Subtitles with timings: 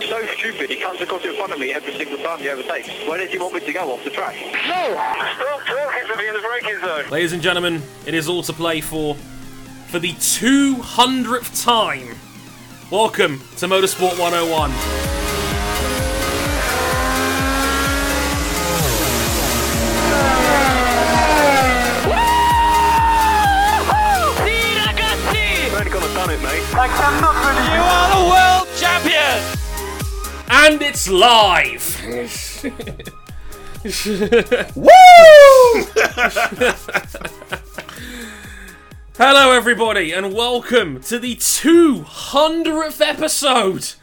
[0.00, 2.88] So stupid, he comes across in front of me every single time he overtakes.
[3.08, 4.34] Where does he want me to go off the track?
[4.34, 4.92] No!
[4.92, 7.10] Stop talking to me in the braking zone!
[7.10, 9.14] Ladies and gentlemen, it is all to play for
[9.88, 12.14] for the 200th time.
[12.90, 14.70] Welcome to Motorsport 101.
[24.44, 25.70] Sì, ragazzi!
[25.72, 26.62] Already gonna done it, mate.
[27.74, 29.65] You are the world champion!
[30.48, 32.00] And it's live!
[34.76, 34.84] Woo!
[39.18, 43.94] Hello, everybody, and welcome to the 200th episode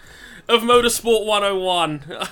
[0.50, 2.04] of Motorsport 101.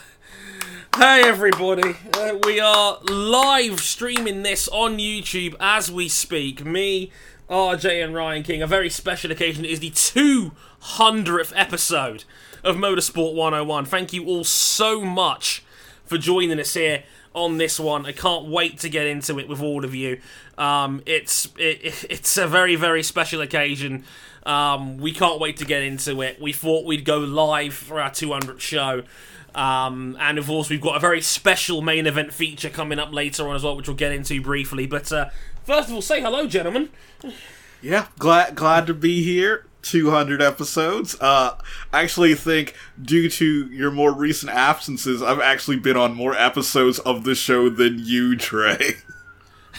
[0.97, 6.65] Hey, everybody, uh, we are live streaming this on YouTube as we speak.
[6.65, 7.13] Me,
[7.49, 8.61] RJ, and Ryan King.
[8.61, 9.63] A very special occasion.
[9.63, 12.25] It is the 200th episode
[12.63, 13.85] of Motorsport 101.
[13.85, 15.63] Thank you all so much
[16.05, 18.05] for joining us here on this one.
[18.05, 20.19] I can't wait to get into it with all of you.
[20.57, 24.03] Um, it's it, it's a very very special occasion.
[24.43, 26.41] Um, we can't wait to get into it.
[26.41, 29.03] We thought we'd go live for our 200th show.
[29.53, 33.47] Um, and of course, we've got a very special main event feature coming up later
[33.49, 34.87] on as well, which we'll get into briefly.
[34.87, 35.29] But uh,
[35.63, 36.89] first of all, say hello, gentlemen.
[37.81, 39.65] Yeah, glad glad to be here.
[39.81, 41.19] 200 episodes.
[41.19, 41.57] Uh,
[41.91, 46.99] I actually think due to your more recent absences, I've actually been on more episodes
[46.99, 48.95] of the show than you, Trey.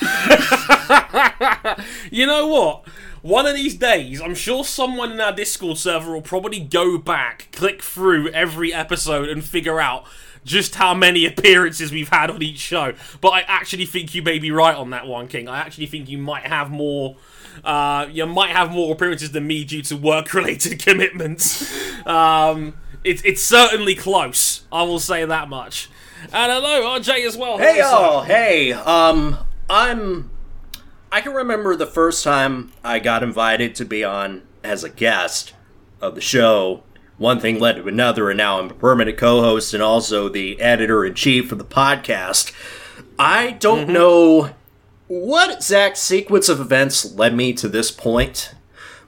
[2.10, 2.84] You know what?
[3.22, 7.48] One of these days, I'm sure someone in our Discord server will probably go back,
[7.52, 10.04] click through every episode, and figure out
[10.44, 12.92] just how many appearances we've had on each show.
[13.20, 15.48] But I actually think you may be right on that one, King.
[15.48, 17.16] I actually think you might have more.
[17.64, 21.72] Uh, you might have more appearances than me due to work-related commitments.
[22.06, 24.62] Um, it's it's certainly close.
[24.70, 25.88] I will say that much.
[26.32, 27.58] And hello, RJ as well.
[27.58, 28.72] Hey y'all, hey.
[28.72, 30.30] Um, I'm.
[31.10, 35.52] I can remember the first time I got invited to be on as a guest
[36.00, 36.84] of the show.
[37.18, 41.04] One thing led to another, and now I'm a permanent co-host and also the editor
[41.04, 42.52] in chief of the podcast.
[43.18, 44.54] I don't know
[45.12, 48.54] what exact sequence of events led me to this point,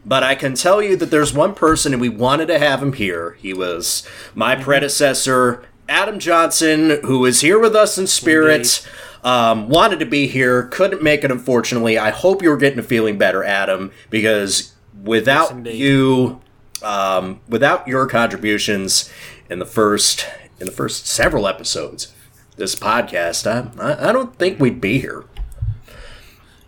[0.05, 2.93] but I can tell you that there's one person, and we wanted to have him
[2.93, 3.39] here.
[3.41, 8.87] He was my predecessor, Adam Johnson, who is here with us in spirit.
[9.23, 11.97] Um, wanted to be here, couldn't make it, unfortunately.
[11.97, 15.77] I hope you're getting a feeling better, Adam, because without indeed.
[15.77, 16.43] you,
[16.83, 19.11] um, without your contributions
[19.49, 20.27] in the first
[20.61, 22.13] in the first several episodes
[22.57, 25.25] this podcast, I, I don't think we'd be here.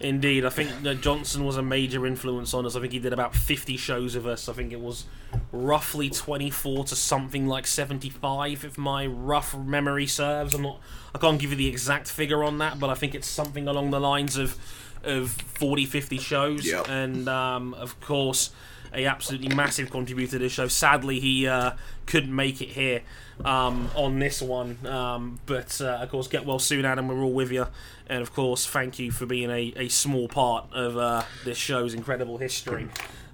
[0.07, 2.77] Indeed, I think that Johnson was a major influence on us.
[2.77, 4.49] I think he did about 50 shows with us.
[4.49, 5.05] I think it was
[5.51, 10.55] roughly 24 to something like 75, if my rough memory serves.
[10.55, 10.81] I'm not,
[11.13, 13.91] I can't give you the exact figure on that, but I think it's something along
[13.91, 14.57] the lines of
[15.03, 16.67] of 40, 50 shows.
[16.67, 16.89] Yep.
[16.89, 18.51] And um, of course,
[18.95, 20.69] a absolutely massive contributor to this show.
[20.69, 21.73] Sadly, he uh,
[22.07, 23.03] couldn't make it here
[23.45, 24.79] um, on this one.
[24.87, 27.09] Um, but uh, of course, get well soon, Adam.
[27.09, 27.67] We're all with you.
[28.09, 31.95] And of course, thank you for being a, a small part of uh, this show's
[31.95, 32.89] incredible history.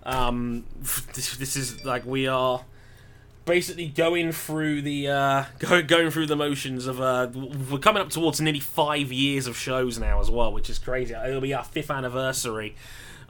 [0.04, 0.64] Um,
[1.14, 2.64] this, this is like we are
[3.44, 8.10] basically going through the uh, go, going through the motions of uh, we're coming up
[8.10, 11.14] towards nearly five years of shows now as well, which is crazy.
[11.14, 12.74] It'll be our fifth anniversary.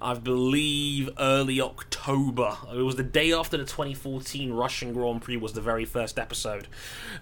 [0.03, 2.57] I believe early October.
[2.73, 6.67] It was the day after the 2014 Russian Grand Prix was the very first episode.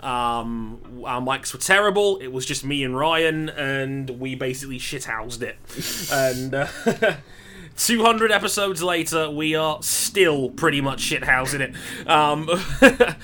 [0.01, 2.17] Um, our mics were terrible.
[2.19, 5.59] It was just me and Ryan, and we basically shithoused it.
[6.13, 7.17] and uh,
[7.77, 12.09] 200 episodes later, we are still pretty much shithousing it.
[12.09, 12.49] Um,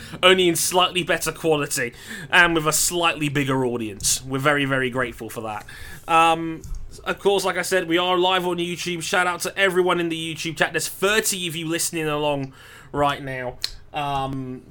[0.23, 1.95] only in slightly better quality
[2.31, 4.23] and with a slightly bigger audience.
[4.23, 5.67] We're very, very grateful for that.
[6.07, 6.63] Um,
[7.07, 9.03] of course, like I said, we are live on YouTube.
[9.03, 10.73] Shout out to everyone in the YouTube chat.
[10.73, 12.53] There's 30 of you listening along
[12.93, 13.59] right now.
[13.93, 14.65] Um,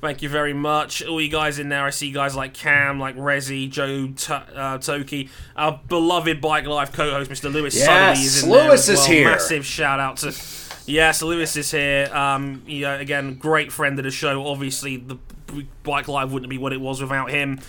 [0.00, 1.84] thank you very much, all you guys in there.
[1.84, 6.92] I see guys like Cam, like Rezi, Joe, T- uh, Toki, our beloved Bike Live
[6.92, 7.52] co-host, Mr.
[7.52, 9.06] Lewis Yes, Sotheby is in Lewis as is well.
[9.06, 9.30] here.
[9.30, 10.34] Massive shout out to
[10.86, 12.08] yes, Lewis is here.
[12.12, 14.44] Um, yeah, again, great friend of the show.
[14.46, 15.18] Obviously, the
[15.84, 17.60] Bike Live wouldn't be what it was without him.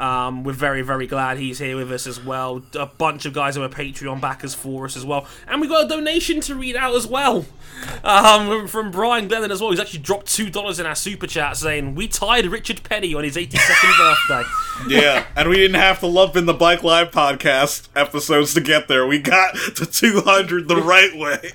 [0.00, 2.62] Um, we're very, very glad he's here with us as well.
[2.74, 5.26] A bunch of guys who are Patreon backers for us as well.
[5.46, 7.44] And we got a donation to read out as well
[8.02, 9.70] um, from Brian Glennon as well.
[9.70, 13.36] He's actually dropped $2 in our super chat saying, We tied Richard Petty on his
[13.36, 14.48] 82nd birthday.
[14.88, 18.88] Yeah, and we didn't have to lump in the Bike Live podcast episodes to get
[18.88, 19.06] there.
[19.06, 21.52] We got to 200 the right way.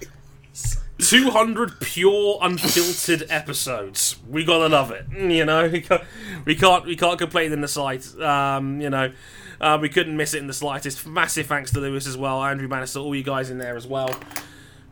[1.00, 4.18] 200 pure, unfiltered episodes.
[4.28, 5.06] We gotta love it.
[5.36, 6.04] You know, we can't,
[6.46, 8.20] we can't, we can't complain in the slightest.
[8.20, 9.12] Um, you know,
[9.60, 11.06] uh, we couldn't miss it in the slightest.
[11.06, 14.10] Massive thanks to Lewis as well, Andrew Bannister, all you guys in there as well.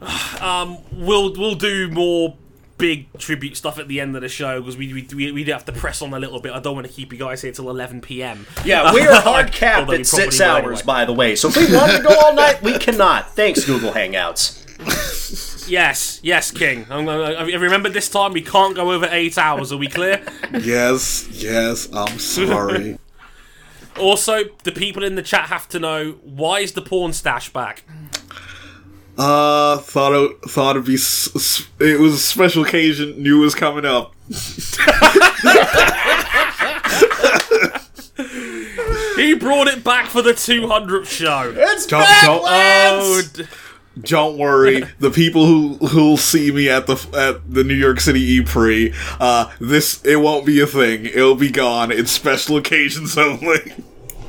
[0.41, 2.35] Um, we'll we'll do more
[2.77, 5.63] big tribute stuff at the end of the show because we we we we have
[5.63, 6.51] to press on a little bit.
[6.51, 8.45] I don't want to keep you guys here till 11 p.m.
[8.65, 10.81] Yeah, we are hard capped Although we at six hours, anyway.
[10.85, 11.35] by the way.
[11.37, 13.33] So if we want to go all night, we cannot.
[13.33, 14.59] Thanks, Google Hangouts.
[15.67, 16.85] Yes, yes, King.
[16.89, 19.71] I'm, gonna- I remember this time we can't go over eight hours.
[19.71, 20.23] Are we clear?
[20.61, 22.99] Yes, yes, I'm sorry.
[23.99, 27.83] Also, the people in the chat have to know why is the porn stash back?
[29.15, 33.21] Uh, thought it thought it'd be s- s- it was a special occasion.
[33.21, 34.15] Knew was coming up.
[39.15, 41.53] He brought it back for the 200th show.
[41.55, 43.05] It's Don't- back, don't- lads!
[43.05, 43.43] Oh, d-
[43.99, 48.21] Don't worry, the people who who'll see me at the at the New York City
[48.21, 51.05] E Pre, uh, this it won't be a thing.
[51.05, 51.91] It'll be gone.
[51.91, 53.73] It's special occasions only.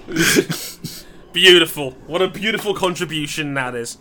[1.34, 1.90] beautiful.
[2.06, 3.98] What a beautiful contribution that is.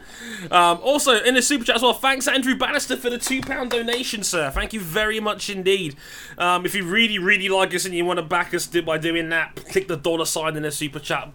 [0.52, 4.24] Um, also, in the super chat as well, thanks Andrew Bannister for the £2 donation,
[4.24, 4.52] sir.
[4.52, 5.96] Thank you very much indeed.
[6.38, 9.30] Um, if you really, really like us and you want to back us by doing
[9.30, 11.32] that, click the dollar sign in the super chat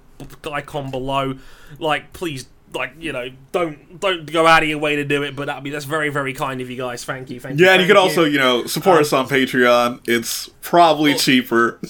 [0.51, 1.39] icon below.
[1.79, 2.47] Like, please.
[2.75, 5.65] Like you know, don't don't go out of your way to do it, but that'd
[5.65, 7.05] be that's very very kind of you guys.
[7.05, 7.67] Thank you, thank you.
[7.67, 10.01] Yeah, and you can also you know support us on um, Patreon.
[10.07, 11.81] It's probably cheaper.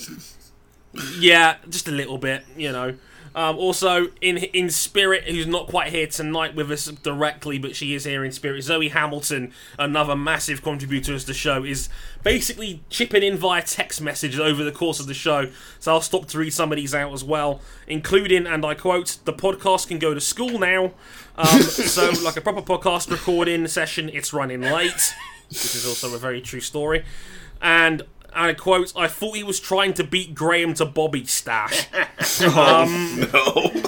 [1.18, 2.96] Yeah, just a little bit, you know.
[3.38, 7.94] Um, also, in in spirit, who's not quite here tonight with us directly, but she
[7.94, 8.64] is here in spirit.
[8.64, 11.88] Zoe Hamilton, another massive contributor to the show, is
[12.24, 15.50] basically chipping in via text messages over the course of the show.
[15.78, 19.18] So I'll stop to read some of these out as well, including, and I quote,
[19.24, 20.94] "The podcast can go to school now."
[21.36, 25.14] Um, so, like a proper podcast recording session, it's running late,
[25.48, 27.04] which is also a very true story.
[27.62, 28.02] And
[28.34, 31.88] and I quote, I thought he was trying to beat Graham to Bobby stash.
[32.42, 32.84] Oh
[33.32, 33.80] no,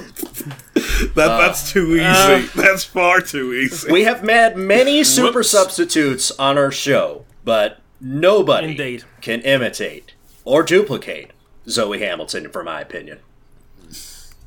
[1.14, 2.60] that that's too uh, easy.
[2.60, 3.90] that's far too easy.
[3.92, 5.50] We have had many super Whoops.
[5.50, 9.04] substitutes on our show, but nobody Indeed.
[9.20, 10.14] can imitate
[10.44, 11.30] or duplicate
[11.68, 13.18] Zoe Hamilton, for my opinion.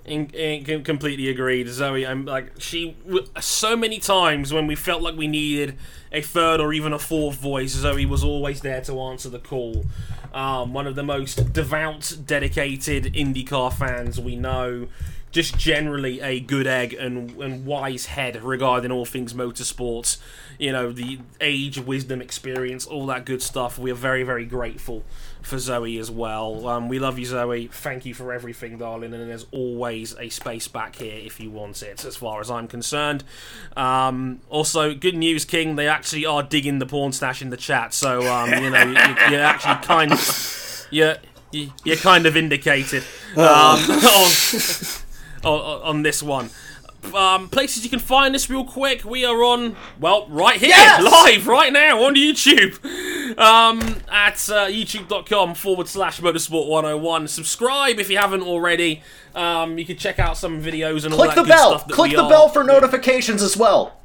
[0.05, 2.05] Completely agreed, Zoe.
[2.05, 2.97] I'm like she.
[3.39, 5.77] So many times when we felt like we needed
[6.11, 9.85] a third or even a fourth voice, Zoe was always there to answer the call.
[10.33, 14.87] Um, one of the most devout, dedicated IndyCar fans we know.
[15.31, 20.17] Just generally a good egg and, and wise head regarding all things motorsports.
[20.59, 23.79] You know, the age, wisdom, experience, all that good stuff.
[23.79, 25.03] We are very, very grateful
[25.43, 26.67] for Zoe as well.
[26.67, 27.67] Um, we love you, Zoe.
[27.67, 29.13] Thank you for everything, darling.
[29.13, 32.67] And there's always a space back here if you want it, as far as I'm
[32.67, 33.23] concerned.
[33.77, 35.75] Um, also, good news, King.
[35.75, 37.93] They actually are digging the porn stash in the chat.
[37.93, 40.87] So, um, you know, you, you're actually kind of.
[40.91, 41.15] You're,
[41.51, 43.03] you- you're kind of indicated
[43.37, 44.31] um, on,
[45.43, 46.49] on, on this one.
[47.13, 49.03] Um, places you can find us real quick.
[49.03, 51.03] We are on, well, right here, Yes!
[51.35, 52.83] live right now on YouTube.
[53.37, 53.79] Um,
[54.11, 57.27] at uh, youtube.com forward slash motorsport 101.
[57.27, 59.01] Subscribe if you haven't already.
[59.35, 61.79] Um, you can check out some videos and all Click that the bell.
[61.79, 63.99] Click the are- bell for notifications as well.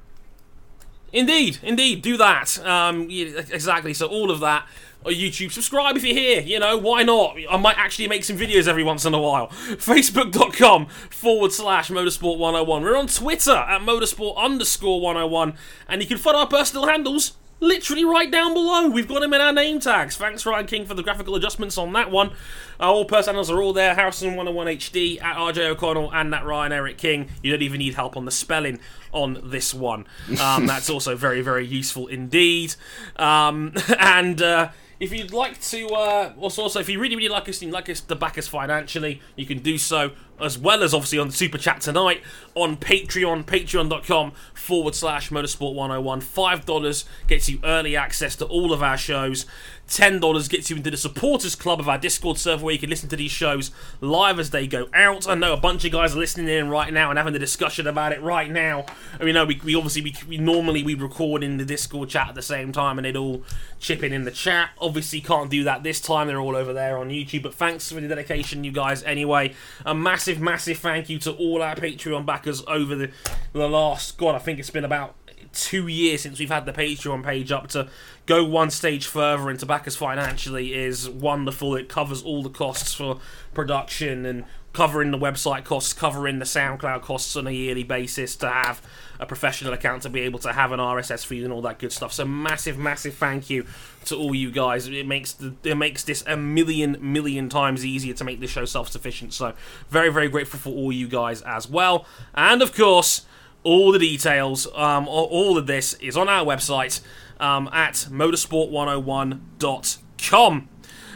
[1.12, 2.58] Indeed, indeed, do that.
[2.66, 3.94] Um, yeah, exactly.
[3.94, 4.66] So all of that
[5.04, 5.52] YouTube.
[5.52, 6.40] Subscribe if you're here.
[6.40, 7.36] You know why not?
[7.50, 9.48] I might actually make some videos every once in a while.
[9.48, 12.82] Facebook.com forward slash Motorsport 101.
[12.82, 15.54] We're on Twitter at Motorsport underscore 101,
[15.88, 17.34] and you can follow our personal handles.
[17.60, 18.88] Literally right down below.
[18.88, 20.16] We've got them in our name tags.
[20.16, 22.30] Thanks, Ryan King, for the graphical adjustments on that one.
[22.78, 23.96] Our all handles are all there.
[23.96, 27.30] Harrison 101 HD at RJ O'Connell and at Ryan Eric King.
[27.42, 28.78] You don't even need help on the spelling
[29.12, 30.06] on this one.
[30.40, 32.76] Um, that's also very, very useful indeed.
[33.16, 34.68] Um, and uh,
[35.00, 38.00] if you'd like to, uh, also, if you really, really like us you'd like us
[38.00, 41.58] to back us financially, you can do so as well as obviously on the super
[41.58, 42.22] chat tonight
[42.54, 46.20] on Patreon, patreon.com forward slash motorsport 101.
[46.20, 49.46] $5 gets you early access to all of our shows.
[49.88, 53.08] $10 gets you into the supporters club of our Discord server where you can listen
[53.08, 55.26] to these shows live as they go out.
[55.26, 57.86] I know a bunch of guys are listening in right now and having a discussion
[57.86, 58.84] about it right now.
[59.18, 62.28] I mean, no, we, we obviously, we, we normally we record in the Discord chat
[62.28, 63.42] at the same time and they'd all
[63.80, 64.70] chip in in the chat.
[64.78, 66.26] Obviously, can't do that this time.
[66.26, 67.42] They're all over there on YouTube.
[67.42, 69.02] But thanks for the dedication, you guys.
[69.04, 69.54] Anyway,
[69.86, 73.10] a massive, massive thank you to all our Patreon backers over the
[73.52, 74.18] the last.
[74.18, 75.14] God, I think it's been about
[75.52, 77.88] two years since we've had the Patreon page up to
[78.26, 81.74] go one stage further and to back us financially is wonderful.
[81.74, 83.18] It covers all the costs for
[83.54, 88.48] production and covering the website costs, covering the SoundCloud costs on a yearly basis to
[88.48, 88.82] have
[89.18, 91.90] a professional account to be able to have an RSS feed and all that good
[91.90, 92.12] stuff.
[92.12, 93.66] So massive, massive thank you
[94.04, 94.86] to all you guys.
[94.86, 98.64] It makes the, it makes this a million, million times easier to make this show
[98.64, 99.32] self sufficient.
[99.32, 99.54] So
[99.88, 102.06] very, very grateful for all you guys as well.
[102.34, 103.26] And of course,
[103.62, 107.00] all the details, um, all, of this is on our website
[107.40, 110.68] um, at motorsport101.com.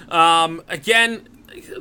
[0.08, 1.28] Um, again,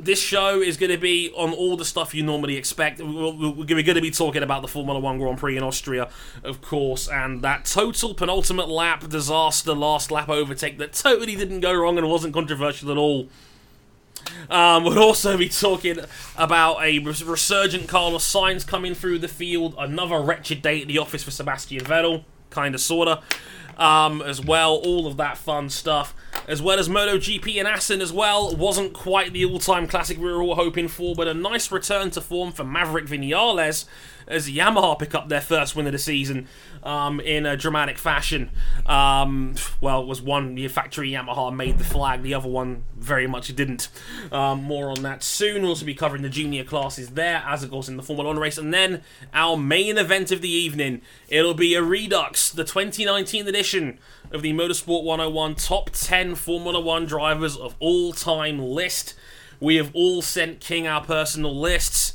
[0.00, 3.00] this show is going to be on all the stuff you normally expect.
[3.00, 6.08] We're going to be talking about the Formula One Grand Prix in Austria,
[6.42, 11.74] of course, and that total penultimate lap disaster, last lap overtake that totally didn't go
[11.74, 13.28] wrong and wasn't controversial at all.
[14.50, 15.98] Um, we'll also be talking
[16.36, 21.22] about a resurgent Carlos Sainz coming through the field, another wretched day at the office
[21.22, 23.22] for Sebastian Vettel, kind of, sorta,
[23.78, 24.74] um, as well.
[24.74, 26.14] All of that fun stuff,
[26.46, 28.54] as well as MotoGP and Assen as well.
[28.54, 32.20] Wasn't quite the all-time classic we were all hoping for, but a nice return to
[32.20, 33.86] form for Maverick Vinales
[34.32, 36.48] as Yamaha pick up their first win of the season
[36.82, 38.50] um, in a dramatic fashion.
[38.86, 43.26] Um, well, it was one the factory Yamaha made the flag, the other one very
[43.26, 43.88] much didn't.
[44.30, 45.62] Um, more on that soon.
[45.62, 48.38] We'll also be covering the junior classes there, as of course in the Formula One
[48.38, 49.02] race, and then
[49.34, 51.02] our main event of the evening.
[51.28, 53.98] It'll be a Redux, the 2019 edition
[54.30, 59.14] of the Motorsport 101 top 10 Formula One drivers of all time list.
[59.60, 62.11] We have all sent King our personal lists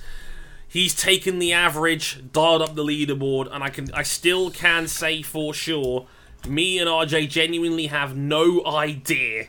[0.67, 5.21] he's taken the average, dialed up the leaderboard, and I can I still can say
[5.21, 6.07] for sure,
[6.47, 9.47] me and RJ genuinely have no idea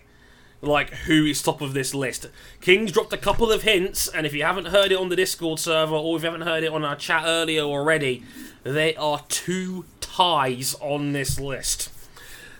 [0.60, 2.28] like who is top of this list.
[2.60, 5.58] King's dropped a couple of hints, and if you haven't heard it on the Discord
[5.58, 8.24] server or if you haven't heard it on our chat earlier already,
[8.64, 11.90] there are two ties on this list.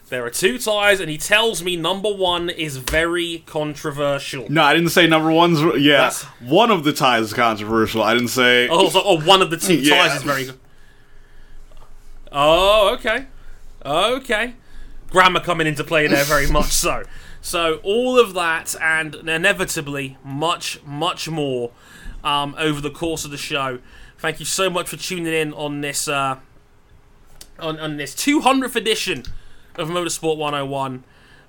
[0.08, 4.46] There are two ties, and he tells me number one is very controversial.
[4.50, 5.60] No, I didn't say number one's.
[5.78, 8.02] Yeah, That's- one of the ties is controversial.
[8.02, 8.68] I didn't say.
[8.68, 10.06] Oh, so, oh, one of the two Yeah.
[10.08, 10.58] ties is very good.
[12.32, 13.26] Oh, okay.
[13.84, 14.54] Okay.
[15.10, 17.02] Grammar coming into play there very much so.
[17.40, 21.70] So, all of that and inevitably much, much more
[22.24, 23.78] um, over the course of the show.
[24.18, 26.38] Thank you so much for tuning in on this uh,
[27.58, 29.24] on, on this 200th edition
[29.78, 31.04] of Motorsport 101.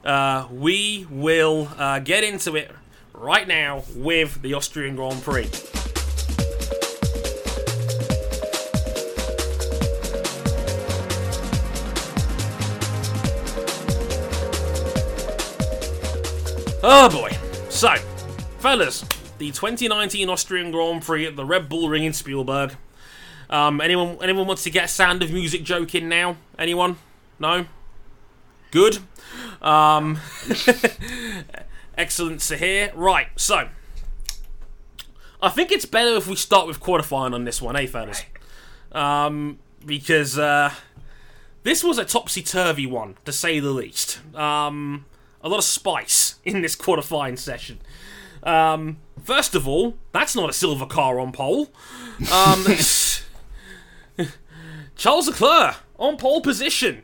[0.06, 2.72] Uh, we will uh, get into it
[3.14, 5.50] right now with the Austrian Grand Prix.
[16.82, 17.30] Oh boy.
[17.70, 17.96] So,
[18.60, 19.04] fellas,
[19.38, 22.76] the 2019 Austrian Grand Prix at the Red Bull Ring in Spielberg.
[23.50, 26.38] Um, anyone anyone wants to get a sound of music joke in now?
[26.58, 26.98] Anyone?
[27.40, 27.66] No?
[28.72, 29.00] Good.
[29.62, 30.20] Um,
[31.98, 32.92] excellent to hear.
[32.94, 33.70] Right, so
[35.42, 38.24] I think it's better if we start with qualifying on this one, eh, fellas?
[38.92, 40.74] Um, because uh,
[41.64, 44.20] this was a topsy turvy one, to say the least.
[44.36, 45.06] Um,
[45.42, 47.80] a lot of spice in this qualifying session.
[48.44, 51.70] Um, first of all, that's not a silver car on pole.
[52.32, 52.66] Um,
[54.96, 57.04] Charles Leclerc on pole position.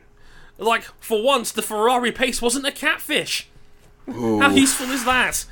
[0.58, 3.48] Like, for once, the Ferrari pace wasn't a catfish.
[4.06, 5.44] How useful is that?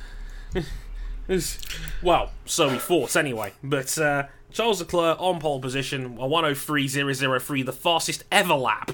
[2.03, 3.53] well, so we thought anyway.
[3.63, 8.91] But uh, Charles Leclerc on pole position, a 103.003, the fastest ever lap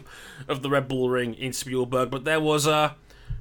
[0.48, 2.10] of the Red Bull Ring in Spielberg.
[2.10, 2.94] But there was uh,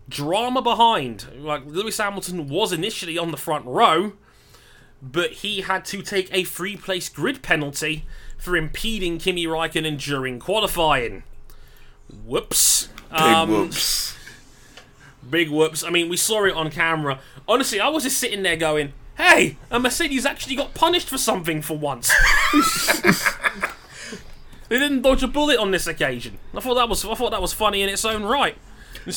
[0.08, 1.26] drama behind.
[1.38, 4.12] Like Lewis Hamilton was initially on the front row,
[5.00, 8.04] but he had to take a free place grid penalty
[8.36, 11.22] for impeding Kimi Raikkonen during qualifying.
[12.24, 12.88] Whoops.
[13.10, 14.16] Big Um, whoops.
[15.28, 15.84] Big whoops.
[15.84, 17.20] I mean, we saw it on camera.
[17.46, 21.62] Honestly, I was just sitting there going, hey, a Mercedes actually got punished for something
[21.62, 22.10] for once.
[24.68, 26.38] they didn't dodge a bullet on this occasion.
[26.54, 28.56] I thought that was I thought that was funny in its own right.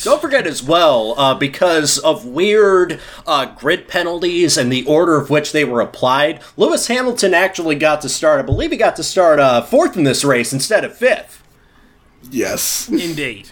[0.04, 5.30] Don't forget as well, uh, because of weird uh, grid penalties and the order of
[5.30, 8.40] which they were applied, Lewis Hamilton actually got to start.
[8.40, 11.43] I believe he got to start uh, fourth in this race instead of fifth.
[12.32, 12.88] Yes.
[12.90, 13.50] Indeed.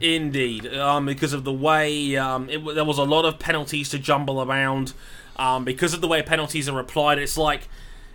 [0.00, 0.66] Indeed.
[0.74, 4.42] Um, because of the way um, it, there was a lot of penalties to jumble
[4.42, 4.92] around.
[5.36, 7.68] Um, because of the way penalties are applied, it's like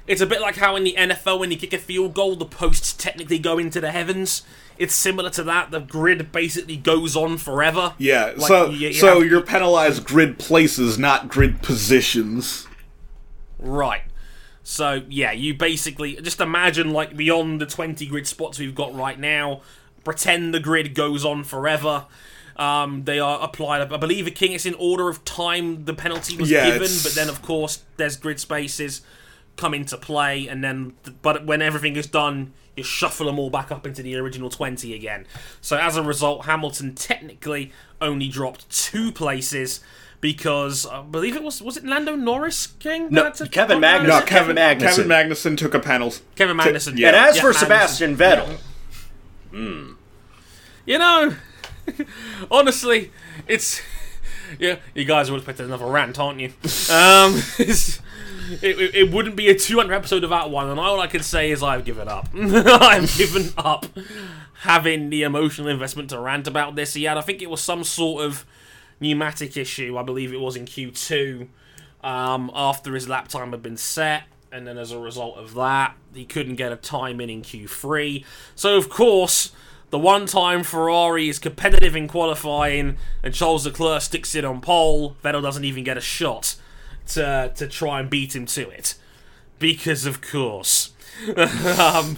[0.08, 2.46] it's a bit like how in the NFL when you kick a field goal, the
[2.46, 4.44] posts technically go into the heavens.
[4.78, 5.72] It's similar to that.
[5.72, 7.94] The grid basically goes on forever.
[7.98, 8.34] Yeah.
[8.36, 12.68] Like, so you- you so have- you're penalized grid places, not grid positions.
[13.58, 14.02] Right.
[14.68, 19.18] So yeah, you basically just imagine like beyond the twenty grid spots we've got right
[19.20, 19.62] now.
[20.04, 22.08] Pretend the grid goes on forever.
[22.58, 23.82] Um, they are applied.
[23.92, 27.04] I believe, a King, it's in order of time the penalty was Yeah, given, it's-
[27.04, 29.02] but then of course there's grid spaces
[29.56, 33.72] come into play, and then but when everything is done, you shuffle them all back
[33.72, 35.28] up into the original twenty again.
[35.62, 39.80] So as a result, Hamilton technically only dropped two places.
[40.26, 43.10] Because I believe it was was it Lando Norris King?
[43.12, 44.08] No, that Kevin drop Magnussen.
[44.08, 44.08] down?
[44.08, 44.80] No, Kevin Kevin Magnussen.
[44.80, 46.24] Kevin Magnussen took a penalty.
[46.36, 46.98] Kevin Magnussen.
[46.98, 47.10] yeah.
[47.10, 47.60] And as Yeah, for Magnussen.
[47.60, 48.58] Sebastian Vettel,
[50.88, 51.36] You know,
[52.52, 53.12] honestly,
[53.48, 53.84] it's
[54.60, 54.78] yeah.
[54.96, 56.48] You guys are expecting another rant, aren't you?
[56.92, 58.00] Um, it's,
[58.64, 61.22] it, it, it wouldn't be a 200 episode of that one, and all I can
[61.22, 62.30] say is I've given up.
[62.36, 63.86] I've given up
[64.62, 66.96] having the emotional investment to rant about this.
[66.96, 68.44] He had, I think it was some sort of
[69.00, 69.98] pneumatic issue.
[69.98, 71.48] I believe it was in Q2
[72.04, 74.24] um, after his lap time had been set.
[74.52, 78.24] And then, as a result of that, he couldn't get a time in in Q3.
[78.56, 79.52] So, of course,
[79.90, 85.16] the one time Ferrari is competitive in qualifying and Charles Leclerc sticks it on pole,
[85.24, 86.56] Vettel doesn't even get a shot
[87.08, 88.96] to to try and beat him to it.
[89.60, 90.94] Because of course.
[91.80, 92.18] um,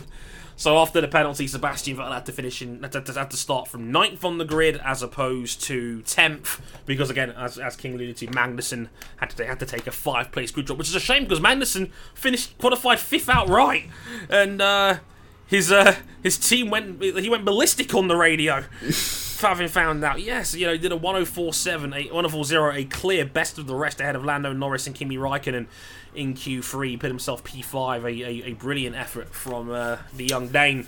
[0.58, 3.68] so after the penalty, Sebastian Vettel had to finish in had to, had to start
[3.68, 6.60] from ninth on the grid as opposed to tenth.
[6.88, 10.32] Because again, as, as King alluded to, Magnussen had to had to take a five
[10.32, 13.88] place grid drop, which is a shame because Magnussen finished qualified fifth outright,
[14.30, 14.98] and uh,
[15.48, 18.64] his uh, his team went he went ballistic on the radio.
[19.40, 23.60] Having found out, yes, you know, he did a 1047, a 1040, a clear best
[23.60, 25.68] of the rest ahead of Lando Norris and Kimi Raikkonen
[26.16, 26.90] in Q3.
[26.90, 30.88] He put himself P5, a, a, a brilliant effort from uh, the young Dane.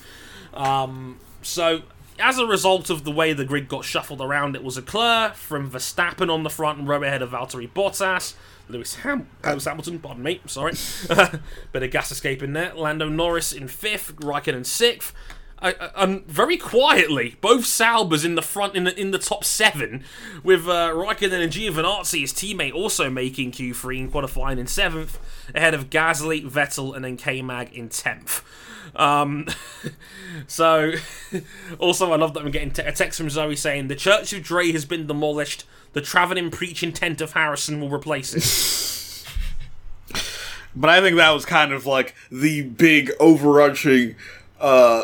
[0.56, 1.84] Um, so,
[2.20, 5.70] as a result of the way the grid got shuffled around, it was Leclerc from
[5.70, 8.34] Verstappen on the front and row ahead of Valtteri Bottas.
[8.70, 10.74] Lewis, Ham- Lewis Hamilton, pardon me, sorry.
[11.72, 12.74] Bit of gas escape in there.
[12.76, 15.14] Lando Norris in fifth, Raikkonen sixth.
[15.62, 19.44] I, I, um, very quietly, both Saubers in the front in the in the top
[19.44, 20.04] seven,
[20.44, 25.20] with uh, Raikkonen and Giovinazzi, his teammate, also making Q3 and qualifying in seventh,
[25.54, 28.42] ahead of Gasly, Vettel, and then K Mag in tenth.
[28.96, 29.48] Um,
[30.48, 30.94] so,
[31.80, 34.44] also, I love that I'm getting te- a text from Zoe saying the Church of
[34.44, 35.66] Dre has been demolished.
[35.94, 38.46] The travelling preaching tent of Harrison will replace it.
[40.76, 44.16] But I think that was kind of like the big overarching
[44.60, 45.04] uh,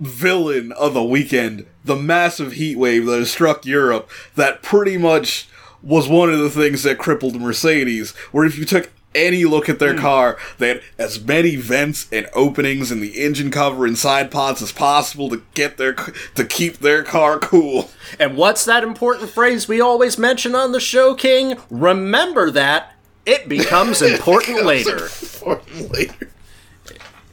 [0.00, 4.08] villain of the weekend, the massive heat wave that has struck Europe.
[4.34, 5.48] That pretty much
[5.82, 8.12] was one of the things that crippled Mercedes.
[8.32, 10.00] Where if you took any look at their hmm.
[10.00, 14.62] car, they had as many vents and openings in the engine cover and side pods
[14.62, 17.90] as possible to get their to keep their car cool.
[18.18, 21.56] and what's that important phrase we always mention on the show, King?
[21.70, 22.94] Remember that.
[23.26, 25.08] It becomes important later.
[25.22, 26.30] Important later.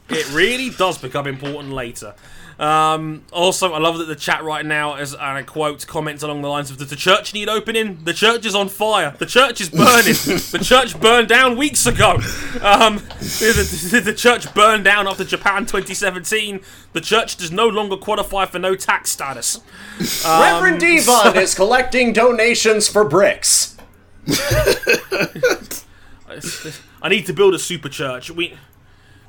[0.08, 2.14] it really does become important later.
[2.62, 6.42] Um, also, I love that the chat right now is, and I quote, comments along
[6.42, 8.04] the lines of, Does the church need opening?
[8.04, 9.16] The church is on fire.
[9.18, 10.12] The church is burning.
[10.14, 12.12] the church burned down weeks ago.
[12.62, 16.60] Um, the, the- the church burned down after Japan 2017.
[16.92, 19.58] The church does no longer qualify for no tax status.
[20.24, 23.76] Reverend Devon is collecting donations for bricks.
[27.02, 28.30] I need to build a super church.
[28.30, 28.56] We,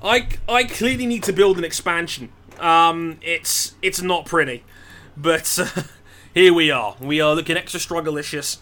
[0.04, 2.30] I, I clearly need to build an expansion.
[2.60, 4.64] Um, it's it's not pretty,
[5.18, 5.84] but uh,
[6.34, 6.96] here we are.
[7.00, 8.58] We are looking extra strugglicious.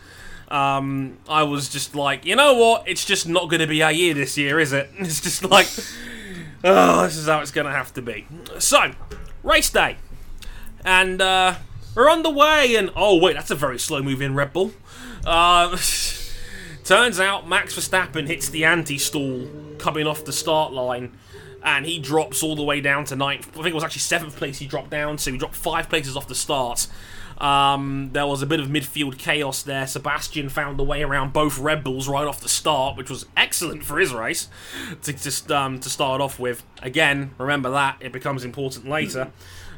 [0.49, 2.87] Um, I was just like, you know what?
[2.87, 4.89] It's just not going to be our year this year, is it?
[4.99, 5.67] It's just like,
[6.63, 8.27] oh, this is how it's going to have to be.
[8.59, 8.91] So,
[9.43, 9.97] race day,
[10.83, 11.55] and uh,
[11.95, 12.75] we're on the way.
[12.75, 14.73] And oh wait, that's a very slow moving Red Bull.
[15.25, 15.77] Uh,
[16.83, 21.15] Turns out Max Verstappen hits the anti-stall coming off the start line,
[21.63, 23.49] and he drops all the way down to ninth.
[23.49, 25.31] I think it was actually seventh place he dropped down to.
[25.31, 26.87] He dropped five places off the start.
[27.37, 29.87] Um, there was a bit of midfield chaos there.
[29.87, 33.83] Sebastian found the way around both Red Bulls right off the start, which was excellent
[33.83, 34.47] for his race
[35.01, 36.63] to just um, to start off with.
[36.83, 39.31] Again, remember that it becomes important later.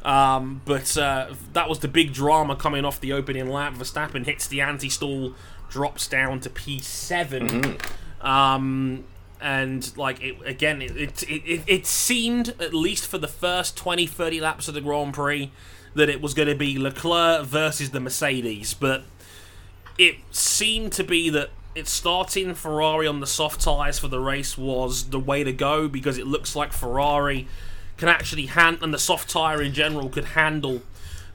[0.03, 3.75] Um, but uh, that was the big drama coming off the opening lap.
[3.75, 5.33] Verstappen hits the anti-stall,
[5.69, 7.79] drops down to P7.
[8.19, 9.05] Um,
[9.43, 14.39] and like it again, it, it, it, seemed at least for the first 20, 30
[14.39, 15.51] laps of the Grand Prix
[15.93, 19.03] that it was going to be Leclerc versus the Mercedes, but
[19.97, 24.58] it seemed to be that it starting Ferrari on the soft tyres for the race
[24.58, 27.45] was the way to go because it looks like Ferrari
[27.97, 30.82] can actually hand and the soft tyre in general could handle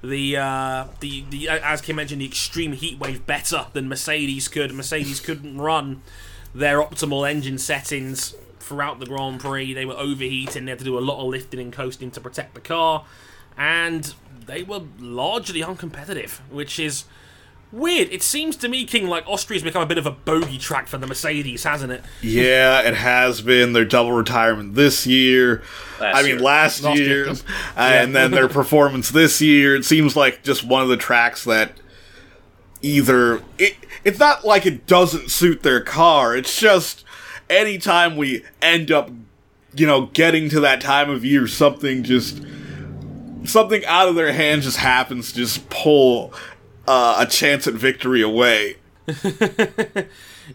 [0.02, 4.72] the uh, the the as Kim mentioned the extreme heat wave better than Mercedes could.
[4.72, 6.02] Mercedes couldn't run
[6.58, 9.72] their optimal engine settings throughout the Grand Prix.
[9.72, 10.64] They were overheating.
[10.64, 13.04] They had to do a lot of lifting and coasting to protect the car,
[13.56, 14.14] and
[14.46, 17.04] they were largely uncompetitive, which is
[17.70, 18.08] Weird.
[18.10, 20.96] It seems to me, King, like Austria's become a bit of a bogey track for
[20.96, 22.02] the Mercedes, hasn't it?
[22.22, 25.62] Yeah, it has been their double retirement this year.
[26.00, 26.40] Last I mean, year.
[26.40, 27.34] last, Last year, year.
[27.76, 29.76] and then their performance this year.
[29.76, 31.72] It seems like just one of the tracks that
[32.82, 33.76] either it.
[34.04, 36.36] It's not like it doesn't suit their car.
[36.36, 37.04] It's just
[37.50, 39.10] anytime we end up,
[39.74, 42.42] you know, getting to that time of year, something just
[43.44, 46.32] something out of their hands just happens to just pull
[46.86, 48.76] uh, a chance at victory away.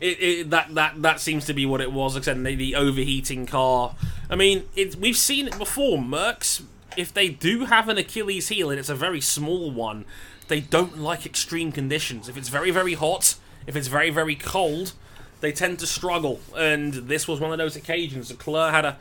[0.02, 2.14] It, it, that that that seems to be what it was.
[2.24, 3.96] Said, the, the overheating car.
[4.30, 5.98] I mean, it, we've seen it before.
[5.98, 6.64] Mercs,
[6.98, 10.06] if they do have an Achilles heel and it's a very small one,
[10.54, 12.30] they don't like extreme conditions.
[12.30, 13.34] If it's very very hot,
[13.66, 14.94] if it's very very cold,
[15.42, 16.42] they tend to struggle.
[16.56, 18.30] And this was one of those occasions.
[18.30, 18.98] Leclerc had a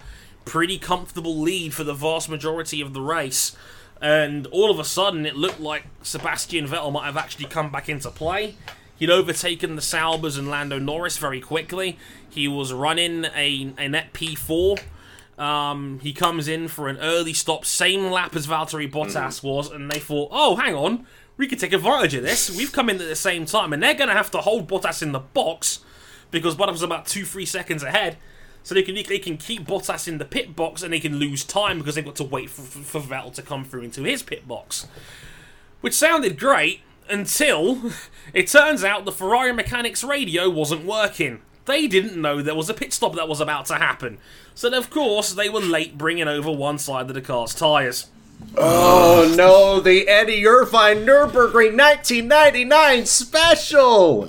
[0.47, 3.55] pretty comfortable lead for the vast majority of the race.
[4.01, 7.87] And all of a sudden, it looked like Sebastian Vettel might have actually come back
[7.87, 8.55] into play.
[8.97, 11.99] He'd overtaken the Saubers and Lando Norris very quickly.
[12.31, 14.81] He was running a, a net P4.
[15.39, 19.91] Um, he comes in for an early stop, same lap as Valtteri Bottas was, and
[19.91, 22.55] they thought, oh, hang on, we could take advantage of this.
[22.57, 25.03] We've come in at the same time, and they're going to have to hold Bottas
[25.03, 25.81] in the box
[26.31, 28.17] because Bottas was about two, three seconds ahead.
[28.65, 31.45] So they can they can keep Bottas in the pit box and they can lose
[31.45, 34.23] time because they've got to wait for, for, for Vettel to come through into his
[34.23, 34.87] pit box.
[35.81, 37.93] Which sounded great until
[38.35, 41.41] it turns out the Ferrari mechanics radio wasn't working.
[41.65, 44.19] They didn't know there was a pit stop that was about to happen.
[44.55, 48.11] So of course they were late bringing over one side of the car's tyres.
[48.57, 54.29] Oh no, the Eddie Irvine Nürburgring 1999 special!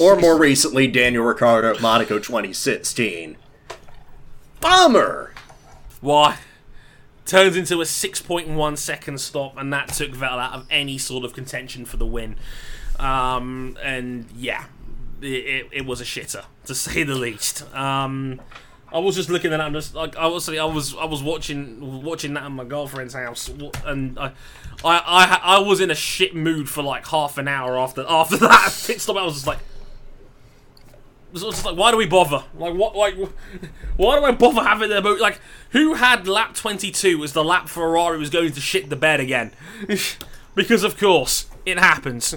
[0.00, 3.36] or more recently, Daniel Ricciardo at Monaco 2016.
[4.60, 5.32] Bummer!
[6.00, 6.38] Why?
[7.24, 11.34] Turns into a 6.1 second stop, and that took Vettel out of any sort of
[11.34, 12.36] contention for the win.
[12.98, 14.64] Um, and yeah,
[15.20, 17.72] it, it, it was a shitter to say the least.
[17.74, 18.40] Um,
[18.92, 19.66] I was just looking at that.
[19.66, 20.48] I'm just like I was.
[20.48, 20.96] I was.
[20.96, 23.50] I was watching watching that at my girlfriend's house,
[23.84, 24.32] and I,
[24.84, 28.36] I, I, I was in a shit mood for like half an hour after after
[28.38, 29.16] that pit stop.
[29.16, 29.58] I was just like.
[31.28, 32.42] I was just like, why do we bother?
[32.56, 32.96] Like, what?
[32.96, 33.14] Like,
[33.98, 35.20] why do I bother having the boat?
[35.20, 35.38] Like,
[35.72, 39.52] who had lap 22 as the lap Ferrari was going to shit the bed again?
[40.54, 42.34] because of course it happens.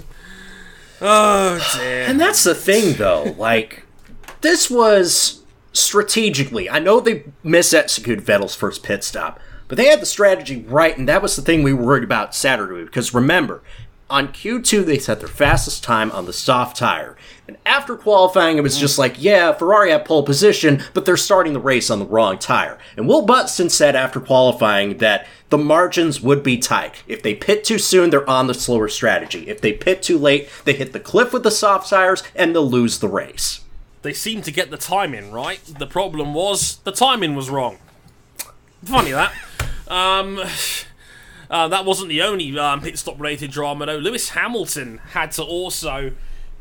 [1.00, 2.04] Oh dear.
[2.04, 3.34] And that's the thing, though.
[3.38, 3.84] Like,
[4.42, 5.41] this was
[5.72, 6.68] strategically.
[6.68, 11.08] I know they misexecuted Vettel's first pit stop, but they had the strategy right, and
[11.08, 12.84] that was the thing we worried about Saturday.
[12.84, 13.62] Because remember,
[14.12, 17.16] on Q2, they set their fastest time on the soft tire.
[17.48, 21.54] And after qualifying, it was just like, yeah, Ferrari had pole position, but they're starting
[21.54, 22.78] the race on the wrong tire.
[22.98, 27.02] And Will Buxton said after qualifying that the margins would be tight.
[27.08, 29.48] If they pit too soon, they're on the slower strategy.
[29.48, 32.68] If they pit too late, they hit the cliff with the soft tires and they'll
[32.68, 33.61] lose the race.
[34.02, 35.60] They seemed to get the timing right.
[35.64, 37.78] The problem was the timing was wrong.
[38.84, 39.32] Funny that.
[39.88, 40.40] Um,
[41.50, 43.98] uh, that wasn't the only um, pit stop related drama though.
[43.98, 46.12] Lewis Hamilton had to also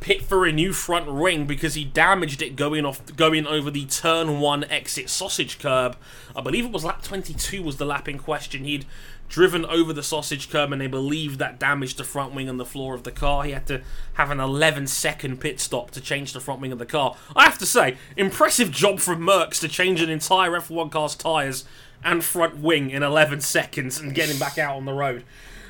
[0.01, 3.85] pit for a new front wing because he damaged it going off going over the
[3.85, 5.95] turn one exit sausage curb.
[6.35, 8.65] I believe it was lap 22 was the lap in question.
[8.65, 8.85] He'd
[9.31, 12.65] driven over the sausage curb and they believe that damaged the front wing and the
[12.65, 13.45] floor of the car.
[13.45, 13.81] He had to
[14.15, 17.15] have an 11 second pit stop to change the front wing of the car.
[17.33, 21.63] I have to say, impressive job from Mercs to change an entire F1 car's tyres
[22.03, 25.23] and front wing in 11 seconds and getting back out on the road.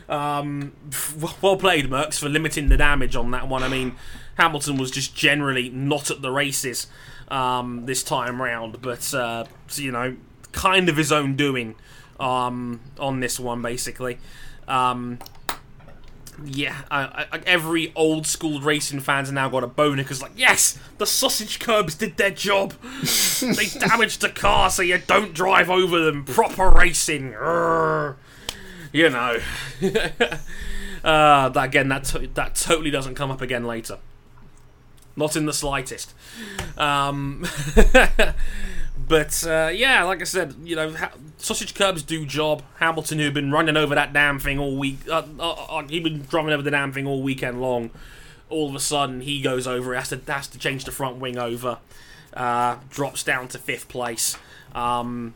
[0.10, 0.74] Um,
[1.42, 3.62] well played, Mercs, for limiting the damage on that one.
[3.62, 3.96] I mean,
[4.40, 6.88] Hamilton was just generally not at the races
[7.28, 9.46] um, this time round, but uh,
[9.76, 10.18] you know,
[10.52, 11.76] kind of his own doing
[12.22, 14.20] um, on this one, basically.
[14.68, 15.20] Um,
[16.46, 20.80] yeah, I, I, every old school racing fans now got a boner because, like, yes,
[20.98, 22.72] the sausage curbs did their job.
[23.42, 26.26] they damaged the car so you don't drive over them.
[26.26, 27.34] Proper racing.
[27.34, 28.16] Urgh.
[28.94, 29.40] You know.
[31.04, 33.98] uh, that again, that to- that totally doesn't come up again later.
[35.16, 36.14] Not in the slightest.
[36.78, 37.46] Um,
[39.12, 42.64] but uh, yeah, like I said, you know, ha- sausage curbs do job.
[42.78, 46.22] Hamilton, who'd been running over that damn thing all week, uh, uh, uh, he'd been
[46.22, 47.90] driving over the damn thing all weekend long.
[48.50, 51.38] All of a sudden, he goes over, has to has to change the front wing
[51.38, 51.80] over,
[52.34, 54.38] uh, drops down to fifth place.
[54.74, 55.34] Um,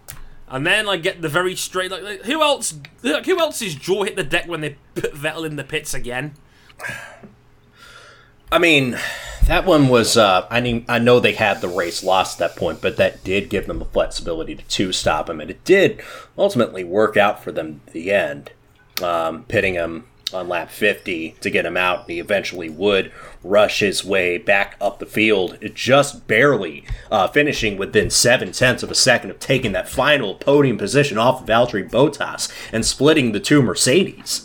[0.48, 1.92] and then I get the very straight.
[1.92, 2.80] Like, who else?
[3.04, 6.36] Like, who else's jaw hit the deck when they put Vettel in the pits again?
[8.54, 8.98] I mean,
[9.48, 10.18] that one was.
[10.18, 13.24] Uh, I mean, I know they had the race lost at that point, but that
[13.24, 16.02] did give them the flexibility to two stop him, and it did
[16.38, 18.52] ultimately work out for them at the end,
[19.02, 23.12] um, pitting him on lap 50 to get him out, and he eventually would
[23.44, 28.92] rush his way back up the field, just barely uh, finishing within seven tenths of
[28.92, 33.40] a second of taking that final podium position off of Valtteri Bottas and splitting the
[33.40, 34.45] two Mercedes.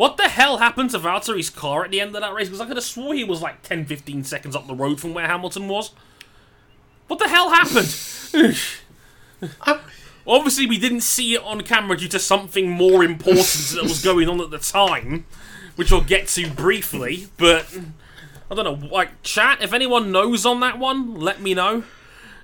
[0.00, 2.48] What the hell happened to Valtteri's car at the end of that race?
[2.48, 5.12] Because I could have swore he was like 10, 15 seconds up the road from
[5.12, 5.90] where Hamilton was.
[7.06, 7.94] What the hell happened?
[10.26, 14.26] Obviously, we didn't see it on camera due to something more important that was going
[14.26, 15.26] on at the time,
[15.76, 17.26] which we'll get to briefly.
[17.36, 17.66] But
[18.50, 19.60] I don't know, like chat.
[19.60, 21.84] If anyone knows on that one, let me know.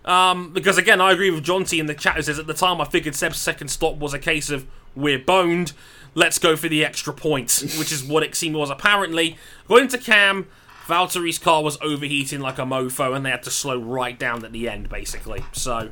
[0.04, 2.52] Um, because again, I agree with John T in the chat who says at the
[2.52, 5.72] time I figured Seb's second stop was a case of we're boned.
[6.16, 9.36] Let's go for the extra point, which is what it seemed was apparently.
[9.66, 10.46] According to Cam,
[10.86, 14.52] Valtteri's car was overheating like a mofo, and they had to slow right down at
[14.52, 15.44] the end, basically.
[15.52, 15.90] So,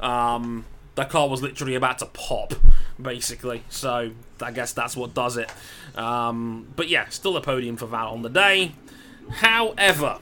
[0.00, 0.64] um,
[0.96, 2.54] the car was literally about to pop,
[3.00, 3.62] basically.
[3.68, 4.10] So,
[4.42, 5.48] I guess that's what does it.
[5.94, 8.72] Um, but yeah, still a podium for Val on the day.
[9.30, 10.18] However,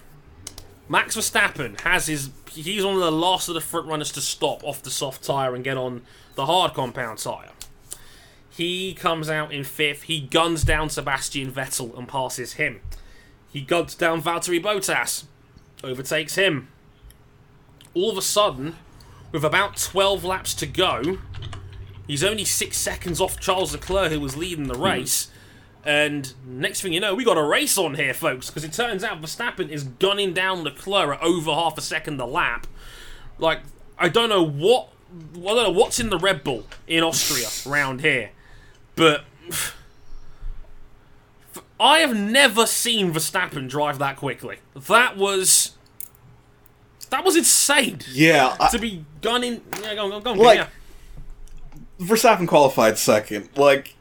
[0.90, 2.28] Max Verstappen has his.
[2.50, 5.54] He's one of the last of the front runners to stop off the soft tyre
[5.54, 6.02] and get on
[6.34, 7.50] the hard compound tyre.
[8.59, 10.03] He comes out in fifth.
[10.03, 12.81] He guns down Sebastian Vettel and passes him.
[13.53, 15.27] He guns down Valtteri Bottas,
[15.85, 16.66] overtakes him.
[17.94, 18.75] All of a sudden,
[19.31, 21.18] with about 12 laps to go,
[22.09, 25.29] he's only six seconds off Charles Leclerc, who was leading the race.
[25.85, 29.05] And next thing you know, we got a race on here, folks, because it turns
[29.05, 32.66] out Verstappen is gunning down Leclerc at over half a second a lap.
[33.38, 33.61] Like,
[33.97, 34.88] I don't know what,
[35.37, 38.33] I don't know what's in the Red Bull in Austria round here,
[38.98, 39.24] but
[41.80, 44.58] I have never seen Verstappen drive that quickly.
[44.74, 45.72] That was,
[47.11, 48.00] that was insane.
[48.12, 50.66] Yeah, I- To be gunning, yeah, go, on, go, on, Like- yeah.
[52.00, 53.48] Verstappen qualified second.
[53.56, 53.94] Like,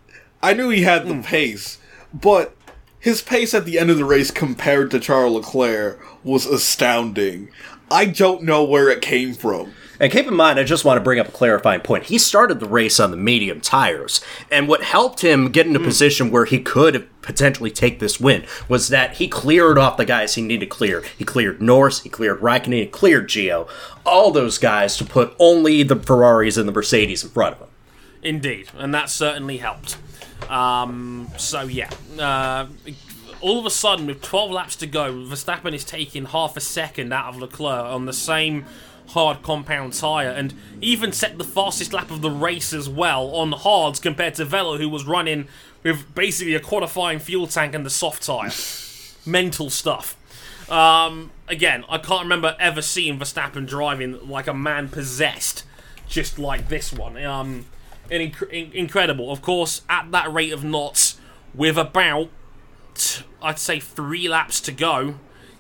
[0.44, 1.22] I knew he had the Hmm.
[1.22, 1.78] pace,
[2.14, 2.56] but
[3.00, 7.50] his pace at the end of the race compared to Charles Leclerc was astounding.
[7.90, 9.74] I don't know where it came from.
[10.00, 12.06] And keep in mind, I just want to bring up a clarifying point.
[12.06, 15.80] He started the race on the medium tires, and what helped him get in a
[15.80, 20.36] position where he could potentially take this win was that he cleared off the guys
[20.36, 21.04] he needed to clear.
[21.18, 23.68] He cleared Norris, he cleared Raikkonen, he cleared Gio,
[24.06, 27.70] all those guys to put only the Ferraris and the Mercedes in front of him.
[28.22, 29.98] Indeed, and that certainly helped.
[30.50, 32.68] Um, so yeah, uh,
[33.42, 37.12] all of a sudden with 12 laps to go, Verstappen is taking half a second
[37.14, 38.66] out of Leclerc on the same
[39.08, 43.52] hard compound tyre, and even set the fastest lap of the race as well on
[43.52, 45.48] hards compared to Vettel, who was running
[45.84, 48.52] with basically a qualifying fuel tank and the soft tyre.
[49.26, 50.18] Mental stuff.
[50.70, 55.64] Um, again, I can't remember ever seeing Verstappen driving like a man possessed,
[56.08, 57.24] just like this one.
[57.24, 57.66] Um,
[58.10, 59.32] inc- in- incredible.
[59.32, 61.20] Of course, at that rate of knots,
[61.54, 62.30] with about
[63.42, 65.16] I'd say three laps to go,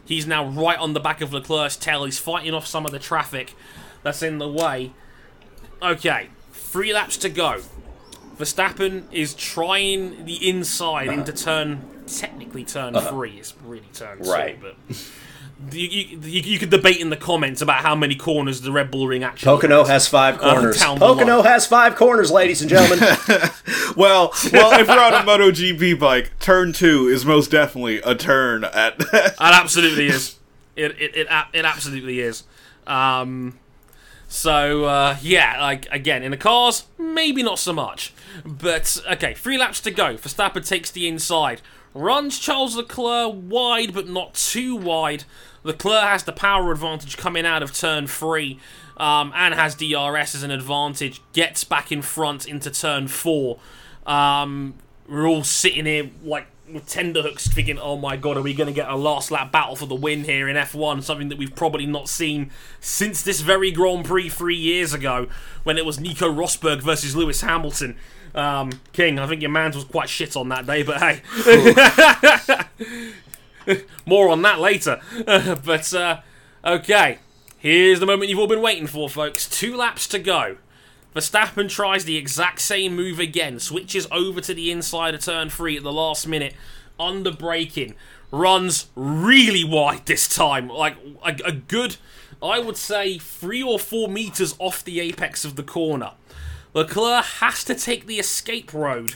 [0.08, 2.06] he's now right on the back of Leclerc's tail.
[2.06, 3.54] He's fighting off some of the traffic
[4.04, 4.92] that's in the way.
[5.82, 7.62] Okay, three laps to go.
[8.38, 13.10] Verstappen is trying the inside into turn, technically turn uh-huh.
[13.10, 13.32] three.
[13.38, 14.60] It's really turn Right.
[14.62, 14.98] two, but
[15.72, 18.92] you, you, you, you could debate in the comments about how many corners the Red
[18.92, 19.46] Bull Ring actually.
[19.46, 19.90] Pocono has.
[19.90, 20.80] has five corners.
[20.80, 23.00] down Pocono has five corners, ladies and gentlemen.
[23.96, 28.64] Well, well, if you're on a MotoGP bike, turn two is most definitely a turn
[28.64, 29.00] at.
[29.14, 30.36] It absolutely is.
[30.76, 32.44] It it it, it absolutely is.
[32.86, 33.58] Um,
[34.28, 38.14] so uh, yeah, like again in the cars, maybe not so much.
[38.46, 40.16] But okay, three laps to go.
[40.16, 41.62] Verstappen takes the inside,
[41.94, 45.24] runs Charles Leclerc wide, but not too wide.
[45.64, 48.60] Leclerc has the power advantage coming out of turn three.
[48.98, 53.60] Um, and has DRS as an advantage, gets back in front into turn four.
[54.08, 54.74] Um,
[55.08, 58.68] we're all sitting here like with tender hooks thinking, oh my god, are we going
[58.68, 61.04] to get a last lap battle for the win here in F1?
[61.04, 65.28] Something that we've probably not seen since this very Grand Prix three years ago
[65.64, 67.96] when it was Nico Rosberg versus Lewis Hamilton.
[68.38, 71.22] Um, King, I think your man's was quite shit on that day, but hey.
[74.06, 75.02] More on that later.
[75.26, 76.22] but, uh,
[76.64, 77.18] okay.
[77.58, 79.50] Here's the moment you've all been waiting for, folks.
[79.50, 80.58] Two laps to go.
[81.16, 85.76] Verstappen tries the exact same move again, switches over to the inside of turn three
[85.76, 86.54] at the last minute,
[87.00, 87.96] under braking,
[88.32, 90.96] runs really wide this time, like
[91.26, 91.98] a, a good,
[92.42, 96.12] I would say, three or four meters off the apex of the corner.
[96.78, 99.16] Leclerc has to take the escape road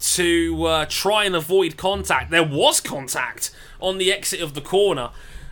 [0.00, 2.30] to uh, try and avoid contact.
[2.30, 5.10] There was contact on the exit of the corner,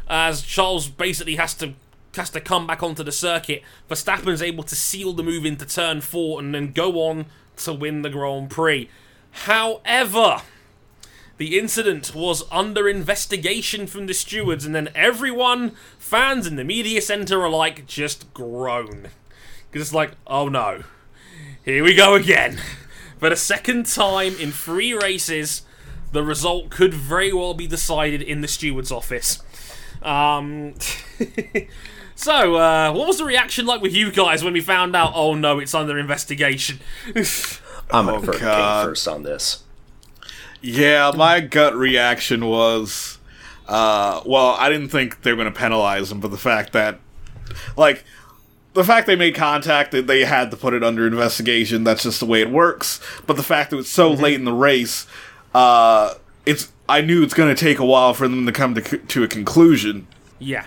[0.09, 1.75] as Charles basically has to
[2.15, 3.63] has to come back onto the circuit.
[3.91, 7.27] Verstappen's able to seal the move into turn four and then go on
[7.59, 8.89] to win the Grand Prix.
[9.31, 10.41] However,
[11.37, 17.03] the incident was under investigation from the stewards, and then everyone, fans in the media
[17.03, 19.09] center, are like just groan
[19.71, 20.85] because it's like, oh no,
[21.67, 22.59] here we go again.
[23.19, 25.63] For the second time in three races,
[26.13, 29.43] the result could very well be decided in the steward's office.
[30.03, 30.75] Um,
[32.15, 35.13] so, uh, what was the reaction like with you guys when we found out?
[35.15, 36.81] Oh no, it's under investigation.
[37.91, 39.63] I'm Oh, going to King first on this.
[40.61, 43.19] Yeah, my gut reaction was,
[43.69, 46.99] uh, well, I didn't think they were going to penalize him, but the fact that,
[47.77, 48.05] like,
[48.77, 52.21] the fact they made contact, that they had to put it under investigation, that's just
[52.21, 53.01] the way it works.
[53.27, 55.07] But the fact that it was so late in the race,
[55.55, 58.81] uh, it's, I knew it's going to take a while for them to come to,
[58.99, 60.07] to a conclusion.
[60.39, 60.67] yeah,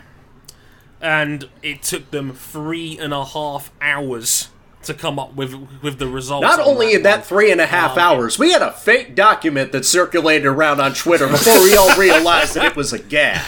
[1.02, 4.50] and it took them three and a half hours
[4.84, 6.42] to come up with with the results.
[6.42, 7.22] Not on only in that one.
[7.28, 10.94] three and a half Um, hours, we had a fake document that circulated around on
[10.94, 13.42] Twitter before we all realized that it was a gag.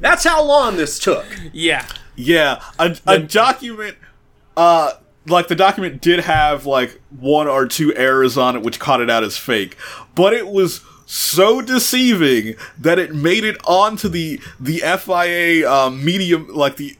[0.00, 1.24] That's how long this took.
[1.52, 3.96] yeah, Yeah, a, a document,
[4.56, 4.92] uh,
[5.26, 9.10] like the document did have like one or two errors on it, which caught it
[9.10, 9.76] out as fake,
[10.14, 16.48] but it was so deceiving that it made it onto the the FIA um, medium,
[16.54, 16.96] like the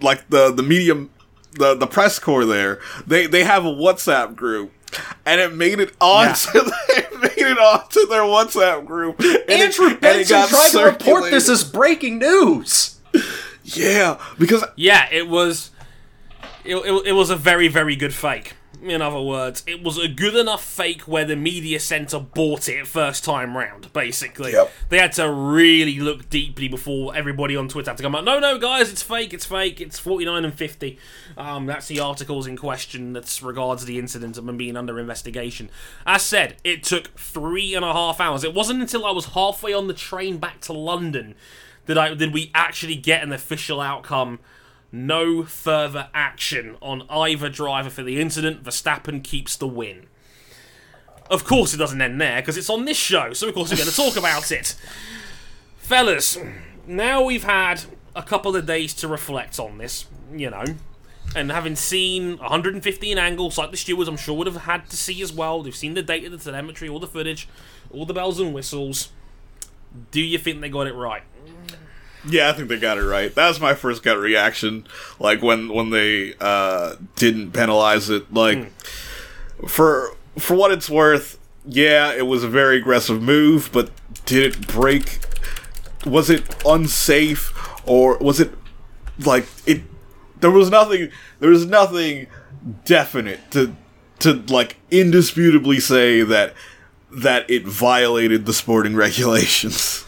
[0.00, 1.10] like the the medium,
[1.52, 2.80] the the press corps there.
[3.06, 4.72] They they have a WhatsApp group.
[5.24, 6.48] And it made it onto
[6.88, 9.20] it made it onto their WhatsApp group.
[9.20, 12.96] And it- Andrew and it Benson got tried to report this as breaking news.
[13.64, 15.08] Yeah, because yeah.
[15.10, 15.70] It was,
[16.64, 18.54] it, it, it was a very very good fake.
[18.82, 22.86] In other words, it was a good enough fake where the media center bought it
[22.86, 23.92] first time round.
[23.92, 24.72] Basically, Yep.
[24.88, 28.24] they had to really look deeply before everybody on Twitter had to come out.
[28.24, 29.34] No, no, guys, it's fake.
[29.34, 29.82] It's fake.
[29.82, 30.98] It's forty nine and fifty.
[31.36, 35.68] Um, that's the articles in question that regards the incident and being under investigation.
[36.06, 38.44] As said, it took three and a half hours.
[38.44, 41.34] It wasn't until I was halfway on the train back to London
[41.90, 44.38] that I did we actually get an official outcome.
[44.92, 48.62] No further action on either driver for the incident.
[48.62, 50.06] Verstappen keeps the win.
[51.28, 53.76] Of course, it doesn't end there because it's on this show, so of course we're
[53.76, 54.76] going to talk about it.
[55.78, 56.38] Fellas,
[56.86, 57.82] now we've had
[58.14, 60.64] a couple of days to reflect on this, you know,
[61.34, 65.20] and having seen 115 angles like the stewards, I'm sure would have had to see
[65.22, 65.62] as well.
[65.62, 67.48] They've seen the data, the telemetry, all the footage,
[67.92, 69.10] all the bells and whistles.
[70.10, 71.22] Do you think they got it right?
[72.28, 73.34] Yeah, I think they got it right.
[73.34, 74.86] That was my first gut reaction.
[75.18, 78.32] Like when when they uh, didn't penalize it.
[78.32, 78.70] Like
[79.66, 83.70] for for what it's worth, yeah, it was a very aggressive move.
[83.72, 83.90] But
[84.26, 85.20] did it break?
[86.04, 87.52] Was it unsafe
[87.86, 88.52] or was it
[89.18, 89.82] like it?
[90.40, 91.10] There was nothing.
[91.38, 92.26] There was nothing
[92.84, 93.74] definite to
[94.20, 96.54] to like indisputably say that
[97.10, 100.04] that it violated the sporting regulations.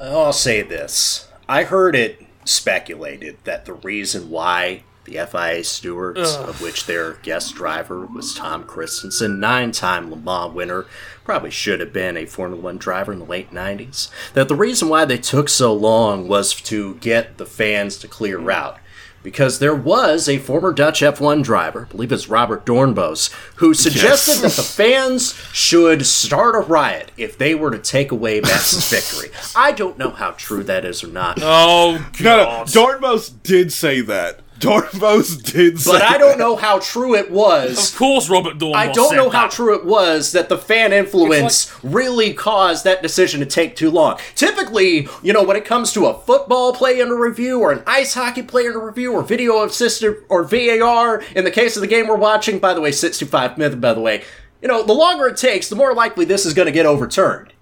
[0.00, 1.28] I'll say this.
[1.48, 7.54] I heard it speculated that the reason why the FIA stewards, of which their guest
[7.54, 10.86] driver was Tom Kristensen, nine time Le Mans winner,
[11.24, 14.88] probably should have been a Formula One driver in the late 90s, that the reason
[14.88, 18.78] why they took so long was to get the fans to clear route.
[19.26, 24.40] Because there was a former Dutch F1 driver, I believe it's Robert Doornbos, who suggested
[24.42, 29.36] that the fans should start a riot if they were to take away Max's victory.
[29.56, 31.40] I don't know how true that is or not.
[31.42, 34.42] Oh, No, no, Doornbos did say that.
[34.60, 37.92] Doornbos did say But I don't know how true it was.
[37.92, 40.92] Of course, Robert Doornbos I don't said know how true it was that the fan
[40.92, 44.18] influence really caused that decision to take too long.
[44.34, 48.14] Typically, you know, when it comes to a football play under review or an ice
[48.14, 52.06] hockey play under review or video assisted or VAR, in the case of the game
[52.08, 54.24] we're watching, by the way, 65 minutes, by the way,
[54.62, 57.52] you know, the longer it takes, the more likely this is going to get overturned.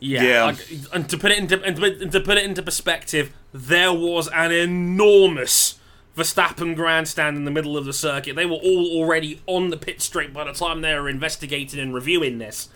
[0.00, 0.44] Yeah, Yeah.
[0.44, 0.58] like,
[0.92, 3.92] and to put it into and to put- and to put it into perspective, there
[3.92, 5.74] was an enormous
[6.16, 8.36] Verstappen grandstand in the middle of the circuit.
[8.36, 11.94] They were all already on the pit straight by the time they were investigating and
[11.94, 12.68] reviewing this,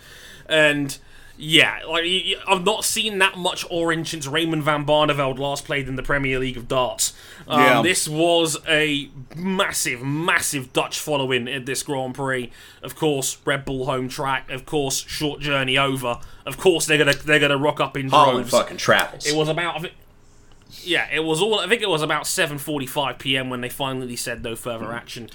[0.49, 0.97] and.
[1.39, 2.07] Yeah, like
[2.49, 6.39] I've not seen that much orange since Raymond van Barneveld last played in the Premier
[6.39, 7.13] League of darts.
[7.47, 7.83] Um, Yeah.
[7.83, 12.51] This was a massive, massive Dutch following at this Grand Prix.
[12.83, 14.51] Of course, Red Bull home track.
[14.51, 16.21] Of course, short journey over.
[16.47, 18.51] Of course, they're gonna they're gonna rock up in Holland droves.
[18.53, 19.27] fucking travels.
[19.27, 19.87] It was about.
[20.83, 21.61] Yeah, it was all.
[21.61, 23.51] I think it was about 7:45 p.m.
[23.51, 25.31] when they finally said no further action.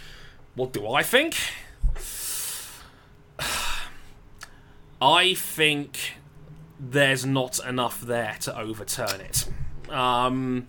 [0.55, 1.35] What do I think?
[5.01, 6.13] I think
[6.79, 9.47] there's not enough there to overturn it.
[9.89, 10.67] Um,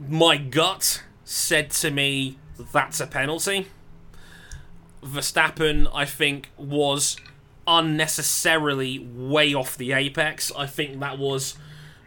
[0.00, 2.38] my gut said to me
[2.72, 3.66] that's a penalty.
[5.02, 7.16] Verstappen, I think, was
[7.66, 10.50] unnecessarily way off the apex.
[10.56, 11.56] I think that was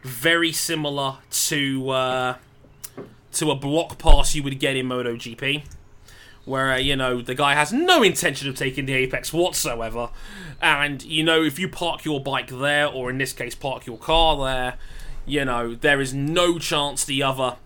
[0.03, 2.35] very similar to uh,
[3.33, 5.63] to a block pass you would get in MotoGP,
[6.45, 10.09] where uh, you know the guy has no intention of taking the apex whatsoever,
[10.61, 13.97] and you know if you park your bike there, or in this case park your
[13.97, 14.73] car there,
[15.25, 17.57] you know there is no chance the other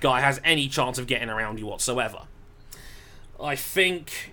[0.00, 2.22] guy has any chance of getting around you whatsoever.
[3.40, 4.32] I think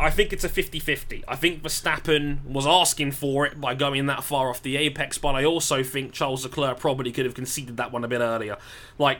[0.00, 1.24] I think it's a 50-50.
[1.26, 5.34] I think Verstappen was asking for it by going that far off the apex, but
[5.34, 8.56] I also think Charles Leclerc probably could have conceded that one a bit earlier.
[8.98, 9.18] Like,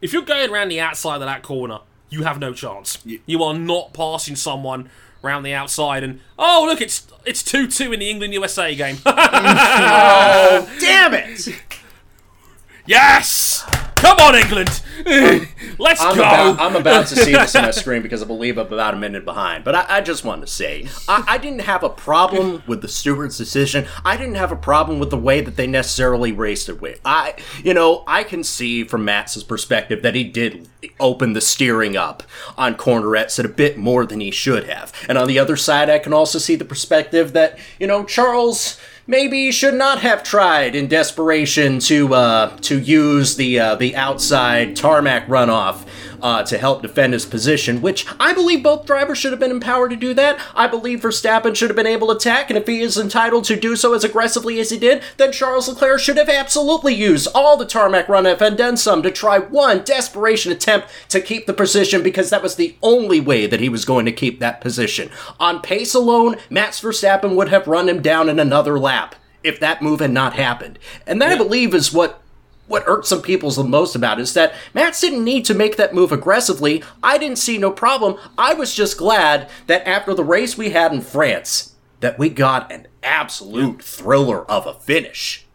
[0.00, 2.98] if you're going around the outside of that corner, you have no chance.
[3.26, 4.90] You are not passing someone
[5.22, 8.96] around the outside and oh look it's it's 2-2 in the England USA game.
[9.06, 11.48] Oh, damn it!
[12.90, 13.64] yes!
[14.00, 14.82] Come on England.
[15.78, 16.22] Let's I'm go.
[16.22, 18.96] about, I'm about to see this on my screen because I believe I'm about a
[18.96, 19.62] minute behind.
[19.62, 22.88] But I, I just wanted to say, I, I didn't have a problem with the
[22.88, 23.86] steward's decision.
[24.04, 26.98] I didn't have a problem with the way that they necessarily raced it with.
[27.04, 30.66] I, you know, I can see from Matt's perspective that he did
[30.98, 32.22] open the steering up
[32.56, 34.92] on cornerettes at a bit more than he should have.
[35.08, 38.80] And on the other side, I can also see the perspective that, you know, Charles
[39.06, 44.76] maybe should not have tried in desperation to uh, to use the uh, the outside
[44.76, 45.86] tarmac runoff
[46.22, 49.90] uh, to help defend his position, which I believe both drivers should have been empowered
[49.90, 50.40] to do that.
[50.54, 53.56] I believe Verstappen should have been able to attack, and if he is entitled to
[53.56, 57.56] do so as aggressively as he did, then Charles Leclerc should have absolutely used all
[57.56, 62.02] the tarmac runoff and then some to try one desperation attempt to keep the position
[62.02, 65.10] because that was the only way that he was going to keep that position.
[65.38, 69.82] On pace alone, Max Verstappen would have run him down in another lap if that
[69.82, 70.78] move had not happened.
[71.06, 72.20] And that I believe is what
[72.70, 75.76] what irked some people the most about it is that Max didn't need to make
[75.76, 76.84] that move aggressively.
[77.02, 78.16] I didn't see no problem.
[78.38, 82.70] I was just glad that after the race we had in France, that we got
[82.70, 85.46] an absolute thriller of a finish.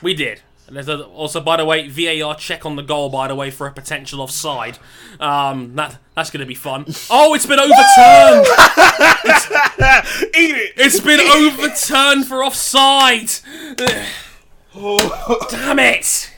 [0.00, 0.42] We did.
[0.68, 3.50] And there's a, also, by the way, VAR check on the goal, by the way,
[3.50, 4.78] for a potential offside.
[5.18, 6.84] Um, that that's going to be fun.
[7.10, 8.46] Oh, it's been overturned.
[10.36, 10.72] Eat it!
[10.76, 13.30] It's been overturned for offside.
[14.74, 16.30] Damn it!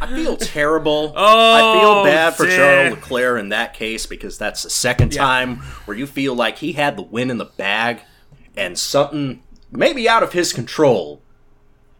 [0.00, 1.12] I feel terrible.
[1.16, 2.46] Oh, I feel oh, bad for.
[2.46, 6.72] Charles Leclerc in that case because that's the second time where you feel like he
[6.72, 8.02] had the win in the bag
[8.56, 11.22] and something maybe out of his control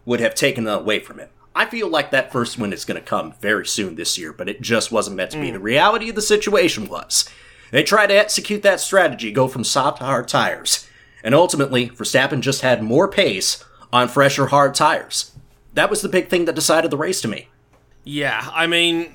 [0.04, 1.28] would have taken that away from him.
[1.54, 4.48] I feel like that first win is going to come very soon this year, but
[4.48, 5.48] it just wasn't meant to be.
[5.48, 5.54] Hmm.
[5.54, 7.28] The reality of the situation was
[7.72, 10.88] they tried to execute that strategy, go from soft to hard tires,
[11.24, 15.32] and ultimately Verstappen just had more pace on fresher hard tires.
[15.78, 17.46] That was the big thing that decided the race to me.
[18.02, 19.14] Yeah, I mean,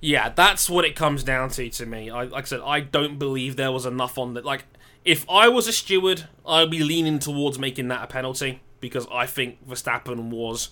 [0.00, 2.08] yeah, that's what it comes down to to me.
[2.08, 4.46] I, like I said, I don't believe there was enough on that.
[4.46, 4.64] Like,
[5.04, 9.26] if I was a steward, I'd be leaning towards making that a penalty because I
[9.26, 10.70] think Verstappen was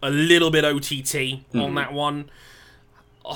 [0.00, 1.74] a little bit OTT on hmm.
[1.74, 2.30] that one.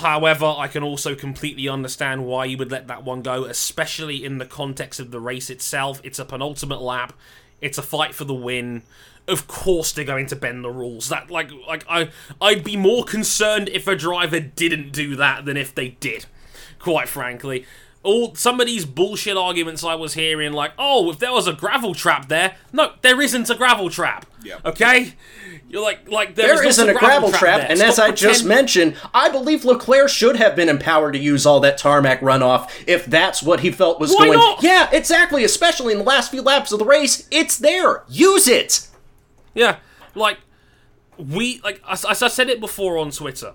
[0.01, 4.39] However, I can also completely understand why you would let that one go, especially in
[4.39, 6.01] the context of the race itself.
[6.05, 7.15] It's a penultimate lap.
[7.61, 8.85] It's a fight for the win.
[9.29, 11.09] Of course, they're going to bend the rules.
[11.09, 12.11] That like like I
[12.41, 16.27] I'd be more concerned if a driver didn't do that than if they did.
[16.79, 17.67] Quite frankly,
[18.05, 21.53] all some of these bullshit arguments I was hearing, like, oh, if there was a
[21.53, 24.27] gravel trap there, no, there isn't a gravel trap.
[24.45, 24.59] Yeah.
[24.65, 25.15] Okay,
[25.69, 27.71] you're like like There is not isn't a gravel trap, there.
[27.71, 31.45] and Stop as I just mentioned, I believe Leclerc should have been empowered to use
[31.47, 34.39] all that tarmac runoff if that's what he felt was Why going.
[34.39, 34.63] not?
[34.63, 35.43] Yeah, exactly.
[35.43, 38.05] Especially in the last few laps of the race, it's there.
[38.09, 38.86] Use it.
[39.57, 39.79] Yeah,
[40.15, 40.39] like
[41.19, 43.55] we like as, as I said it before on Twitter,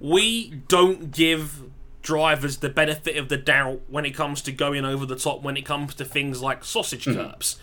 [0.00, 1.62] we don't give
[2.02, 5.56] drivers the benefit of the doubt when it comes to going over the top when
[5.56, 7.20] it comes to things like sausage mm-hmm.
[7.20, 7.56] curbs.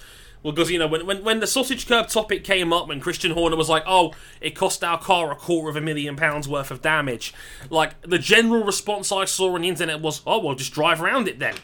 [0.44, 3.32] Well, because you know when, when when the sausage curb topic came up, when Christian
[3.32, 6.72] Horner was like, "Oh, it cost our car a quarter of a million pounds worth
[6.72, 7.34] of damage,"
[7.70, 11.28] like the general response I saw on the internet was, "Oh, well, just drive around
[11.28, 11.56] it then."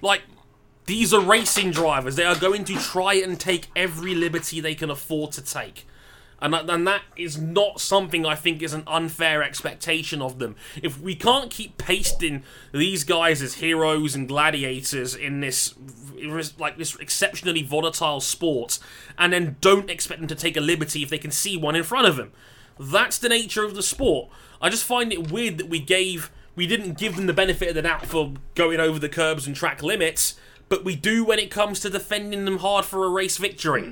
[0.00, 0.22] Like
[0.86, 2.16] these are racing drivers.
[2.16, 5.86] They are going to try and take every liberty they can afford to take.
[6.40, 10.56] And and that is not something I think is an unfair expectation of them.
[10.82, 15.74] If we can't keep pasting these guys as heroes and gladiators in this
[16.58, 18.78] like this exceptionally volatile sport,
[19.16, 21.82] and then don't expect them to take a liberty if they can see one in
[21.82, 22.32] front of them,
[22.78, 24.28] that's the nature of the sport.
[24.60, 27.74] I just find it weird that we gave we didn't give them the benefit of
[27.74, 30.36] the doubt for going over the curbs and track limits,
[30.68, 33.84] but we do when it comes to defending them hard for a race victory.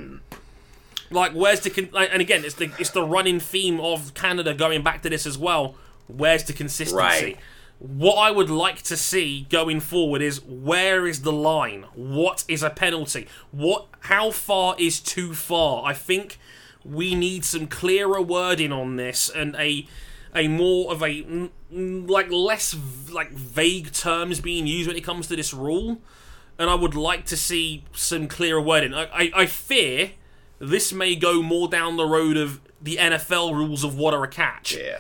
[1.11, 4.55] Like, where's the con- like, and again, it's the it's the running theme of Canada
[4.55, 5.75] going back to this as well.
[6.09, 6.97] Where's the consistency?
[6.97, 7.39] Right.
[7.79, 11.85] what I would like to see going forward is where is the line?
[11.95, 13.27] What is a penalty?
[13.51, 15.85] What how far is too far?
[15.85, 16.39] I think
[16.85, 19.87] we need some clearer wording on this and a
[20.35, 22.75] a more of a mm, mm, like less
[23.11, 25.99] like vague terms being used when it comes to this rule.
[26.63, 28.95] And I would like to see some clearer wording.
[28.95, 30.13] I, I, I fear
[30.61, 34.29] this may go more down the road of the NFL rules of what are a
[34.29, 34.99] catch Yeah.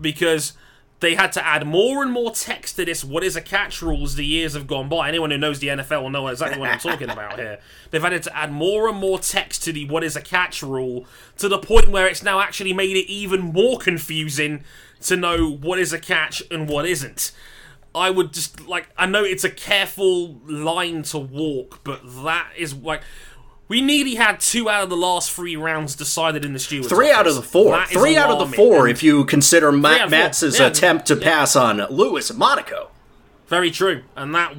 [0.00, 0.54] because
[1.00, 4.02] they had to add more and more text to this what is a catch rule
[4.04, 5.08] as the years have gone by.
[5.08, 7.58] Anyone who knows the NFL will know exactly what I'm talking about here.
[7.90, 11.06] They've had to add more and more text to the what is a catch rule
[11.38, 14.64] to the point where it's now actually made it even more confusing
[15.02, 17.30] to know what is a catch and what isn't.
[17.94, 22.74] I would just like I know it's a careful line to walk, but that is
[22.74, 23.02] like
[23.68, 26.88] we nearly had two out of the last three rounds decided in the stewards.
[26.88, 27.70] Three out of the four.
[27.72, 30.10] That is Three out of the four, if you consider out Matt of.
[30.10, 30.66] Max's Yeah.
[30.66, 31.22] attempt to Yeah.
[31.22, 32.90] pass on Lewis and Monaco.
[33.48, 34.54] Very true, and that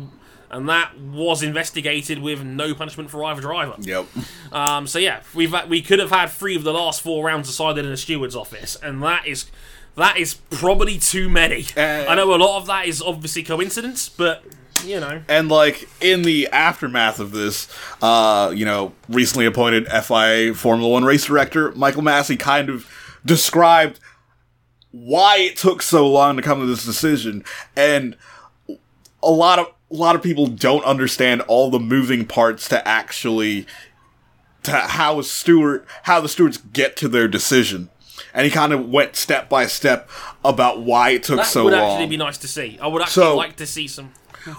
[0.52, 3.76] and that was investigated with no punishment for either driver.
[3.80, 4.06] Yep.
[4.54, 7.84] Um, so yeah, we've we could have had three of the last four rounds decided
[7.84, 9.46] in the steward's office, and that is
[9.96, 11.66] that is probably too many.
[11.76, 14.43] Uh, I know a lot of that is obviously coincidence, but
[14.84, 17.68] you know, And like in the aftermath of this,
[18.02, 22.88] uh, you know, recently appointed FIA Formula One race director Michael Masi kind of
[23.26, 24.00] described
[24.91, 27.43] why it took so long to come to this decision,
[27.76, 28.16] and
[29.22, 33.66] a lot of a lot of people don't understand all the moving parts to actually
[34.64, 37.89] to how a steward how the stewards get to their decision.
[38.36, 40.10] And he kind of went step by step
[40.44, 41.94] about why it took that so would long.
[41.94, 42.78] actually be nice to see.
[42.82, 44.12] I would actually So- like to see some.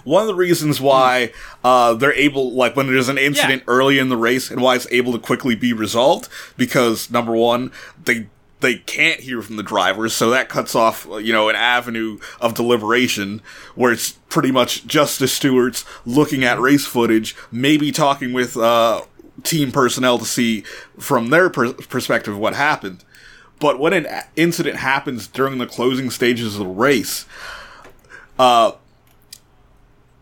[0.03, 1.31] One of the reasons why
[1.63, 3.73] uh, they're able, like when there's an incident Yeah.
[3.75, 7.71] early in the race, and why it's able to quickly be resolved, because number one,
[8.05, 8.27] they
[8.61, 12.19] they can't hear from the drivers, so that cuts off, uh, you know, an avenue
[12.41, 13.43] of deliberation
[13.77, 19.03] where it's pretty much just the stewards looking at race footage, maybe talking with uh,
[19.45, 20.65] team personnel to see
[20.99, 23.05] from their per- perspective what happened.
[23.59, 27.27] But when an incident happens during the closing stages of the race,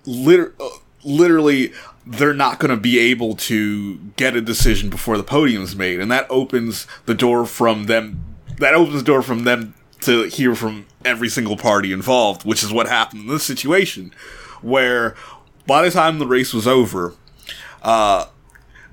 [0.07, 0.69] liter- uh,
[1.05, 1.73] literally
[2.07, 6.01] they're not going to be able to get a decision before the podium is made.
[6.01, 8.25] And that opens the door from them
[8.59, 12.73] that opens the door from them to hear from every single party involved which is
[12.73, 14.13] what happened in this situation
[14.63, 15.15] where
[15.67, 17.15] by the time the race was over
[17.83, 18.27] uh,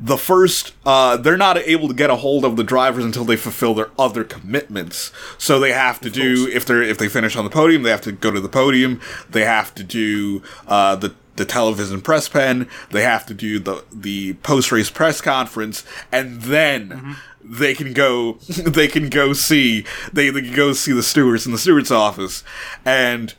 [0.02, 3.36] the first uh, they're not able to get a hold of the drivers until they
[3.36, 5.12] fulfill their other commitments.
[5.38, 8.02] So they have to do if they're if they finish on the podium they have
[8.02, 9.00] to go to the podium.
[9.30, 12.68] They have to do uh, the the television press pen.
[12.90, 15.86] They have to do the the post race press conference.
[16.12, 21.04] And then they can go they can go see they, they can go see the
[21.04, 22.44] stewards in the stewards office.
[22.84, 23.34] And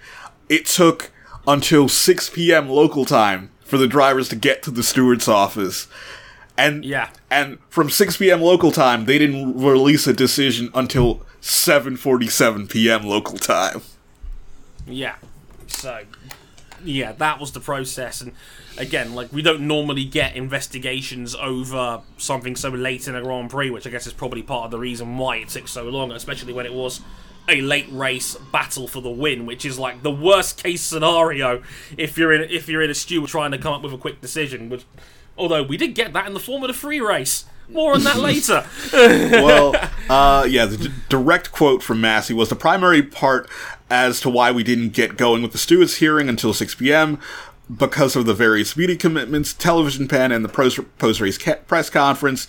[0.48, 1.10] it took
[1.46, 2.68] until 6 p.m.
[2.68, 5.88] local time for the drivers to get to the steward's office.
[6.62, 7.08] And Yeah.
[7.30, 8.40] and from 6 p.m.
[8.40, 13.02] local time, they didn't release a decision until 7:47 p.m.
[13.04, 13.82] local time.
[14.86, 15.16] Yeah.
[15.66, 16.02] So,
[16.84, 18.20] yeah, that was the process.
[18.20, 18.32] And
[18.78, 23.70] again, like, we don't normally get investigations over something so late in a Grand Prix,
[23.70, 26.52] which I guess is probably part of the reason why it took so long, especially
[26.52, 27.00] when it was
[27.48, 31.60] a late race battle for the win, which is like the worst case scenario
[31.96, 34.20] if you're in if you're in a stew trying to come up with a quick
[34.20, 34.68] decision.
[34.68, 34.84] Which,
[35.43, 37.45] although we did get that in the Formula free race.
[37.68, 38.66] More on that later.
[38.93, 39.74] well,
[40.09, 43.49] uh, yeah, the d- direct quote from Masi was the primary part
[43.90, 47.18] as to why we didn't get going with the stewards hearing until 6 p.m.
[47.74, 52.47] because of the various media commitments, television pen, and the post race ca- press conference.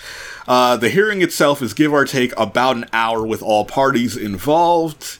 [0.47, 5.19] Uh, the hearing itself is give or take about an hour with all parties involved.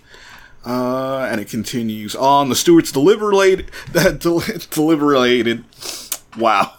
[0.65, 2.49] Uh, and it continues on.
[2.49, 3.69] The stewards deliberated.
[3.93, 5.63] del- deliberated.
[6.38, 6.74] Wow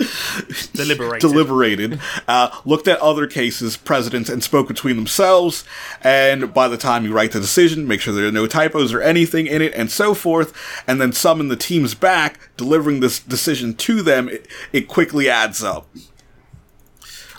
[0.72, 1.20] Deliberated.
[1.20, 5.64] deliberated, uh, looked at other cases, precedents, and spoke between themselves.
[6.02, 9.02] And by the time you write the decision, make sure there are no typos or
[9.02, 10.54] anything in it, and so forth.
[10.86, 14.28] And then summon the teams back, delivering this decision to them.
[14.28, 15.86] It, it quickly adds up.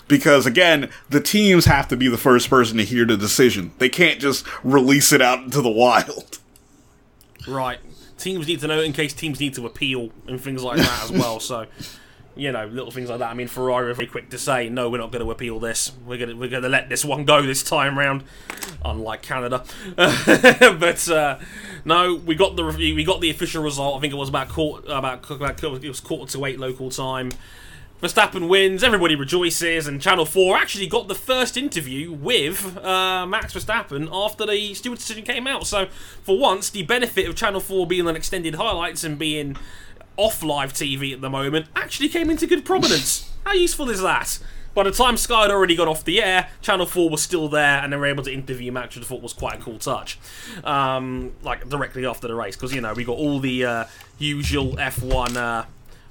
[0.08, 3.72] Because again, the teams have to be the first person to hear the decision.
[3.78, 6.38] They can't just release it out into the wild.
[7.48, 7.78] Right.
[8.18, 11.10] Teams need to know in case teams need to appeal and things like that as
[11.10, 11.40] well.
[11.40, 11.66] So,
[12.34, 13.30] you know, little things like that.
[13.30, 15.92] I mean, Ferrari are very quick to say, no, we're not going to appeal this.
[16.06, 18.24] We're going to we're going to let this one go this time round,
[18.84, 19.64] unlike Canada.
[19.96, 21.38] but uh,
[21.84, 22.64] no, we got the.
[22.64, 23.98] We got the official result.
[23.98, 27.30] I think it was about quarter about, about it was quarter to eight local time.
[28.02, 33.54] Verstappen wins, everybody rejoices, and Channel 4 actually got the first interview with uh, Max
[33.54, 35.68] Verstappen after the steward decision came out.
[35.68, 35.86] So,
[36.24, 39.56] for once, the benefit of Channel 4 being on extended highlights and being
[40.22, 43.30] off live TV at the moment actually came into good prominence.
[43.44, 44.38] How useful is that?
[44.72, 47.78] By the time Sky had already got off the air, Channel 4 was still there
[47.82, 50.18] and they were able to interview Max, which I thought was quite a cool touch.
[50.64, 53.84] Um, like, directly after the race, because, you know, we got all the uh,
[54.18, 55.64] usual F1 uh,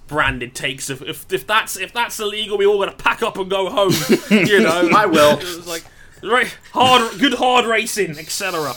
[0.07, 3.37] branded takes of if, if that's if that's illegal, we all got to pack up
[3.37, 3.93] and go home.
[4.29, 5.39] you know, I will.
[5.39, 5.85] It was like
[6.21, 8.73] right, hard, good hard racing, etc.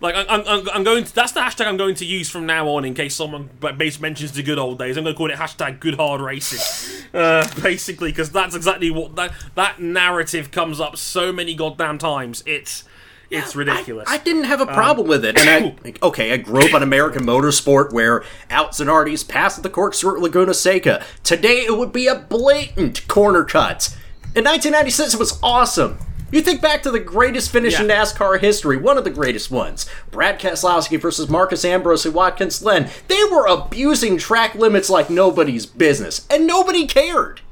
[0.00, 2.68] Like I'm, I'm, I'm going to, that's the hashtag I'm going to use from now
[2.68, 4.96] on in case someone base mentions the good old days.
[4.96, 9.16] I'm going to call it hashtag good hard racing, uh, basically because that's exactly what
[9.16, 12.42] that that narrative comes up so many goddamn times.
[12.46, 12.84] It's
[13.30, 14.08] it's ridiculous.
[14.08, 15.38] I, I didn't have a problem with it.
[15.38, 20.16] And I, okay, I grew up on American motorsport where Out Zanardi's passed the corkscrew
[20.16, 21.04] at Laguna Seca.
[21.24, 23.96] Today it would be a blatant corner cut.
[24.34, 25.98] In 1996, it was awesome.
[26.32, 29.86] You think back to the greatest finish in NASCAR history, one of the greatest ones.
[30.10, 32.90] Brad Keselowski versus Marcos Ambrose and Watkins Glen.
[33.06, 37.42] They were abusing track limits like nobody's business, and nobody cared.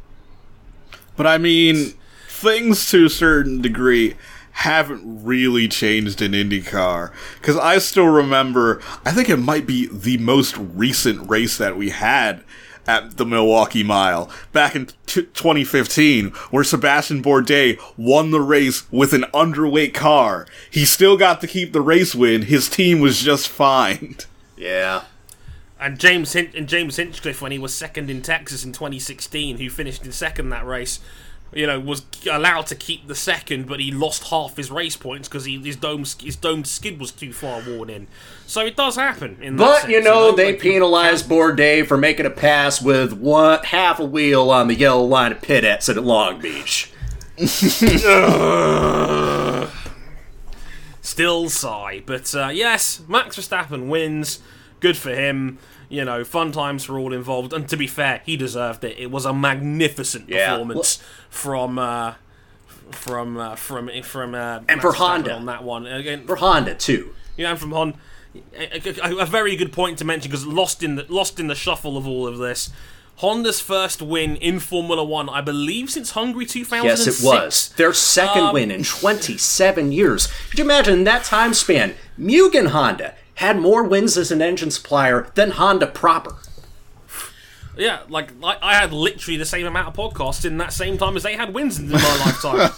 [1.16, 1.94] But I mean,
[2.28, 4.16] things to a certain degree
[4.54, 7.12] haven't really changed in IndyCar.
[7.40, 11.90] Because I still remember, I think it might be the most recent race that we
[11.90, 12.42] had
[12.86, 19.12] at the Milwaukee Mile back in t- 2015, where Sebastian Bourdais won the race with
[19.12, 20.46] an underweight car.
[20.70, 22.42] He still got to keep the race win.
[22.42, 24.16] His team was just fine.
[24.56, 25.02] Yeah.
[25.80, 29.68] And James Hin- and James Hinchcliffe, when he was second in Texas in 2016, who
[29.68, 31.00] finished in second that race,
[31.52, 35.28] you know, was allowed to keep the second, but he lost half his race points
[35.28, 38.06] because his dome his domed skid was too far worn in.
[38.46, 39.38] So it does happen.
[39.40, 43.58] In that But you know, they like, penalized Bourdais for making a pass with one
[43.64, 46.90] half a wheel on the yellow line of pit exit at Long Beach.
[51.00, 54.40] Still sigh, but uh, yes, Max Verstappen wins.
[54.80, 55.58] Good for him.
[55.90, 57.52] You know, fun times for all involved.
[57.52, 58.98] And to be fair, he deserved it.
[58.98, 60.50] It was a magnificent Yeah.
[60.52, 62.14] performance from uh,
[62.90, 65.34] from uh, from from uh, And Max for Verstappen Honda.
[65.34, 65.86] on that one.
[65.86, 67.14] Again, For Honda too.
[67.36, 67.98] yeah, and from Honda.
[68.56, 71.54] A, a- a very good point to mention because lost in the lost in the
[71.54, 72.70] shuffle of all of this.
[73.18, 77.06] Honda's first win in Formula One, I believe, since Hungary 2006.
[77.06, 77.68] Yes, it was.
[77.76, 80.26] Their second Um, win in 27 years.
[80.50, 81.94] Could you imagine that time span?
[82.18, 86.34] Mugen Honda had more wins as an engine supplier than Honda proper.
[87.76, 91.16] Yeah, like, like I had literally the same amount of podcasts in that same time
[91.16, 92.70] as they had wins in my lifetime.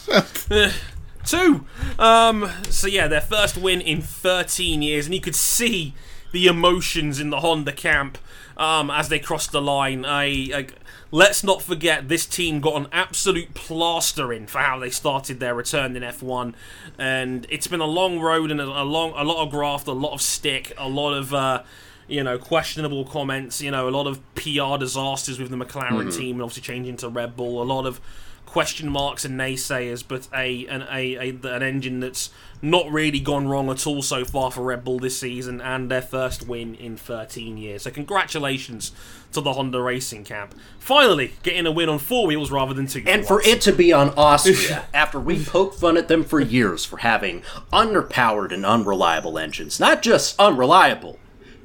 [1.27, 1.67] Two.
[1.99, 5.93] Um, so yeah, their first win in 13 years, and you could see
[6.31, 8.19] the emotions in the Honda camp
[8.57, 10.05] um, as they crossed the line.
[10.05, 10.25] I,
[10.55, 10.67] I
[11.11, 15.97] let's not forget this team got an absolute plastering for how they started their return
[15.97, 16.55] in F1,
[16.97, 19.93] and it's been a long road and a, a long, a lot of graft, a
[19.93, 21.35] lot of stick, a lot of.
[21.35, 21.63] Uh,
[22.09, 26.41] you know, questionable comments, you know, a lot of PR disasters with the McLaren team
[26.41, 28.01] obviously changing to Red Bull, a lot of
[28.57, 32.31] question marks and naysayers, but a an, a, a an engine that's
[32.63, 36.01] not really gone wrong at all so far for Red Bull this season and their
[36.01, 37.83] first win in 13 years.
[37.83, 38.93] So congratulations
[39.33, 40.55] to the Honda Racing camp.
[40.79, 43.03] Finally, getting a win on four wheels rather than two.
[43.07, 46.83] And for it to be on Austria, after we poked fun at them for years
[46.83, 51.19] for having underpowered and unreliable engines, not just unreliable,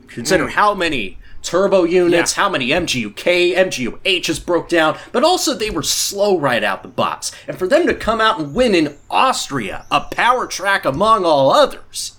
[0.09, 0.51] consider mm.
[0.51, 2.35] how many turbo units.
[2.37, 2.43] Yeah.
[2.43, 7.31] how many MGUK, MGUHs broke down, but also they were slow right out the box.
[7.47, 11.51] And for them to come out and win in Austria, a power track among all
[11.51, 12.17] others,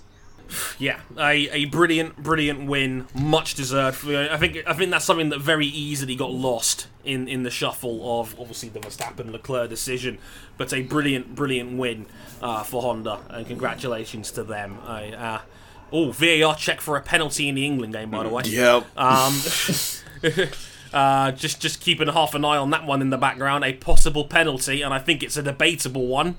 [0.77, 4.07] Yeah, a, a brilliant, brilliant win, much deserved.
[4.07, 8.19] I think I think that's something that very easily got lost in, in the shuffle
[8.19, 10.19] of obviously the Verstappen Leclerc decision,
[10.57, 12.05] but a brilliant, brilliant win
[12.41, 14.77] uh, for Honda, and congratulations to them.
[14.85, 15.41] I, uh,
[15.93, 18.43] oh, VAR check for a penalty in the England game, by the way.
[18.45, 18.85] Yep.
[18.97, 19.39] Um,
[20.93, 23.63] uh, just just keeping half an eye on that one in the background.
[23.63, 26.35] A possible penalty, and I think it's a debatable one.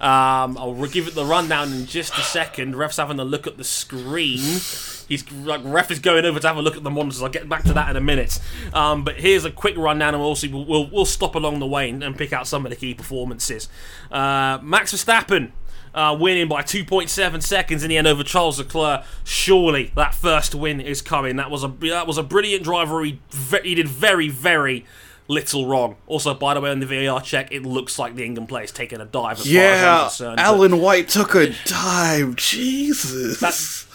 [0.00, 2.74] Um, I'll re- give it the rundown in just a second.
[2.74, 4.38] Ref's having a look at the screen.
[4.38, 7.22] He's like ref is going over to have a look at the monitors.
[7.22, 8.38] I'll get back to that in a minute.
[8.72, 11.90] Um, but here's a quick rundown, and we'll we'll, we'll, we'll stop along the way
[11.90, 13.68] and, and pick out some of the key performances.
[14.10, 15.50] Uh, Max Verstappen
[15.94, 19.04] uh, winning by 2.7 seconds in the end over Charles Leclerc.
[19.24, 21.36] Surely that first win is coming.
[21.36, 23.02] That was a that was a brilliant driver.
[23.02, 23.20] He,
[23.62, 24.84] he did very very
[25.30, 25.96] little wrong.
[26.08, 29.00] Also, by the way, on the VAR check, it looks like the England player's taking
[29.00, 29.38] a dive.
[29.38, 32.36] As far as I'm Yeah, Ellen White took a dive.
[32.36, 33.38] Jesus.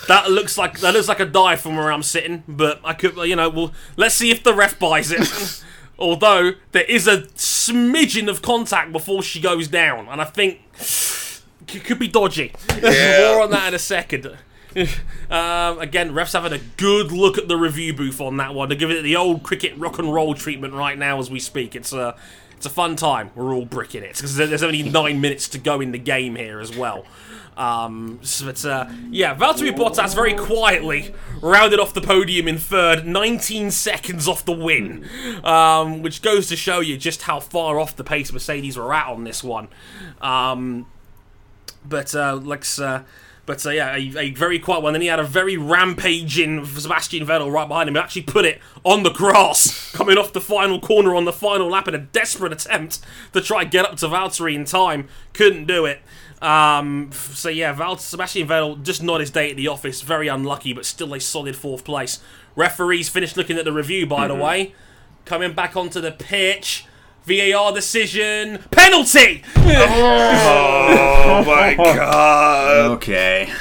[0.08, 2.43] That looks like that looks like a dive from where I'm sitting.
[2.48, 5.64] But I could, you know, well, let's see if the ref buys it.
[6.00, 10.60] Although there is a smidgen of contact before she goes down, and I think
[11.68, 12.53] could be dodgy.
[12.82, 14.26] More on that in a second.
[15.30, 18.70] um, again, refs having a good look at the review booth on that one.
[18.70, 21.76] They're giving it the old cricket rock and roll treatment right now as we speak.
[21.76, 22.16] It's a,
[22.57, 23.32] it's a fun time.
[23.36, 26.59] We're all bricking it because there's only nine minutes to go in the game here
[26.59, 27.05] as well.
[27.57, 33.05] Um, so but uh, yeah, Valtteri Bottas very quietly rounded off the podium in third,
[33.05, 35.07] 19 seconds off the win,
[35.43, 39.07] um, which goes to show you just how far off the pace Mercedes were at
[39.07, 39.70] on this one.
[40.20, 40.88] Um,
[41.88, 42.39] but uh.
[42.79, 43.03] Uh,
[43.45, 44.93] but uh, yeah, a, a, very quiet one.
[44.93, 47.95] Then he had a very rampaging Sebastian Vettel right behind him.
[47.95, 51.69] He actually put it on the grass, coming off the final corner on the final
[51.69, 53.01] lap in a desperate attempt
[53.33, 55.07] to try and get up to Valtteri in time.
[55.33, 56.01] Couldn't do it.
[56.41, 60.01] Um, so yeah, Val- Sebastian Vettel just not his day at the office.
[60.01, 62.19] Very unlucky, but still a solid fourth place.
[62.55, 64.38] Referees finished looking at the review, by mm-hmm.
[64.38, 64.75] the way.
[65.25, 66.86] Coming back onto the pitch.
[67.26, 68.59] VAR decision.
[68.71, 69.43] Penalty!
[69.57, 72.91] oh my god.
[72.91, 73.51] Okay.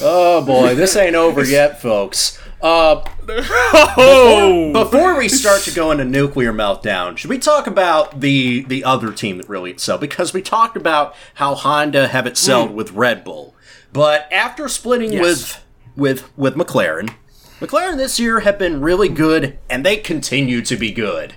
[0.00, 2.38] Oh boy, this ain't over yet, folks.
[2.62, 8.62] Uh, before, before, we start to go into nuclear meltdown, should we talk about the
[8.64, 10.00] the other team that really excelled?
[10.00, 12.74] Because we talked about how Honda have excelled mm.
[12.74, 13.54] with Red Bull,
[13.92, 15.22] but after splitting yes.
[15.22, 15.64] with
[15.96, 17.14] with with McLaren,
[17.60, 21.34] McLaren this year have been really good, and they continue to be good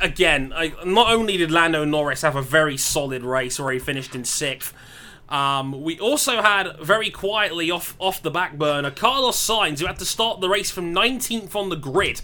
[0.00, 4.14] again, I, not only did Lando Norris have a very solid race where he finished
[4.14, 4.74] in sixth,
[5.28, 9.98] um, we also had very quietly off off the back burner Carlos Sainz, who had
[9.98, 12.22] to start the race from 19th on the grid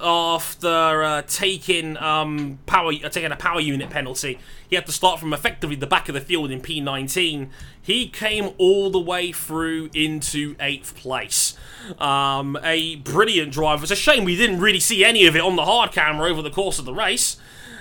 [0.00, 4.38] after uh, taking um, power uh, taking a power unit penalty.
[4.68, 7.48] He had to start from effectively the back of the field in P19.
[7.80, 11.56] He came all the way through into eighth place.
[11.98, 13.82] Um, a brilliant drive.
[13.82, 16.42] It's a shame we didn't really see any of it on the hard camera over
[16.42, 17.36] the course of the race,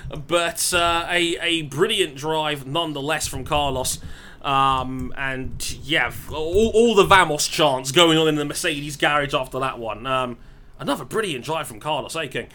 [0.09, 3.99] but uh, a a brilliant drive nonetheless from Carlos.
[4.41, 9.59] Um, and yeah, all, all, the Vamos chants going on in the Mercedes garage after
[9.59, 10.05] that one.
[10.05, 10.37] Um,
[10.79, 12.47] Another brilliant drive from Carlos, eh, Aking.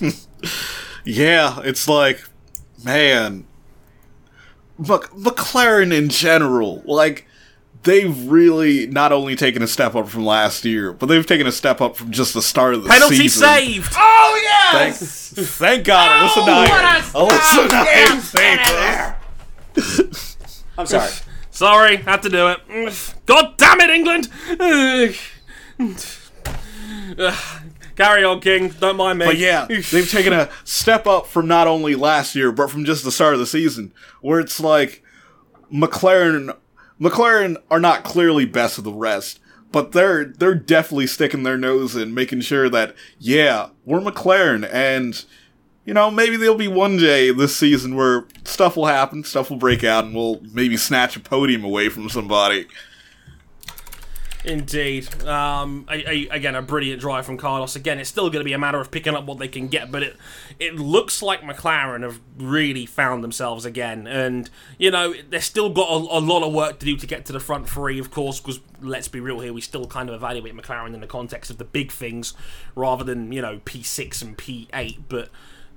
[1.04, 2.22] Yeah, it's like,
[2.84, 3.46] man,
[4.78, 7.26] look, McLaren in general, like,
[7.84, 11.52] they've really not only taken a step up from last year, but they've taken a
[11.52, 13.48] step up from just the start of the Penalty season.
[13.48, 13.92] Penalty saved!
[13.96, 15.30] Oh, yes!
[15.34, 17.02] Thank, thank God, oh, Alyssa Naeher.
[17.14, 19.16] Alyssa Naeher saved her.
[20.76, 21.10] I'm sorry.
[21.50, 23.14] sorry, had to do it.
[23.24, 24.28] God damn it, England!
[27.96, 28.68] Carry on, King.
[28.68, 29.26] Don't mind me.
[29.26, 33.04] But yeah, they've taken a step up from not only last year, but from just
[33.04, 35.02] the start of the season, where it's like
[35.72, 36.56] McLaren.
[37.00, 39.40] McLaren are not clearly best of the rest,
[39.70, 45.24] but they're they're definitely sticking their nose in, making sure that yeah, we're McLaren, and
[45.84, 49.58] you know maybe there'll be one day this season where stuff will happen, stuff will
[49.58, 52.66] break out, and we'll maybe snatch a podium away from somebody.
[54.48, 55.24] Indeed.
[55.24, 57.76] Um, a, a, again, a brilliant drive from Carlos.
[57.76, 59.92] Again, it's still going to be a matter of picking up what they can get,
[59.92, 60.16] but it
[60.58, 64.06] it looks like McLaren have really found themselves again.
[64.06, 67.26] And, you know, they've still got a, a lot of work to do to get
[67.26, 70.14] to the front three, of course, because let's be real here, we still kind of
[70.14, 72.32] evaluate McLaren in the context of the big things
[72.74, 74.98] rather than, you know, P6 and P8.
[75.10, 75.28] But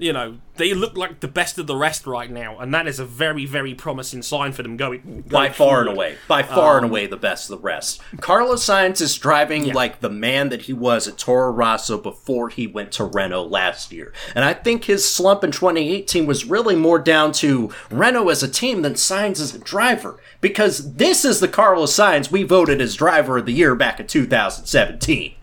[0.01, 2.97] you know, they look like the best of the rest right now, and that is
[2.97, 5.23] a very, very promising sign for them going.
[5.29, 8.01] by far and away, by far um, and away, the best of the rest.
[8.19, 9.73] Carlos Sainz is driving yeah.
[9.75, 13.91] like the man that he was at Toro Rosso before he went to Renault last
[13.91, 18.41] year, and I think his slump in 2018 was really more down to Renault as
[18.41, 22.81] a team than Sainz as a driver, because this is the Carlos Sainz we voted
[22.81, 25.35] as driver of the year back in 2017.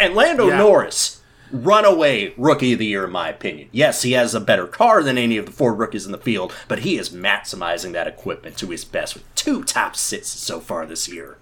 [0.00, 0.56] And Lando yeah.
[0.56, 1.21] Norris
[1.52, 3.68] runaway rookie of the year, in my opinion.
[3.72, 6.52] Yes, he has a better car than any of the four rookies in the field,
[6.68, 10.86] but he is maximizing that equipment to his best with two top sits so far
[10.86, 11.38] this year.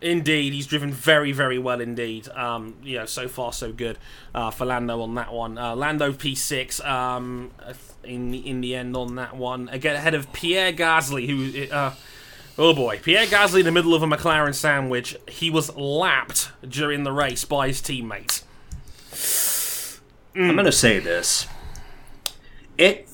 [0.00, 2.28] Indeed, he's driven very, very well indeed.
[2.28, 3.98] Um, you know, so far so good
[4.34, 5.56] uh, for Lando on that one.
[5.56, 7.50] Uh, Lando P6 um,
[8.02, 9.68] in the, in the end on that one.
[9.70, 11.94] Again, ahead of Pierre Gasly, who uh,
[12.58, 15.16] oh boy, Pierre Gasly in the middle of a McLaren sandwich.
[15.28, 18.44] He was lapped during the race by his teammates.
[20.34, 20.48] Mm.
[20.48, 21.46] I'm going to say this.
[22.76, 23.08] It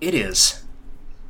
[0.00, 0.57] it is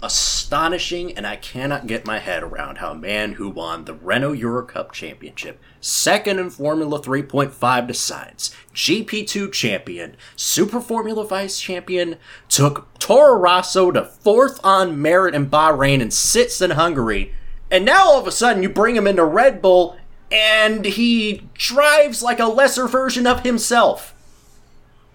[0.02, 4.32] astonishing, and I cannot get my head around how a man who won the Renault
[4.32, 12.16] Euro Cup Championship, second in Formula 3.5 to Sainz, GP2 champion, Super Formula Vice champion,
[12.48, 17.34] took Toro Rosso to fourth on merit in Bahrain and sits in Hungary,
[17.70, 19.96] and now all of a sudden you bring him into Red Bull
[20.30, 24.14] and he drives like a lesser version of himself.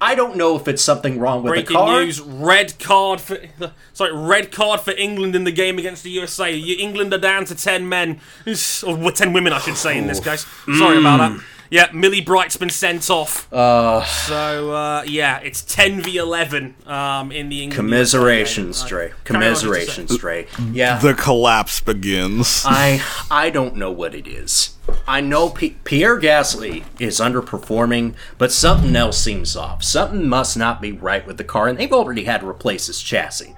[0.04, 2.04] I don't know if it's something wrong with Breaking the car.
[2.04, 3.38] news: red card for
[3.93, 6.54] sorry, red card for England in the game against the USA.
[6.54, 8.20] England are down to ten men,
[8.86, 10.45] or ten women, I should say, in this case.
[10.78, 11.32] Sorry about that.
[11.32, 11.43] Mm.
[11.74, 13.47] Yeah, Millie Bright's been sent off.
[13.49, 17.74] so uh, yeah, it's ten v eleven um, in the England.
[17.74, 18.88] Commiserations, USA game.
[18.88, 19.05] Stray.
[19.05, 20.47] Uh, carry Commiserations, Stray.
[20.71, 20.99] Yeah.
[20.99, 22.61] The collapse begins.
[22.63, 23.01] I
[23.32, 24.76] I don't know what it is.
[25.07, 29.84] I know P- Pierre Gasly is underperforming, but something else seems off.
[29.84, 33.01] Something must not be right with the car, and they've already had to replace his
[33.01, 33.55] chassis.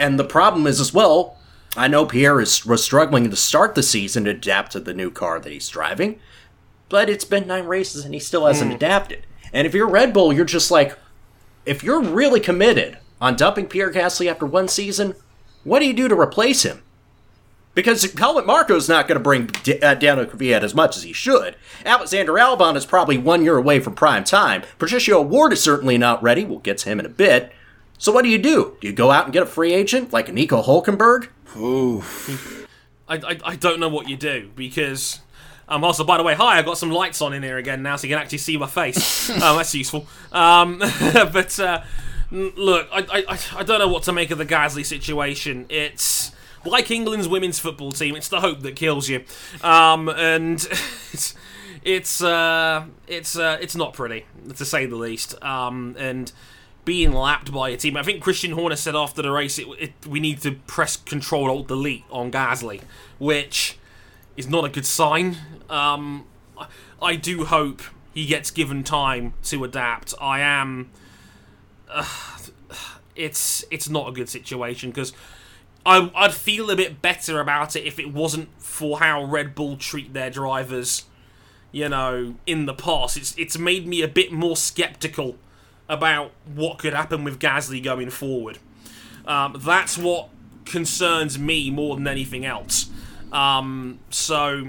[0.00, 1.38] And the problem is as well.
[1.76, 5.12] I know Pierre is was struggling to start the season to adapt to the new
[5.12, 6.18] car that he's driving,
[6.88, 9.24] but it's been nine races and he still hasn't adapted.
[9.52, 10.96] And if you're Red Bull, you're just like,
[11.64, 15.14] if you're really committed on dumping Pierre Gasly after one season,
[15.64, 16.82] what do you do to replace him?
[17.74, 21.12] Because Helmut Marko's not going to bring D- uh, Daniel Kvyat as much as he
[21.12, 21.56] should.
[21.84, 24.62] Alexander Albon is probably one year away from prime time.
[24.78, 26.44] Patricio O'Ward is certainly not ready.
[26.44, 27.52] We'll get to him in a bit.
[27.98, 28.76] So what do you do?
[28.80, 31.28] Do you go out and get a free agent like a Nico Hulkenberg?
[33.08, 35.20] I, I, I don't know what you do because.
[35.68, 37.96] Um, also, by the way, hi, I got some lights on in here again now,
[37.96, 39.30] so you can actually see my face.
[39.42, 40.06] um, that's useful.
[40.32, 40.78] Um,
[41.12, 41.82] but uh,
[42.30, 45.66] look, I, I, I- I don't know what to make of the Gasly situation.
[45.68, 46.30] It's
[46.64, 48.14] like England's women's football team.
[48.16, 49.24] It's the hope that kills you,
[49.62, 50.64] um, and
[51.12, 51.34] it's
[51.84, 55.40] it's uh, it's uh, it's not pretty to say the least.
[55.44, 56.30] Um, and
[56.84, 57.96] being lapped by a team.
[57.96, 61.50] I think Christian Horner said after the race, it, it, we need to press Control
[61.50, 62.80] Alt Delete on Gasly,
[63.18, 63.76] which
[64.36, 65.36] is not a good sign.
[65.68, 66.26] Um,
[67.00, 67.82] I- do hope
[68.12, 70.14] he gets given time to adapt.
[70.20, 70.90] I am.
[71.88, 72.04] Uh,
[73.14, 75.12] it's it's not a good situation because
[75.84, 79.76] I, I'd feel a bit better about it if it wasn't for how Red Bull
[79.76, 81.04] treat their drivers.
[81.72, 85.36] You know, in the past, it's it's made me a bit more skeptical
[85.88, 88.58] about what could happen with Gasly going forward.
[89.26, 90.28] Um, that's what
[90.64, 92.88] concerns me more than anything else.
[93.36, 94.68] Um, so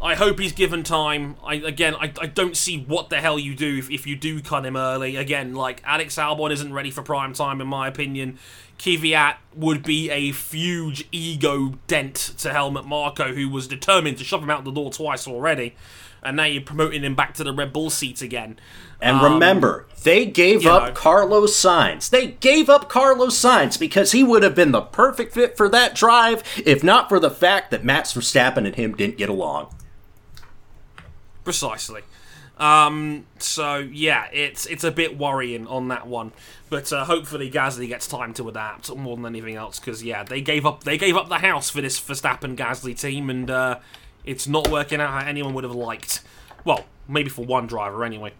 [0.00, 1.36] I hope he's given time.
[1.44, 4.40] I again, I, I don't see what the hell you do if, if you do
[4.40, 5.16] cut him early.
[5.16, 8.38] Again, like Alex Albon isn't ready for prime time in my opinion.
[8.78, 14.42] Kvyat would be a huge ego dent to Helmut Marko, who was determined to shove
[14.42, 15.74] him out the door twice already,
[16.22, 18.58] and now you're promoting him back to the Red Bull seat again.
[19.00, 20.92] And Um, remember, they gave up know.
[20.92, 22.08] Carlos Sainz.
[22.08, 25.94] They gave up Carlos Sainz because he would have been the perfect fit for that
[25.94, 29.74] drive if not for the fact that Max Verstappen and him didn't get along.
[31.44, 32.02] Precisely.
[32.58, 36.32] Um, so yeah, it's it's a bit worrying on that one,
[36.70, 39.78] but uh, hopefully Gasly gets time to adapt more than anything else.
[39.78, 43.28] Because yeah, they gave up they gave up the house for this Verstappen Gasly team,
[43.28, 43.78] and uh,
[44.24, 46.22] it's not working out how anyone would have liked.
[46.64, 48.32] Well, maybe for one driver anyway.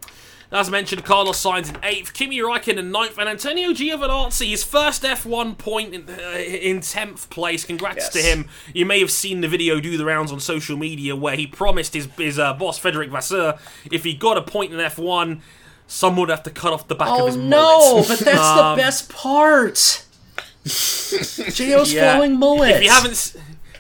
[0.53, 5.03] As mentioned, Carlos Sainz in 8th, Kimi Räikkönen in ninth, and Antonio Giovinazzi, his first
[5.03, 7.64] F1 point in, uh, in 10th place.
[7.64, 8.09] Congrats Yes.
[8.12, 8.49] to him.
[8.72, 11.94] You may have seen the video do the rounds on social media where he promised
[11.94, 13.59] his, his uh, boss, Frederick Vasseur,
[13.90, 15.40] if he got a point in F1,
[15.88, 18.76] someone would have to cut off the back of Oh his no, but that's Um,
[18.76, 20.05] the best part.
[20.64, 22.14] Gio's Yeah.
[22.14, 22.70] flowing mullet.
[22.76, 23.36] If you haven't,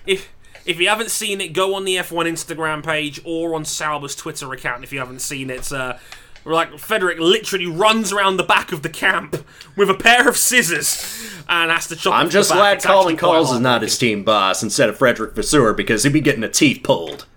[0.06, 0.28] if
[0.64, 4.52] if you haven't seen it, go on the F1 Instagram page or on Sauber's Twitter
[4.52, 4.82] account.
[4.82, 5.94] If you haven't seen it, uh,
[6.46, 9.44] like Frederick literally runs around the back of the camp
[9.76, 12.14] with a pair of scissors and has to chop.
[12.14, 16.04] I'm just glad Colin Kolles is not his team boss instead of Frederick Vasseur because
[16.04, 17.26] he'd be getting the teeth pulled.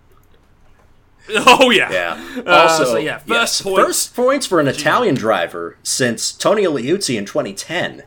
[1.31, 1.91] Oh yeah.
[1.91, 2.41] Yeah.
[2.43, 3.79] Uh, Also, so yeah, first yes, points.
[3.85, 8.01] first points for an Italian driver since Tony Liuzzi in 2010.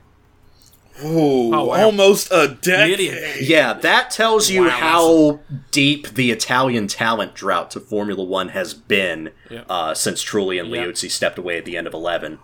[1.04, 1.84] Ooh, Oh, wow.
[1.84, 3.40] almost a Nearly decade.
[3.42, 5.40] a- Yeah, that tells you Wow, how
[5.70, 9.62] deep the Italian talent drought to Formula One has been Yeah.
[9.68, 10.84] uh, since Trulli and Yeah.
[10.84, 12.38] Liuzzi stepped away at the end of 11.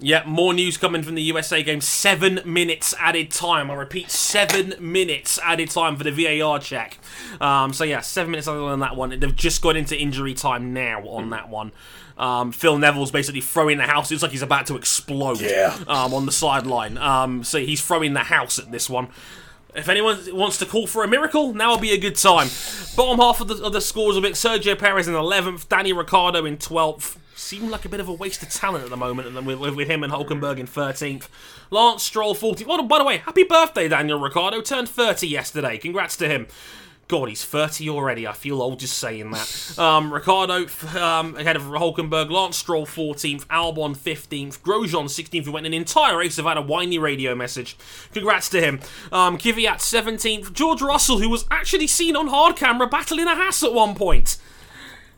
[0.00, 1.80] Yeah, more news coming from the USA game.
[1.80, 3.70] Seven minutes added time.
[3.70, 6.98] I repeat, seven minutes added time for the VAR check.
[7.40, 9.10] Um, so yeah, seven minutes other than that one.
[9.18, 11.70] They've just gone into injury time now on that one.
[12.16, 14.10] Um, Phil Neville's basically throwing the house.
[14.10, 15.40] It looks like he's about to explode.
[15.40, 15.76] Yeah.
[15.86, 16.96] Um, on the sideline.
[16.98, 19.08] Um, so he's throwing the house at this one.
[19.74, 22.48] If anyone wants to call for a miracle, now will be a good time.
[22.96, 24.34] Bottom half of the, of the scores a bit.
[24.34, 27.16] Sergio Perez in 11th, Danny Ricciardo in 12th.
[27.34, 29.58] Seemed like a bit of a waste of talent at the moment and then with,
[29.58, 31.28] with, him and Hulkenberg in 13th.
[31.70, 32.66] Lance Stroll 14th.
[32.68, 34.60] Oh, by the way, happy birthday, Daniel Ricciardo.
[34.60, 35.76] Turned 30 yesterday.
[35.76, 36.46] Congrats to him.
[37.06, 38.26] God, he's 30 already.
[38.26, 39.78] I feel old just saying that.
[39.78, 40.66] Um, Ricciardo
[40.98, 46.16] um, ahead of Hulkenberg, Lance Stroll 14th, Albon 15th, Grosjean 16th, who went an entire
[46.18, 47.76] race without a whiny radio message.
[48.12, 48.80] Congrats to him.
[49.12, 53.62] Um, Kvyat 17th, George Russell, who was actually seen on hard camera battling a Haas
[53.62, 54.38] at one point.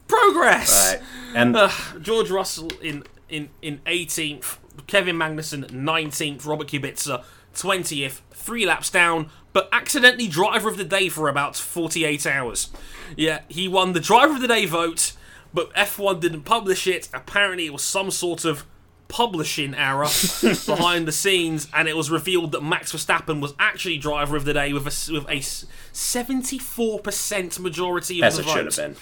[0.08, 0.94] progress.
[0.94, 1.02] Right.
[1.34, 1.70] And Uh,
[2.00, 7.22] George Russell in in in 18th, Kevin Magnussen 19th, Robert Kubica
[7.54, 12.70] 20th, three laps down, but accidentally driver of the day for about 48 hours.
[13.16, 15.12] Yeah, he won the driver of the day vote,
[15.52, 17.08] but F1 didn't publish it.
[17.12, 18.64] Apparently, it was some sort of
[19.08, 20.08] publishing error
[20.66, 24.52] behind the scenes, and it was revealed that Max Verstappen was actually driver of the
[24.52, 28.96] day with a with a s- 74% majority of as the it should have been.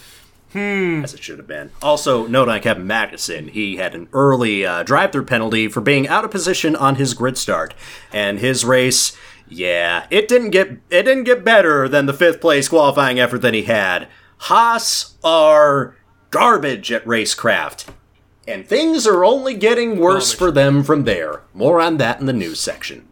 [1.03, 1.72] As it should have been.
[1.82, 6.24] Also, note on Kevin Magnussen, he had an early uh, drive-through penalty for being out
[6.24, 7.74] of position on his grid start,
[8.12, 9.16] and his race,
[9.49, 13.55] yeah, it didn't get it didn't get better than the fifth place qualifying effort that
[13.55, 14.09] he had.
[14.38, 15.97] Haas are
[16.30, 17.86] garbage at racecraft,
[18.49, 20.38] and things are only getting worse Garbage.
[20.38, 21.42] for them from there.
[21.53, 23.09] More on that in the news section.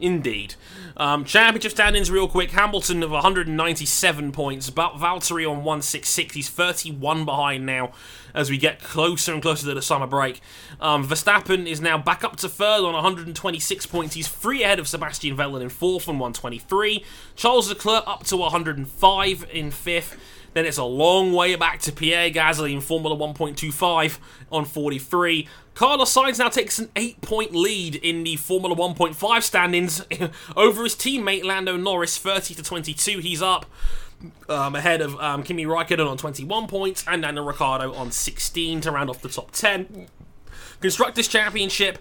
[0.00, 0.56] Indeed.
[0.96, 2.52] Um, championship standings, real quick.
[2.52, 4.70] Hamilton of 197 points.
[4.70, 6.34] But Valtteri on 166.
[6.34, 7.92] He's 31 behind now
[8.34, 10.40] as we get closer and closer to the summer break.
[10.80, 14.14] Um, Verstappen is now back up to third on 126 points.
[14.14, 17.04] He's three ahead of Sebastian Vettel in fourth on 123.
[17.36, 20.18] Charles Leclerc up to 105 in fifth.
[20.54, 24.18] Then it's a long way back to Pierre Gasly in Formula 1.25
[24.52, 25.48] on 43.
[25.74, 30.04] Carlos Sainz now takes an eight point lead in the Formula 1.5 standings
[30.56, 33.18] over his teammate Lando Norris, 30 to 22.
[33.18, 33.66] He's up
[34.48, 38.90] um, ahead of um, Kimi Raikkonen on 21 points and Daniel Ricciardo on 16 to
[38.90, 40.06] round off the top 10.
[40.80, 41.98] Constructors' Championship.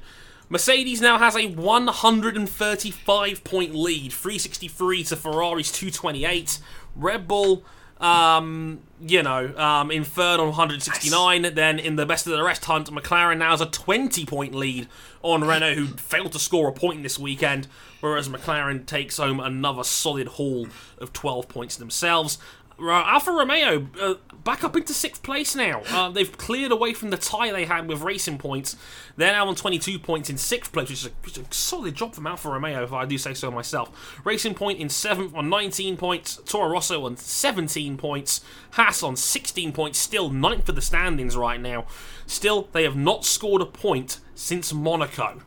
[0.50, 6.60] Mercedes now has a 135 point lead, 363 to Ferrari's 228.
[6.96, 7.64] Red Bull,
[8.04, 11.54] um, you know, um, in third on 169.
[11.56, 14.90] Then in the best of the rest hunt, McLaren now has a 20 point lead
[15.22, 17.68] on Renault, who failed to score a point this weekend,
[18.02, 22.38] whereas McLaren takes home another solid haul of 12 points themselves.
[22.80, 25.82] Uh, Alfa Romeo uh, back up into sixth place now.
[25.90, 28.76] Uh, they've cleared away from the tie they had with Racing Points.
[29.16, 31.96] They're now on 22 points in sixth place, which is a, which is a solid
[31.96, 34.22] job from Alfa Romeo, if I do say so myself.
[34.26, 36.38] Racing Point in seventh on 19 points.
[36.46, 38.44] Toro Rosso on 17 points.
[38.72, 41.86] Haas on 16 points, still ninth for the standings right now.
[42.26, 45.42] Still, they have not scored a point since Monaco.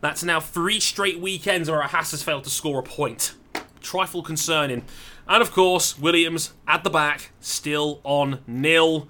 [0.00, 3.34] That's now three straight weekends where Haas has failed to score a point.
[3.80, 4.84] Trifle concerning.
[5.28, 9.08] And of course, Williams at the back, still on nil.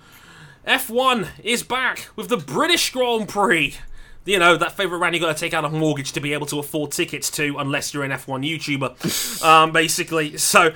[0.67, 3.77] F1 is back with the British Grand Prix.
[4.25, 6.47] You know, that favourite round you got to take out a mortgage to be able
[6.49, 10.37] to afford tickets to, unless you're an F1 YouTuber, um, basically.
[10.37, 10.75] So,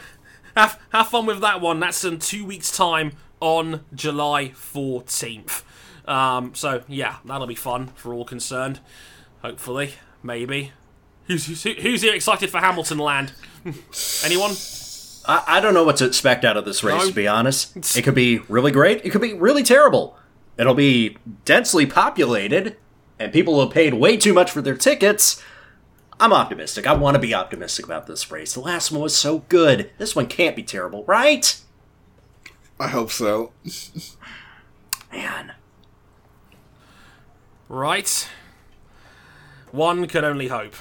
[0.56, 1.80] have, have fun with that one.
[1.80, 5.64] That's in two weeks' time on July 14th.
[6.08, 8.80] Um, so, yeah, that'll be fun for all concerned.
[9.42, 10.72] Hopefully, maybe.
[11.26, 13.32] Who's, who's, who's here excited for Hamilton Land?
[14.24, 14.54] Anyone?
[15.26, 17.08] I, I don't know what to expect out of this race, No.
[17.08, 17.76] to be honest.
[17.96, 19.04] It could be really great.
[19.04, 20.16] It could be really terrible.
[20.58, 22.76] It'll be densely populated,
[23.18, 25.42] and people have paid way too much for their tickets.
[26.20, 26.86] I'm optimistic.
[26.86, 28.54] I want to be optimistic about this race.
[28.54, 29.90] The last one was so good.
[29.98, 31.58] This one can't be terrible, right?
[32.78, 33.52] I hope so.
[35.12, 35.52] Man.
[37.68, 38.28] Right?
[39.70, 40.74] One can only hope.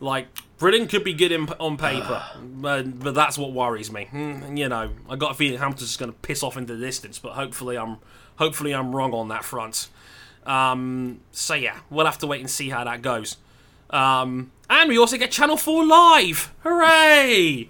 [0.00, 0.26] Like,
[0.58, 4.04] Britain could be good in, on paper, but, but that's what worries me.
[4.06, 6.84] Hmm, You know, I got a feeling Hamilton's just going to piss off into the
[6.86, 7.98] distance, but hopefully I'm
[8.36, 9.88] hopefully I'm wrong on that front.
[10.46, 13.36] Um, so yeah, we'll have to wait and see how that goes.
[13.90, 16.52] Um, and we also get Channel 4 live!
[16.60, 17.68] Hooray!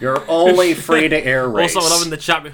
[0.00, 1.74] You're only free to air race.
[1.74, 2.52] Also, loving the chat.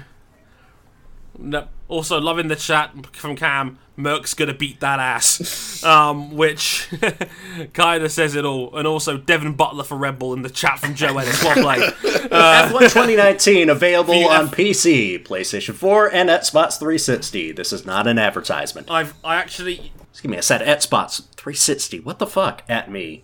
[1.37, 3.79] No, also loving the chat from Cam.
[3.97, 6.89] Mercs gonna beat that ass, um, which
[7.73, 8.75] kind of says it all.
[8.75, 11.41] And also Devin Butler for Red Bull in the chat from Joe Ennis.
[11.41, 11.93] Well played.
[12.03, 17.53] F1 2019 available The on PC, PlayStation 4, and Xbox 360.
[17.53, 18.91] This is not an advertisement.
[18.91, 21.99] I've I actually Excuse me, I said Xbox 360.
[21.99, 22.63] What the fuck?
[22.69, 23.23] At me.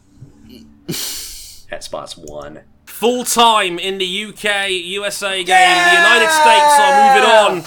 [0.87, 2.61] Xbox One.
[3.01, 5.47] Full time in the UK USA game.
[5.47, 7.63] The United States are moving on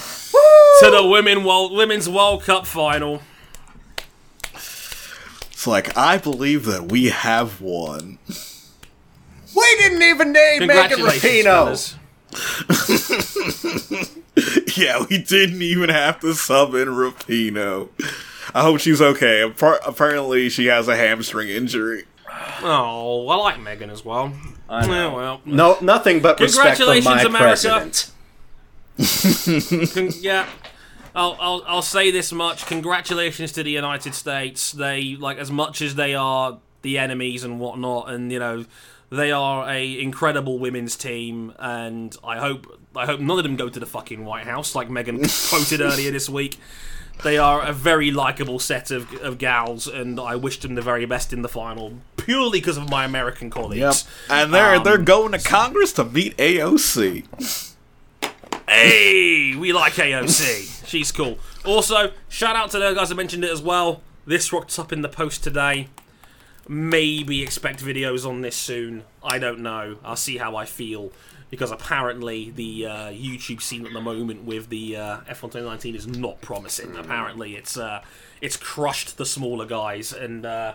[0.79, 3.21] to the women world women's World Cup final.
[4.53, 8.17] It's like I believe that we have won.
[9.53, 11.97] We didn't even name Megan Congratulations,
[12.31, 14.11] Rapinoe.
[14.77, 17.89] Yeah, we didn't even have to sub in Rapinoe.
[18.53, 19.41] I hope she's okay.
[19.45, 22.03] Appar- Apparently, she has a hamstring injury.
[22.61, 24.33] Oh, I like Megan as well.
[24.69, 24.93] I know.
[25.09, 27.91] Yeah, well, No, nothing but respect for my Congratulations, America.
[28.97, 29.93] president.
[29.93, 30.47] Con- yeah.
[31.13, 32.65] I'll, I'll, I'll say this much.
[32.65, 34.71] Congratulations to the United States.
[34.73, 38.65] They, like, as much as they are the enemies and whatnot, and, you know,
[39.11, 43.69] They are a incredible women's team, and I hope I hope none of them go
[43.69, 46.57] to the fucking White House, like Megan quoted earlier this week.
[47.23, 51.05] They are a very likable set of, of gals, and I wish them the very
[51.05, 54.05] best in the final, purely because of my American colleagues.
[54.29, 54.29] Yep.
[54.29, 57.25] And they're Um, they're going to Congress to meet AOC.
[58.67, 60.85] Hey, we like AOC.
[60.87, 61.39] She's cool.
[61.63, 64.01] Also, shout out to the guys that mentioned it as well.
[64.25, 65.87] This rocked up in the post today.
[66.67, 69.03] Maybe expect videos on this soon.
[69.23, 69.97] I don't know.
[70.03, 71.11] I'll see how I feel.
[71.51, 76.07] Because apparently the uh, YouTube scene at the moment with the uh, F1 2019 is
[76.07, 76.95] not promising.
[76.97, 78.01] Apparently it's uh,
[78.41, 80.73] it's crushed the smaller guys, and uh,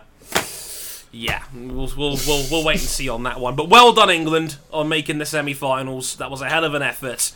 [1.11, 3.55] yeah, we'll, we'll, we'll, we'll wait and see on that one.
[3.55, 6.15] But well done, England, on making the semi finals.
[6.15, 7.31] That was a hell of an effort.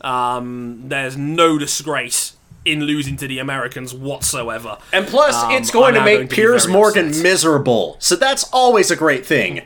[0.00, 2.34] Um, there's no disgrace
[2.64, 4.78] in losing to the Americans whatsoever.
[4.92, 7.22] And plus, Um, it's going I'm to make going to Piers Morgan upset.
[7.22, 7.96] miserable.
[8.00, 9.62] So that's always a great thing.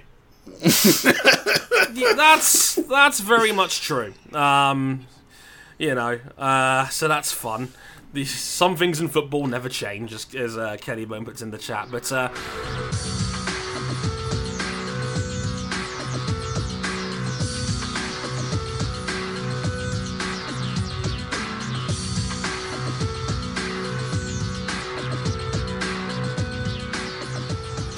[1.93, 4.15] That's that's very much true.
[4.33, 5.07] Um,
[5.79, 7.73] you know, uh, so that's fun.
[8.25, 11.89] Some things in football never change, as, as uh, Kenny Bone puts in the chat.
[11.91, 12.29] But uh,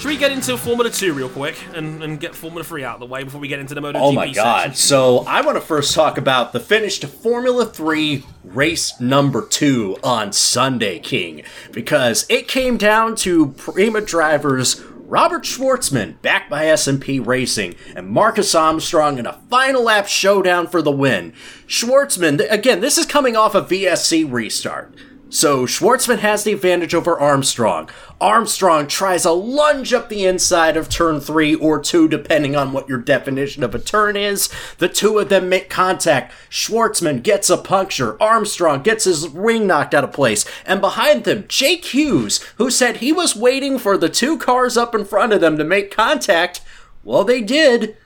[0.06, 3.00] should we get into Formula Two real quick and, and get Formula Three out of
[3.00, 4.62] the way before we get into the MotoGP Oh my god.
[4.62, 4.74] section?
[4.76, 9.96] So, I want to first talk about the finish to Formula 3 race number 2
[10.04, 11.42] on Sunday, King,
[11.72, 18.54] because it came down to Prema drivers Robert Shwartzman, backed by SMP Racing, and Marcus
[18.54, 21.32] Armstrong in a final lap showdown for the win.
[21.66, 24.94] Shwartzman, again, this is coming off a VSC restart.
[25.28, 27.90] So Shwartzman has the advantage over Armstrong.
[28.20, 32.88] Armstrong tries a lunge up the inside of turn three or two, depending on what
[32.88, 34.48] your definition of a turn is.
[34.78, 36.32] The two of them make contact.
[36.48, 38.16] Shwartzman gets a puncture.
[38.22, 40.44] Armstrong gets his ring knocked out of place.
[40.64, 44.94] And behind them, Jake Hughes, who said he was waiting for the two cars up
[44.94, 46.60] in front of them to make contact.
[47.02, 47.96] Well, they did.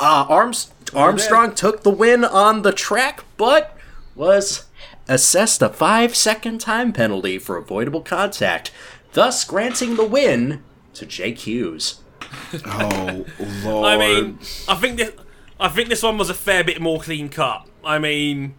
[0.00, 3.76] Uh, Arms- Armstrong took the win on the track, but
[4.16, 4.64] was
[5.08, 8.70] assessed a five second time penalty for avoidable contact,
[9.12, 10.62] thus granting the win
[10.94, 12.00] to Jake Hughes.
[12.66, 13.24] Oh
[13.64, 13.86] lord!
[13.86, 14.38] I mean,
[14.68, 15.12] I think this,
[15.60, 17.68] I think this one was a fair bit more clean cut.
[17.84, 18.54] I mean,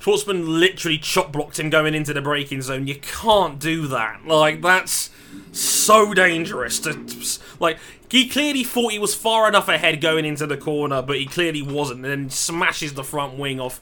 [0.00, 2.86] Shwartzman literally chop blocked him going into the braking zone.
[2.86, 4.26] You can't do that.
[4.26, 5.10] Like that's
[5.52, 6.78] so dangerous.
[6.80, 7.78] To like,
[8.10, 11.62] he clearly thought he was far enough ahead going into the corner, but he clearly
[11.62, 12.04] wasn't.
[12.04, 13.80] And then smashes the front wing off.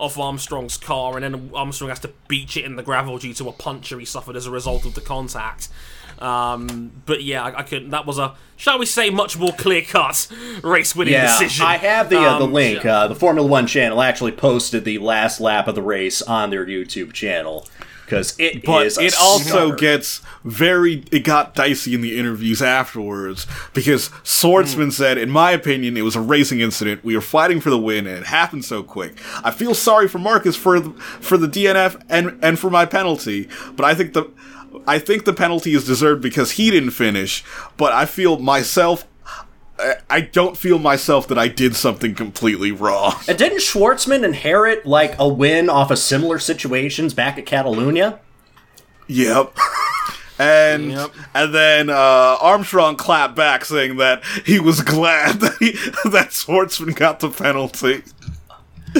[0.00, 3.48] Off Armstrong's car, and then Armstrong has to beach it in the gravel due to
[3.48, 5.68] a puncture he suffered as a result of the contact.
[6.18, 7.90] Um, but yeah, I, I couldn't.
[7.90, 10.26] That was a, shall we say, much more clear cut
[10.62, 11.64] race winning Yeah, decision.
[11.64, 12.84] I have the uh, the Um, link.
[12.84, 16.66] Uh, the Formula One channel actually posted the last lap of the race on their
[16.66, 17.66] YouTube channel
[18.10, 19.76] because it but it also stunner.
[19.76, 24.90] gets very it got dicey in the interviews afterwards because Shwartzman hmm.
[24.90, 27.04] said in my opinion it was a racing incident.
[27.04, 29.16] We were fighting for the win and it happened so quick.
[29.44, 33.48] I feel sorry for marcus for the, for the dnf and and for my penalty
[33.76, 34.28] but i think the
[34.86, 37.44] i think the penalty is deserved because he didn't finish
[37.76, 39.06] but i feel myself
[39.80, 43.14] I- I don't feel myself that I did something completely wrong.
[43.28, 48.18] And didn't Shwartzman inherit like a win off of similar situations back at Catalunya?
[49.06, 49.56] Yep.
[50.38, 51.10] And Yep.
[51.34, 55.72] and then uh, Armstrong clapped back, saying that he was glad that he,
[56.10, 58.02] that Shwartzman got the penalty.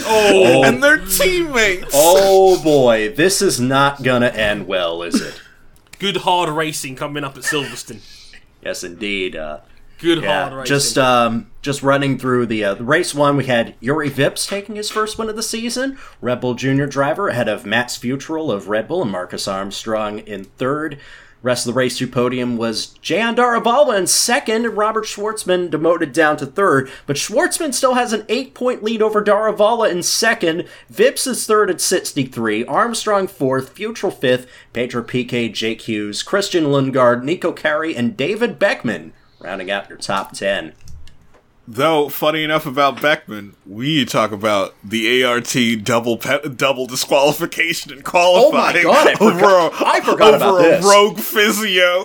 [0.04, 1.92] oh, And they're teammates.
[1.94, 5.40] Oh boy, this is not gonna end well, is it?
[5.98, 8.00] good hard racing coming up at Silverstone.
[8.62, 9.34] Yes, indeed.
[9.34, 9.60] Uh,
[10.00, 13.36] Good Yeah, hard just um, just running through the uh, the race one.
[13.36, 15.98] We had Jüri Vips taking his first win of the season.
[16.22, 20.44] Red Bull Junior driver ahead of Max Fewtrell of Red Bull and Marcus Armstrong in
[20.44, 20.98] third.
[21.42, 26.12] Rest of the race to podium was Jehan Daruvala in second, and Robert Shwartzman demoted
[26.12, 26.90] down to third.
[27.06, 30.66] But Shwartzman still has an eight point lead over Daruvala in second.
[30.90, 37.22] Vips is third at 63, Armstrong fourth, Fewtrell fifth, Pedro Piquet, Jake Hughes, Christian Lundgaard,
[37.22, 40.72] Niko Kari, and David Beckmann rounding out your top 10.
[41.68, 45.54] Though, funny enough about Beckmann, we talk about the ART
[45.84, 50.34] double pe- double disqualification and qualifying Oh my God, I over, forgot- a, I forgot
[50.34, 50.84] about over this.
[50.84, 52.04] a rogue physio.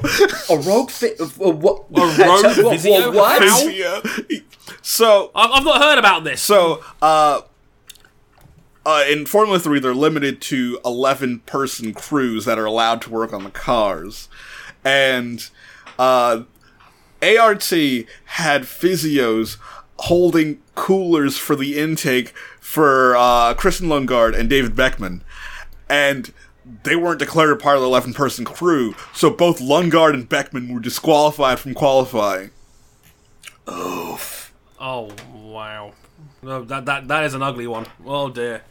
[0.52, 1.86] A rogue fi- what?
[1.96, 3.12] A rogue what- physio?
[3.12, 3.42] What?
[3.64, 4.02] Physio.
[4.84, 6.42] So I've, I've not heard about this.
[6.44, 7.42] So, uh,
[8.86, 13.34] uh, in Formula 3, they're limited to 11 person crews that are allowed to work
[13.34, 14.30] on the cars.
[14.84, 15.50] And,
[15.98, 16.44] uh,
[17.26, 17.64] ART
[18.26, 19.58] had physios
[19.98, 25.22] holding coolers for the intake for uh, Christian Lundgaard and David Beckmann,
[25.90, 26.34] and
[26.84, 30.74] they weren't declared a part of the 11 person crew, so both Lundgaard and Beckmann
[30.74, 32.52] were disqualified from qualifying.
[33.72, 34.54] Oof.
[34.80, 35.94] Oh wow,
[36.44, 37.88] no, that that that is an ugly one.
[38.06, 38.62] Oh dear,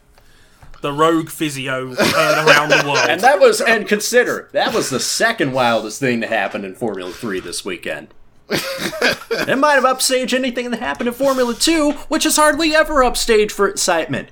[0.85, 2.99] the rogue physio around the world.
[3.09, 7.11] And that was, and consider, that was the second wildest thing to happen in Formula
[7.11, 8.09] 3 this weekend.
[8.51, 13.51] It might have upstaged anything that happened in Formula 2, which is hardly ever upstaged
[13.51, 14.31] for excitement.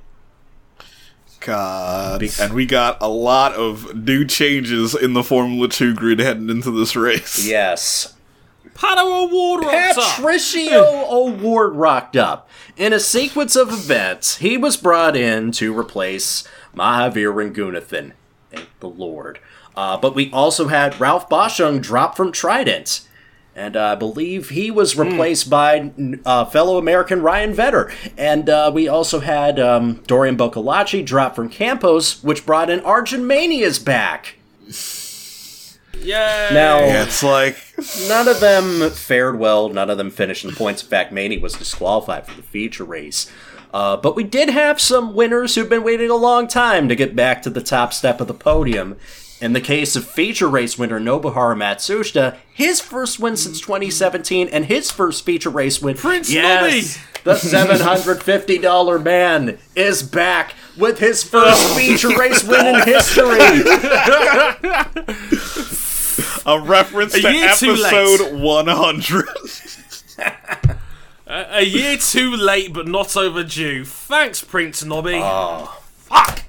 [1.40, 2.22] God.
[2.40, 6.70] And we got a lot of new changes in the Formula 2 grid heading into
[6.70, 7.47] this race.
[7.47, 8.14] Yes.
[8.74, 10.16] Pato O'Ward rocks up.
[10.16, 12.48] Patricio O'Ward rocked up.
[12.76, 18.12] In a sequence of events, he was brought in to replace Mahaveer Raghunathan.
[18.51, 19.40] Thank the Lord.
[19.76, 23.02] Uh, but we also had Ralf Boschung drop from Trident.
[23.54, 25.92] And uh, I believe he was replaced by
[26.24, 27.92] uh, fellow American Ryan Tveter.
[28.16, 33.22] And uh, we also had um, Dorian Boccolacci drop from Campos, which brought in Arjun
[33.22, 34.36] Maini's back.
[35.98, 36.48] Yeah.
[36.52, 37.56] Now, Yeah, it's like
[38.08, 39.68] None of them fared well.
[39.68, 40.82] None of them finished in points.
[40.82, 43.30] In fact, Maini was disqualified for the feature race.
[43.72, 47.16] Uh, but we did have some winners who've been waiting a long time to get
[47.16, 48.96] back to the top step of the podium.
[49.43, 53.64] In the case of feature race winner Nobuharu Matsushita, his first win since mm.
[53.64, 55.97] 2017 and his first feature race win.
[55.97, 63.40] Prince yes, the $750 man is back with his first feature race win in history.
[66.47, 69.27] a reference to A year episode 100.
[71.27, 73.85] A year too late, but not overdue.
[73.86, 75.19] Thanks, Prince Nobby.
[75.20, 75.82] Oh.
[75.97, 76.44] Fuck.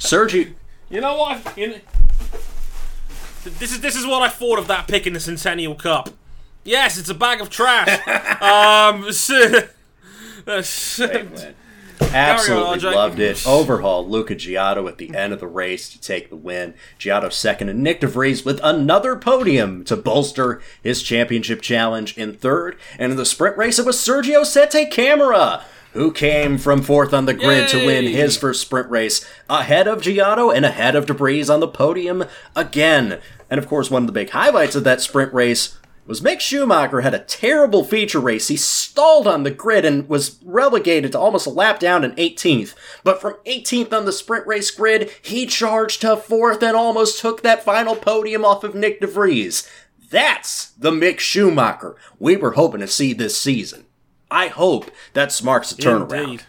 [0.00, 0.54] Sergio,
[0.90, 1.56] You know what?
[1.56, 1.76] You know,
[3.58, 6.10] this is this is what I thought of that pick in the Centennial Cup.
[6.62, 7.88] Yes, it's a bag of trash.
[8.42, 11.00] um, s-
[12.00, 13.46] Absolutely loved it.
[13.46, 16.74] Overhauled Luca Ghiotto at the end of the race to take the win.
[16.98, 22.32] Ghiotto second and Nyck de Vries with another podium to bolster his championship challenge in
[22.34, 22.76] third.
[22.98, 25.62] And in the sprint race, it was Sergio Sette Câmara
[25.94, 30.02] who came from fourth on the grid to win his first sprint race ahead of
[30.02, 33.20] Ghiotto and ahead of de Vries on the podium again.
[33.48, 37.00] And of course, one of the big highlights of that sprint race was Mick Schumacher
[37.00, 38.48] had a terrible feature race.
[38.48, 42.74] He stalled on the grid and was relegated to almost a lap down in 18th.
[43.04, 47.42] But from 18th on the sprint race grid, he charged to fourth and almost took
[47.42, 49.68] that final podium off of Nyck de Vries.
[50.10, 53.86] That's the Mick Schumacher we were hoping to see this season.
[54.34, 56.24] I hope that marks a turnaround.
[56.24, 56.42] Indeed.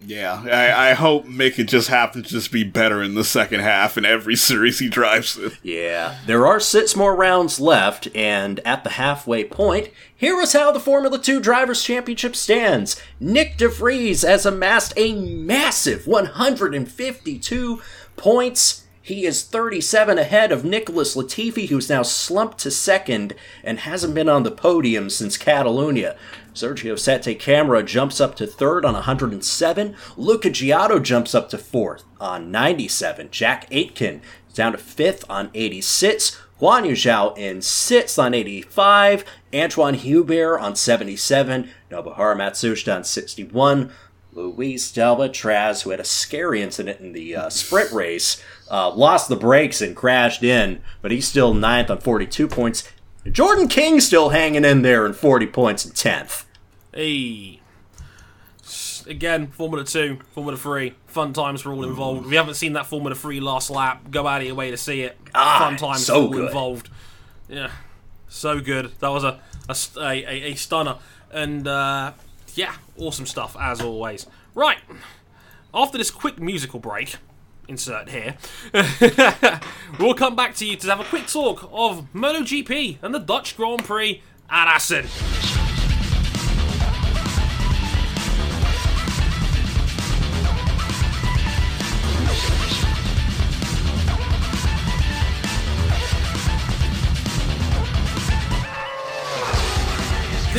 [0.00, 3.60] yeah, I, I hope Mick it just happens to just be better in the second
[3.60, 5.52] half in every series he drives in.
[5.62, 10.72] Yeah, there are six more rounds left, and at the halfway point, here is how
[10.72, 13.00] the Formula 2 Drivers' Championship stands.
[13.20, 17.80] Nick De DeVries has amassed a massive 152
[18.16, 18.86] points.
[19.02, 24.28] He is 37 ahead of Nicholas Latifi, who's now slumped to second and hasn't been
[24.28, 26.16] on the podium since Catalunya.
[26.54, 29.94] Sergio Sette Câmara jumps up to third on 107.
[30.16, 33.28] Luca Ghiotto jumps up to fourth on 97.
[33.30, 34.20] Jack Aitken
[34.54, 36.40] down to fifth on 86.
[36.60, 39.24] Guanyu Zhou in sixth on 85.
[39.54, 41.70] Antoine Hubert on 77.
[41.90, 43.90] Nobuharu Matsushita on 61.
[44.32, 49.36] Louis Delétraz, who had a scary incident in the uh, sprint race, uh, lost the
[49.36, 52.88] brakes and crashed in, but he's still ninth on 42 points.
[53.30, 56.44] Jordan King still hanging in there in 40 points and 10th.
[56.94, 57.60] Hey.
[59.06, 62.26] Again, Formula 2, Formula 3, fun times for all involved.
[62.26, 64.76] If you haven't seen that Formula 3 last lap, go out of your way to
[64.76, 65.18] see it.
[65.34, 66.46] Ah, fun times so for all good.
[66.46, 66.90] involved.
[67.48, 67.70] Yeah,
[68.28, 68.92] so good.
[69.00, 70.98] That was a, a, a, a, a stunner.
[71.32, 72.12] And, uh,
[72.54, 74.26] yeah, awesome stuff, as always.
[74.54, 74.78] Right,
[75.74, 77.16] after this quick musical break,
[77.70, 78.36] insert here,
[79.98, 83.56] we'll come back to you to have a quick talk of MotoGP and the Dutch
[83.56, 85.06] Grand Prix at Assen.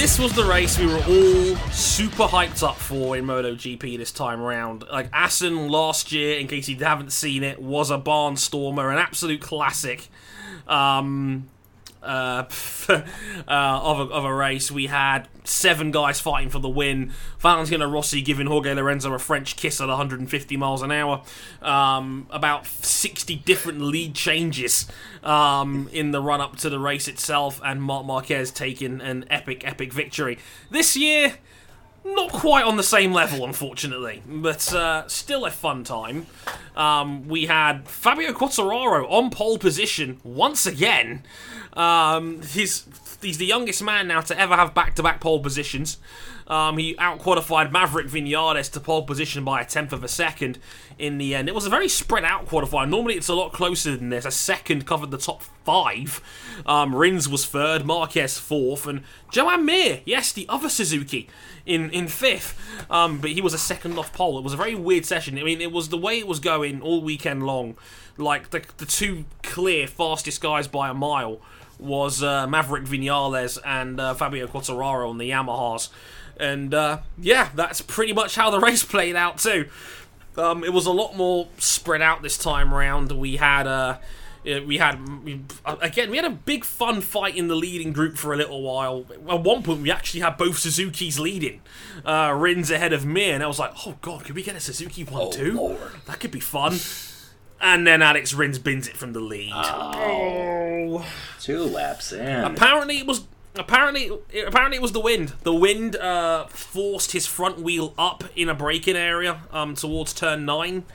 [0.02, 4.42] This was the race we were all super hyped up for in MotoGP this time
[4.42, 4.84] around.
[4.92, 9.42] Like Assen last year, in case you haven't seen it, was a barnstormer, an absolute
[9.42, 10.10] classic.
[10.68, 11.50] Um,
[12.04, 12.46] uh,
[12.90, 13.02] uh,
[13.48, 14.72] of, a, of a race.
[14.72, 17.12] We had seven guys fighting for the win.
[17.40, 21.24] Valentino Rossi giving Jorge Lorenzo a French kiss at 150 miles an hour.
[21.62, 24.88] Um, about 60 different lead changes
[25.24, 29.66] um, in the run up to the race itself, and Marc Marquez taking an epic,
[29.66, 30.38] epic victory.
[30.70, 31.36] This year,
[32.04, 36.28] not quite on the same level, unfortunately, but uh, still a fun time.
[36.76, 41.24] Um, we had Fabio Quartararo on pole position once again.
[41.74, 42.86] Um, he's
[43.22, 45.98] he's the youngest man now to ever have back-to-back pole positions.
[46.48, 50.60] Um, he outqualified Maverick Vinales to pole position by a tenth of a second
[50.98, 51.48] in the end.
[51.48, 52.88] It was a very spread out qualifier.
[52.88, 54.26] Normally it's a lot closer than this.
[54.26, 56.22] A second covered the top five.
[56.66, 61.30] Um, Rins was third, Marquez fourth, and Joan Mir, yes, the other Suzuki,
[61.66, 62.58] in, in fifth.
[62.90, 64.38] Um, but he was a second off pole.
[64.38, 65.38] It was a very weird session.
[65.38, 67.78] I mean, it was the way it was going all weekend long.
[68.18, 71.40] Like the, the two clear fastest guys by a mile
[71.80, 75.90] was uh, Maverick Vinales and uh, Fabio Quartararo on the Yamahas.
[76.42, 79.70] And uh, yeah, that's pretty much how the race played out too.
[80.38, 83.12] Um, it was a lot more spread out this time around.
[83.12, 83.98] We had uh,
[84.44, 85.42] we had we,
[85.82, 89.06] again we had a big fun fight in the leading group for a little while.
[89.30, 91.62] At one point, we actually had both Suzuki's leading.
[92.04, 94.60] Uh, Rins ahead of me, and I was like, "Oh God, could we get a
[94.60, 95.54] Suzuki one Oh, too?
[95.54, 95.92] Lord.
[96.08, 96.80] That could be fun."
[97.64, 99.52] And then Alex Rins bins it from the lead.
[99.54, 101.06] Oh.
[101.40, 102.44] Two laps in.
[102.44, 103.26] Apparently it was
[103.56, 104.12] apparently
[104.46, 105.34] apparently it was the wind.
[105.44, 110.46] The wind uh, forced his front wheel up in a braking area um, towards turn
[110.46, 110.86] nine.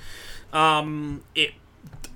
[0.52, 1.52] Um, it,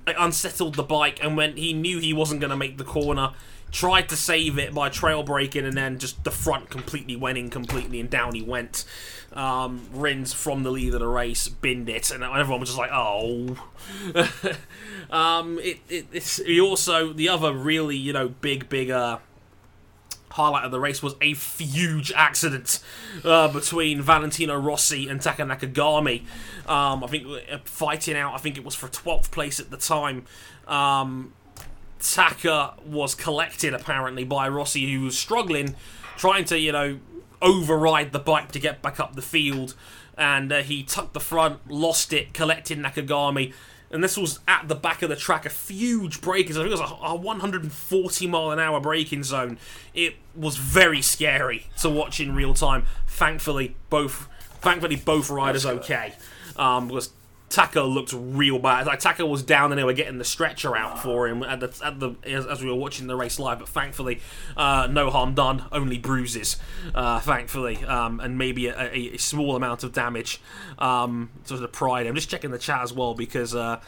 [0.07, 3.33] it unsettled the bike, and when he knew he wasn't going to make the corner,
[3.71, 7.49] tried to save it by trail braking, and then just the front completely went in
[7.49, 8.85] completely, and down he went.
[9.33, 12.91] Um, Rins from the lead of the race binned it, and everyone was just like,
[12.91, 13.55] "Oh."
[15.11, 19.19] um, it, it, it's he also the other really you know big big uh,
[20.31, 22.79] highlight of the race was a huge accident
[23.23, 26.21] uh, between Valentino Rossi and Taka Nakagami.
[26.67, 28.33] Um, I think uh, fighting out.
[28.33, 30.25] I think it was for twelfth place at the time.
[30.67, 31.33] Um,
[31.99, 35.75] Taka was collected apparently by Rossi, who was struggling,
[36.17, 36.99] trying to you know
[37.41, 39.75] override the bike to get back up the field,
[40.17, 43.53] and uh, he tucked the front, lost it, collected Nakagami.
[43.91, 46.65] And this was at the back of the track, a huge braking zone.
[46.65, 49.57] I think it was a, a 140 mile an hour braking zone.
[49.93, 52.85] It was very scary to watch in real time.
[53.07, 54.27] Thankfully, both
[54.61, 56.13] thankfully both riders okay.
[56.55, 57.09] Um, because
[57.51, 58.87] Taka looked real bad.
[58.87, 61.71] Like Taka was down and they were getting the stretcher out for him at the
[61.85, 63.59] at the as, as we were watching the race live.
[63.59, 64.19] But thankfully,
[64.57, 66.57] uh, no harm done, only bruises.
[66.95, 70.41] Uh, thankfully, um, and maybe a, a, a small amount of damage
[70.79, 72.07] um, to the pride.
[72.07, 73.53] I'm just checking the chat as well because.
[73.55, 73.79] Uh,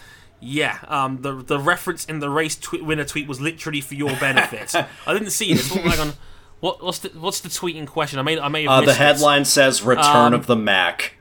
[0.46, 4.14] yeah, um, the the reference in the race tw- winner tweet was literally for your
[4.18, 4.76] benefit.
[5.08, 5.72] I didn't see this.
[5.74, 6.14] What, on.
[6.60, 8.20] What, what's the what's the tweet in question?
[8.20, 9.04] I may I may have Uh, the missed it.
[9.04, 11.14] headline says "Return Um, of the Mac."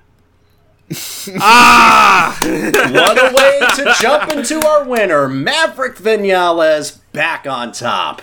[1.41, 2.39] Ah!
[2.43, 8.23] What a way to jump into our winner, Maverick Vinales, back on top.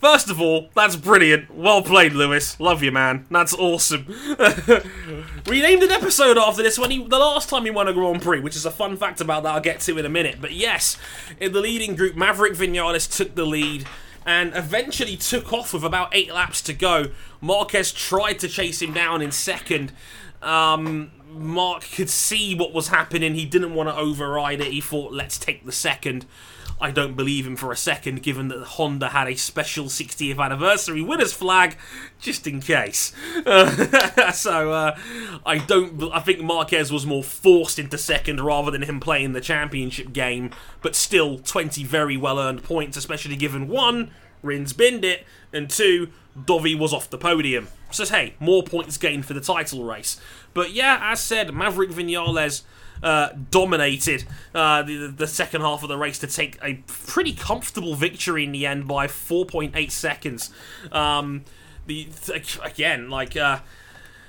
[0.00, 1.52] First of all, that's brilliant.
[1.52, 2.58] Well played, Lewis.
[2.60, 3.26] Love you, man.
[3.32, 4.06] That's awesome.
[5.46, 8.22] we named an episode after this when he, the last time he won a Grand
[8.22, 10.36] Prix, which is a fun fact about that I'll get to in a minute.
[10.40, 10.96] But yes,
[11.40, 13.86] in the leading group, Maverick Vinales took the lead
[14.24, 17.06] and eventually took off with about eight laps to go.
[17.40, 19.90] Marquez tried to chase him down in second.
[20.42, 23.34] Um, Marc could see what was happening.
[23.34, 24.72] He didn't want to override it.
[24.72, 26.26] He thought, let's take the second.
[26.80, 31.02] I don't believe him for a second, given that Honda had a special 60th anniversary
[31.02, 31.76] winners flag,
[32.20, 33.12] just in case.
[33.44, 34.98] Uh, so uh,
[35.44, 36.10] I don't.
[36.12, 40.50] I think Marquez was more forced into second rather than him playing the championship game.
[40.80, 46.10] But still, 20 very well earned points, especially given one, Rins binned it, and two,
[46.38, 47.68] Dovi was off the podium.
[47.90, 50.20] So hey, more points gained for the title race.
[50.54, 52.62] But yeah, as said, Maverick Vinales
[53.02, 57.94] uh, dominated uh, the, the second half of the race to take a pretty comfortable
[57.94, 60.50] victory in the end by 4.8 seconds.
[60.92, 61.44] Um,
[61.86, 62.08] the
[62.62, 63.36] again, like.
[63.36, 63.60] Uh,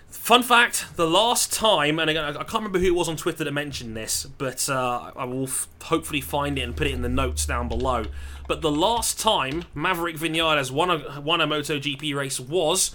[0.09, 3.43] Fun fact: the last time, and again, I can't remember who it was on Twitter
[3.43, 7.03] that mentioned this, but uh, I will f- hopefully find it and put it in
[7.03, 8.05] the notes down below.
[8.47, 12.89] But the last time Maverick Vinales won a won a MotoGP race was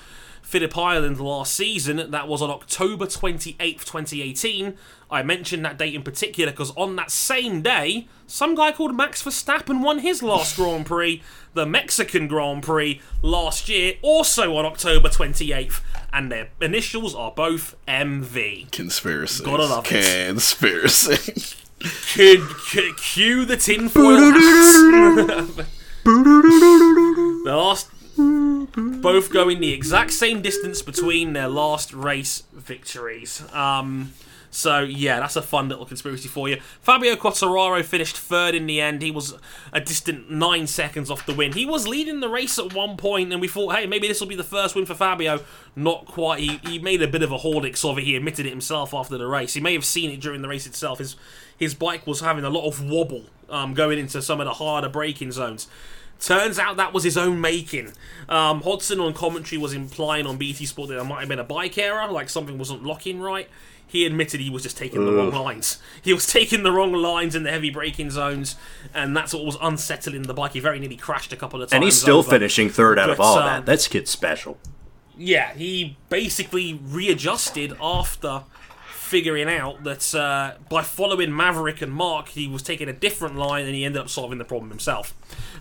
[0.44, 2.10] Phillip Island last season.
[2.10, 4.76] That was on October twenty eighth, twenty eighteen.
[5.10, 9.22] I mentioned that date in particular because on that same day, some guy called Max
[9.22, 11.22] Verstappen won his last Grand Prix,
[11.54, 15.80] the Mexican Grand Prix, last year, also on October 28th,
[16.12, 18.70] and their initials are both MV.
[18.70, 19.44] Conspiracy.
[19.44, 20.26] Gotta love it.
[20.28, 21.56] Conspiracy.
[21.80, 24.32] Cue, the tinfoil.
[27.44, 33.42] The last, both going the exact same distance between their last race victories.
[33.52, 34.12] Um,
[34.54, 36.60] so yeah, that's a fun little conspiracy for you.
[36.80, 39.02] Fabio Quartararo finished third in the end.
[39.02, 39.34] He was
[39.72, 41.52] a distant nine seconds off the win.
[41.52, 44.28] He was leading the race at one point, and we thought, hey, maybe this will
[44.28, 45.40] be the first win for Fabio.
[45.74, 46.38] Not quite.
[46.38, 48.04] He, he made a bit of a Horlicks of it.
[48.04, 49.54] He admitted it himself after the race.
[49.54, 50.98] He may have seen it during the race itself.
[51.00, 51.16] His
[51.56, 54.88] his bike was having a lot of wobble um, going into some of the harder
[54.88, 55.68] braking zones.
[56.24, 57.92] Turns out that was his own making.
[58.30, 61.44] Um, Hodgson on commentary was implying on BT Sport that there might have been a
[61.44, 63.46] bike error, like something wasn't locking right.
[63.86, 65.78] He admitted he was just taking the wrong lines.
[66.00, 68.56] He was taking the wrong lines in the heavy braking zones,
[68.94, 70.52] and that's what was unsettling the bike.
[70.52, 71.74] He very nearly crashed a couple of times.
[71.74, 72.30] And he's still over.
[72.30, 73.66] finishing third out of all um, that.
[73.66, 74.56] That's kid special.
[75.18, 78.44] Yeah, he basically readjusted after
[79.04, 83.66] figuring out that uh, by following Maverick and Marc, he was taking a different line
[83.66, 85.14] and he ended up solving the problem himself,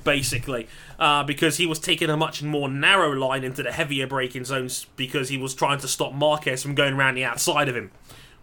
[0.04, 0.68] basically.
[0.98, 4.86] Uh, because he was taking a much more narrow line into the heavier braking zones
[4.96, 7.92] because he was trying to stop Marquez from going around the outside of him.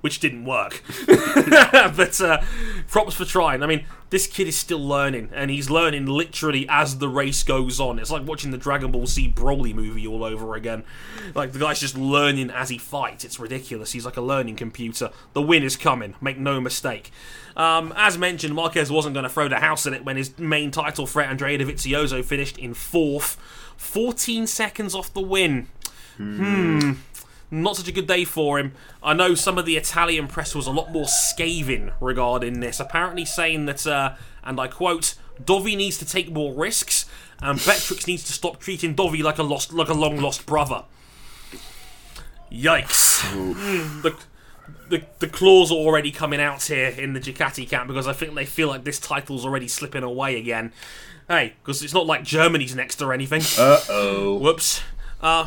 [0.00, 0.82] Which didn't work.
[1.06, 2.42] but uh,
[2.88, 3.62] props for trying.
[3.62, 7.78] I mean, this kid is still learning, and he's learning literally as the race goes
[7.78, 7.98] on.
[7.98, 10.84] It's like watching the Dragon Ball Z Broly movie all over again.
[11.34, 13.24] Like, the guy's just learning as he fights.
[13.24, 13.92] It's ridiculous.
[13.92, 15.10] He's like a learning computer.
[15.32, 17.12] The win is coming, make no mistake.
[17.56, 20.70] Um, as mentioned, Marquez wasn't going to throw the house at it when his main
[20.70, 23.36] title threat, Andrea Dovizioso, finished in fourth.
[23.76, 25.68] 14 seconds off the win.
[26.16, 26.92] Hmm.
[27.50, 28.72] Not such a good day for him.
[29.02, 33.24] I know some of the Italian press was a lot more scathing regarding this, apparently
[33.24, 34.14] saying that, uh,
[34.44, 37.06] and I quote, Dovi needs to take more risks,
[37.40, 40.84] and Petrux needs to stop treating Dovi like a lost, like a long lost brother.
[42.52, 43.22] Yikes!
[43.32, 44.16] Mm, the,
[44.88, 48.34] the the claws are already coming out here in the Ducati camp because I think
[48.34, 50.72] they feel like this title's already slipping away again.
[51.28, 53.42] Hey, because it's not like Germany's next or anything.
[53.58, 54.36] Uh oh.
[54.38, 54.82] Whoops.
[55.20, 55.46] Uh,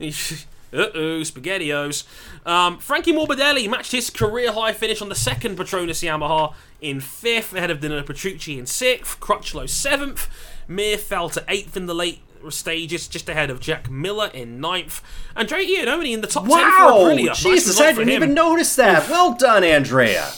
[0.72, 2.04] uh-oh, SpaghettiOs.
[2.46, 7.54] Um, Frankie Morbidelli matched his career high finish on the second Petronas Yamaha in fifth,
[7.54, 10.28] ahead of Danilo Petrucci in sixth, Crutchlow seventh.
[10.68, 15.00] Mir fell to eighth in the late stages, just ahead of Jack Miller in ninth.
[15.36, 16.98] Andrea Iannone in the top ten for Wow!
[17.04, 17.34] Aprilia.
[17.34, 19.08] Jesus, result I didn't even notice that.
[19.08, 20.32] Well done, Andrea.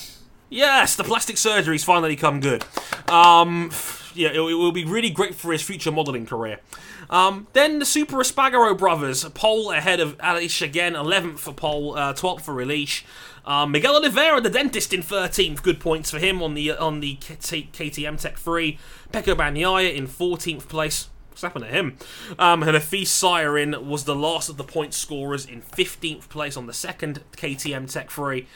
[0.51, 2.65] Yes, the plastic surgery's finally come good.
[3.09, 3.70] Um,
[4.15, 6.61] yeah, it, it will be really great for his future modelling career.
[7.10, 12.12] Um, then the Super Espargaro brothers, Pol ahead of Aleix again, 11th for Pol, uh,
[12.14, 13.05] 12th for Relish.
[13.47, 15.62] Um, Miguel Oliveira, the dentist, in 13th.
[15.62, 18.78] Good points for him on the on the KTM Tech 3.
[19.12, 21.09] Pecco Bagnaia in 14th place.
[21.28, 21.97] What's happened to him?
[22.39, 26.66] Um, and Hafizh Syahrin was the last of the point scorers in 15th place on
[26.66, 28.47] the second KTM Tech 3.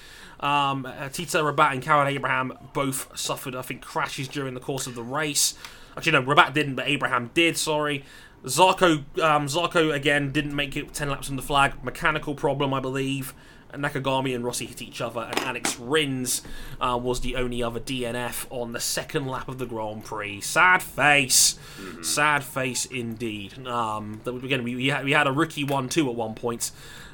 [0.40, 4.86] Um, uh, Tito Rabat and Karel Abraham both suffered, I think, crashes during the course
[4.86, 5.54] of the race.
[5.96, 8.04] Actually, no, Rabat didn't, but Abraham did, sorry.
[8.48, 11.82] Zarco, um, Zarco again didn't make it 10 laps on the flag.
[11.84, 13.34] Mechanical problem, I believe.
[13.74, 16.42] Nakagami and Rossi hit each other, and Alex Rins
[16.80, 20.40] uh, was the only other DNF on the second lap of the Grand Prix.
[20.40, 21.58] Sad face,
[22.02, 23.66] sad face indeed.
[23.66, 26.70] Um, that again, we, we, had, we had a rookie one too at one point.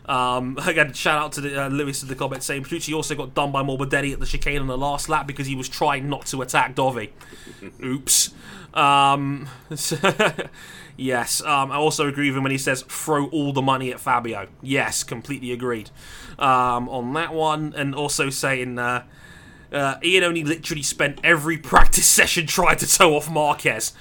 [0.06, 3.35] Um, again, shout out to the, uh, Lewis in the comment saying Petrucci also got
[3.35, 6.27] done by Morbidelli at the chicane on the last lap because he was trying not
[6.27, 7.11] to attack Dovi.
[7.82, 8.32] Oops.
[8.74, 9.48] Um,
[10.96, 14.00] yes, um, I also agree with him when he says throw all the money at
[14.00, 14.48] Fabio.
[14.62, 15.90] Yes, completely agreed
[16.38, 17.74] um, on that one.
[17.76, 19.04] And also saying uh,
[19.72, 23.92] uh, Iannone literally spent every practice session trying to tow off Marquez.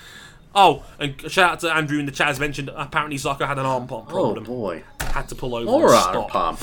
[0.55, 2.69] Oh, and shout out to Andrew in the chat as mentioned.
[2.75, 4.29] Apparently, Zarco had an arm pump problem.
[4.29, 4.45] Oh problem.
[4.45, 4.83] boy.
[5.01, 5.69] Had to pull over.
[5.69, 6.59] Honor stop pump.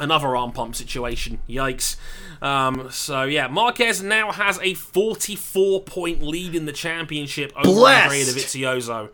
[0.00, 1.38] Another arm pump situation.
[1.48, 1.96] Yikes.
[2.42, 8.28] Um, so yeah, Marquez now has a 44 point lead in the championship over Blessed.
[8.28, 8.34] Andrea
[9.04, 9.10] Dovizioso.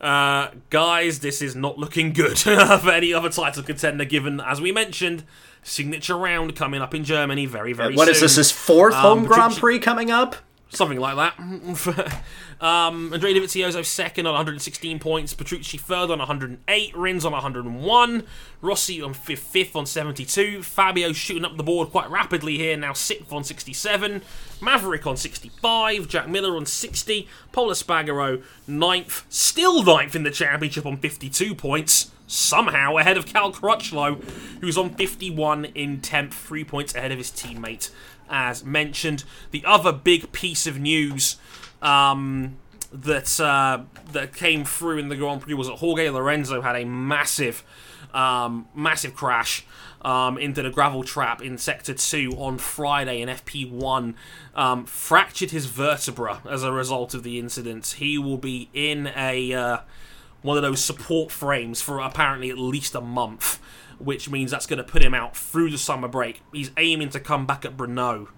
[0.00, 4.04] Uh, guys, this is not looking good for any other title contender.
[4.04, 5.24] Given, as we mentioned,
[5.62, 8.14] signature round coming up in Germany very, very What soon.
[8.16, 8.36] is this?
[8.36, 10.36] His fourth Um, home Grand Prix coming up?
[10.70, 11.38] Something like that.
[12.60, 15.32] um, Andrea Dovizioso second on 116 points.
[15.32, 16.96] Petrucci third on 108.
[16.96, 18.26] Rins on 101.
[18.60, 20.62] Rossi on fifth, fifth on 72.
[20.62, 24.22] Fabio shooting up the board quite rapidly here, now sixth on 67.
[24.60, 26.08] Maverick on 65.
[26.08, 27.28] Jack Miller on 60.
[27.52, 29.24] Pol Espargaro ninth.
[29.28, 32.10] Still ninth in the championship on 52 points.
[32.26, 34.24] Somehow ahead of Cal Crutchlow,
[34.60, 37.90] who's on 51 in 10th, three points ahead of his teammate
[38.28, 39.24] as mentioned.
[39.50, 41.36] The other big piece of news
[41.82, 42.56] um,
[42.92, 43.82] that uh,
[44.12, 47.64] that came through in the Grand Prix was that Jorge Lorenzo had a massive,
[48.12, 49.66] um, massive crash
[50.02, 54.14] um, into the gravel trap in Sector 2 on Friday in FP1.
[54.54, 57.96] Um, fractured his vertebra as a result of the incident.
[57.98, 59.78] He will be in a uh,
[60.42, 63.58] one of those support frames for apparently at least a month,
[63.98, 66.42] which means that's going to put him out through the summer break.
[66.52, 68.28] He's aiming to come back at Brno,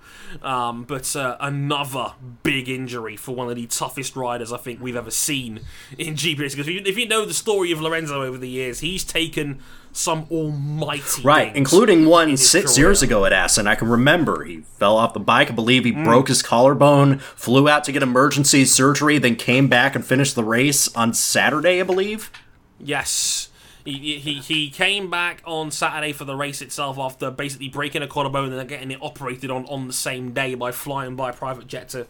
[0.43, 2.12] um, but uh, another
[2.43, 5.61] big injury for one of the toughest riders I think we've ever seen
[5.99, 6.62] in GP racing.
[6.62, 9.61] Because if you, know the story of Lorenzo over the years, he's taken
[9.93, 12.89] some almighty Right, including one his six career.
[12.89, 13.66] years ago at Assen.
[13.66, 15.51] I can remember he fell off the bike.
[15.51, 19.95] I believe he broke his collarbone, flew out to get emergency surgery, then came back
[19.95, 22.31] and finished the race on Saturday, I believe.
[22.78, 23.49] Yes.
[23.86, 28.06] He, he, he came back on Saturday for the race itself after basically breaking a
[28.08, 31.66] collarbone and then getting it operated on on the same day by flying by private
[31.66, 32.06] jet to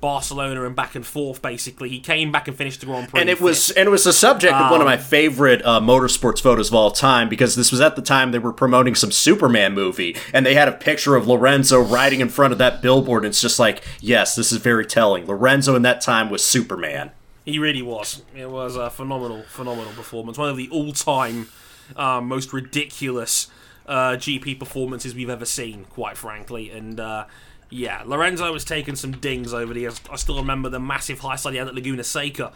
[0.00, 1.40] Barcelona and back and forth.
[1.40, 3.20] Basically, he came back and finished the Grand Prix.
[3.20, 5.80] and it was and it was the subject of one of Um, my favorite uh,
[5.80, 9.10] motorsports photos of all time because this was at the time they were promoting some
[9.10, 13.24] Superman movie and they had a picture of Lorenzo riding in front of that billboard.
[13.24, 15.26] And it's just like, yes, this is very telling.
[15.26, 17.12] Lorenzo in that time was Superman.
[17.44, 18.22] He really was.
[18.34, 20.38] It was a phenomenal, phenomenal performance.
[20.38, 21.48] One of the all-time
[21.96, 23.48] um, most ridiculous
[23.86, 26.70] uh, GP performances we've ever seen, quite frankly.
[26.70, 27.26] And uh,
[27.68, 30.00] yeah, Lorenzo was taking some dings over the years.
[30.10, 32.52] I still remember the massive high slide he had at Laguna Seca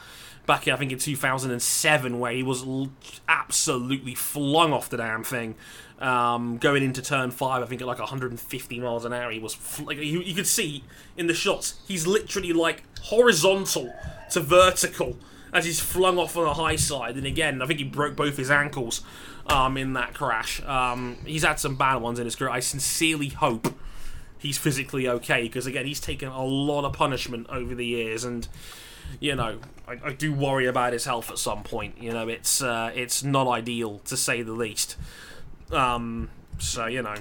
[0.47, 2.90] back, I think, in 2007, where he was l-
[3.28, 5.55] absolutely flung off the damn thing.
[5.98, 9.52] Um, going into turn five, I think at like 150 miles an hour, he was
[9.52, 10.85] fl- like you, you could see
[11.19, 11.81] in the shots.
[11.86, 13.93] He's literally like horizontal
[14.30, 15.16] to vertical
[15.52, 17.16] as he's flung off on the high side.
[17.16, 19.02] And again, I think he broke both his ankles
[19.46, 20.62] um, in that crash.
[20.62, 22.50] Um, he's had some bad ones in his career.
[22.50, 23.74] I sincerely hope
[24.38, 28.46] he's physically okay because again, he's taken a lot of punishment over the years and
[29.20, 32.00] you know, I, I do worry about his health at some point.
[32.00, 34.96] You know, it's uh, it's not ideal to say the least.
[35.72, 37.14] Um, so you know,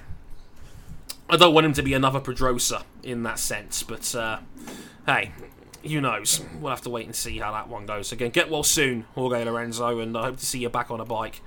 [1.29, 3.83] I don't want him to be another Pedrosa in that sense.
[3.83, 4.39] But uh,
[5.05, 5.31] hey,
[5.89, 6.41] who knows?
[6.59, 8.11] We'll have to wait and see how that one goes.
[8.11, 11.05] Again, get well soon, Jorge Lorenzo, and I hope to see you back on a
[11.05, 11.41] bike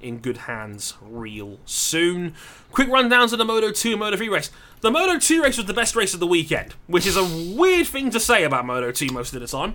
[0.00, 2.34] in good hands real soon.
[2.70, 4.50] Quick rundown of the Moto 2 and Moto 3 race.
[4.80, 7.86] The Moto 2 race was the best race of the weekend, which is a weird
[7.86, 9.74] thing to say about Moto 2 most of the time.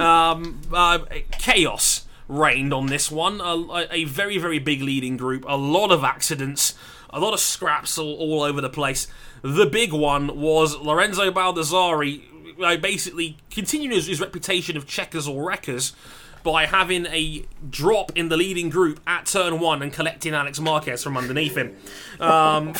[0.00, 1.00] Um, uh,
[1.32, 3.40] chaos reigned on this one.
[3.40, 5.44] A, a very, very big leading group.
[5.48, 6.74] A lot of accidents.
[7.10, 9.06] A lot of scraps all, all over the place.
[9.42, 15.48] The big one was Lorenzo Baldassarri uh, basically continuing his, his reputation of checkers or
[15.48, 15.94] wreckers
[16.42, 21.02] by having a drop in the leading group at turn one and collecting Alex Marquez
[21.02, 21.76] from underneath him.
[22.20, 22.74] Um,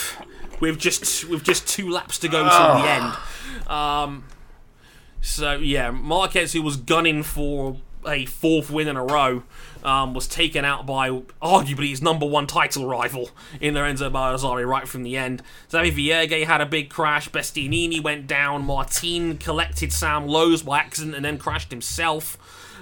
[0.60, 3.70] with just with just two laps to go till the end.
[3.70, 4.24] Um,
[5.20, 7.76] so yeah, Marquez, who was gunning for
[8.06, 9.42] a fourth win in a row,
[9.84, 11.10] um, was taken out by
[11.42, 13.30] arguably his number one title rival
[13.60, 15.42] in Lorenzo Baldassarri right from the end.
[15.70, 17.28] Xavi Vierge had a big crash.
[17.28, 18.64] Bastianini went down.
[18.64, 22.36] Martin collected Sam Lowes by accident and then crashed himself.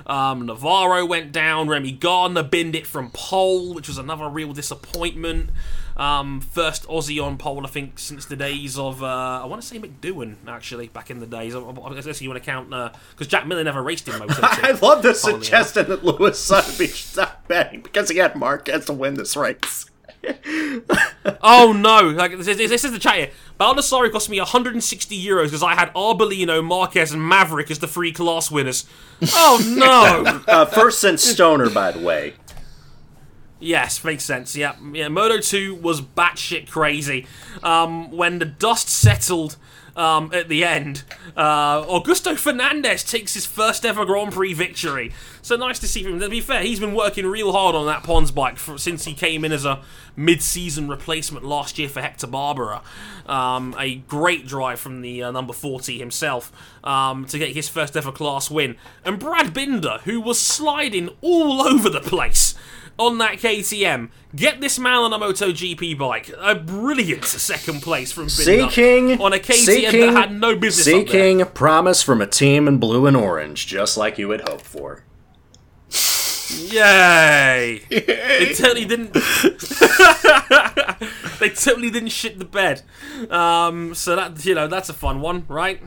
[0.06, 1.68] Um, Navarro went down.
[1.68, 5.50] Remy Gardner binned it from pole, which was another real disappointment.
[5.96, 9.06] Um, first Aussie on pole, I think, since the days of uh,
[9.42, 11.54] I want to say McDowan actually back in the days.
[11.54, 14.34] I, I guess you want to count because Jack Miller never raced in Moto.
[14.42, 18.84] I love the Funnily suggestion that Lewis Sotheby should stop betting because he had Marquez
[18.86, 19.86] to win this race.
[21.42, 22.08] Oh no!
[22.10, 23.30] Like this, this is the chat here.
[23.58, 28.12] Baldassarri cost me 160 euros because I had Arbolino, Marquez, and Maverick as the free
[28.12, 28.86] class winners.
[29.32, 30.42] Oh no!
[30.56, 32.34] Uh, first since Stoner, by the way.
[33.58, 34.54] Yes, makes sense.
[34.54, 35.08] Yeah, yeah.
[35.08, 37.26] Moto Two was batshit crazy.
[37.62, 39.56] Um, when the dust settled
[39.96, 41.04] um, at the end,
[41.38, 45.12] uh, Augusto Fernandez takes his first ever Grand Prix victory.
[45.40, 46.20] So nice to see him.
[46.20, 49.14] To be fair, he's been working real hard on that Pons bike for, since he
[49.14, 49.80] came in as a
[50.16, 52.82] mid-season replacement last year for Hector Barbera.
[53.26, 56.52] Um, a great drive from the uh, number 40 himself
[56.84, 58.76] um, to get his first ever class win.
[59.04, 62.54] And Brad Binder, who was sliding all over the place
[62.98, 64.10] on that KTM.
[64.34, 66.30] Get this man on a MotoGP bike.
[66.38, 70.86] A brilliant second place from Binder Seeking on a KTM seeking, that had no business
[70.86, 71.06] up there.
[71.06, 75.02] seeking promise from a team in blue and orange, just like you had hoped for.
[76.48, 77.82] Yay!
[77.90, 79.12] they totally didn't.
[81.40, 82.82] they totally didn't shit the bed.
[83.30, 85.80] Um, so that you know that's a fun one, right?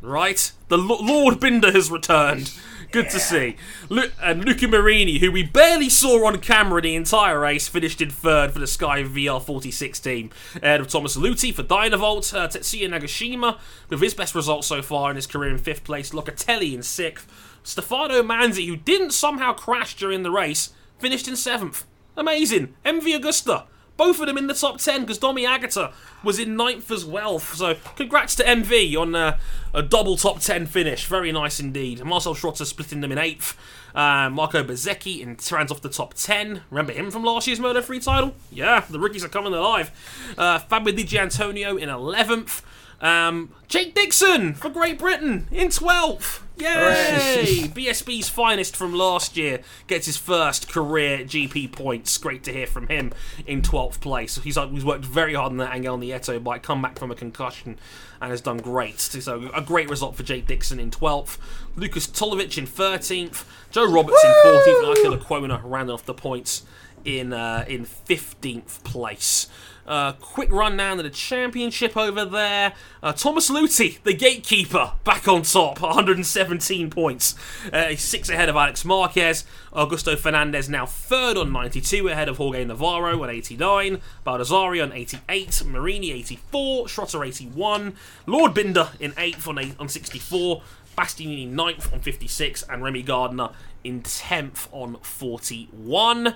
[0.00, 0.52] Right.
[0.68, 2.52] The Lo- Lord Binder has returned.
[2.96, 3.56] Good to see.
[3.90, 8.08] Lu- and Luca Marini, who we barely saw on camera the entire race, finished in
[8.08, 10.30] third for the Sky VR 46 team.
[10.62, 13.58] Ahead of Thomas Lüthi for Dynavolt, uh, Tetsuta Nagashima,
[13.90, 17.30] with his best result so far in his career in fifth place, Locatelli in sixth.
[17.62, 21.84] Stefano Manzi, who didn't somehow crash during the race, finished in seventh.
[22.16, 22.76] Amazing.
[22.86, 23.64] MV Agusta.
[23.96, 25.92] Both of them in the top 10 because Domi Aegerter
[26.22, 27.38] was in ninth as well.
[27.38, 29.38] So, congrats to MV on uh,
[29.72, 31.06] a double top 10 finish.
[31.06, 32.04] Very nice indeed.
[32.04, 33.56] Marcel Schrotter splitting them in eighth.
[33.94, 36.62] Uh, Marco Bezzecchi in rounds off the top 10.
[36.70, 38.34] Remember him from last year's Moto 3 title?
[38.50, 39.90] Yeah, the rookies are coming alive.
[40.36, 42.62] Uh, Fabio Di Giannantonio in 11th.
[43.00, 46.42] Um, Jake Dixon for Great Britain in 12th.
[46.58, 47.68] Yay!
[47.74, 52.16] BSB's finest from last year gets his first career GP points.
[52.18, 53.12] Great to hear from him
[53.46, 54.36] in 12th place.
[54.38, 57.78] He's, he's worked very hard on that Angel Nieto bike, come back from a concussion,
[58.20, 59.00] and has done great.
[59.00, 61.38] So a great result for Jake Dixon in 12th.
[61.76, 63.44] Lukas Tulovic in 13th.
[63.70, 65.12] Joe Roberts in 14th.
[65.12, 66.62] And Akila Quona rounding off the points
[67.04, 69.48] in uh, in 15th place.
[69.86, 72.72] Uh, quick run down to the championship over there.
[73.02, 77.34] Uh, Thomas Lüthi, the gatekeeper, back on top, 117 points.
[77.72, 79.44] Uh, six ahead of Alex Marquez.
[79.72, 84.00] Augusto Fernandez now third on 92, ahead of Jorge Navarro on 89.
[84.26, 85.64] Baldassarri on 88.
[85.66, 86.86] Marini 84.
[86.86, 87.94] Schrotter 81.
[88.26, 90.62] Lord Binder in 8th on, 8, on 64.
[90.96, 92.62] Bastianini 9th on 56.
[92.64, 93.50] And Remy Gardner
[93.84, 96.34] in 10th on 41.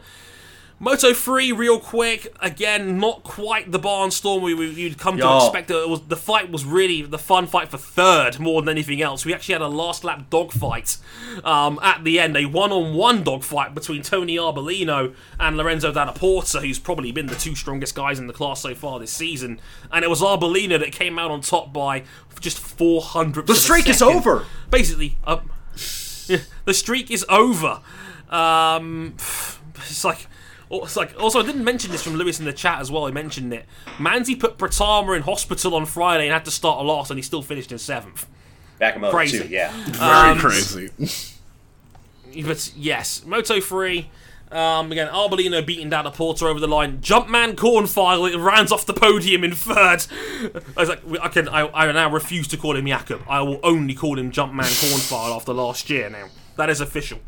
[0.83, 2.35] Moto 3, real quick.
[2.41, 5.45] Again, not quite the barnstorm we, we, you'd come to Yo.
[5.45, 5.71] expect.
[5.71, 9.27] It was the fight was really the fun fight for third more than anything else.
[9.27, 10.97] We actually had a last lap dogfight
[11.45, 16.79] um, at the end, a one-on-one dogfight between Tony Arbolino and Lorenzo Dalla Porta, who's
[16.79, 19.61] probably been the two strongest guys in the class so far this season.
[19.93, 22.05] And it was Arbolino that came out on top by
[22.41, 23.47] just 400.
[23.47, 24.47] The streak is over.
[24.71, 25.41] Basically, uh,
[25.75, 27.83] the streak is over.
[28.31, 29.17] Um,
[29.77, 30.27] it's like.
[30.71, 33.07] It's like also I didn't mention this from Lewis in the chat as well.
[33.07, 33.67] He mentioned it.
[33.99, 37.23] Manzi put Pratama in hospital on Friday and had to start a loss, and he
[37.23, 38.27] still finished in seventh.
[38.79, 39.41] Back in Moto Crazy.
[39.41, 39.73] 2, yeah.
[39.89, 40.91] Very Um, crazy.
[42.45, 44.09] But yes, Moto 3.
[44.53, 46.99] Um, again, Arbolino beating Dalla Porta over the line.
[47.01, 50.07] Jumpman Kornfeil it runs off the podium in third.
[50.77, 53.23] I was like, I can, I, I now refuse to call him Jakob.
[53.29, 56.29] I will only call him Jumpman Kornfeil after last year now.
[56.61, 57.21] That is official.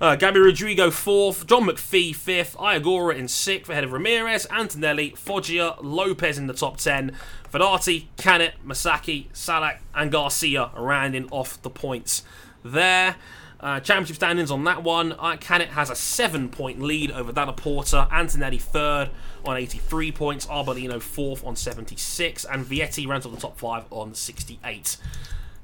[0.00, 5.10] Uh, Gabby Rodrigo fourth, John McPhee fifth, Ai Ogura in sixth ahead of Ramirez, Antonelli,
[5.10, 7.16] Foggia, Lopez in the top ten,
[7.48, 12.24] Fenati, Canet, Masaki, Salak, and Garcia rounding off the points
[12.64, 13.14] there.
[13.60, 15.12] Uh, championship standings on that one.
[15.12, 18.08] Uh, Canet has a seven point lead over Dalla Porta.
[18.10, 19.10] Antonelli third
[19.44, 20.46] on 83 points.
[20.46, 22.44] Arbolino fourth on 76.
[22.46, 24.96] And Vietti rounds up the top five on 68.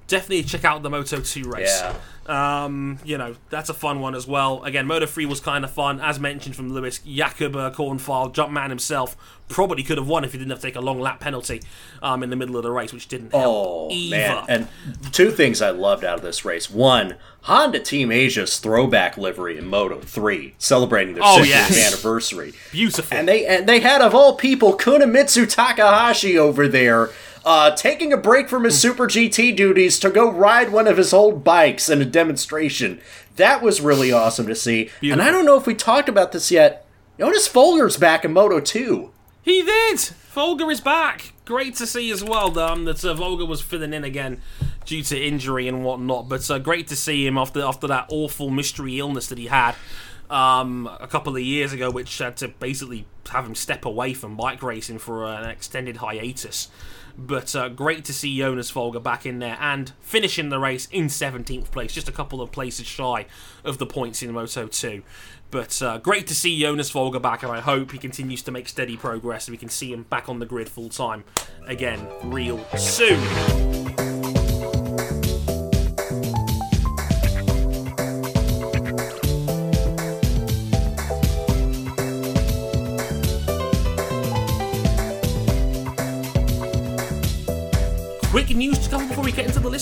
[0.08, 1.80] Definitely check out the Moto 2 race.
[1.82, 1.94] Yeah.
[2.26, 4.62] Um, you know, that's a fun one as well.
[4.64, 5.98] Again, Moto 3 was kind of fun.
[6.00, 9.16] As mentioned from Lewis, Jakob Kornfeil, Jumpman himself,
[9.48, 11.62] probably could have won if he didn't have to take a long lap penalty
[12.02, 14.16] um, in the middle of the race, which didn't help Oh, either.
[14.16, 14.44] man.
[14.48, 14.68] And
[15.12, 16.68] two things I loved out of this race.
[16.70, 21.86] One, Honda Team Asia's throwback livery in Moto 3, celebrating their Oh, 60th yes.
[21.86, 22.52] anniversary.
[22.72, 23.16] Beautiful.
[23.16, 27.08] And they and they had of all people Kunimitsu Takahashi over there,
[27.44, 31.12] uh, taking a break from his Super GT duties to go ride one of his
[31.12, 33.00] old bikes in a demonstration.
[33.36, 34.90] That was really awesome to see.
[35.02, 36.84] And I don't know if we talked about this yet.
[37.18, 39.10] Jonas Folger's back in Moto 2.
[39.42, 39.98] He did.
[39.98, 41.32] Folger is back.
[41.44, 42.56] Great to see as well.
[42.58, 44.40] Um, that uh, Folger was filling in again
[44.84, 48.50] due to injury and whatnot, but uh, great to see him after after that awful
[48.50, 49.74] mystery illness that he had
[50.30, 54.36] um, a couple of years ago, which had to basically have him step away from
[54.36, 56.68] bike racing for an extended hiatus.
[57.18, 61.06] But uh, great to see Jonas Folger back in there and finishing the race in
[61.06, 63.26] 17th place, just a couple of places shy
[63.64, 65.02] of the points in Moto 2.
[65.50, 68.68] But uh, great to see Jonas Folger back, and I hope he continues to make
[68.68, 71.24] steady progress and we can see him back on the grid full time
[71.66, 74.07] again real soon.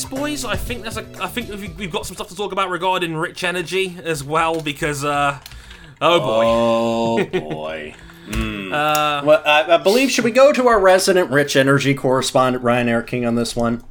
[0.05, 0.45] We get into the list, boys.
[0.45, 1.07] I think there's a.
[1.23, 4.61] I think we've we've got some stuff to talk about regarding Rich Energy as well
[4.61, 5.05] because.
[5.05, 5.39] uh
[6.01, 6.45] Oh boy.
[6.47, 7.95] Oh boy.
[9.25, 13.07] well, I, I believe should we go to our resident Rich Energy correspondent Ryan Eric
[13.07, 13.85] King on this one?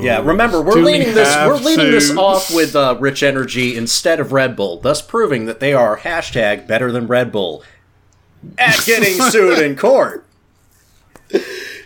[0.00, 3.76] yeah, remember we're do we leading this we're leading this off with uh, Rich Energy
[3.76, 7.62] instead of Red Bull, thus proving that they are hashtag better than Red Bull
[8.56, 10.24] at getting sued in court.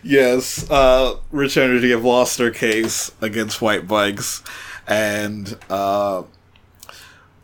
[0.03, 4.43] Yes, uh, Rich Energy have lost their case against Whyte Bikes
[4.87, 6.24] and uh,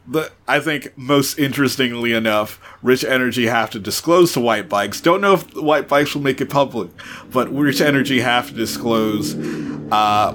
[0.09, 5.01] the I think most interestingly enough, Rich Energy have to disclose to Whyte Bikes.
[5.01, 6.91] Don't know if Whyte Bikes will make it public,
[7.31, 9.37] but Rich Energy have to disclose
[9.93, 10.33] uh,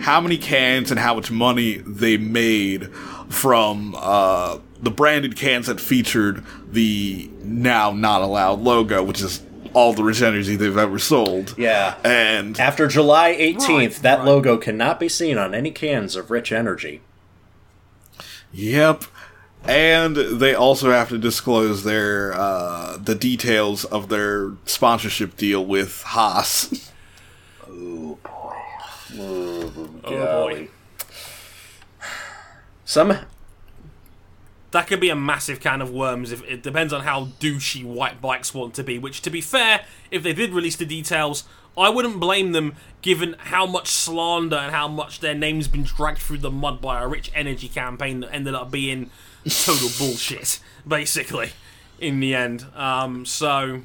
[0.00, 2.92] how many cans and how much money they made
[3.28, 9.42] from uh, the branded cans that featured the now not allowed logo, which is
[9.74, 11.54] all the Rich Energy they've ever sold.
[11.58, 11.96] Yeah.
[12.04, 14.26] And After July 18th, Right, that right.
[14.26, 17.00] logo cannot be seen on any cans of Rich Energy.
[18.52, 19.04] Yep.
[19.64, 26.02] And they also have to disclose their uh, the details of their sponsorship deal with
[26.02, 26.90] Haas.
[27.68, 28.56] Oh boy.
[29.14, 30.68] Oh boy.
[32.84, 33.16] Some
[34.72, 36.32] That could be a massive can of worms.
[36.32, 38.98] If it depends on how douchey Whyte bikes want to be.
[38.98, 41.44] Which, to be fair, if they did release the details,
[41.76, 46.18] I wouldn't blame them, given how much slander and how much their name's been dragged
[46.18, 49.10] through the mud by a rich energy campaign that ended up being
[49.44, 51.50] total bullshit, basically,
[52.00, 52.66] in the end.
[52.74, 53.82] Um, so.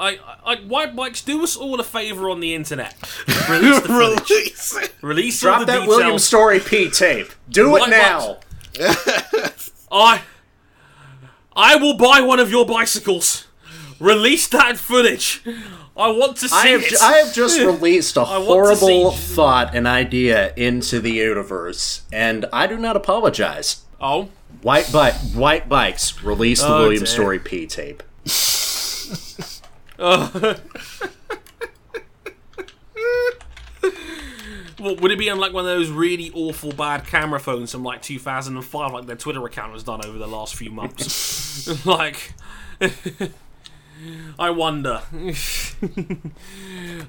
[0.00, 2.94] I, I, Whyte bikes do us all a favor on the internet.
[3.50, 4.30] Release the footage.
[4.30, 4.94] Release it.
[5.02, 5.88] Release all drop the that details.
[5.88, 7.32] William Storey P tape.
[7.50, 8.36] Do What it now.
[9.90, 10.22] I
[11.54, 13.46] I will buy one of your bicycles.
[14.00, 15.42] Release that footage.
[15.96, 17.02] I want to see I have, it.
[17.02, 22.78] I have just released a horrible thought and idea into the universe, and I do
[22.78, 23.82] not apologize.
[24.00, 24.28] oh,
[24.62, 26.22] Whyte bike, Whyte bikes.
[26.22, 27.06] Release the Oh, William dear.
[27.06, 28.02] Storey P tape.
[34.78, 37.82] well, would it be on like one of those really awful bad camera phones from
[37.82, 41.84] like 2005, like their Twitter account has done over the last few months?
[41.86, 42.34] like,
[44.38, 45.02] I wonder.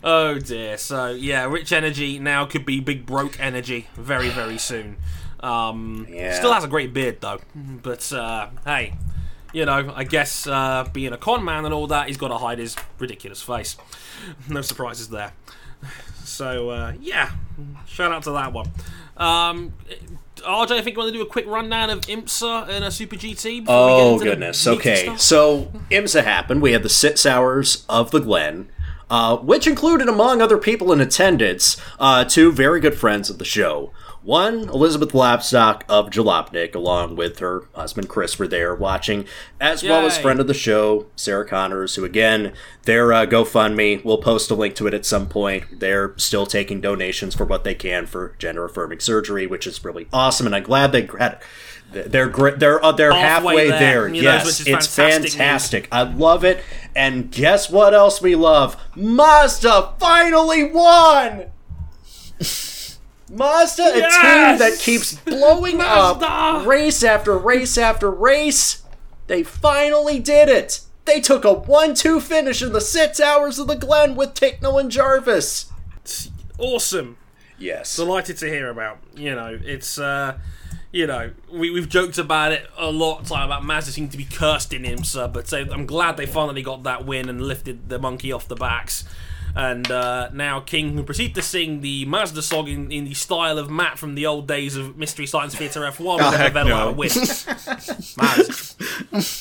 [0.04, 0.78] oh dear.
[0.78, 4.98] So yeah, Rich Energy now could be Big Broke Energy very very soon.
[5.42, 6.34] Um, Yeah.
[6.34, 8.94] Still has a great beard though, but uh, hey.
[9.52, 12.38] You know, I guess uh, being a con man and all that, he's got to
[12.38, 13.78] hide his ridiculous face.
[14.48, 15.34] No surprises there.
[16.24, 17.32] So uh, yeah,
[17.88, 18.70] shout out to that one.
[19.18, 19.74] Um,
[20.38, 23.16] RJ, I think you want to do a quick rundown of IMSA and a Super
[23.16, 23.42] GT.
[23.42, 24.68] before we get Oh into goodness.
[24.68, 26.62] Okay, so IMSA happened.
[26.62, 28.70] We had the six hours of the Glen,
[29.10, 33.46] uh, which included, among other people in attendance, uh, two very good friends of the
[33.46, 33.92] show.
[34.22, 39.26] One, Elizabeth Blackstock of Jalopnik, along with her husband Chris, were there watching,
[39.62, 44.18] as well as friend of the show, Sarah Connors, who again, their uh, GoFundMe, we'll
[44.18, 45.80] post a link to it at some point.
[45.80, 50.08] They're still taking donations for what they can for gender affirming surgery, which is really
[50.12, 51.42] awesome, and I'm glad they had.
[51.92, 52.60] They're great.
[52.60, 54.08] They're uh, they're Halfway halfway, there, there.
[54.10, 55.88] you know, yes, it's fantastic fantastic.
[55.92, 56.64] I love it.
[56.96, 58.78] And guess what else we love?
[58.96, 61.46] Mazda finally won.
[63.30, 66.26] Mazda, a team that keeps blowing Mazda!
[66.26, 68.84] up race after race after race.
[69.28, 70.82] They finally did it.
[71.06, 74.80] They took a 1 2 finish in the six hours of the Glen with Tincknell
[74.80, 75.72] and Jarvis.
[76.58, 77.18] awesome.
[77.58, 77.96] Yes.
[77.96, 79.00] Delighted to hear about.
[79.16, 80.38] You know, it's uh,
[80.92, 84.26] you know, we we've joked about it a lot like about Mazda seem to be
[84.26, 88.00] cursed in IMSA, but uh, I'm glad they finally got that win and lifted the
[88.00, 89.04] monkey off the backs.
[89.60, 93.58] And uh, now King who proceed to sing the Mazda song in, in the style
[93.58, 96.54] of Matt from the old days of Mystery Science Theater F1 with Oh, the heck
[96.54, 96.76] Vettel no.
[96.76, 97.10] out of win.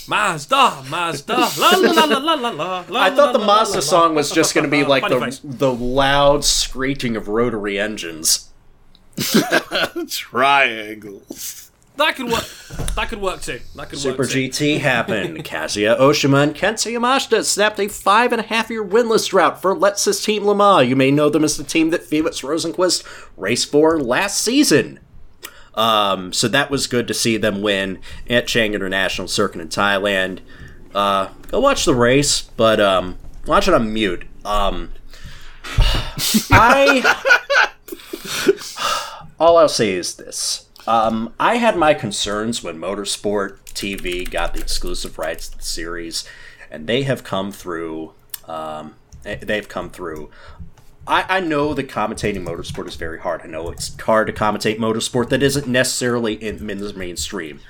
[0.08, 3.00] Mazda, Mazda, Mazda, la la la la la la la.
[3.00, 7.14] I thought the Mazda song was just going to be like the, the loud screeching
[7.14, 8.50] of rotary engines.
[10.08, 11.67] Triangles.
[11.98, 12.44] That could work.
[12.94, 13.60] That could work too.
[13.74, 14.48] That could Super work too.
[14.48, 15.38] GT happened.
[15.44, 19.74] Kazuya Oshima and Kenta Yamashita snapped a five and a half year winless drought for
[19.74, 20.88] Lexus Team Le Mans.
[20.88, 23.04] You may know them as the team that Felix Rosenqvist
[23.36, 25.00] raced for last season.
[25.74, 27.98] Um, so that was good to see them win
[28.30, 30.38] at Chang International Circuit in Thailand.
[30.94, 34.24] Uh, go watch the race, but um, watch it on mute.
[34.44, 34.92] Um,
[36.52, 37.02] I
[39.40, 40.67] all I'll say is this.
[40.92, 46.24] Um, I had my concerns when Motorsport TV got the exclusive rights to the series,
[46.70, 48.14] and they have come through.
[48.46, 50.30] Um, they- they've come through.
[51.06, 53.42] I, I know that commentating motorsport is very hard.
[53.44, 57.60] I know it's hard to commentate motorsport that isn't necessarily in, in the mainstream.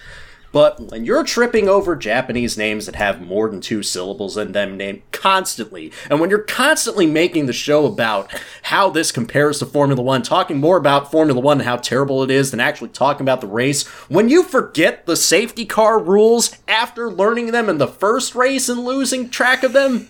[0.53, 4.77] But when you're tripping over Japanese names that have more than two syllables in them
[4.77, 10.03] named constantly, and when you're constantly making the show about how this compares to Formula
[10.03, 13.41] One, talking more about Formula One and how terrible it is than actually talking about
[13.41, 18.35] the race, when you forget the safety car rules after learning them in the first
[18.35, 20.09] race and losing track of them,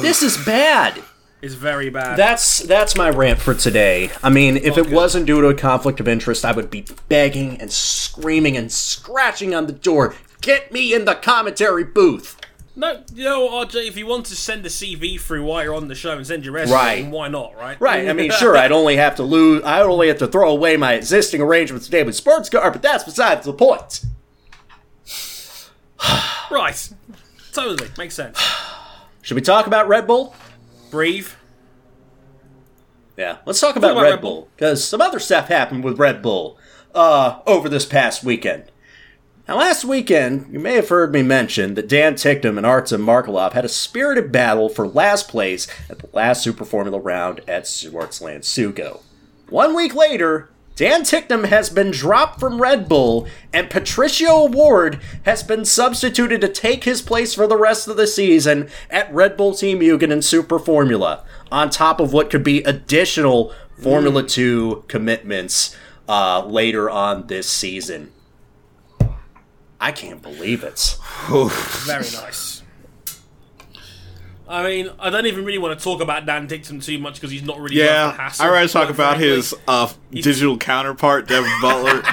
[0.00, 1.02] this is bad.
[1.42, 2.16] Is very bad.
[2.16, 4.10] That's that's my rant for today.
[4.22, 7.60] I mean, if it wasn't due to a conflict of interest, I would be begging
[7.60, 10.14] and screaming and scratching on the door.
[10.40, 12.36] Get me in the commentary booth.
[12.74, 15.88] no, you know, RJ, if you want to send a CV through while you're on
[15.88, 17.02] the show and send your resume, Right.
[17.02, 17.78] then why not, right?
[17.80, 18.08] Right.
[18.08, 19.62] I mean, sure, I'd only have to lose.
[19.62, 22.82] I would only have to throw away my existing arrangements today with Sports Car, but
[22.82, 24.00] that's besides the point.
[26.50, 26.90] right.
[27.52, 28.38] Totally makes sense.
[29.22, 30.34] Should we talk about Red Bull?
[30.92, 31.28] Breathe.
[33.16, 34.48] Yeah, let's talk about, about Red Red Bull.
[34.54, 36.58] Because some other stuff happened with Red Bull
[36.94, 38.64] uh, over this past weekend.
[39.48, 43.54] Now, last weekend, you may have heard me mention that Dan Ticktum and Artem Markelov
[43.54, 48.40] had a spirited battle for last place at the last Super Formula round at Sportsland
[48.40, 49.00] Sugo.
[49.48, 55.42] One week later, Dan Ticktum has been dropped from Red Bull, and Patricio O'Ward has
[55.42, 59.54] been substituted to take his place for the rest of the season at Red Bull
[59.54, 65.76] Team Mugen in Super Formula, on top of what could be additional Formula 2 commitments
[66.08, 68.12] uh, later on this season.
[69.78, 70.96] I can't believe it.
[71.28, 72.61] Very nice.
[74.52, 77.30] I mean, I don't even really want to talk about Dan Ticktum too much because
[77.30, 78.44] he's not really worth the Yeah, hassle.
[78.46, 79.28] I rather talk about frankly.
[79.36, 82.02] his uh, digital counterpart, Devin Butler.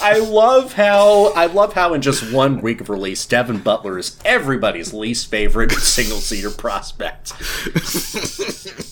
[0.00, 4.18] I love how I love how in just one week of release, Devon Butler is
[4.24, 7.32] everybody's least favorite single seater prospect.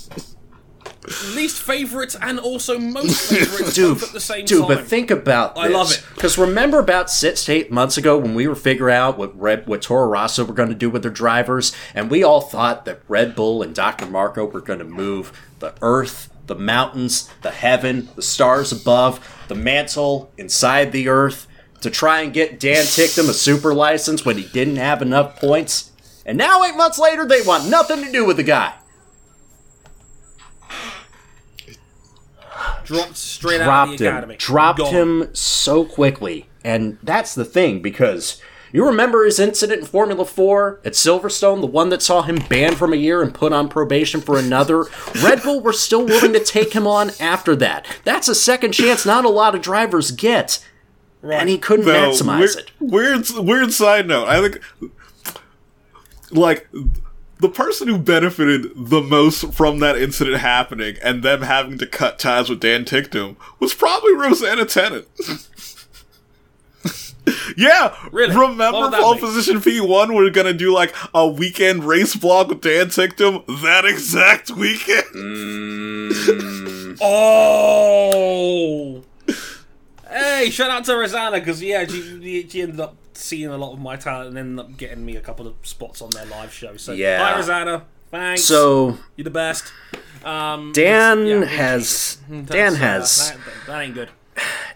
[1.34, 4.68] least favorite and also most favorite Dude, both at the same dude, time.
[4.68, 5.64] but think about this.
[5.64, 6.04] I love it.
[6.14, 9.66] Because remember about six to eight months ago when we were figuring out what Red,
[9.66, 13.00] what Toro Rosso were going to do with their drivers, and we all thought that
[13.08, 14.06] Red Bull and Dr.
[14.06, 19.54] Marko were going to move the Earth, the mountains, the heaven, the stars above, the
[19.54, 21.46] mantle inside the Earth
[21.80, 25.90] to try and get Dan Ticktum a super license when he didn't have enough points.
[26.26, 28.74] And now, eight months later, they want nothing to do with the guy.
[32.84, 34.36] Dropped straight out of dropped the him, academy.
[34.36, 34.92] dropped Gone.
[34.94, 38.40] him so quickly, and that's the thing because
[38.72, 42.76] you remember his incident in Formula Four at Silverstone, the one that saw him banned
[42.78, 44.84] from a year and put on probation for another.
[45.22, 47.84] Red Bull were still willing to take him on after that.
[48.04, 50.64] That's a second chance not a lot of drivers get,
[51.22, 51.92] and he couldn't So,
[52.24, 52.70] maximize it.
[52.78, 54.28] weird, weird, weird side note.
[54.28, 54.60] I think,
[56.30, 56.68] like,
[57.40, 62.18] the person who benefited the most from that incident happening and them having to cut
[62.18, 65.06] ties with Dan Ticktum was probably Rosanna Tennant.
[67.56, 68.34] yeah, Really?
[68.34, 69.20] Remember, What would that Pole be?
[69.20, 74.50] Position P1, we're gonna do like a weekend race vlog with Dan Ticktum that exact
[74.50, 75.04] weekend.
[75.14, 76.98] Mm.
[77.02, 79.02] Oh.
[80.08, 83.78] Hey, shout out to Rosanna because yeah, she, she ended up seeing a lot of
[83.78, 86.76] my talent and ended up getting me a couple of spots on their live show.
[86.76, 87.18] So Yeah.
[87.24, 88.42] hi Rosanna, thanks.
[88.44, 89.72] So you're the best.
[90.24, 94.10] Um, Dan yeah, has Dan has that, that ain't good.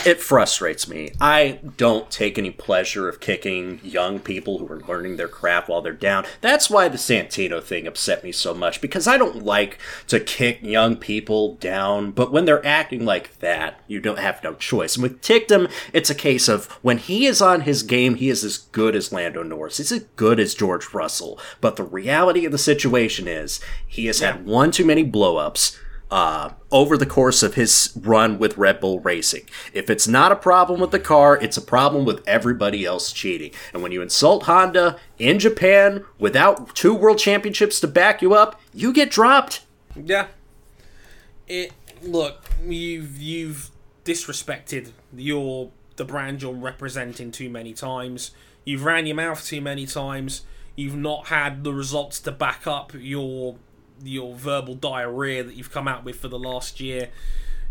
[0.05, 1.11] It frustrates me.
[1.21, 5.83] I don't take any pleasure of kicking young people who are learning their craft while
[5.83, 6.25] they're down.
[6.41, 9.79] That's why the Santino thing upset me so much because I don't like
[10.09, 14.55] to kick young people down, but when they're acting like that, you don't have no
[14.55, 14.97] choice.
[14.97, 18.45] And with Ticktum, it's a case of when he is on his game, he is
[18.45, 19.79] as good as Lando Norris.
[19.79, 21.39] He's as good as George Russell.
[21.61, 25.79] But the reality of the situation is he has had one too many blowups
[26.15, 29.49] uh, over the course of his run with Red Bull Racing.
[29.73, 33.51] If it's not a problem with the car, it's a problem with everybody else cheating.
[33.73, 38.61] And when you insult Honda in Japan without two world championships to back you up,
[38.73, 39.63] you get dropped.
[39.97, 40.29] Yeah.
[41.49, 43.71] It look, you've you've
[44.05, 48.31] disrespected your the brand you're representing too many times.
[48.65, 50.43] You've ran your mouth too many times.
[50.77, 53.57] You've not had the results to back up your
[54.07, 57.11] your verbal diarrhea that you've come out with for the last year.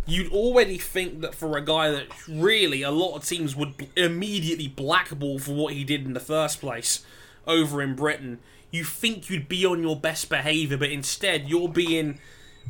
[0.05, 4.67] You'd already think that for a guy that really a lot of teams would immediately
[4.67, 7.05] blackball for what he did in the first place
[7.47, 8.39] over in Britain,
[8.69, 12.19] you think you'd be on your best behaviour, but instead you're being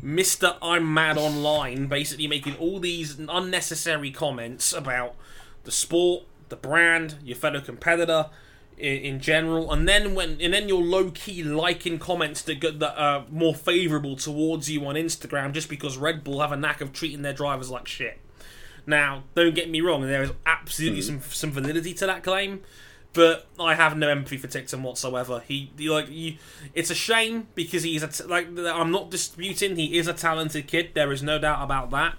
[0.04, 0.58] Mr.
[0.62, 5.16] I'm Mad Online, basically making all these unnecessary comments about
[5.64, 8.30] the sport, the brand, your fellow competitor
[8.78, 12.72] in, in general, and then when and then you're low key liking comments that go,
[12.72, 16.82] that are more favourable towards you on Instagram just because Red Bull have a knack
[16.82, 18.20] of treating their drivers like shit.
[18.86, 21.20] Now, don't get me wrong, there is absolutely hmm.
[21.20, 22.62] some some validity to that claim,
[23.14, 25.44] but I have no empathy for Ticktum whatsoever.
[25.48, 26.38] He, he like you,
[26.74, 30.68] it's a shame because he's a t- like I'm not disputing he is a talented
[30.68, 30.92] kid.
[30.94, 32.16] There is no doubt about that,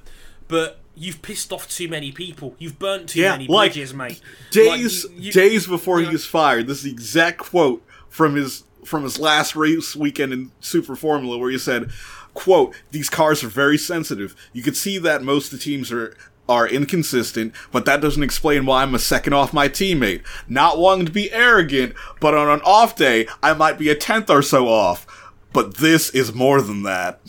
[0.48, 0.80] but.
[0.96, 2.54] You've pissed off too many people.
[2.58, 4.20] You've burnt too Yeah, many like, bridges, mate.
[4.50, 6.66] days Like, you- you- days before you he was fired.
[6.68, 11.38] This is the exact quote from his from his last race weekend in Super Formula,
[11.38, 11.90] where he said,
[12.34, 14.36] "quote These cars are very sensitive.
[14.52, 16.16] You could see that most of the teams are."
[16.46, 20.20] Are inconsistent, but that doesn't explain why I'm a second off my teammate.
[20.46, 24.28] Not wanting to be arrogant, but on an off day, I might be a tenth
[24.28, 25.06] or so off.
[25.54, 27.22] But this is more than that.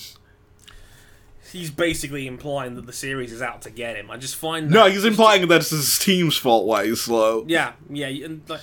[1.56, 4.11] He's basically implying that the series is out to get him.
[4.11, 7.45] I just find that No, he's implying that it's his team's fault why he's slow.
[7.48, 8.60] Yeah, yeah, and like,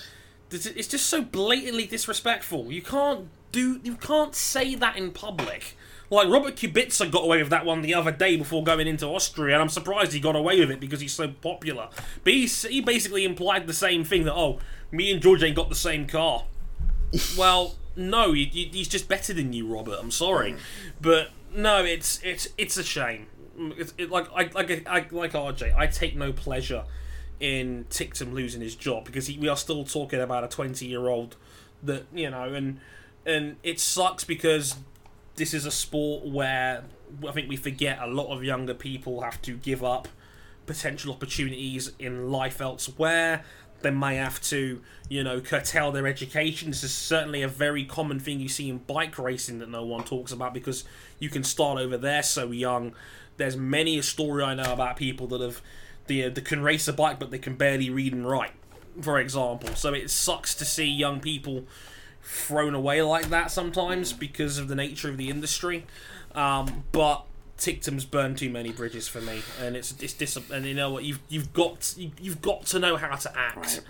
[0.51, 2.71] it's just so blatantly disrespectful.
[2.71, 5.75] You can't do, you can't say that in public.
[6.11, 9.55] Like Robert Kubica got away with that one the other day before going into Austria,
[9.55, 11.89] and I'm surprised he got away with it because he's so popular.
[12.23, 14.59] But he, he basically implied the same thing that oh,
[14.91, 16.45] me and George ain't got the same car.
[17.37, 19.97] well, no, you, he's just better than you, Robert.
[19.99, 20.55] I'm sorry,
[21.01, 23.27] but no, it's it's it's a shame.
[23.77, 26.85] It's, it, like I like I, like RJ, I take no pleasure
[27.39, 31.07] in Ticktum losing his job because he, we are still talking about a 20 year
[31.07, 31.35] old
[31.81, 32.79] that you know and
[33.25, 34.77] and it sucks because
[35.35, 36.83] this is a sport where
[37.27, 40.07] I think we forget a lot of younger people have to give up
[40.65, 43.43] potential opportunities in life elsewhere.
[43.83, 46.71] They may have to, you know, curtail their education.
[46.71, 50.03] This is certainly a very common thing you see in bike racing that no one
[50.03, 50.85] talks about because
[51.19, 52.93] you can start over there so young.
[53.37, 55.61] There's many a story I know about people that have
[56.07, 58.53] the that can race a bike but they can barely read and write,
[59.01, 59.75] for example.
[59.75, 61.65] So it sucks to see young people
[62.23, 65.85] thrown away like that sometimes because of the nature of the industry.
[66.33, 67.25] Um, but
[67.63, 71.05] Ticktum's burned too many bridges for me, and it's it's dis- and you know what
[71.05, 73.81] you've you've got you, you've got to know how to act.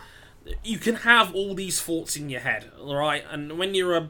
[0.63, 4.09] You can have all these thoughts in your head, all right, and when you're a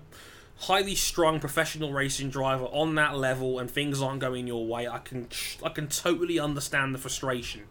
[0.58, 4.98] highly strung professional racing driver on that level and things aren't going your way, I
[4.98, 5.30] can
[5.64, 7.62] I can totally understand the frustration.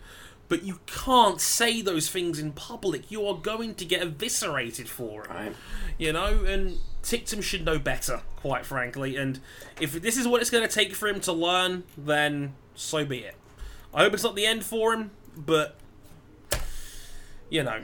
[0.49, 3.11] But you can't say those things in public.
[3.11, 5.31] You are going to get eviscerated for it.
[5.31, 5.57] Right.
[5.99, 9.17] You know, and Ticktum should know better, quite frankly.
[9.17, 9.41] And
[9.81, 13.19] if this is what it's going to take for him to learn, then so be
[13.19, 13.37] it.
[13.95, 15.77] I hope it's not the end for him, but
[17.51, 17.83] you know,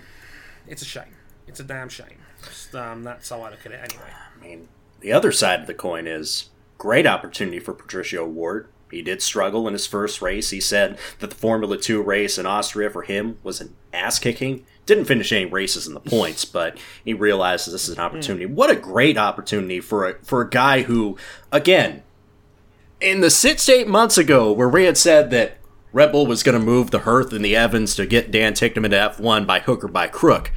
[0.67, 1.15] it's a shame.
[1.47, 2.19] It's a damn shame.
[2.45, 4.11] Just, um, that's how I look at it, anyway.
[4.11, 4.69] I mean,
[5.01, 8.69] the other side of the coin is great opportunity for Patricio O'Ward.
[8.91, 10.51] He did struggle in his first race.
[10.51, 14.65] He said that the Formula 2 race in Austria for him was an ass kicking.
[14.89, 18.47] Didn't finish any races in the points, but he realizes this is an opportunity.
[18.47, 21.19] What a great opportunity for a, for a guy who,
[21.53, 22.03] again,
[22.99, 25.59] in the six to eight months ago, where we had said that
[25.93, 28.87] Red Bull was going to move the Hearth and the Evans to get Dan Ticktum
[28.87, 30.53] into F1 by hook or by crook,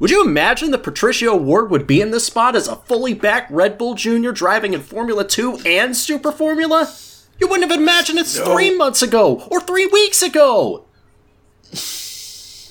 [0.00, 3.46] would you imagine that Patricio O'Ward would be in this spot as a fully back
[3.48, 6.92] Red Bull Junior driving in Formula 2 and Super Formula?
[7.38, 10.84] You wouldn't have imagined it three months ago or three weeks ago.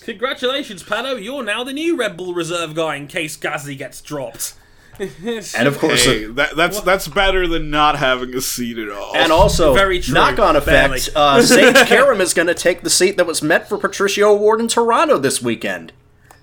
[0.08, 1.22] Congratulations, Pato.
[1.22, 4.54] You're now the new Red Bull reserve guy in case Gasly gets dropped.
[5.00, 9.16] And of course, Hey, that, that's that's better than not having a seat at all.
[9.16, 10.16] and also, Very true.
[10.16, 10.98] knock-on Barely.
[10.98, 14.32] effect, uh, Sage Karam is going to take the seat that was meant for Patricio
[14.32, 15.94] O'Ward in Toronto this weekend.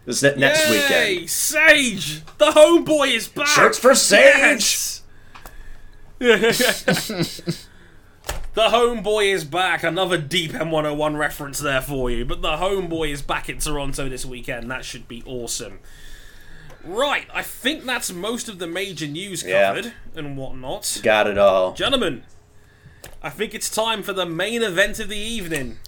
[0.05, 1.31] This ne- next Yay, weekend.
[1.31, 2.23] Sage!
[2.39, 3.49] The homeboy is back!
[3.49, 5.03] Shirts for Yes!
[8.55, 9.83] the homeboy is back.
[9.83, 12.25] Another deep M101 reference there for you.
[12.25, 14.71] But the homeboy is back in Toronto this weekend.
[14.71, 15.81] That should be awesome.
[16.85, 19.69] Right, I think that's most of the major news Yeah.
[19.75, 21.01] covered and whatnot.
[21.03, 21.73] Got it all.
[21.73, 22.25] Gentlemen,
[23.23, 25.79] I think it's time for the main event of the evening.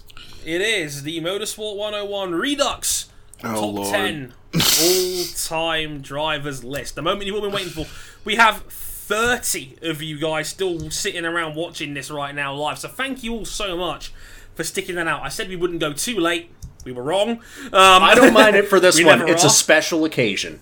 [0.43, 3.09] It is the Motorsport 101 Redux
[3.43, 3.93] Oh, Top Lord.
[3.93, 6.95] 10 all time drivers list.
[6.95, 7.85] The moment you've all been waiting for.
[8.25, 8.63] We have
[9.07, 12.77] 30 of you guys still sitting around watching this right now live.
[12.77, 14.11] So thank you all so much
[14.53, 15.21] for sticking that out.
[15.21, 16.51] I said we wouldn't go too late.
[16.83, 17.29] We were wrong.
[17.29, 19.29] Um, I don't mind it for this one.
[19.29, 19.47] It's are.
[19.47, 20.59] a special occasion.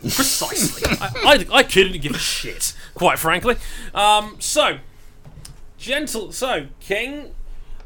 [0.00, 0.88] Precisely.
[1.00, 3.56] I, I, I couldn't give a shit, quite frankly.
[3.94, 4.78] Um, so,
[5.78, 6.32] gentle.
[6.32, 7.32] So, King,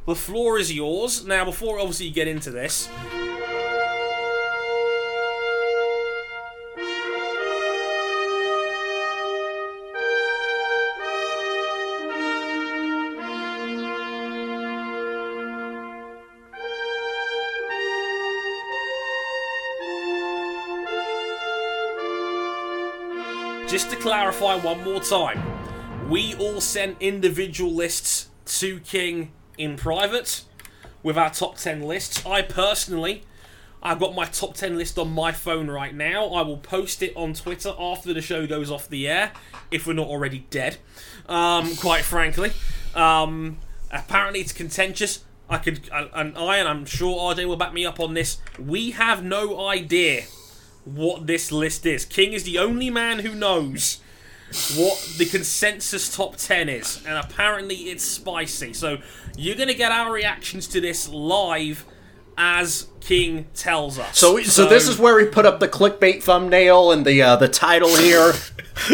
[0.06, 1.26] the floor is yours.
[1.26, 2.88] Now, before obviously you get into this,
[23.80, 25.42] just to clarify one more time,
[26.10, 30.42] we all sent individual lists to King in private
[31.02, 32.26] with our top 10 lists.
[32.26, 33.22] I personally,
[33.82, 36.26] I've got my top 10 list on my phone right now.
[36.26, 39.32] I will post it on Twitter after the show goes off the air,
[39.70, 40.76] if we're not already dead,
[41.26, 42.52] um, quite frankly.
[42.94, 45.24] Um, apparently, it's contentious.
[45.48, 48.42] I could, and I, and I'm sure RJ will back me up on this.
[48.58, 50.24] We have no idea
[50.84, 52.04] what this list is.
[52.04, 54.00] King is the only man who knows
[54.76, 58.72] what the consensus top 10 is, and apparently it's spicy.
[58.72, 58.98] So
[59.36, 61.84] you're going to get our reactions to this live
[62.36, 64.18] as King tells us.
[64.18, 67.48] So, so this is where we put up the clickbait thumbnail and the uh, the
[67.48, 68.32] title here.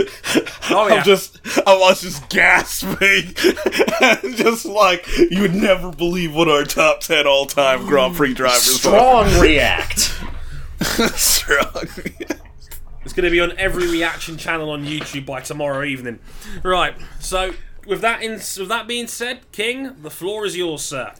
[0.71, 0.97] oh, yeah.
[0.97, 3.35] I'm just, I was just gasping,
[4.37, 9.29] just like you would never believe what our top ten all-time Grand Prix drivers are.
[9.29, 10.13] Strong react.
[11.15, 11.89] Strong.
[13.05, 16.19] It's going to be on every reaction channel on YouTube by tomorrow evening.
[16.63, 16.97] Right.
[17.21, 17.55] So
[17.87, 21.13] with that in, with that being said, King, the floor is yours, sir.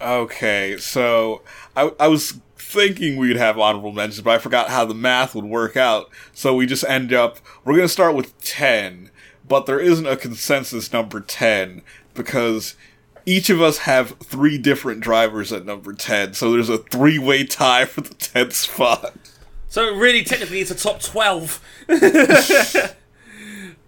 [0.00, 1.42] Okay, so
[1.74, 5.44] I, I was thinking we'd have honorable mentions, but I forgot how the math would
[5.44, 6.10] work out.
[6.32, 9.10] So we just end up, we're going to start with 10,
[9.46, 11.82] but there isn't a consensus number 10
[12.14, 12.76] because
[13.26, 16.32] each of us have three different drivers at number 10.
[16.34, 19.14] So there's a three way tie for the 10th spot.
[19.68, 21.60] So really, technically, it's a top twelve.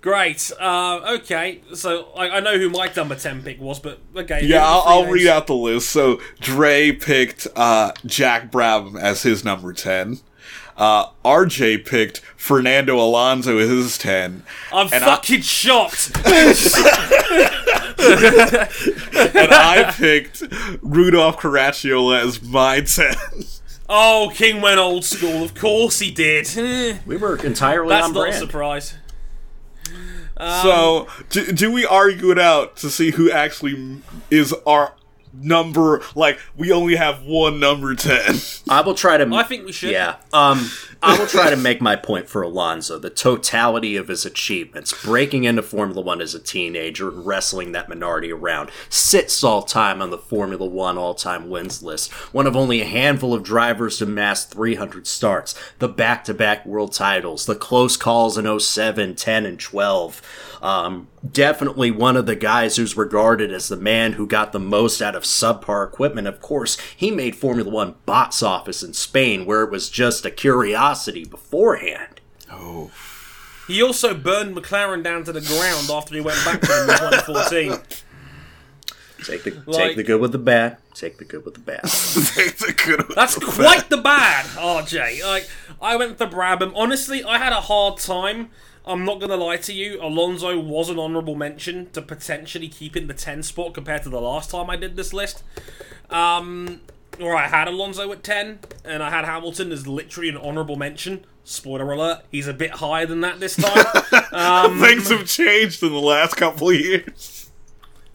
[0.03, 0.53] Great.
[0.61, 1.63] Uh, okay.
[1.75, 4.45] So I, I know who my number ten pick was, but okay.
[4.45, 5.89] Yeah, I'll, I'll read out the list.
[5.89, 10.21] So Dre picked uh, Jack Brabham as his number 10.
[10.77, 14.43] Uh, RJ picked Fernando Alonso as his 10.
[14.73, 16.13] I'm and I- fucking shocked.
[18.01, 20.43] and I picked
[20.83, 23.15] Rudolf Caracciola as my 10.
[23.89, 25.43] oh, King went old school.
[25.43, 26.49] Of course he did.
[27.07, 28.37] We were entirely That's on not a brand.
[28.37, 28.95] surprise.
[30.39, 34.01] so, do, do we argue it out to see who actually
[34.31, 34.95] is our
[35.33, 36.03] number?
[36.15, 38.37] Like, we only have one number 10.
[38.69, 39.27] I will try to.
[39.35, 39.91] I think we should.
[39.91, 40.17] Yeah.
[40.33, 40.71] Um,
[41.01, 42.99] I will try to make my point for Alonso.
[42.99, 48.33] The totality of his achievements, breaking into Formula One as a teenager wrestling that Minardi
[48.33, 52.11] around, sits all time on the Formula One all time wins list.
[52.35, 55.55] One of only a handful of drivers to amass 300 starts.
[55.79, 60.21] The back to back world titles, the close calls in 07, 10, and 12.
[60.61, 65.01] Um, definitely one of the guys who's regarded as the man who got the most
[65.01, 66.27] out of subpar equipment.
[66.27, 70.31] Of course, he made Formula One box office in Spain, where it was just a
[70.33, 70.88] curiosity
[71.31, 72.21] beforehand.
[72.51, 72.91] Oh.
[73.67, 76.97] He also burned McLaren down to the ground after he went back to them in
[76.97, 77.81] 2014.
[79.25, 80.79] Take the Like- take the good with the bad.
[80.95, 81.83] Take the good with the bad.
[83.15, 85.23] That's quite the bad, RJ.
[85.25, 85.49] Like
[85.83, 86.73] I went for Brabham.
[86.75, 88.51] Honestly, I had a hard time.
[88.87, 90.01] I'm not gonna lie to you.
[90.01, 94.21] Alonso was an honourable mention to potentially keep in the 10 spot compared to the
[94.21, 95.43] last time I did this list.
[96.09, 96.81] Um,
[97.21, 101.25] or I had Alonso at 10, and I had Hamilton as literally an honourable mention.
[101.45, 104.79] Spoiler alert: he's a bit higher than that this time.
[104.81, 107.51] Things have changed in the last couple of years.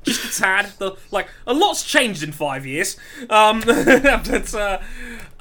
[0.03, 0.73] just a tad.
[0.77, 2.95] The, like a lot's changed in five years.
[3.30, 4.80] Um, but uh,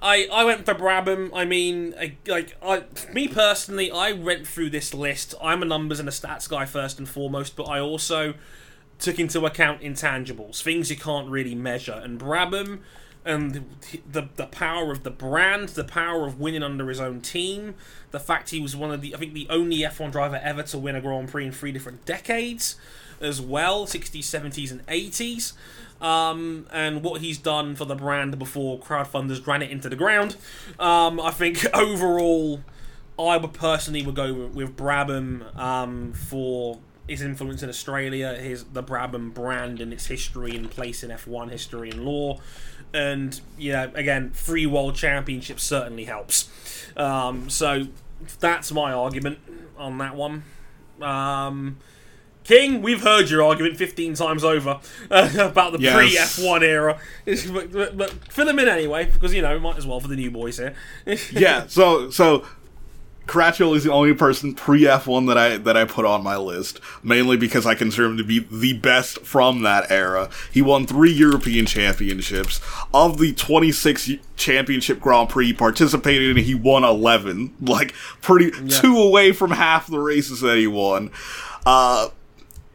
[0.00, 1.30] I I went for Brabham.
[1.34, 5.34] I mean, I, like I, me personally, I went through this list.
[5.42, 8.34] I'm a numbers and a stats guy first and foremost, but I also
[8.98, 12.80] took into account intangibles, things you can't really measure, and Brabham.
[13.24, 13.62] And the,
[14.10, 17.76] the the power of the brand, the power of winning under his own team,
[18.10, 20.78] the fact he was one of the I think the only F1 driver ever to
[20.78, 22.76] win a Grand Prix in three different decades,
[23.20, 25.52] as well 60s 70s and 80s
[26.02, 30.36] um, and what he's done for the brand before crowdfunders ran it into the ground.
[30.78, 32.60] Um, i think overall
[33.18, 36.78] i would personally would go with, brabham um, for
[37.08, 41.50] his influence in australia his the brabham brand and its history and place in f1
[41.50, 42.40] history and law
[42.94, 46.48] and yeah again three world championships certainly helps
[46.96, 47.86] um, so
[48.40, 49.38] that's my argument
[49.78, 50.44] on that one
[51.00, 51.78] um,
[52.44, 56.36] King, we've heard your argument 15 times over uh, about the Yes.
[56.36, 56.98] pre F1 era.
[57.24, 60.16] but, but, but fill them in anyway, because, you know, might as well for the
[60.16, 60.74] new boys here.
[61.32, 62.44] yeah, so so
[63.26, 66.80] Caracciola is the only person pre F1 that I that I put on my list,
[67.02, 70.28] mainly because I consider him to be the best from that era.
[70.50, 72.60] He won three European championships.
[72.92, 77.54] Of the 26 championship Grand Prix he participated in, he won 11.
[77.72, 81.10] Like pretty two away from half the races that he won.
[81.64, 82.08] Uh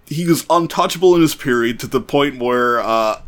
[0.07, 3.22] he was untouchable in his period to the point where uh,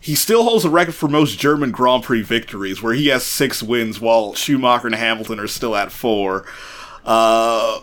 [0.00, 3.62] he still holds the record for most German Grand Prix victories, where he has six
[3.62, 6.46] wins while Schumacher and Hamilton are still at four.
[7.04, 7.80] Uh,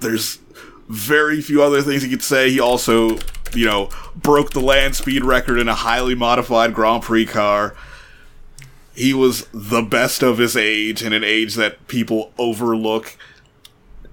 [0.00, 0.40] there's
[0.88, 2.50] very few other things he could say.
[2.50, 3.18] He also,
[3.54, 7.76] you know, broke the land speed record in a highly modified Grand Prix car.
[8.96, 13.16] He was the best of his age in an age that people overlook.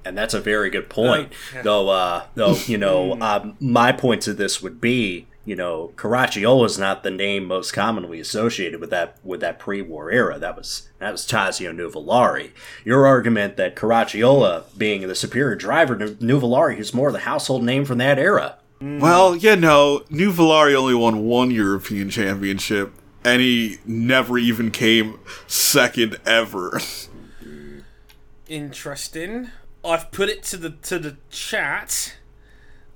[0.06, 1.32] And that's a very good point.
[1.54, 1.62] Yeah.
[1.64, 6.66] Though, uh, though you know, um, my point to this would be you know, Caracciola
[6.66, 10.38] is not the name most commonly associated with that with that pre-war era.
[10.38, 12.52] That was that was Tazio Nuvolari.
[12.86, 17.86] Your argument that Caracciola, being the superior driver, Nu- Nuvolari is more the household name
[17.86, 18.58] from that era.
[18.80, 22.92] Well, you know, Nuvolari only won one European championship,
[23.24, 26.80] and he never even came second ever.
[28.48, 29.50] Interesting.
[29.84, 32.18] I've put it to the to the chat.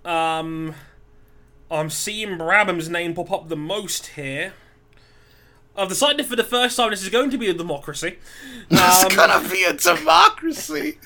[0.03, 0.75] Um,
[1.69, 4.53] I'm seeing Brabham's name pop up the most here.
[5.75, 8.17] I've decided for the first time this is going to be a democracy.
[8.69, 10.99] It's Um, gonna be a democracy.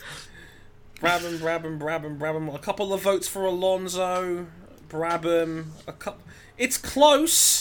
[1.02, 2.54] Brabham, Brabham, Brabham, Brabham.
[2.54, 4.48] A couple of votes for Alonso.
[4.90, 5.68] Brabham.
[5.88, 6.22] A couple.
[6.58, 7.59] It's close.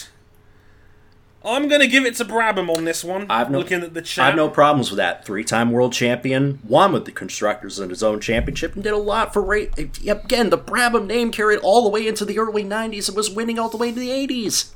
[1.44, 3.27] I'm gonna give it to Brabham on this one.
[3.31, 5.24] I've no, looking at the I have no problems with that.
[5.24, 9.32] Three-time world champion, won with the constructors in his own championship, and did a lot
[9.32, 9.78] for rate.
[9.78, 13.59] Again, the Brabham name carried all the way into the early '90s and was winning
[13.59, 14.70] all the way to the '80s.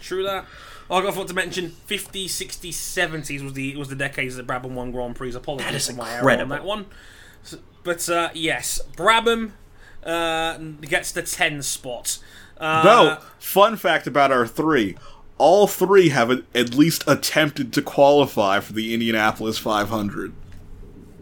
[0.00, 0.44] True that.
[0.90, 4.90] I forgot to mention 50s, 60s, 70s was the was the decades that Brabham won
[4.90, 5.34] Grand Prix.
[5.34, 6.54] Apologies That is for my error on incredible.
[6.56, 6.86] that one.
[7.44, 9.52] So- but uh, yes, Brabham
[10.04, 12.18] uh, gets the 10 spot.
[12.58, 14.96] Uh, No, fun fact about our three.
[15.40, 20.34] All three have at least attempted to qualify for the Indianapolis 500.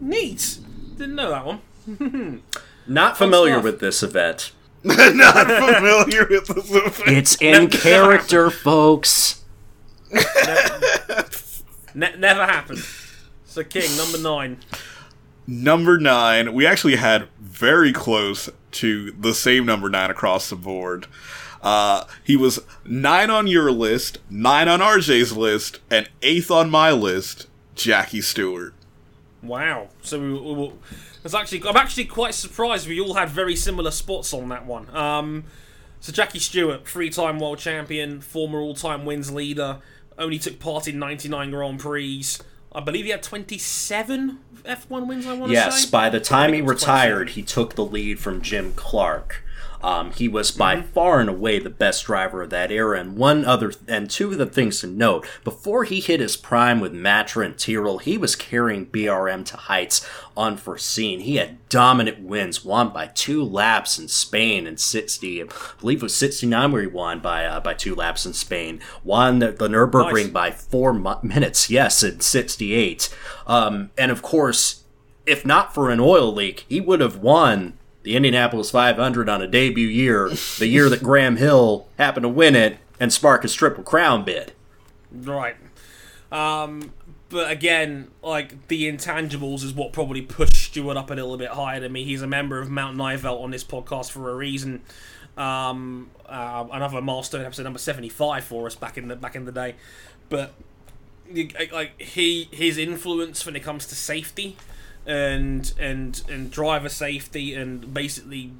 [0.01, 0.59] Neat.
[0.97, 2.43] Didn't know that one.
[2.87, 4.51] Not familiar with this event.
[4.83, 7.07] Not familiar with this event.
[7.07, 9.45] It's in character, folks.
[11.95, 12.83] Ne- never happened.
[13.45, 14.57] So King number nine.
[15.47, 21.07] Number nine, we actually had very close to the same number nine across the board.
[21.61, 26.91] Uh, he was nine on your list, nine on RJ's list, and eighth on my
[26.91, 28.73] list, Jackie Stewart.
[29.43, 29.89] Wow.
[30.01, 30.71] So we, we, we
[31.23, 34.93] it's actually I'm actually quite surprised we all had very similar spots on that one.
[34.95, 35.43] Um,
[35.99, 39.79] so Jackie Stewart, three-time world champion, former all-time wins leader,
[40.17, 42.25] only took part in 99 Grand Prix.
[42.71, 45.25] I believe he had 27 F1 wins.
[45.25, 45.89] I want to Yes, say.
[45.91, 49.43] by the time he retired, he took the lead from Jim Clark.
[49.81, 50.89] Um, he was by Mm-hmm.
[50.89, 52.99] far and away the best driver of that era.
[52.99, 56.79] And one other, and two of the things to note: before he hit his prime
[56.79, 61.21] with Matra and Tyrrell, he was carrying BRM to heights unforeseen.
[61.21, 65.47] He had dominant wins, won by two laps in Spain in sixty, I
[65.79, 68.79] believe it was sixty nine where he won by uh, by two laps in Spain.
[69.03, 70.31] Won the, the Nurburgring Nice.
[70.31, 73.09] by four mu- minutes, yes, in sixty eight.
[73.47, 74.83] Um, and of course,
[75.25, 77.73] if not for an oil leak, he would have won
[78.03, 82.55] the Indianapolis 500 on a debut year, the year that Graham Hill happened to win
[82.55, 84.53] it and spark his triple crown bid.
[85.11, 85.55] Right.
[86.31, 86.93] Um,
[87.29, 91.79] but again, like the intangibles is what probably pushed Stewart up a little bit higher
[91.79, 92.03] than me.
[92.03, 94.81] He's a member of Mount Nivelt on this podcast for a reason.
[95.37, 99.51] Um, uh, another milestone episode number seventy-five for us back in the back in the
[99.51, 99.75] day.
[100.27, 100.53] But
[101.71, 104.57] like he his influence when it comes to safety
[105.05, 108.53] and and and driver safety and basically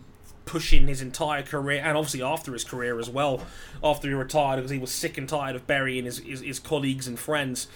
[0.50, 3.40] pushing his entire career and obviously after his career as well
[3.84, 7.06] after he retired because he was sick and tired of burying his, his, his colleagues
[7.08, 7.68] and friends.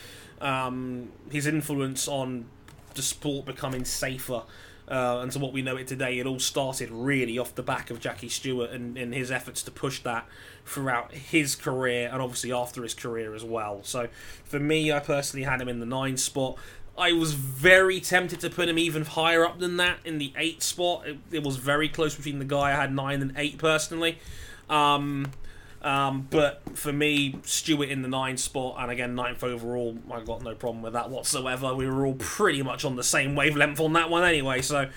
[0.41, 2.45] Um, his influence on
[2.95, 4.41] the sport becoming safer
[4.87, 7.89] uh, and to what we know it today it all started really off the back
[7.89, 10.27] of Jackie Stewart and, and his efforts to push that
[10.65, 13.81] throughout his career and obviously after his career as well.
[13.83, 14.09] So
[14.43, 16.57] for me I personally had him in the nine spot
[16.97, 20.61] I was very tempted to put him even higher up than that in the eight
[20.61, 21.07] spot.
[21.07, 24.19] It, it was very close between the guy I had nine and eight personally.
[24.69, 25.31] Um,
[25.81, 30.41] um, but for me, Stewart in the nine spot, and again ninth overall, I got
[30.41, 31.73] no problem with that whatsoever.
[31.73, 34.61] We were all pretty much on the same wavelength on that one anyway.
[34.61, 34.89] So,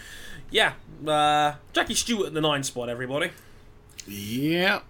[0.50, 0.74] yeah,
[1.04, 3.30] uh, Jackie Stewart in the nine spot, everybody.
[4.06, 4.80] Yeah.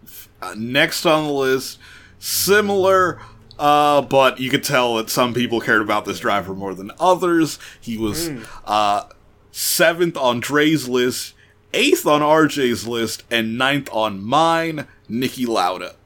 [0.43, 1.79] Uh, next on the list,
[2.19, 3.21] similar,
[3.59, 7.59] uh, but you could tell that some people cared about this driver more than others.
[7.81, 8.31] He was
[8.65, 9.05] uh,
[9.51, 11.35] seventh on Dre's list,
[11.73, 15.97] eighth on RJ's list, and ninth on mine, Niki Lauda.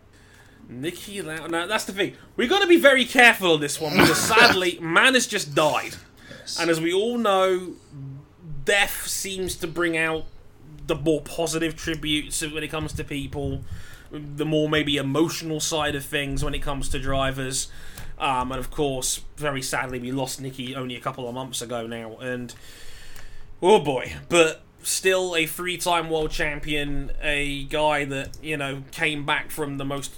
[0.70, 1.48] Niki Lauda.
[1.48, 2.14] Now that's the thing.
[2.36, 5.96] We've got to be very careful on this one because sadly, man has just died,
[6.60, 7.72] and as we all know,
[8.64, 10.24] death seems to bring out
[10.86, 13.62] the more positive tributes when it comes to people,
[14.10, 17.70] the more maybe emotional side of things when it comes to drivers.
[18.18, 21.86] Um, and of course, very sadly, we lost Niki only a couple of months ago
[21.86, 22.54] now, and
[23.62, 29.50] oh boy, but still a three-time world champion, a guy that you know came back
[29.50, 30.16] from the most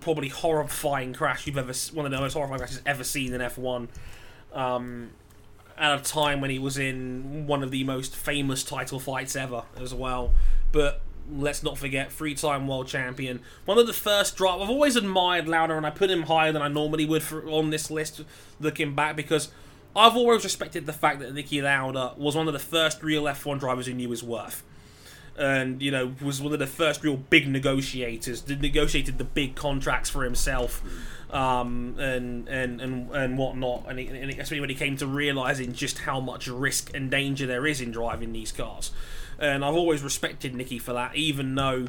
[0.00, 3.88] probably horrifying crash you've ever one of the most horrifying crashes ever seen in F1.
[4.52, 5.10] Um,
[5.76, 9.62] at a time when he was in one of the most famous title fights ever
[9.80, 10.34] as well.
[10.72, 13.40] But let's not forget, three-time world champion.
[13.64, 14.60] One of the first drop.
[14.60, 17.70] I've always admired Lauda, and I put him higher than I normally would for, on
[17.70, 18.22] this list,
[18.60, 19.50] looking back, because
[19.94, 23.58] I've always respected the fact that Niki Lauda was one of the first real F1
[23.58, 24.62] drivers who knew his worth.
[25.36, 30.10] And, you know, was one of the first real big negotiators, negotiated the big contracts
[30.10, 30.82] for himself
[31.30, 33.84] um, and, and, and, and whatnot.
[33.88, 37.46] And, it, and especially when he came to realizing just how much risk and danger
[37.46, 38.90] there is in driving these cars.
[39.38, 41.88] And I've always respected Niki for that, even though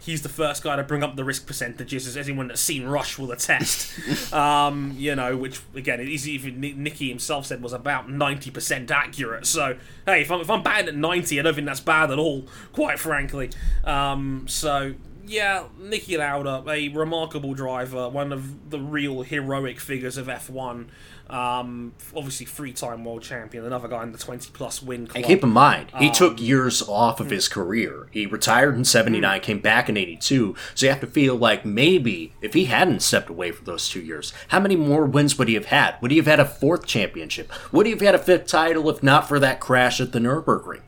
[0.00, 3.18] he's the first guy to bring up the risk percentages, as anyone that's seen Rush
[3.18, 4.32] will attest.
[4.32, 9.46] um, you know, which again, is even Niki himself said was about ninety percent accurate.
[9.46, 9.76] So
[10.06, 12.46] hey, if I'm if I'm batting at ninety, I don't think that's bad at all,
[12.72, 13.50] quite frankly.
[13.84, 14.94] Um, so
[15.26, 20.86] yeah, Niki Lauda, a remarkable driver, one of the real heroic figures of F1.
[21.30, 25.16] Um, obviously, three-time world champion, another guy in the 20-plus win club.
[25.16, 28.08] And keep in mind, he took years off of his career.
[28.10, 30.56] He retired in 79, came back in 82.
[30.74, 34.00] So you have to feel like maybe if he hadn't stepped away for those two
[34.00, 35.96] years, how many more wins would he have had?
[36.00, 37.52] Would he have had a fourth championship?
[37.70, 40.82] Would he have had a fifth title if not for that crash at the Nürburgring?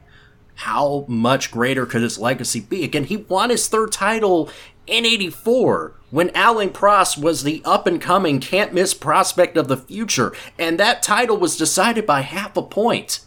[0.55, 2.85] How much greater could his legacy be?
[2.85, 4.51] Again, he won his third title
[4.86, 9.76] in 84 when Alain Prost was the up and coming can't miss prospect of the
[9.76, 13.20] future, and that title was decided by half a point.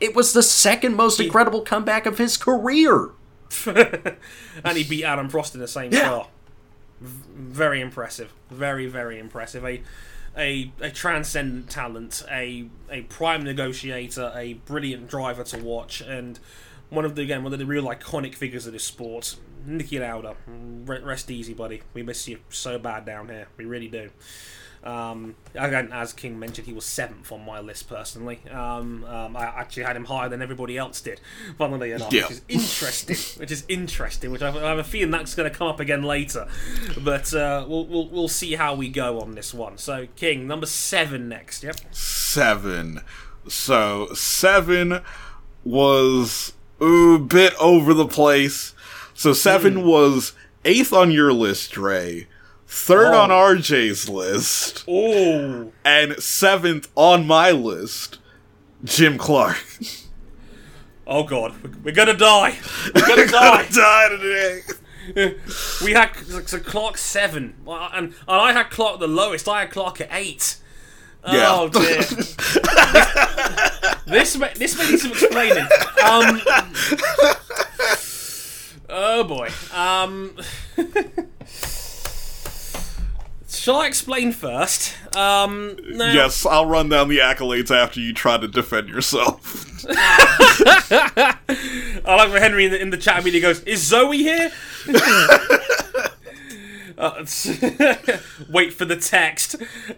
[0.00, 3.10] It was the second most incredible comeback of his career.
[3.66, 6.08] and he beat Alain Prost in the same Yeah.
[6.08, 6.26] car.
[7.00, 8.32] V- Very impressive.
[8.50, 9.64] Very, very impressive.
[9.64, 9.82] A,
[10.36, 16.38] a, a transcendent talent, a, a prime negotiator, a brilliant driver to watch, and
[16.90, 19.36] one of the again one of the real iconic figures of this sport.
[19.66, 20.34] Niki Lauda,
[21.04, 21.82] rest easy, buddy.
[21.92, 23.48] We miss you so bad down here.
[23.56, 24.10] We really do.
[24.84, 28.38] Um, again, as King mentioned, he was seventh on my list personally.
[28.50, 31.20] Um, um, I actually had him higher than everybody else did,
[31.58, 32.22] funnily enough, Yeah.
[32.22, 33.16] which is interesting.
[33.40, 34.30] which is interesting.
[34.30, 36.46] Which I, have a feeling that's going to come up again later,
[37.02, 39.76] but uh, we'll, we'll we'll see how we go on this one.
[39.78, 41.64] So, King number seven next.
[41.64, 41.76] Yep.
[41.90, 43.00] seven.
[43.48, 45.00] So seven
[45.64, 48.74] was a bit over the place.
[49.14, 49.86] So seven hmm.
[49.86, 50.32] was
[50.64, 52.26] eighth on your list, Dre.
[52.66, 53.34] Third on oh.
[53.54, 58.18] RJ's list, Oh, and seventh on my list,
[58.84, 59.56] Jim Clark.
[61.06, 62.58] oh God, We're- we're gonna die.
[62.94, 63.66] We're gonna die.
[63.70, 64.60] die today.
[65.82, 66.10] We had
[66.46, 69.48] so Clark seven, and and I had Clark the lowest.
[69.48, 70.58] I had Clark at eight.
[71.32, 71.48] Yeah.
[71.50, 72.02] Oh dear.
[74.06, 75.66] this may, this may need some explaining.
[76.04, 76.40] Um.
[78.88, 79.50] Oh boy.
[79.74, 80.36] Um.
[83.50, 84.94] Shall I explain first?
[85.14, 85.76] Um.
[85.90, 89.66] Now, Yes, I'll run down the accolades after you try to defend yourself.
[89.90, 91.34] I
[92.06, 94.50] like when Henry in the, in the chat media goes, "Is Zoe here?"
[96.98, 97.24] Uh,
[98.50, 99.54] wait for the text.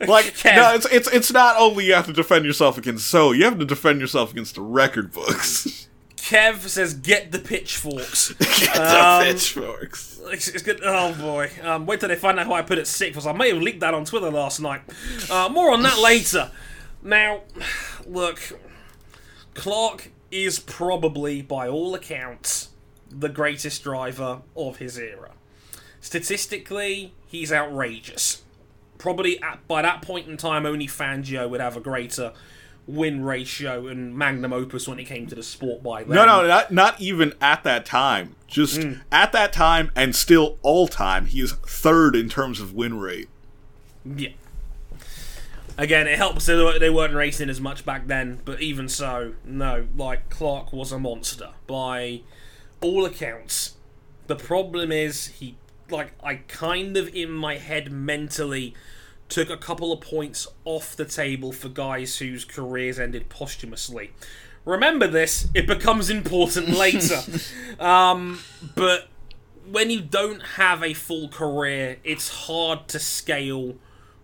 [0.06, 0.54] Like, Kev.
[0.56, 3.58] no, it's it's it's not only you have to defend yourself against so you have
[3.58, 5.88] to defend yourself against the record books.
[6.16, 10.20] Kev says, "Get the pitchforks." Get the Um, pitchforks.
[10.26, 10.80] It's, it's good.
[10.84, 11.50] Oh boy.
[11.62, 13.10] Um, wait till they find out how I put it six.
[13.12, 14.82] Because I may have leaked that on Twitter last night.
[15.30, 16.50] Uh, more on that later.
[17.02, 17.40] Now,
[18.06, 18.38] look,
[19.54, 22.68] Clark is probably, by all accounts,
[23.08, 25.30] the greatest driver of his era.
[26.00, 28.42] Statistically, he's outrageous.
[28.98, 32.32] Probably at, by that point in time, only Fangio would have a greater
[32.86, 36.14] win ratio and magnum opus when it came to the sport by then.
[36.16, 38.34] No, no, not not even at that time.
[38.48, 39.00] Just Mm.
[39.12, 43.28] at that time, and still all time, he is third in terms of win rate.
[44.04, 44.30] Yeah.
[45.78, 48.88] Again, it helps that they weren't- they weren't racing as much back then, but even
[48.88, 52.20] so, no, like, Clark was a monster by
[52.80, 53.74] all accounts.
[54.26, 55.56] The problem is, he,
[55.92, 58.74] like, I kind of in my head mentally
[59.28, 64.10] took a couple of points off the table for guys whose careers ended posthumously.
[64.64, 67.20] Remember this, it becomes important later.
[67.78, 68.40] um,
[68.74, 69.08] but
[69.70, 73.76] when you don't have a full career, it's hard to scale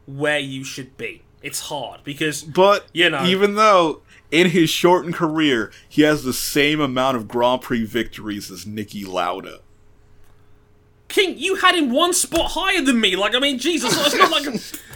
[0.07, 1.23] where you should be.
[1.43, 3.25] It's hard because But You know.
[3.25, 4.03] even though
[4.33, 9.07] in his shortened career he has the same amount of Grand Prix victories as Niki
[9.07, 9.61] Lauda.
[11.09, 13.17] King, you had him one spot higher than me.
[13.17, 14.47] Like, I mean, Jesus, it's not like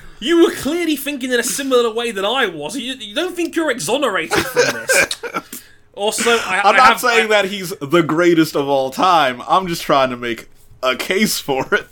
[0.20, 2.76] you were clearly thinking in a similar way that I was.
[2.76, 5.56] You, you don't think you're exonerated from this.
[5.92, 9.42] Also, I, I'm I not have, saying I- that he's the greatest of all time.
[9.46, 10.48] I'm just trying to make
[10.82, 11.86] a case for it.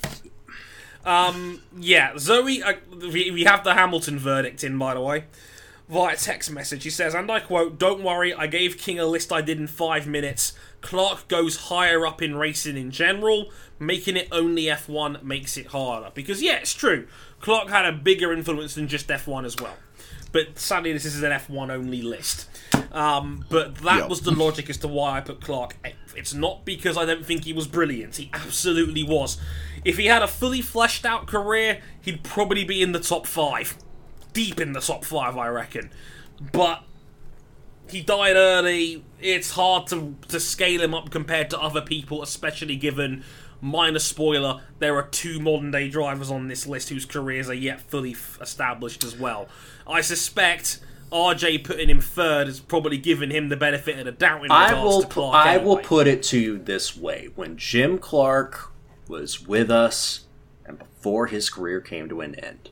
[1.05, 2.63] Um, Yeah, Zoe.
[2.63, 2.75] Uh,
[3.13, 5.25] we, we have the Hamilton verdict in, by the way.
[5.89, 6.85] Via text message.
[6.85, 9.67] He says, and I quote, Don't worry, I gave King a list I did in
[9.67, 10.53] five minutes.
[10.81, 13.51] Clark goes higher up in racing in general.
[13.81, 16.11] Making it only F1 makes it harder.
[16.15, 17.07] Because, yeah, it's true.
[17.41, 19.77] Clark had a bigger influence than just F1 as well.
[20.33, 22.49] But sadly, this is an F1 only list.
[22.93, 24.09] Um, but that Yep.
[24.09, 25.77] was the logic as to why I put Clark.
[26.17, 28.17] It's not because I don't think he was brilliant.
[28.17, 29.39] He absolutely was.
[29.85, 33.77] If he had a fully fleshed out career, he'd probably be in the top five.
[34.33, 35.91] Deep in the top five, I reckon.
[36.53, 36.85] But
[37.91, 39.05] he died early.
[39.21, 43.25] It's hard to, to scale him up compared to other people, especially given,
[43.61, 47.81] minor spoiler, there are two modern day drivers on this list whose careers are yet
[47.81, 49.49] fully f- established as well.
[49.87, 50.81] I suspect
[51.11, 54.75] RJ putting him third has probably given him the benefit of the doubt in I
[54.75, 55.03] will.
[55.03, 55.35] to Clark.
[55.35, 58.73] I will put it to you this way: when Jim Clark
[59.09, 60.27] was with us,
[60.67, 62.71] and before his career came to an end,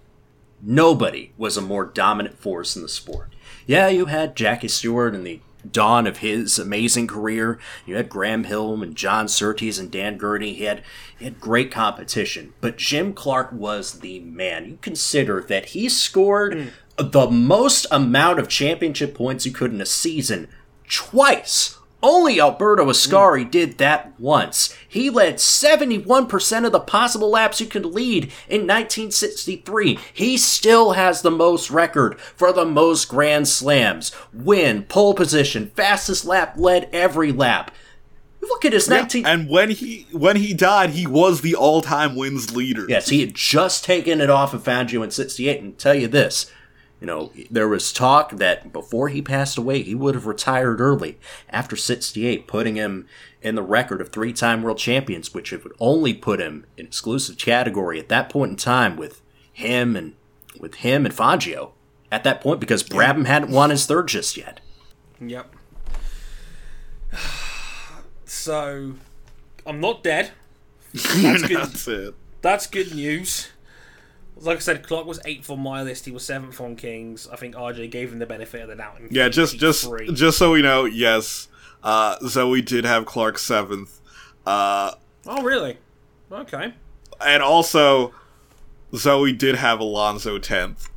[0.62, 3.34] nobody was a more dominant force in the sport.
[3.66, 7.58] Yeah, you had Jackie Stewart in the dawn of his amazing career.
[7.84, 10.54] You had Graham Hill and John Surtees and Dan Gurney.
[10.54, 10.82] He had
[11.18, 14.66] he had great competition, but Jim Clark was the man.
[14.66, 16.70] You consider that he scored mm.
[17.12, 20.48] the most amount of championship points you could in a season
[20.88, 21.75] twice.
[22.02, 22.90] Only Alberto hmm.
[22.90, 24.74] Ascari did that once.
[24.88, 29.98] He led 71% of the possible laps you could lead in 1963.
[30.12, 34.12] He still has the most record for the most Grand Slams.
[34.32, 37.70] Win, pole position, fastest lap, led every lap.
[38.48, 39.26] Look at his 19.
[39.26, 42.86] And when he when he died, he was the all time wins leader.
[42.88, 45.60] Yes, he had just taken it off of Fangio in 68.
[45.60, 46.50] And tell you this,
[47.00, 51.18] you know, there was talk that before he passed away, he would have retired early
[51.50, 53.06] after 68, putting him
[53.42, 57.36] in the record of three time world champions, which would only put him in exclusive
[57.38, 59.20] category at that point in time with
[59.52, 60.14] him and
[60.58, 61.72] with him and Fangio
[62.10, 64.60] at that point because Brabham hadn't won his third just yet.
[65.20, 65.54] Yep.
[68.28, 68.94] So,
[69.64, 70.32] I'm not dead.
[70.92, 71.56] That's good.
[71.56, 71.88] That's.
[72.42, 73.50] That's good news.
[74.38, 76.04] Like I said, Clark was eighth on my list.
[76.04, 77.26] He was seventh on Kings.
[77.32, 79.00] I think RJ gave him the benefit of the doubt.
[79.10, 80.14] Yeah, just just 53.
[80.14, 81.48] just so we know, yes,
[81.82, 83.98] uh, Zoe did have Clark seventh,
[84.44, 84.92] uh,
[85.26, 85.78] Oh, really?
[86.30, 86.74] Okay.
[87.24, 88.12] and also
[88.94, 90.88] Zoe did have Alonso tenth.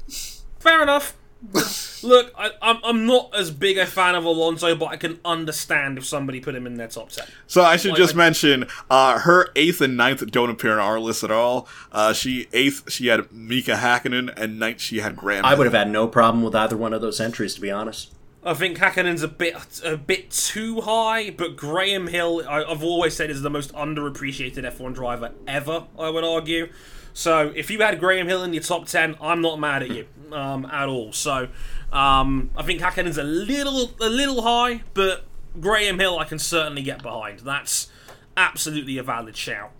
[0.60, 1.16] Fair enough.
[2.04, 5.98] Look, I, I'm, I'm not as big a fan of Alonso, but I can understand
[5.98, 7.26] if somebody put him in their top 10.
[7.48, 10.80] So I should Like, just I- mention, uh, her eighth and ninth don't appear in
[10.80, 11.68] our list at all.
[11.92, 15.46] Uh, she eighth, she had Mika Hakkinen, and ninth she had Graham.
[15.46, 18.12] I would have had no problem with either one of those entries, to be honest.
[18.44, 23.14] I think Hakkinen's a bit a bit too high, but Graham Hill, I, I've always
[23.14, 25.88] said, is the most underappreciated F1 driver ever.
[25.98, 26.70] I would argue.
[27.14, 30.08] So if you had Graham Hill in your top ten, I'm not mad at you
[30.34, 31.12] um, at all.
[31.12, 31.48] So
[31.92, 35.26] um, I think Hakkinen's a little a little high, but
[35.60, 37.40] Graham Hill I can certainly get behind.
[37.40, 37.90] That's
[38.38, 39.72] absolutely a valid shout.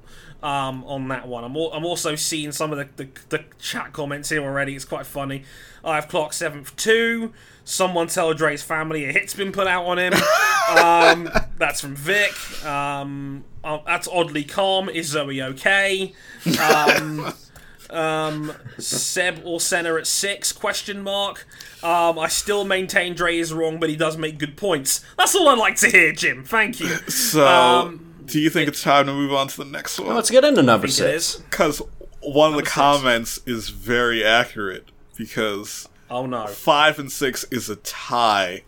[0.42, 4.30] Um, on that one, I'm, I'm also seeing some of the, the, the chat comments
[4.30, 4.74] here already.
[4.74, 5.44] It's quite funny.
[5.84, 7.34] I have Clark seventh too.
[7.66, 10.14] Someone tell Dre's family a hit's been put out on him.
[10.78, 12.34] um, that's from Vic.
[12.66, 14.88] Um, uh, that's oddly calm.
[14.90, 16.14] Is Zoe okay?
[17.90, 20.52] Um, Seb or Senna at six?
[20.52, 21.48] Question mark.
[21.84, 25.04] Um, I still maintain Dre is wrong, but he does make good points.
[25.18, 26.44] That's all I'd like to hear, Jim.
[26.44, 26.88] Thank you.
[27.10, 30.14] So, Um, do you think it's time to move on to the next one?
[30.16, 31.42] Let's get into number I think it six.
[31.50, 31.82] Because
[32.22, 32.72] one of the six.
[32.74, 34.90] comments is very accurate.
[35.18, 36.46] Because Oh no.
[36.48, 38.64] five and six is a tie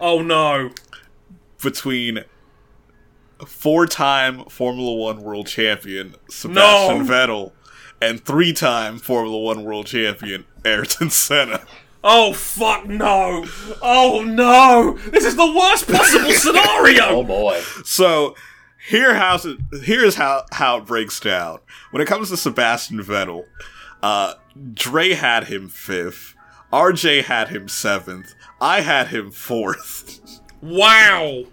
[0.00, 0.70] Oh no.
[1.62, 2.24] between
[3.46, 7.04] four-time Formula One world champion Sebastian No.
[7.04, 7.52] Vettel
[8.00, 11.62] and three-time Formula One world champion Ayrton Senna.
[12.04, 13.44] Oh fuck no!
[13.82, 14.96] Oh no!
[15.10, 17.04] This is the worst possible scenario.
[17.06, 17.60] Oh boy.
[17.84, 18.36] So
[18.88, 21.58] here how's it, here's how how it breaks down.
[21.90, 23.44] When it comes to Sebastian Vettel,
[24.02, 24.34] uh,
[24.74, 26.34] Dre had him fifth,
[26.72, 30.20] RJ had him seventh, I had him fourth.
[30.62, 31.44] Wow.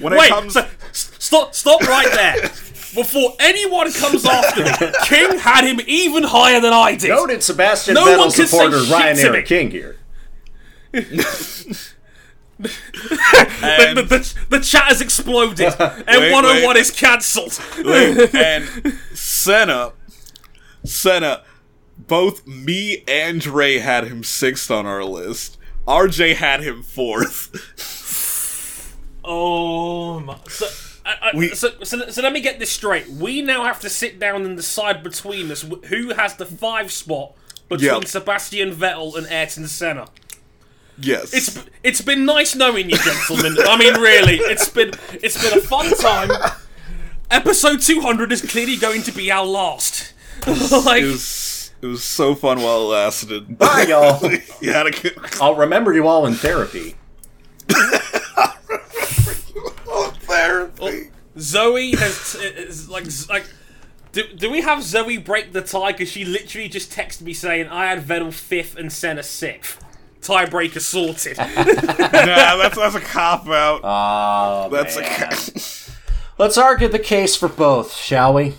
[0.00, 2.50] When it Wait, comes- so- s- stop, stop right there.
[2.94, 4.70] Before anyone comes after me,
[5.04, 7.08] King had him even higher than I did.
[7.10, 9.28] Noted Sebastian No Vettel one can say supporter shit Ryan to me.
[9.28, 9.96] Eric King here.
[12.60, 12.64] The,
[13.94, 16.76] the, the, the chat has exploded, and Wait, 101 wait.
[16.76, 17.60] is cancelled.
[18.34, 19.92] and Senna,
[20.84, 21.44] Senna,
[21.96, 25.56] both me and Dre had him sixth on our list.
[25.86, 27.50] RJ had him fourth.
[29.24, 30.38] Oh my.
[30.48, 30.66] So,
[31.08, 33.08] I, I, We- so, so, so let me get this straight.
[33.08, 37.32] We now have to sit down and decide between us who has the five spot
[37.68, 38.00] between Yeah.
[38.04, 40.08] Sebastian Vettel and Ayrton Senna.
[41.00, 41.32] Yes.
[41.32, 43.56] It's it's been nice knowing you, gentlemen.
[43.66, 46.30] I mean, really, it's been it's been a fun time.
[47.30, 50.12] Episode 200 is clearly going to be our last.
[50.46, 53.56] like, it was it was so fun while it lasted.
[53.58, 54.20] Bye, y'all.
[54.60, 56.96] you had a good I'll remember you all in therapy.
[60.78, 61.10] therapy.
[61.38, 63.44] Zoe has is like like.
[64.12, 65.92] Do, do we have Zoe break the tie?
[65.92, 69.84] Because she literally just texted me saying I had Vettel fifth and Senna sixth.
[70.22, 71.36] Tiebreaker sorted.
[71.38, 73.80] nah, that's that's a cop out.
[73.84, 75.30] Oh, that's a man.
[75.30, 75.92] ca-
[76.38, 78.54] Let's argue the case for both, shall we?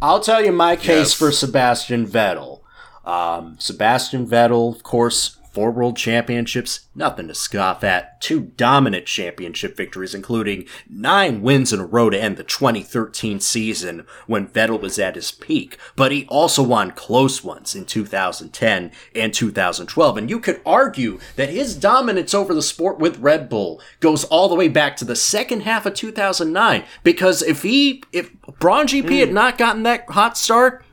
[0.00, 1.14] I'll tell you my case Yes.
[1.14, 2.60] for Sebastian Vettel.
[3.04, 8.20] Um, Sebastian Vettel, of course, four world championships, nothing to scoff at.
[8.20, 14.06] Two dominant championship victories, including nine wins in a row to end the 2013 season
[14.26, 15.78] when Vettel was at his peak.
[15.96, 20.18] But he also won close ones in 2010 and 2012.
[20.18, 24.50] And you could argue that his dominance over the sport with Red Bull goes all
[24.50, 26.84] the way back to the second half of 2009.
[27.02, 28.30] Because if he, if
[28.60, 29.14] Brawn GP hmm.
[29.14, 30.84] had not gotten that hot start,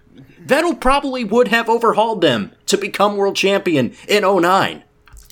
[0.46, 4.84] Vettel probably would have overhauled them to become world champion in 09.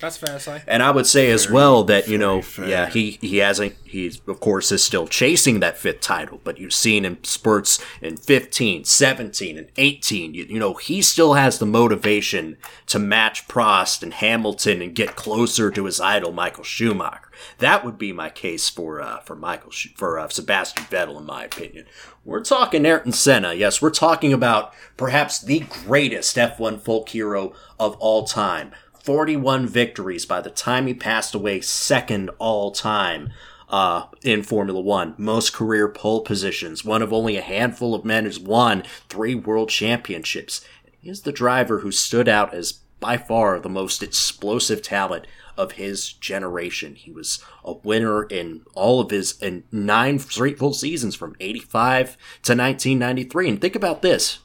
[0.02, 0.62] That's fair to say.
[0.66, 2.68] And I would say as well that, you know, fair.
[2.68, 6.72] yeah, he, he hasn't, He of course, is still chasing that fifth title, but you've
[6.72, 11.66] seen in spurts in 15, 17, and 18, you, you know, he still has the
[11.66, 12.56] motivation
[12.86, 17.30] to match Prost and Hamilton and get closer to his idol, Michael Schumacher.
[17.58, 21.26] That would be my case for, uh, for Michael, Sch- for, uh, Sebastian Vettel, in
[21.26, 21.86] my opinion.
[22.24, 23.52] We're talking Ayrton Senna.
[23.52, 28.70] Yes, we're talking about perhaps the greatest F1 folk hero of all time.
[29.02, 33.30] 41 victories by the time he passed away, second all time
[33.68, 35.14] uh, in Formula One.
[35.18, 39.70] Most career pole positions, one of only a handful of men who's won three world
[39.70, 40.64] championships.
[41.00, 45.26] He's the driver who stood out as by far the most explosive talent
[45.62, 46.94] of his generation.
[46.96, 52.16] He was a winner in all of his in nine straight full seasons from 85
[52.42, 53.48] to 1993.
[53.48, 54.40] And think about this.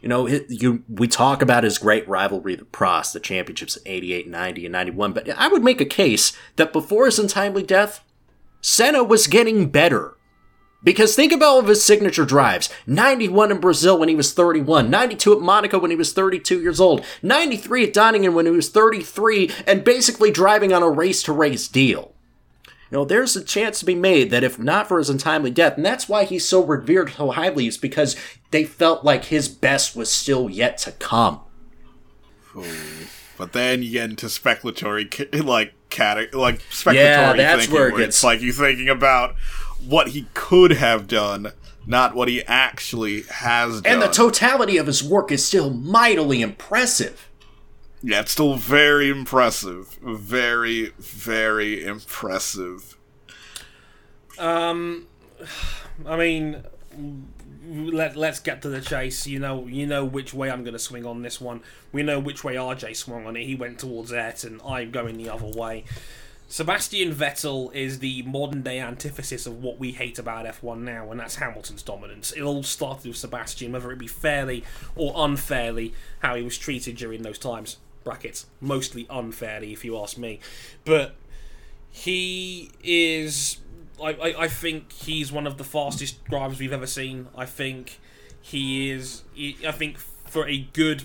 [0.00, 4.28] You know, you we talk about his great rivalry, the Prost, the championships in 88,
[4.28, 8.04] 90, and 91, but I would make a case that before his untimely death,
[8.60, 10.15] Senna was getting better.
[10.86, 14.88] Because think about all of his signature drives 91 in Brazil when he was 31,
[14.88, 18.68] 92 at Monaco when he was 32 years old, 93 at Donington when he was
[18.68, 22.14] 33, and basically driving on a race to race deal.
[22.92, 25.76] You know, there's a chance to be made that if not for his untimely death,
[25.76, 28.14] and that's why he's so revered so highly, is because
[28.52, 31.40] they felt like his best was still yet to come.
[33.36, 37.94] But then you get into speculatory, like cate- like speculatory Yeah, that's thinking, where it
[37.94, 39.34] it's gets- like you thinking about
[39.84, 41.52] what he could have done,
[41.86, 43.92] not what he actually has done.
[43.94, 47.28] And the totality of his work is still mightily impressive.
[48.02, 52.96] yeah, it's still very impressive, very, very impressive.
[54.38, 55.06] Um,
[56.04, 56.62] I mean,
[57.68, 59.26] let let's get to the chase.
[59.26, 61.62] You know, you know which way I'm going to swing on this one.
[61.92, 63.44] We know which way RJ swung on it.
[63.44, 64.60] He went towards Ayrton.
[64.64, 65.84] I'm going the other way.
[66.48, 71.18] Sebastian Vettel is the modern day antithesis of what we hate about F1 now, and
[71.18, 72.30] that's Hamilton's dominance.
[72.32, 74.64] It all started with Sebastian, whether it be fairly
[74.94, 77.78] or unfairly, how he was treated during those times.
[78.04, 78.46] Brackets.
[78.60, 80.38] Mostly unfairly, if you ask me.
[80.84, 81.16] But
[81.90, 83.58] he is
[84.00, 87.28] I, I, I think he's one of the fastest drivers we've ever seen.
[87.36, 87.98] I think
[88.40, 91.04] he is I think for a good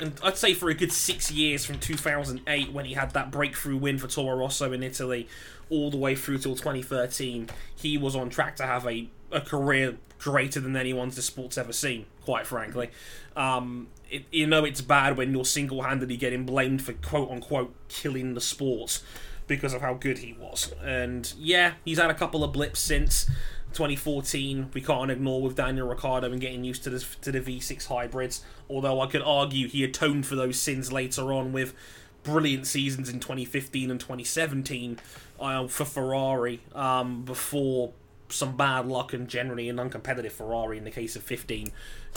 [0.00, 3.76] and I'd say for a good six years from 2008 when he had that breakthrough
[3.76, 5.28] win for Toro Rosso in Italy
[5.70, 9.96] all the way through till 2013 he was on track to have a, a career
[10.18, 12.90] greater than anyone's the sport's ever seen quite frankly
[13.36, 18.40] um, it, you know it's bad when you're single-handedly getting blamed for quote-unquote killing the
[18.40, 19.02] sport
[19.46, 20.72] because of how good he was.
[20.82, 23.28] And yeah, he's had a couple of blips since
[23.72, 24.70] 2014.
[24.72, 28.44] We can't ignore with Daniel Ricciardo and getting used to the to the V6 hybrids.
[28.68, 31.74] Although I could argue he atoned for those sins later on with
[32.22, 34.98] brilliant seasons in 2015 and 2017
[35.40, 37.92] uh, for Ferrari um, before
[38.28, 41.70] some bad luck and generally an uncompetitive Ferrari in the case of 15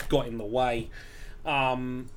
[0.08, 0.88] got in the way.
[1.44, 2.08] Um,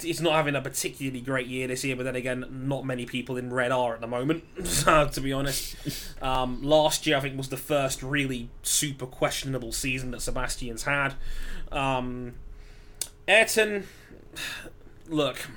[0.00, 3.36] he's not having a particularly great year this year, but then again, not many people
[3.36, 4.44] in red are at the moment.
[4.84, 5.76] to be honest,
[6.22, 11.14] um, last year I think was the first really super questionable season that Sebastian's had.
[11.70, 12.34] Um,
[13.26, 13.86] Ayrton,
[15.08, 15.48] look,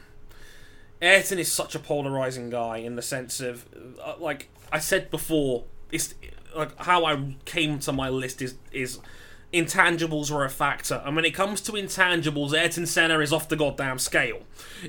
[1.01, 3.65] Ayrton is such a polarizing guy in the sense of,
[4.03, 6.13] uh, like I said before, it's
[6.55, 8.99] like how I came to my list is is
[9.53, 11.01] intangibles were a factor.
[11.05, 14.41] And when it comes to intangibles, Ayrton Senna is off the goddamn scale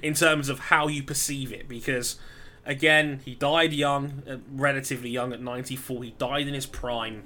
[0.02, 2.18] in terms of how you perceive it because
[2.64, 6.04] Again, he died young, uh, relatively young at 94.
[6.04, 7.24] He died in his prime.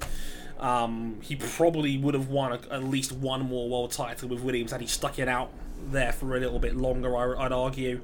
[0.59, 4.73] Um, he probably would have won a, at least one more world title with Williams
[4.73, 5.51] had he stuck it out
[5.91, 8.01] there for a little bit longer, I, I'd argue.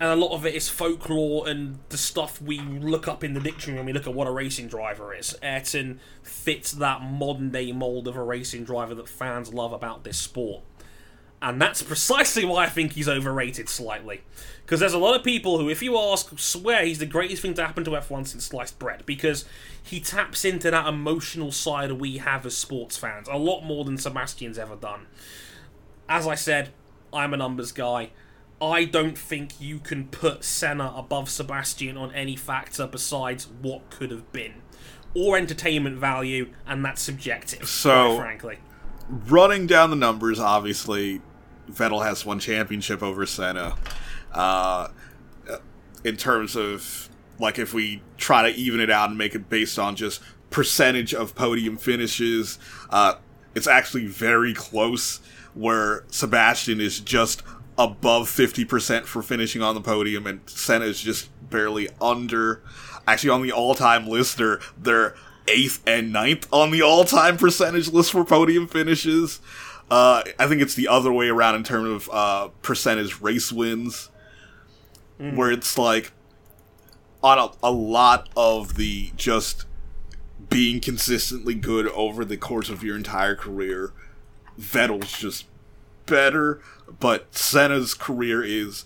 [0.00, 3.40] And a lot of it is folklore and the stuff we look up in the
[3.40, 5.36] dictionary when we look at what a racing driver is.
[5.40, 10.18] Ayrton fits that modern day mold of a racing driver that fans love about this
[10.18, 10.64] sport.
[11.40, 14.22] And that's precisely why I think he's overrated slightly.
[14.64, 17.52] Because there's a lot of people who, if you ask, swear he's the greatest thing
[17.54, 19.04] to happen to F1 since sliced bread.
[19.04, 19.44] Because
[19.82, 23.98] he taps into that emotional side we have as sports fans a lot more than
[23.98, 25.06] Sebastian's ever done.
[26.08, 26.70] As I said,
[27.12, 28.10] I'm a numbers guy.
[28.72, 34.10] I don't think you can put Senna above Sebastian on any factor besides what could
[34.10, 34.54] have been.
[35.14, 38.58] Or entertainment value, and that's subjective, So- frankly.
[39.08, 41.20] running down the numbers, obviously,
[41.70, 43.74] Vettel has one championship over Senna.
[44.32, 44.88] Uh,
[46.02, 47.08] in terms of
[47.38, 50.20] like if we try to even it out and make it based on just
[50.50, 52.58] percentage of podium finishes,
[52.90, 53.14] uh,
[53.54, 55.20] it's actually very close.
[55.54, 57.42] Where Sebastian is just
[57.76, 62.62] above fifty percent for finishing on the podium, and Senna is just barely under.
[63.06, 65.14] Actually, on the all-time lister, they're
[65.46, 69.40] eighth and ninth on the all-time percentage list for podium finishes.
[69.90, 74.08] Uh, I think it's the other way around in terms of uh, percentage race wins,
[75.18, 76.12] where it's like
[77.22, 79.66] on a, a lot of the just
[80.48, 83.92] being consistently good over the course of your entire career.
[84.58, 85.46] Vettel's just
[86.06, 86.60] better,
[87.00, 88.84] but Senna's career is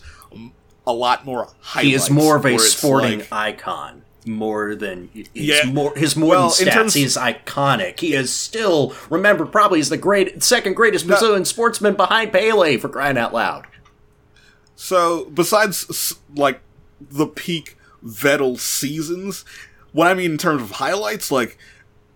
[0.86, 1.48] a lot more.
[1.80, 5.64] He is more of a sporting like- icon more than he's Yeah.
[5.66, 6.72] more his more Well, than stats.
[6.72, 8.00] terms- he's iconic.
[8.00, 12.88] He is still remembered probably as the great second greatest Brazilian sportsman behind Pele for
[12.90, 13.66] crying out loud.
[14.76, 16.60] So, besides like
[17.00, 19.44] the peak Vettel seasons,
[19.92, 21.58] what I mean in terms of highlights, like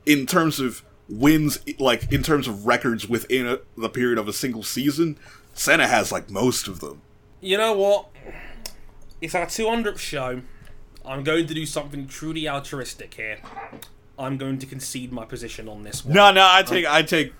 [0.06, 4.32] in terms of wins, like in terms of records within a, the period of a
[4.32, 5.18] single season,
[5.54, 7.02] Senna has like most of them.
[7.40, 8.08] You know what?
[9.20, 10.42] It's our 200th show.
[11.04, 13.38] I'm going to do something truly altruistic here.
[14.18, 16.14] I'm going to concede my position on this one.
[16.14, 17.32] No, no, I take, I take,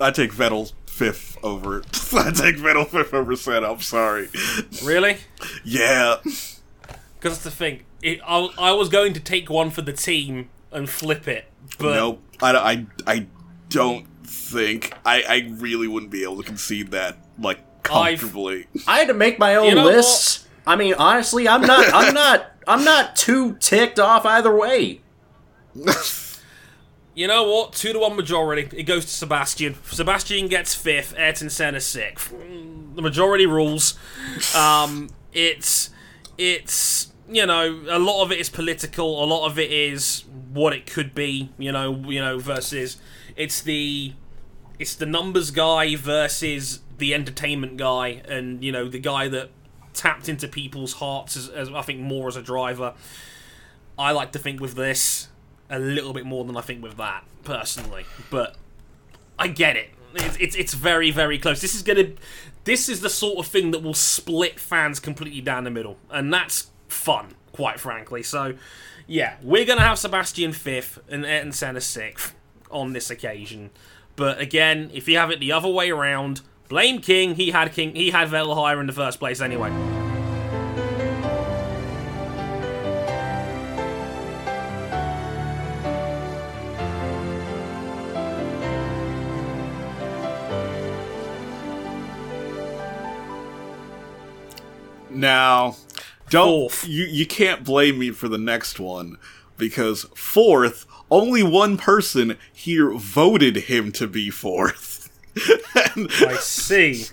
[0.00, 1.78] I take Vettel fifth over.
[2.12, 3.72] I take Vettel fifth over Senna.
[3.72, 4.28] I'm sorry.
[4.84, 5.18] Really?
[5.64, 7.82] Yeah, Because that's the thing.
[8.02, 11.46] It, I, I was going to take one for the team and flip it,
[11.78, 12.22] but nope.
[12.42, 13.26] I, I, I
[13.68, 17.58] don't think I, I really wouldn't be able to concede that like
[17.90, 18.66] I've- comfortably.
[18.86, 20.46] I had to make my own You know lists.
[20.66, 25.00] I mean, honestly, I'm not I'm not I'm not too ticked off either way.
[27.14, 27.72] you know what?
[27.72, 28.68] Two to one majority.
[28.76, 29.76] It goes to Sebastian.
[29.84, 31.14] Sebastian gets fifth.
[31.16, 32.32] Ayrton Senna sixth.
[32.32, 33.98] Mm, The majority rules.
[34.54, 35.90] Um, it's
[36.38, 39.22] it's you know a lot of it is political.
[39.22, 41.50] A lot of it is what it could be.
[41.58, 42.98] You know you know versus
[43.36, 44.12] it's the
[44.78, 49.50] it's the numbers guy versus the entertainment guy, and you know the guy that
[49.92, 52.94] tapped into people's hearts as, as I think more as a driver.
[53.98, 55.28] I like to think with this
[55.68, 58.56] a little bit more than I think with that personally, but
[59.38, 59.90] I get it.
[60.14, 61.60] It's it's, it's very very close.
[61.60, 62.12] This is gonna
[62.64, 66.32] this is the sort of thing that will split fans completely down the middle, and
[66.32, 68.22] that's fun, quite frankly.
[68.22, 68.54] So
[69.10, 72.32] yeah, we're gonna have Sebastian fifth and Ayrton Senna sixth
[72.70, 73.70] on this occasion.
[74.14, 77.34] But again, if you have it the other way around, blame King.
[77.34, 77.96] He had King.
[77.96, 79.70] He had Vettel higher in the first place anyway.
[95.10, 95.74] Now,
[96.30, 96.88] don't Fourth.
[96.88, 99.18] you you can't blame me for the next one
[99.58, 105.08] because fourth, only one person here voted him to be fourth.
[105.96, 107.04] And- I see.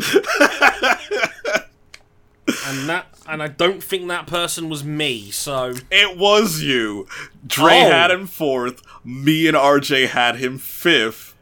[2.66, 5.32] and that, and I don't think that person was me.
[5.32, 7.08] So it was you.
[7.46, 7.90] Dre Oh.
[7.90, 8.82] had him fourth.
[9.04, 11.36] Me and RJ had him fifth.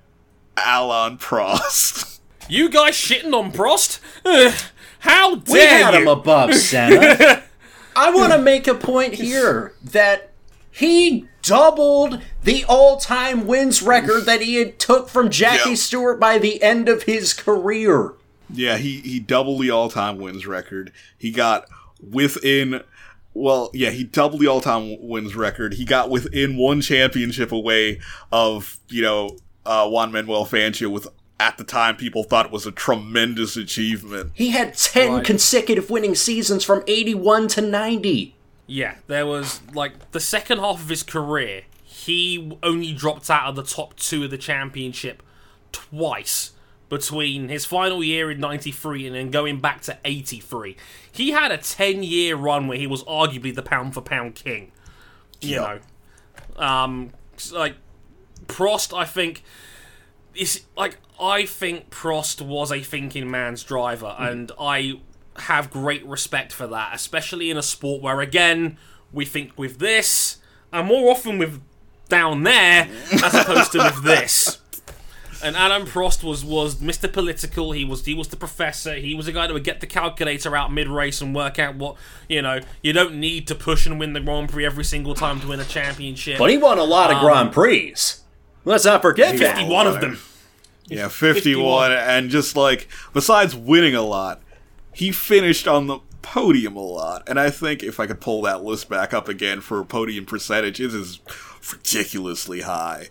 [0.57, 2.19] Alan Prost.
[2.47, 3.99] you guys shitting on Prost?
[4.23, 4.53] Ugh,
[4.99, 6.01] how We dare had you?
[6.01, 7.43] him above Senna.
[7.95, 10.31] I want to make a point here that
[10.71, 15.75] he doubled the all-time wins record that he had took from Jackie Yeah.
[15.75, 18.13] Stewart by the end of his career.
[18.49, 20.91] Yeah, he he doubled the all time wins record.
[21.17, 21.65] He got
[21.99, 22.81] within.
[23.33, 25.73] Well, yeah, he doubled the all time wins record.
[25.73, 27.99] He got within one championship away
[28.31, 31.07] of you know uh, Juan Manuel Fangio with.
[31.39, 34.31] At the time, people thought it was a tremendous achievement.
[34.33, 35.25] He had 10 Right.
[35.25, 38.35] consecutive winning seasons from 81 to 90.
[38.67, 43.55] Yeah, there was like the second half of his career, he only dropped out of
[43.55, 45.21] the top two of the championship
[45.71, 46.51] twice
[46.87, 50.77] between his final year in 93 and then going back to 83.
[51.11, 54.71] He had a 10 year run where he was arguably the pound for pound king.
[55.41, 55.81] You Yep.
[56.57, 57.11] know, um,
[57.51, 57.75] like
[58.47, 59.43] Prost, I think
[60.35, 64.99] is like I think Prost was a thinking man's driver, and I
[65.37, 68.77] have great respect for that, especially in a sport where again
[69.11, 70.37] we think with this,
[70.71, 71.61] and more often with
[72.09, 74.59] down there as opposed to with this.
[75.43, 77.11] And Adam Prost was was Mr.
[77.11, 77.73] Political.
[77.73, 78.95] He was he was the professor.
[78.95, 81.75] He was a guy that would get the calculator out mid race and work out
[81.75, 81.97] what
[82.29, 82.61] you know.
[82.81, 85.59] You don't need to push and win the Grand Prix every single time to win
[85.59, 86.39] a championship.
[86.39, 87.93] But he won a lot Um, of Grand Prix.
[88.65, 89.57] Let's not forget that.
[89.57, 90.17] Fifty-one of them.
[90.87, 91.91] Yeah, 51, 51.
[91.93, 94.41] and just like besides winning a lot,
[94.93, 97.23] he finished on the podium a lot.
[97.27, 100.93] And I think if I could pull that list back up again for podium percentages
[100.93, 101.19] is
[101.71, 103.09] ridiculously high.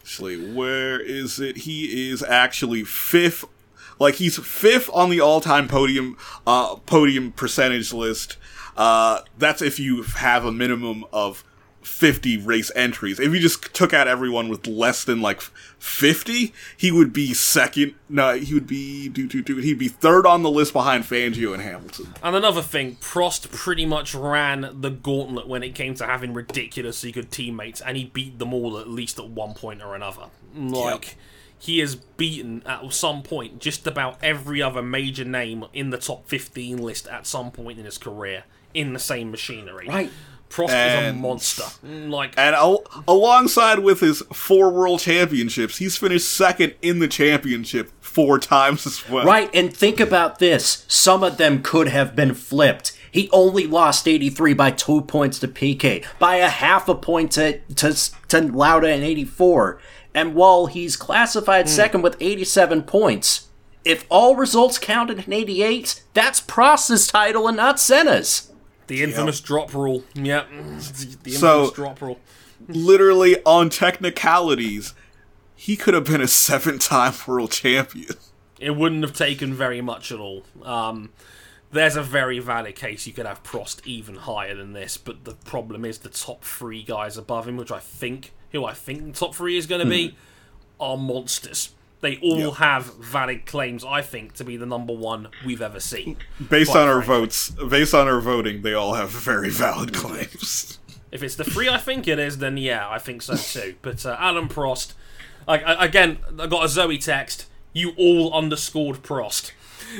[0.00, 1.58] Actually, where is it?
[1.58, 3.44] He is actually fifth.
[3.98, 6.16] Like he's fifth on the all-time podium
[6.46, 8.36] uh, podium percentage list.
[8.76, 11.44] Uh, that's if you have a minimum of
[11.82, 13.18] 50 race entries.
[13.18, 17.94] If you just took out everyone with less than like 50, he would be second.
[18.08, 19.56] No, he would be do do do.
[19.56, 22.14] He'd be third on the list behind Fangio and Hamilton.
[22.22, 27.12] And another thing, Prost pretty much ran the gauntlet when it came to having ridiculously
[27.12, 30.26] good teammates, and he beat them all at least at one point or another.
[30.54, 31.16] Like,
[31.58, 36.28] he has beaten at some point just about every other major name in the top
[36.28, 38.44] 15 list at some point in his career
[38.74, 39.86] in the same machinery.
[39.88, 40.10] Right.
[40.52, 41.64] Prost is a monster.
[41.82, 47.90] Like, And al- alongside with his four world championships, he's finished second in the championship
[48.00, 49.24] four times as well.
[49.24, 50.84] Right, and think about this.
[50.88, 52.92] Some of them could have been flipped.
[53.10, 57.58] He only lost 83 by two points to Piquet, by a half a point to,
[57.76, 59.80] to, to Lauda in 84.
[60.14, 61.72] And while he's classified hmm.
[61.72, 63.48] second with 87 points,
[63.84, 68.51] if all results counted in 88, that's Prost's title and not Senna's.
[68.86, 70.04] The infamous drop rule.
[70.14, 70.48] Yep.
[70.50, 72.18] The infamous So- drop rule.
[72.68, 74.94] Literally on technicalities,
[75.56, 78.14] he could have been a seven-time world champion.
[78.60, 80.44] It wouldn't have taken very much at all.
[80.62, 81.10] Um,
[81.72, 85.34] there's a very valid case you could have Prost even higher than this, but the
[85.34, 89.12] problem is the top three guys above him, which I think, who I think the
[89.18, 90.16] top three is going to be,
[90.78, 91.70] are monsters.
[92.02, 92.54] They all Yeah.
[92.56, 96.16] have valid claims, I think, to be the number one we've ever seen.
[96.50, 100.78] Based on our votes, based on our voting, they all have very valid claims.
[101.12, 103.76] If it's the three I think it is, then yeah, I think so too.
[103.82, 104.94] But uh, Alan Prost,
[105.46, 107.46] like I, again, I got a Zoe text.
[107.72, 109.52] You all underscored Prost.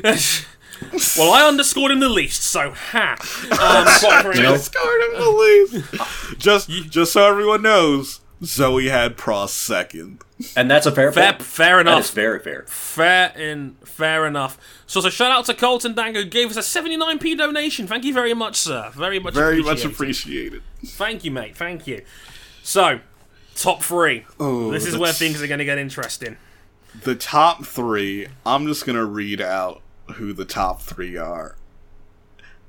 [1.17, 3.17] well, I underscored him the least, so ha.
[3.53, 4.43] Um, frankly.
[4.43, 6.39] Discard him the least.
[6.39, 10.21] just, just so everyone knows, Zoe had Prost second.
[10.57, 11.43] And that's a fair Fair, point.
[11.43, 12.01] fair enough.
[12.01, 12.65] is very fair.
[12.67, 14.59] Fair in, fair enough.
[14.87, 17.87] So, so shout out to Colton Dango, who gave us a 79p donation.
[17.87, 18.91] Thank you very much, sir.
[18.95, 20.63] Very much Very much appreciated.
[20.83, 20.97] appreciated.
[20.99, 21.57] Thank you, mate.
[21.57, 22.03] Thank you.
[22.65, 23.01] So,
[23.55, 24.27] top three.
[24.41, 26.37] Oh, this is where things are going to get interesting.
[27.05, 29.81] The top three, I'm just gonna read out
[30.17, 31.57] who the top three are.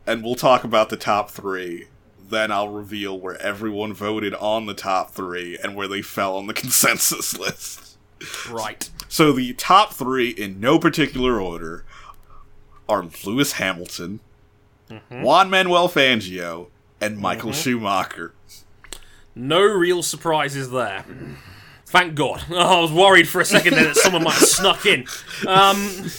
[0.08, 1.88] And we'll talk about the top three.
[2.34, 6.48] Then I'll reveal where everyone voted on the top three and where they fell on
[6.48, 7.98] the consensus list.
[8.50, 8.90] Right.
[9.08, 11.86] So the top three, in no particular order,
[12.90, 14.20] are Lewis Hamilton,
[15.10, 18.34] Juan Manuel Fangio, and Michael Schumacher.
[19.36, 21.06] No real surprises there.
[21.86, 22.44] Thank God.
[22.50, 25.06] I was worried for a second there that someone might have snuck in.
[25.48, 26.10] Um,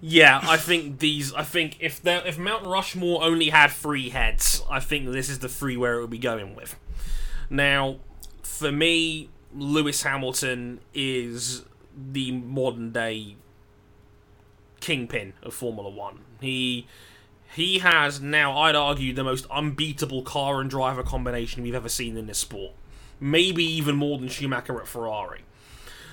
[0.00, 1.32] yeah, I think these.
[1.34, 5.40] I think if there, if Mount Rushmore only had three heads, I think this is
[5.40, 6.76] the three where it would be going with.
[7.50, 7.96] Now,
[8.42, 11.64] for me, Lewis Hamilton is
[11.94, 13.36] the modern day
[14.80, 16.20] kingpin of Formula One.
[16.40, 16.86] He
[17.54, 22.16] he has now, I'd argue, the most unbeatable car and driver combination we've ever seen
[22.16, 22.72] in this sport.
[23.18, 25.40] Maybe even more than Schumacher at Ferrari.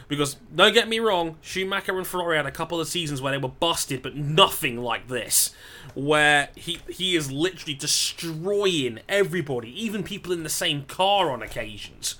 [0.07, 3.37] Because, don't get me wrong, Schumacher and Ferrari had a couple of seasons where they
[3.37, 5.53] were busted, but nothing like this.
[5.95, 12.15] Where he, he is literally destroying everybody, even people in the same car on occasions.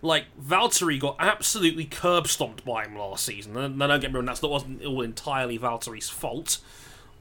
[0.00, 3.56] Like, Valtteri got absolutely curb stomped by him last season.
[3.56, 6.58] And don't get me wrong, that's not wasn't all entirely Valtteri's fault.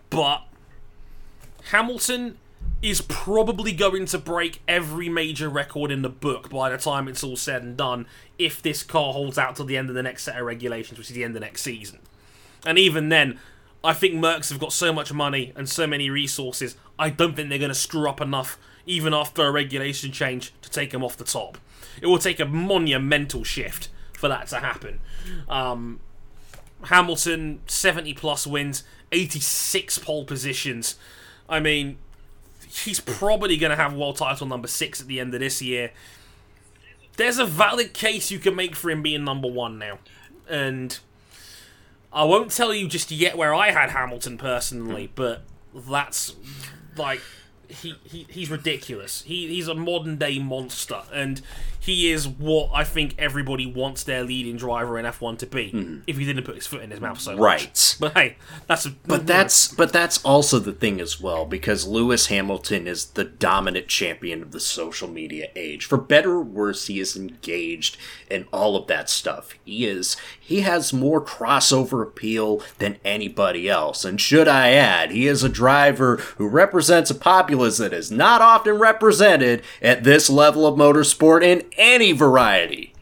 [0.10, 0.44] But
[1.72, 2.38] Hamilton
[2.82, 7.24] is probably going to break every major record in the book by the time it's
[7.24, 8.06] all said and done
[8.38, 11.10] if this car holds out till the end of the next set of regulations, which
[11.10, 12.00] is the end of next season.
[12.66, 13.40] And even then,
[13.84, 16.76] I think Mercs have got so much money and so many resources.
[17.00, 20.70] I don't think they're going to screw up enough, even after a regulation change, to
[20.70, 21.58] take him off the top.
[22.02, 25.00] It will take a monumental shift for that to happen.
[25.48, 26.00] Um,
[26.84, 30.96] Hamilton, 70 plus wins, 86 pole positions.
[31.48, 31.98] I mean,
[32.74, 35.92] he's probably going to have world title number six at the end of this year.
[37.18, 40.00] There's a valid case you can make for him being number one now.
[40.50, 40.98] And
[42.12, 45.44] I won't tell you just yet where I had Hamilton personally, but
[45.74, 46.36] that's
[46.98, 47.22] like
[47.74, 49.24] he, he he's ridiculous.
[49.24, 51.42] He he's a modern day monster, and
[51.84, 55.72] he is what I think everybody wants their leading driver in F1 to be.
[55.72, 56.00] Mm-hmm.
[56.08, 57.40] If he didn't put his foot in his mouth so much.
[57.42, 57.98] Right.
[58.00, 58.38] But hey,
[58.68, 63.06] that's a But that's but that's also the thing as well because Lewis Hamilton is
[63.06, 65.86] the dominant champion of the social media age.
[65.86, 67.98] For better or worse, he is engaged
[68.30, 69.54] in all of that stuff.
[69.66, 74.06] He is he has more crossover appeal than anybody else.
[74.06, 77.16] And should I add, he is a driver who represents a
[77.64, 82.94] populace that is not often represented at this level of motorsport in any variety.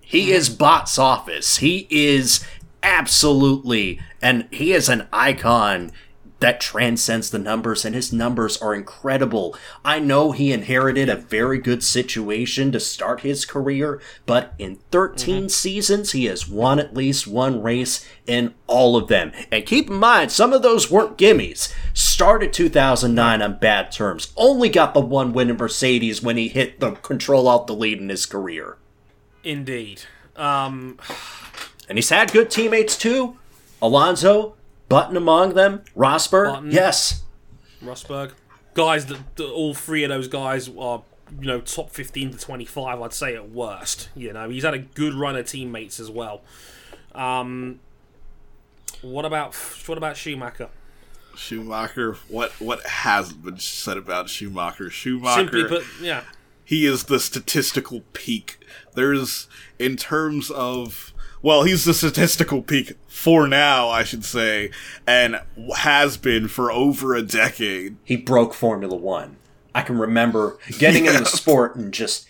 [0.00, 0.32] He mm-hmm.
[0.32, 1.58] is box office.
[1.58, 2.44] He is
[2.82, 5.92] absolutely, and he is an icon
[6.40, 9.56] that transcends the numbers, and his numbers are incredible.
[9.84, 15.48] I know he inherited a very good situation to start his career, but in 13
[15.48, 19.32] seasons, he has won at least one race in all of them.
[19.50, 21.72] And keep in mind, some of those weren't gimmies.
[21.94, 26.80] Started 2009 on bad terms, only got the one win in Mercedes when he hit
[26.80, 28.76] the control out the lead in his career.
[29.42, 30.02] indeed.
[30.36, 30.98] Um,
[31.88, 33.36] And he's had good teammates too.
[33.82, 34.54] Alonso,
[34.88, 36.52] Button among them, Rosberg.
[36.52, 36.70] Button.
[36.70, 37.22] Yes.
[37.82, 38.32] Rosberg,
[38.74, 41.02] guys that, that all three of those guys are
[41.40, 44.78] you know top 15 to 25 I'd say at worst you know he's had a
[44.78, 46.42] good run of teammates as well
[47.14, 47.80] um
[49.00, 49.54] what about
[49.86, 50.68] what about Schumacher
[51.34, 52.12] Schumacher.
[52.28, 54.90] What what hasn't been said about Schumacher?
[54.90, 55.40] Schumacher.
[55.40, 56.24] simply put yeah
[56.64, 58.58] he is the statistical peak.
[58.94, 59.48] There's,
[59.78, 61.12] in terms of,
[61.44, 64.70] well, he's the statistical peak for now, I should say,
[65.06, 65.42] and
[65.76, 67.96] has been for over a decade.
[68.02, 69.36] He broke Formula One.
[69.74, 72.26] I can remember getting in the sport and just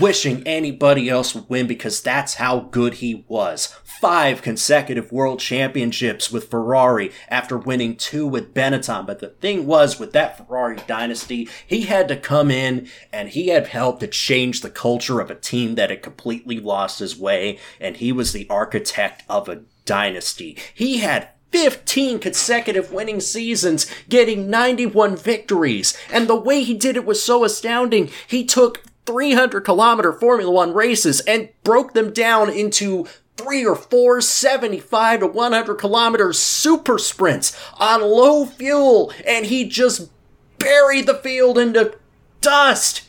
[0.00, 3.66] wishing anybody else would win because that's how good he was.
[3.84, 9.06] Five consecutive world championships with Ferrari after winning two with Benetton.
[9.06, 13.48] But the thing was, with that Ferrari dynasty, he had to come in and he
[13.48, 17.58] had helped to change the culture of a team that had completely lost his way.
[17.80, 20.58] And he was the architect of a dynasty.
[20.74, 25.96] He had 15 consecutive winning seasons, getting 91 victories.
[26.12, 28.10] And the way he did it was so astounding.
[28.26, 34.20] He took 300 kilometer Formula One races and broke them down into three or four
[34.20, 39.12] 75 to 100 kilometer super sprints on low fuel.
[39.26, 40.10] And he just
[40.58, 41.98] buried the field into
[42.40, 43.02] dust.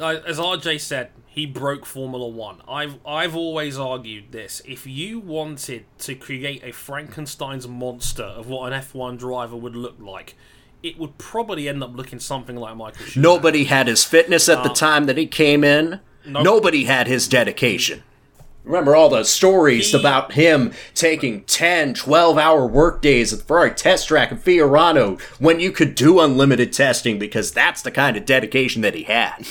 [0.00, 2.62] As RJ said, he broke Formula One.
[2.66, 4.62] I've I've always argued this.
[4.64, 9.96] If you wanted to create a Frankenstein's monster of what an F1 driver would look
[10.00, 10.34] like,
[10.82, 13.20] it would probably end up looking something like Michael Schumacher.
[13.20, 16.00] Nobody had his fitness at the um, time that he came in.
[16.26, 16.44] Nope.
[16.44, 18.02] Nobody had his dedication.
[18.64, 23.44] Remember all the stories He- about him taking 10, 12 hour work days at the
[23.44, 28.16] Ferrari test track in Fiorano when you could do unlimited testing because that's the kind
[28.16, 29.46] of dedication that he had.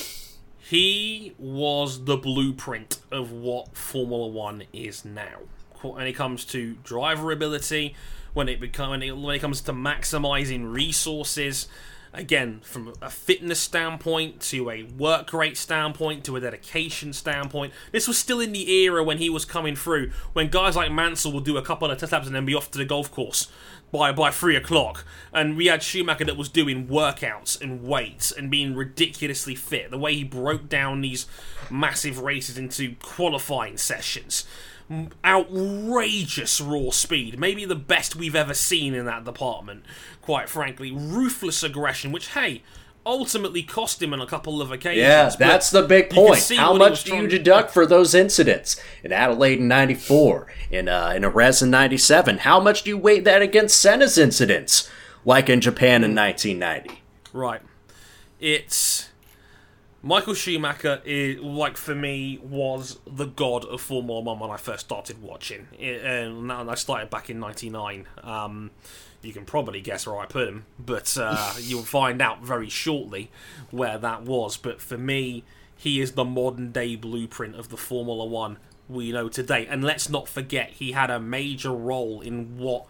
[0.59, 5.39] He was the blueprint of what Formula One is now.
[5.81, 7.95] When it comes to driver ability,
[8.35, 11.67] when it become when it, when it comes to maximizing resources,
[12.13, 17.73] again from a fitness standpoint to a work rate standpoint to a dedication standpoint.
[17.91, 21.31] This was still in the era when he was coming through, when guys like Mansell
[21.33, 23.49] would do a couple of test laps and then be off to the golf course
[23.91, 28.51] by by three o'clock, and we had Schumacher that was doing workouts and weights and
[28.51, 29.91] being ridiculously fit.
[29.91, 31.27] The way he broke down these
[31.69, 34.45] massive races into qualifying sessions,
[35.23, 39.83] outrageous raw speed, maybe the best we've ever seen in that department.
[40.21, 42.63] Quite frankly, ruthless aggression, which hey.
[43.07, 45.03] Ultimately cost him on a couple of occasions.
[45.03, 46.43] Yeah, that's the big point.
[46.57, 48.81] How what he was much do you deduct for those incidents?
[49.03, 53.23] In Adelaide in 94, in, uh, in Jerez in 97, how much do you weight
[53.25, 54.89] that against Senna's incidents?
[55.23, 57.03] Like in Japan in 1990.
[57.31, 57.61] Right.
[58.39, 59.09] It's
[60.05, 64.85] Michael Schumacher is like for me was the god of Formula One when I first
[64.85, 68.05] started watching, it, and I started back in '99.
[68.21, 68.69] Um,
[69.23, 73.31] you can probably guess where I put him, but uh, you'll find out very shortly
[73.71, 74.57] where that was.
[74.57, 75.43] But for me,
[75.75, 79.65] he is the modern day blueprint of the Formula One we know today.
[79.65, 82.85] And let's not forget, he had a major role in what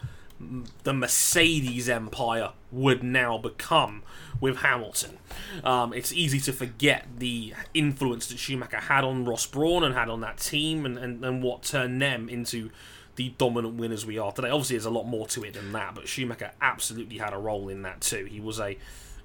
[0.83, 4.03] the Mercedes empire would now become
[4.39, 5.17] with Hamilton.
[5.63, 10.09] Um, it's easy to forget the influence that Schumacher had on Ross Brawn and had
[10.09, 12.69] on that team and, and, and what turned them into
[13.15, 14.49] the dominant winners we are today.
[14.49, 17.69] Obviously, there's a lot more to it than that, but Schumacher absolutely had a role
[17.69, 18.25] in that too.
[18.25, 18.77] He was a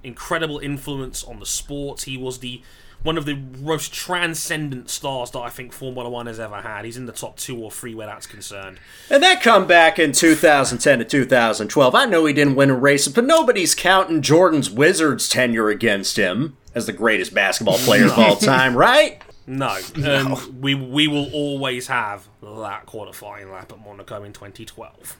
[0.02, 2.02] incredible influence on the sport.
[2.02, 2.62] He was the
[3.02, 6.84] one of the most transcendent stars that I think Formula One has ever had.
[6.84, 8.78] He's in the top two or three where that's concerned.
[9.08, 13.24] And that comeback in 2010 to 2012, I know he didn't win a race, but
[13.24, 18.76] nobody's counting Jordan's Wizards tenure against him as the greatest basketball player of all time,
[18.76, 19.22] right?
[19.46, 25.16] No, and um, we we will always have that qualifying lap at Monaco in 2012.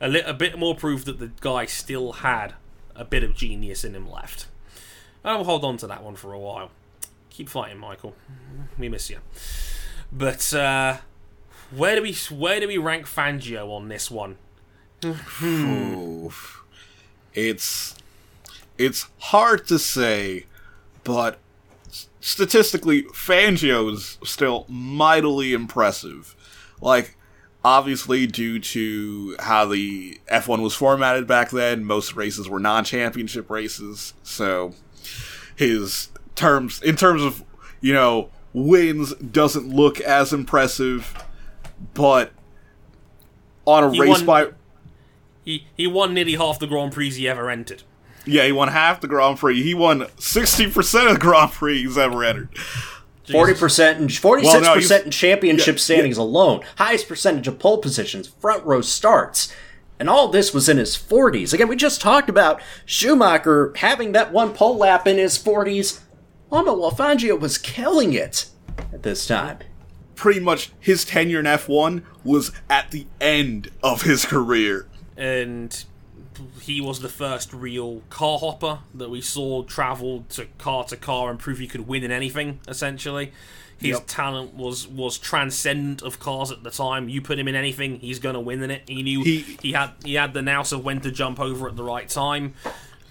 [0.00, 2.54] A, li- a bit more proof that the guy still had
[2.94, 4.46] a bit of genius in him left.
[5.24, 6.70] I will hold on to that one for a while.
[7.38, 8.16] Keep fighting, Michael.
[8.80, 9.18] We miss you.
[10.10, 10.96] But uh,
[11.70, 14.38] where do we where do we rank Fangio on this one?
[17.32, 17.94] It's
[18.76, 20.46] it's hard to say,
[21.04, 21.38] but
[22.18, 26.34] statistically, Fangio's still mightily impressive.
[26.80, 27.16] Like,
[27.64, 34.14] obviously, due to how the F1 was formatted back then, most races were non-championship races,
[34.24, 34.74] so
[35.54, 36.08] his
[36.38, 37.44] terms in terms of
[37.80, 41.12] you know wins doesn't look as impressive,
[41.94, 42.32] but
[43.66, 44.46] on a He race won- by
[45.44, 47.82] He he won nearly half the Grand Prix he ever entered.
[48.24, 49.62] Yeah, he won half the Grand Prix.
[49.62, 52.48] He won sixty percent of the Grand Prix he's ever entered.
[53.30, 56.60] Forty percent and forty six Well, no, percent in championship yeah, standings alone.
[56.76, 59.52] Highest percentage of pole positions, front row starts.
[60.00, 61.52] And all this was in his 40s.
[61.52, 65.98] Again, we just talked about Schumacher having that one pole lap in his 40s.
[66.50, 68.46] Mama Fangio was killing it
[68.92, 69.58] at this time.
[70.14, 74.86] Pretty much his tenure in F one was at the end of his career.
[75.16, 75.84] and
[76.62, 81.30] he was the first real car hopper that we saw travel to car to car
[81.30, 82.60] and prove he could win in anything.
[82.68, 83.32] Essentially,
[83.76, 84.04] his Yep.
[84.06, 87.08] talent was was transcendent of cars at the time.
[87.08, 88.82] You put him in anything, he's gonna win in it.
[88.86, 91.74] He knew He- he, had he had the nous of when to jump over at
[91.76, 92.54] the right time,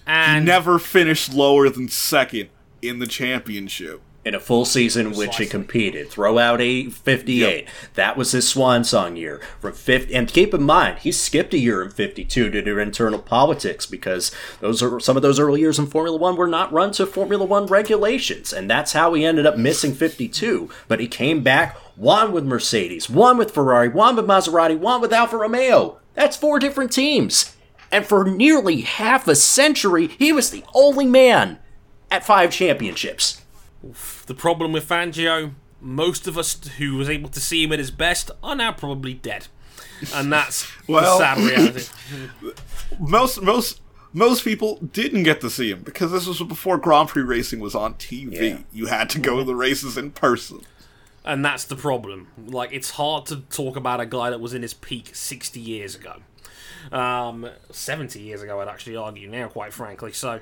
[0.06, 2.48] And He never finished lower than second
[2.82, 4.02] in the championship.
[4.24, 6.10] In a full season in which he competed.
[6.10, 7.66] Throw out a 58.
[7.94, 9.40] That was his swan song year.
[9.60, 13.20] From 50, and keep in mind, he skipped a year in 52 due to internal
[13.20, 16.90] politics because those are some of those early years in Formula One were not run
[16.92, 18.52] to Formula One regulations.
[18.52, 20.68] And that's how he ended up missing 52.
[20.88, 25.12] But he came back, won with Mercedes, won with Ferrari, won with Maserati, won with
[25.12, 26.00] Alfa Romeo.
[26.12, 27.56] That's four different teams.
[27.90, 31.60] And for nearly half a century, he was the only man
[32.10, 33.42] at five championships.
[34.26, 37.90] the problem with Fangio, most of us who was able to see him at his
[37.90, 39.46] best are now probably dead,
[40.14, 41.84] and that's Well- the sad reality.
[42.98, 43.80] Most most
[44.14, 47.74] most people didn't get to see him because this was before Grand Prix racing was
[47.74, 48.32] on TV.
[48.50, 48.58] Yeah.
[48.72, 50.60] You had to go to the races in person.
[51.24, 52.28] And that's the problem.
[52.46, 55.94] Like, it's hard to talk about a guy that was in his peak 60 years
[55.94, 56.16] ago.
[56.90, 60.12] Um, 70 years ago, I'd actually argue now, quite frankly.
[60.14, 60.40] So,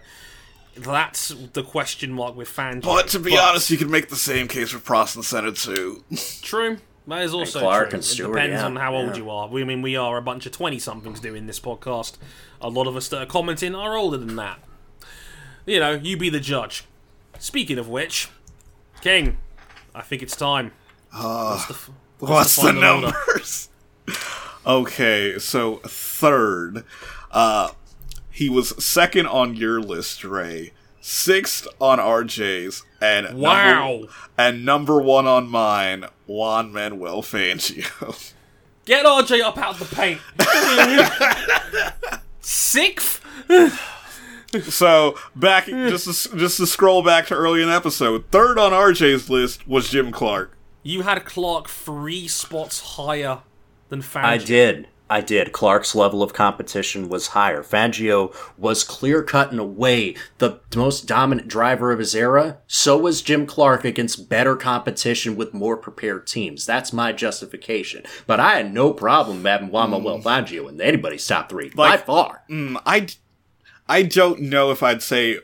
[0.77, 2.83] that's the question mark with Fangio.
[2.83, 6.05] But to be honest, you could make the same case for Prost and Senna too.
[6.43, 6.79] True.
[7.09, 7.99] That is also Clark true.
[7.99, 9.17] and it depends yeah, on how old yeah.
[9.17, 9.47] you are.
[9.49, 12.17] We I mean we are a bunch of twenty somethings doing this podcast.
[12.61, 14.59] A lot of us that are commenting are older than that.
[15.67, 16.85] You know, you be the judge.
[17.39, 18.29] Speaking of which,
[19.03, 19.37] King,
[19.95, 20.73] I think it's time.
[21.13, 23.13] what's the, f- What's the final order?
[23.13, 23.69] numbers?
[24.67, 26.85] okay, so third,
[27.31, 27.71] uh,
[28.37, 30.73] he was second on your list, Ray.
[31.01, 33.91] Sixth on RJ's, and Wow.
[34.01, 38.33] number, and number one on mine, Juan Manuel Fangio.
[38.85, 40.21] Get RJ up out of the paint.
[42.41, 43.21] Sixth.
[44.71, 48.73] so back, just to, just to scroll back to early in the episode, third on
[48.73, 50.53] RJ's list was Jim Clark.
[50.83, 53.41] You had Clark three spots higher
[53.89, 54.25] than Fangio.
[54.25, 54.89] I did.
[55.09, 55.53] I did.
[55.53, 57.63] Clark's level of competition was higher.
[57.63, 62.59] Fangio was clear cut in a way the most dominant driver of his era.
[62.67, 66.67] So was Jim Clark against better competition with more prepared teams.
[66.67, 68.05] That's my justification.
[68.27, 72.43] But I had no problem having Juan Manuel Fangio in anybody's top three by far.
[72.51, 73.07] Mm, I,
[73.89, 75.39] I don't know if I'd say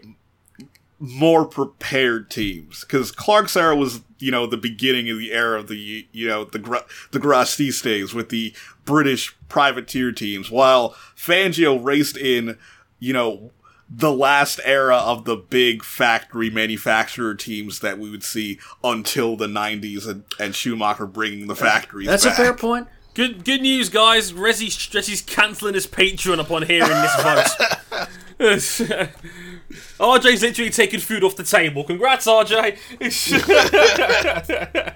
[0.98, 5.66] more prepared teams because Clark's era was you know the beginning of the era of
[5.66, 11.82] the you know the Gra- the garagistes days with the British privateer teams, while Fangio
[11.82, 12.56] raced in
[13.00, 13.50] you know
[13.90, 19.46] the last era of the big factory manufacturer teams that we would see until the
[19.46, 22.32] 90s and, and Schumacher bringing the factories That's back.
[22.32, 22.88] a fair point.
[23.12, 24.32] Good good news, guys.
[24.32, 29.08] Resi Resi's cancelling his Patreon upon hearing this vote.
[29.98, 31.84] RJ's literally taking food off the table.
[31.84, 32.78] Congrats, RJ.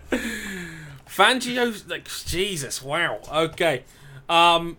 [1.08, 3.20] Fangio, like Jesus, wow.
[3.32, 3.84] Okay,
[4.28, 4.76] um,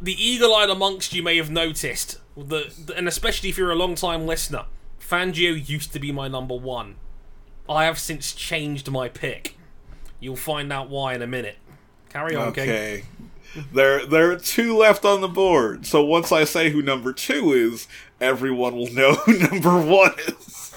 [0.00, 4.66] the eagle-eyed amongst you may have noticed that, and especially if you're a long-time listener,
[5.00, 6.96] Fangio used to be my number one.
[7.68, 9.56] I have since changed my pick.
[10.20, 11.56] You'll find out why in a minute.
[12.08, 12.68] Carry on, King.
[12.68, 13.04] Okay.
[13.72, 15.86] There, there are two left on the board.
[15.86, 17.86] So once I say who number two is,
[18.22, 20.74] everyone will know who number one is.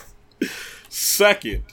[0.89, 1.63] Second,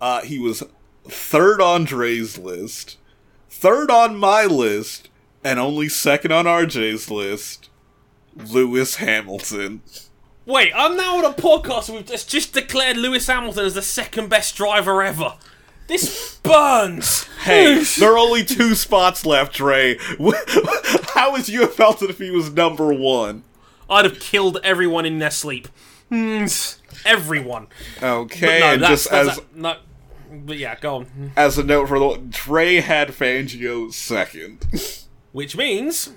[0.00, 0.62] uh, he was
[1.06, 2.96] third on Dre's list,
[3.50, 5.08] third on my list,
[5.44, 7.68] and only second on RJ's list.
[8.36, 9.80] Lewis Hamilton.
[10.44, 14.28] Wait, I'm now on a podcast we've just, just declared Lewis Hamilton as the second
[14.28, 15.34] best driver ever.
[15.88, 17.24] This burns.
[17.44, 19.96] Hey, there are only two spots left, Dre.
[21.14, 23.44] How would you have felt if he was number one?
[23.88, 25.68] I'd have killed everyone in their sleep.
[26.08, 26.46] Hmm,
[27.04, 27.66] everyone.
[28.02, 29.76] Okay, no, and that's, just that's as a- no.
[30.32, 31.32] But yeah, go on.
[31.36, 34.66] as a note for the Dre had Fangio second.
[35.32, 36.12] Which means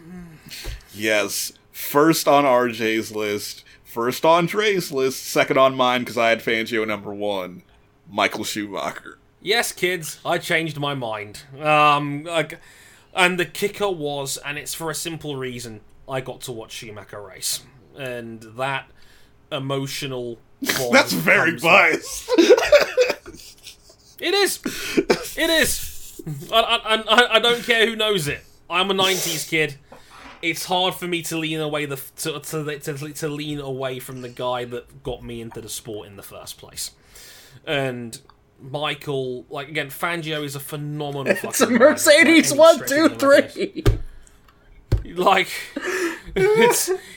[0.93, 6.39] yes, first on RJ's list, first on Dre's list, second on mine because I had
[6.39, 7.63] Fangio number one.
[8.11, 9.19] Michael Schumacher.
[9.41, 11.43] Yes, kids, I changed my mind.
[11.61, 12.59] Um, like,
[13.13, 17.21] and the kicker was, and it's for a simple reason: I got to watch Schumacher
[17.21, 17.63] race,
[17.97, 18.89] and that
[19.51, 20.39] emotional.
[20.91, 22.29] That's very biased.
[24.19, 24.59] It is.
[25.37, 26.21] It is.
[26.51, 28.43] I, I, I, don't care who knows it.
[28.69, 29.77] I'm a '90s kid.
[30.41, 34.21] It's hard for me to lean away the to, to, to, to lean away from
[34.21, 36.91] the guy that got me into the sport in the first place.
[37.65, 38.19] And
[38.61, 41.27] Michael, like again, Fangio is a phenomenal.
[41.27, 42.97] It's fucking a Mercedes one, two, three.
[42.97, 43.83] one, stretch two, of the imagination.
[43.83, 43.99] three.
[45.15, 45.49] Like,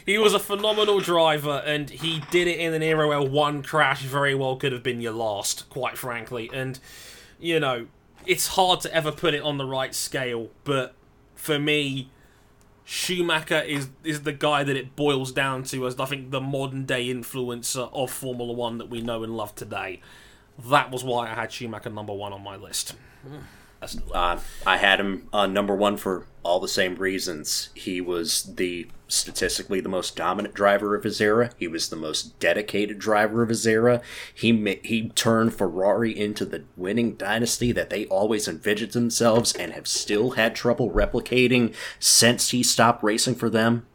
[0.06, 4.02] he was a phenomenal driver, and he did it in an era where one crash
[4.02, 6.50] very well could have been your last, quite frankly.
[6.52, 6.78] And,
[7.40, 7.86] you know,
[8.26, 10.94] it's hard to ever put it on the right scale, but
[11.34, 12.10] for me,
[12.84, 16.84] Schumacher is is the guy that it boils down to as I think the modern
[16.84, 20.00] day influencer of Formula One that we know and love today.
[20.68, 22.94] That was why I had Schumacher number one on my list.
[23.26, 23.38] Hmm.
[24.12, 27.70] Uh, I had him uh, number one for all the same reasons.
[27.74, 31.50] He was the statistically the most dominant driver of his era.
[31.58, 34.00] He was the most dedicated driver of his era.
[34.34, 39.86] He he turned Ferrari into the winning dynasty that they always envisioned themselves and have
[39.86, 43.86] still had trouble replicating since he stopped racing for them.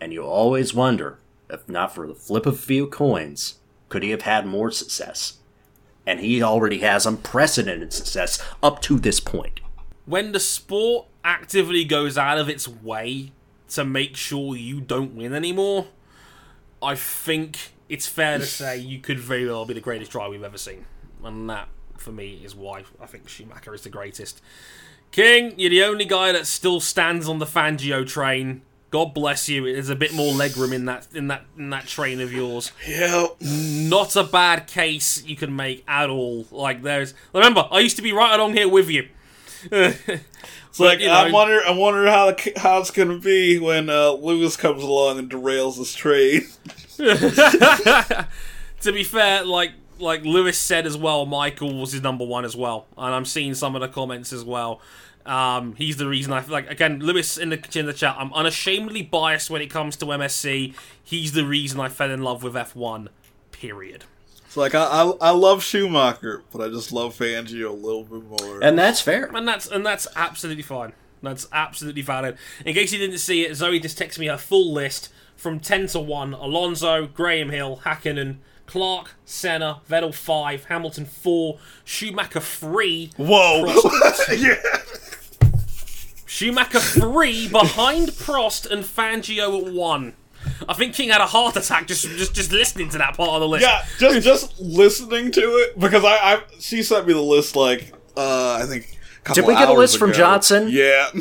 [0.00, 1.18] And you always wonder,
[1.50, 5.38] if not for the flip of a few coins, could he have had more success?
[6.06, 9.60] And he already has unprecedented success up to this point.
[10.06, 13.32] when the sport actively goes out of its way
[13.70, 15.86] to make sure you don't win anymore,
[16.82, 20.44] I think it's fair to say you could very well be the greatest driver we've
[20.44, 20.84] ever seen.
[21.24, 24.42] And that, for me, is why I think Schumacher is the greatest.
[25.10, 28.60] King, you're the only guy that still stands on the Fangio train.
[28.94, 29.64] God bless you.
[29.72, 33.26] There's a bit more legroom in that in that in that train of yours Yeah.
[33.40, 36.46] not a bad case you can make at all.
[36.52, 39.08] Like there's remember, I used to be right along here with you.
[40.68, 41.60] It's like you I know- wonder.
[41.66, 45.76] I wonder how the, how it's gonna be when uh, Lewis comes along and derails
[45.78, 46.42] this train.
[48.80, 52.56] to be fair, like like Lewis said as well, Michael was his number one as
[52.56, 54.80] well, and I'm seeing some of the comments as well.
[55.26, 58.16] Um, he's the reason I feel like again Lewis in the in the chat.
[58.18, 60.74] I'm unashamedly biased when it comes to MSC.
[61.02, 63.08] He's the reason I fell in love with F1.
[63.50, 64.04] Period.
[64.44, 68.22] It's like I, I I love Schumacher, but I just love Fangio a little bit
[68.22, 68.62] more.
[68.62, 69.30] And that's fair.
[69.34, 70.92] And that's and that's absolutely fine.
[71.22, 72.36] That's absolutely valid.
[72.66, 75.86] In case you didn't see it, Zoe just texted me her full list from ten
[75.88, 78.36] to one: Alonso, Graham Hill, Hakkinen,
[78.66, 83.64] Clark, Senna, Vettel five, Hamilton four, Schumacher three, Whoa!
[84.36, 84.56] yeah.
[86.34, 90.14] Schumacher three behind Prost and Fangio at one.
[90.68, 93.40] I think King had a heart attack just just just listening to that part of
[93.40, 93.62] the list.
[93.64, 97.92] Yeah, just just listening to it because I, I she sent me the list like
[98.16, 98.98] uh I think.
[99.20, 100.12] A couple Did we get a hours list from.
[100.12, 100.66] Johnson?
[100.70, 101.10] Yeah.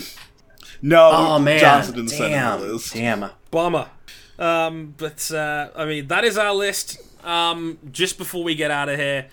[0.86, 2.94] No, Oh man, Johnson didn't send me damn, the list.
[2.94, 3.30] damn.
[3.52, 3.90] Bummer.
[4.38, 6.98] Um, but uh, I mean, that is our list.
[7.26, 9.28] Um, just before we get out of here,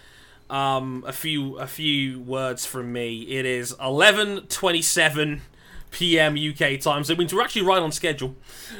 [0.48, 3.22] um, a few a few words from me.
[3.22, 5.40] It is eleven twenty seven
[5.90, 6.36] p.m.
[6.36, 8.36] UK time, so it means we're actually right on schedule,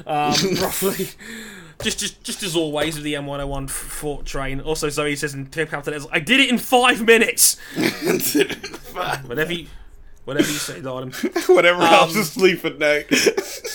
[0.07, 1.09] um, roughly.
[1.83, 4.61] Just, just, just as always with the M101 f- Fort train.
[4.61, 7.57] Also, Zoe says in Tip Captain, I did it in five minutes.
[9.27, 9.67] Whatever you,
[10.27, 11.13] Whatever you say, darling.
[11.47, 13.11] Whatever helps us sleep at night.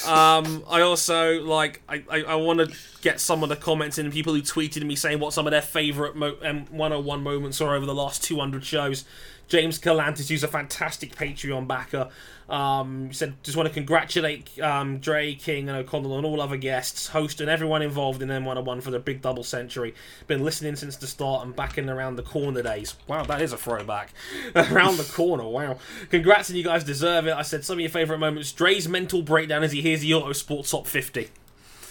[0.07, 4.11] Um, I also like I, I, I want to get some of the comments in
[4.11, 7.75] people who tweeted me saying what some of their favourite mo- um, 101 moments are
[7.75, 9.05] over the last 200 shows.
[9.47, 12.09] James Galantis, who's a fantastic Patreon backer,
[12.49, 17.07] um, said just want to congratulate um, Dre, King, and O'Connell and all other guests,
[17.07, 19.95] host, and everyone involved in M101 for the big double century.
[20.27, 22.95] Been listening since the start and back in around the corner days.
[23.07, 24.13] Wow, that is a throwback.
[24.55, 25.77] around the corner, wow.
[26.09, 27.33] Congrats, and you guys deserve it.
[27.33, 28.51] I said some of your favourite moments.
[28.51, 31.29] Dre's mental breakdown as he hears the Auto Autosport top 50.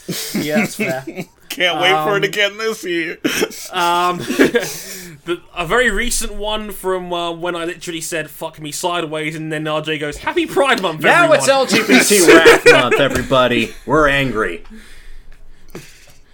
[0.38, 1.02] yeah, that's fair.
[1.48, 3.18] Can't wait for it Um, again this year.
[3.72, 4.18] Um,
[5.24, 9.52] but a very recent one from uh, when I literally said "fuck me sideways," and
[9.52, 13.74] then RJ goes, "Happy Pride Month." Now everyone." it's LGBT Wrath Month, everybody.
[13.86, 14.64] We're angry.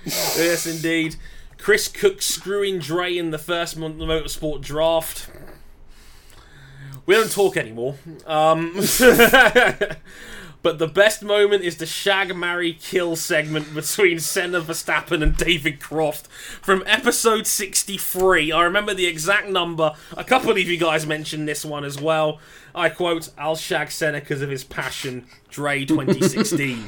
[0.04, 1.16] yes, indeed.
[1.58, 5.28] Chris Cook screwing Dre in the first month of the motorsport draft.
[7.06, 7.96] We don't talk anymore.
[8.26, 8.74] Um,
[10.62, 15.80] but the best moment is the shag, marry, kill segment between Senna Verstappen and David
[15.80, 18.52] Croft from episode 63.
[18.52, 19.94] I remember the exact number.
[20.16, 22.40] A couple of you guys mentioned this one as well.
[22.74, 25.26] I quote, I'll shag Senna because of his passion.
[25.48, 26.84] Dre 2016.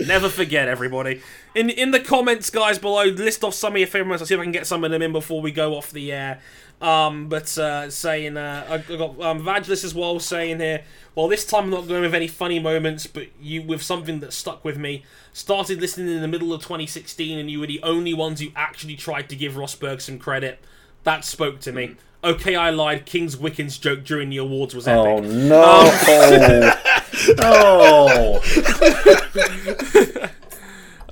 [0.06, 1.20] Never forget, everybody.
[1.54, 4.22] In in the comments, guys, below, list off some of your favourites.
[4.22, 6.10] I'll see if I can get some of them in before we go off the
[6.10, 6.40] air.
[6.80, 10.82] Um, but uh, saying, uh, I got um, Vagelis as well saying here,
[11.14, 14.32] well, this time I'm not going with any funny moments, but you with something that
[14.32, 15.04] stuck with me.
[15.32, 18.96] Started listening in the middle of 2016, and you were the only ones who actually
[18.96, 20.58] tried to give Rosberg some credit.
[21.04, 21.96] That spoke to me.
[22.22, 23.06] Okay, I lied.
[23.06, 25.06] King's Wickens joke during the awards was epic.
[25.06, 25.90] Oh no!
[27.38, 28.40] oh,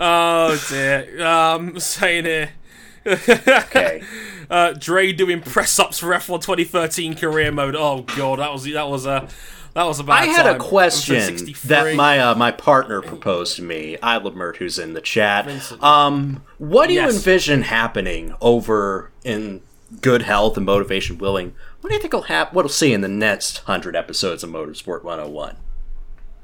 [0.01, 1.27] Oh dear.
[1.27, 2.51] Um, saying here.
[3.07, 4.03] okay.
[4.51, 7.77] Uh, Dre doing press ups for F1 2013 career mode.
[7.77, 9.29] Oh god, that was that was a
[9.75, 10.57] that was a bad I had time.
[10.57, 15.01] a question that my uh, my partner proposed to me, Isla Mert, who's in the
[15.03, 15.47] chat.
[15.83, 17.15] Um, what do you Yes.
[17.17, 19.61] envision happening over in
[20.01, 21.55] good health and motivation willing?
[21.81, 22.55] What do you think will happen?
[22.55, 25.57] What'll see in the next hundred episodes of Motorsport 101?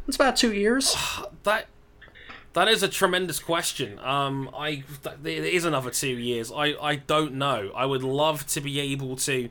[0.07, 0.95] It's about two years.
[1.45, 1.67] that
[2.55, 3.99] that is a tremendous question.
[4.01, 6.51] Um, I th- there is another two years.
[6.51, 7.71] I I don't know.
[7.75, 9.49] I would love to be able to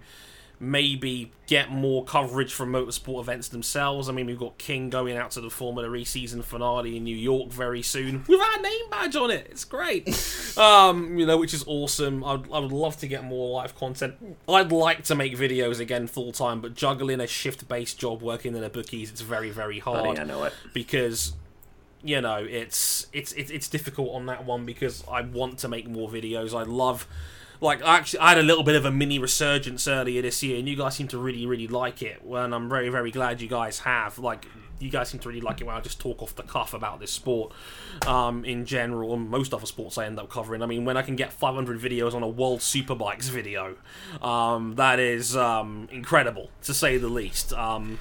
[0.59, 4.07] maybe get more coverage from motorsport events themselves.
[4.07, 7.15] I mean, we've got King going out to the Formula E season finale in New
[7.15, 9.47] York very soon with our name badge on it.
[9.51, 10.07] It's great.
[10.57, 12.23] um, you know, which is awesome.
[12.23, 14.15] I'd, I would love to get more live content.
[14.47, 18.55] I'd like to make videos again full time, but juggling a shift based job working
[18.55, 20.53] in a bookies, it's very very hard I know it.
[20.73, 21.33] because
[22.03, 25.87] you know it's it's it's it's difficult on that one because I want to make
[25.87, 26.53] more videos.
[26.57, 27.07] I love
[27.61, 30.59] like I actually I had a little bit of a mini resurgence earlier this year,
[30.59, 32.21] and you guys seem to really really like it.
[32.23, 34.19] And I'm very very glad you guys have.
[34.19, 34.45] Like
[34.79, 36.99] you guys seem to really like it when I just talk off the cuff about
[36.99, 37.53] this sport
[38.05, 40.61] um, in general, and most other sports I end up covering.
[40.61, 43.77] I mean, when I can get 500 videos on a World Superbikes video,
[44.21, 47.53] um, that is um, incredible to say the least.
[47.53, 47.97] Um,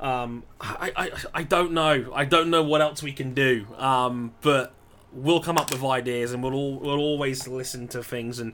[0.00, 2.12] um, I, I, I don't know.
[2.14, 3.66] I don't know what else we can do.
[3.76, 4.72] Um, but
[5.12, 8.38] we'll come up with ideas, and we'll all, we'll always listen to things.
[8.38, 8.52] And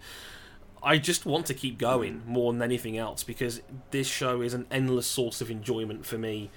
[0.82, 4.66] I just want to keep going more than anything else because this show is an
[4.70, 6.50] endless source of enjoyment for me.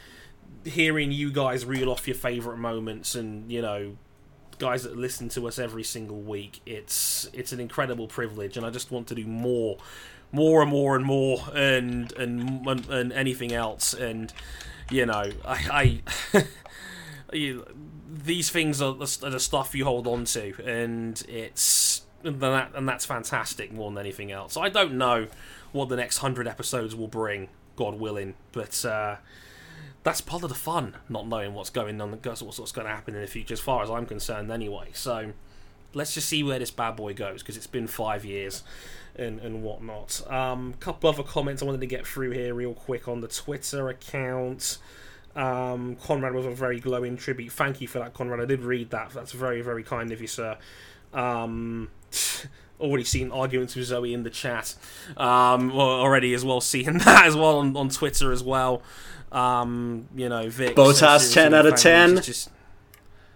[0.64, 3.98] Hearing you guys reel off your favorite moments, and you know,
[4.60, 8.70] guys that listen to us every single week, it's it's an incredible privilege, and I
[8.70, 9.78] just want to do more,
[10.32, 14.34] more and more and more, and and and, and anything else, and
[14.90, 16.02] you know, I.
[16.34, 16.44] I
[17.34, 17.66] you,
[18.10, 22.72] these things are the, are the stuff you hold on to, and it's and that
[22.74, 24.58] and that's fantastic more than anything else.
[24.58, 25.28] I don't know
[25.72, 29.18] what the next hundred episodes will bring, God willing, but uh,
[30.04, 33.16] that's part of the fun, not knowing what's going on, what's what's going to happen
[33.16, 34.90] in the future, as far as I'm concerned, anyway.
[34.94, 35.34] So
[35.94, 38.64] let's just see where this bad boy goes because it's been five years
[39.18, 40.22] and and whatnot.
[40.32, 43.90] Um, couple other comments I wanted to get through here real quick on the Twitter
[43.90, 44.78] account.
[45.36, 47.52] Um, Conrad was a very glowing tribute.
[47.52, 48.42] Thank you for that, Conrad.
[48.42, 49.12] I did read that.
[49.12, 50.58] That's very, very kind of you, sir.
[51.14, 51.90] Um,
[52.80, 54.76] already seen arguments with Zoe in the chat.
[55.16, 58.82] Um, well, already as well, seeing that as well on, on Twitter as well.
[59.32, 60.76] Um, you know, Vic.
[60.76, 62.22] Bottas, says 10 out of 10.
[62.22, 62.50] Just,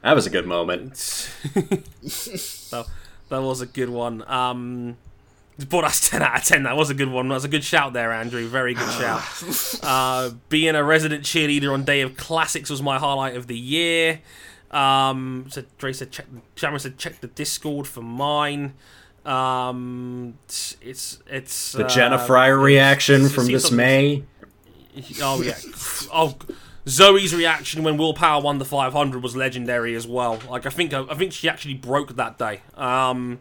[0.02, 0.94] That was a good moment.
[1.54, 2.88] that,
[3.30, 4.24] that was a good one.
[4.28, 4.98] Um,
[5.66, 6.64] Bottas 10 out of 10.
[6.64, 7.28] That was a good one.
[7.30, 8.48] That was a good shout there, Andrew.
[8.48, 9.24] Very good shout.
[9.84, 14.22] Uh, being a resident cheerleader on Day of Classics was my highlight of the year.
[14.70, 18.74] Um, so Dre said, check, Cameron said, check the Discord for mine.
[19.26, 24.24] Um, it's, it's, The uh, Jenna Fryer it's- reaction it's- from this May.
[25.22, 25.56] Oh yeah.
[26.14, 26.36] Oh,
[26.88, 30.40] Zoe's reaction when Will Power won the 500 was legendary as well.
[30.50, 32.62] Like I think I think she actually broke that day.
[32.76, 33.40] Um,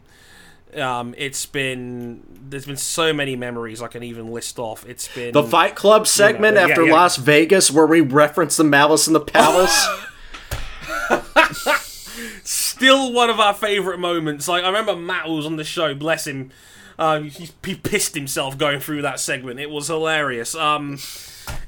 [0.77, 4.87] um, it's been there's been so many memories I can even list off.
[4.89, 6.93] It's been The Fight Club segment yeah, after yeah.
[6.93, 9.89] Las Vegas, where we reference the Malice in the Palace.
[12.45, 14.49] still one of our favorite moments.
[14.49, 16.51] Like I remember Matt was on the show, bless him.
[16.99, 19.59] Uh, he, he pissed himself going through that segment.
[19.61, 20.55] It was hilarious.
[20.55, 20.99] Um,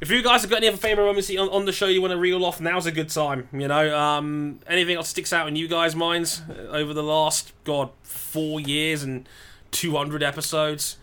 [0.01, 2.12] if you guys have got any other favorite moments on, on the show you want
[2.12, 3.49] to reel off, now's a good time.
[3.52, 7.52] You know, um, anything else sticks out in you guys' minds uh, over the last
[7.65, 9.28] god four years and
[9.70, 10.97] two hundred episodes.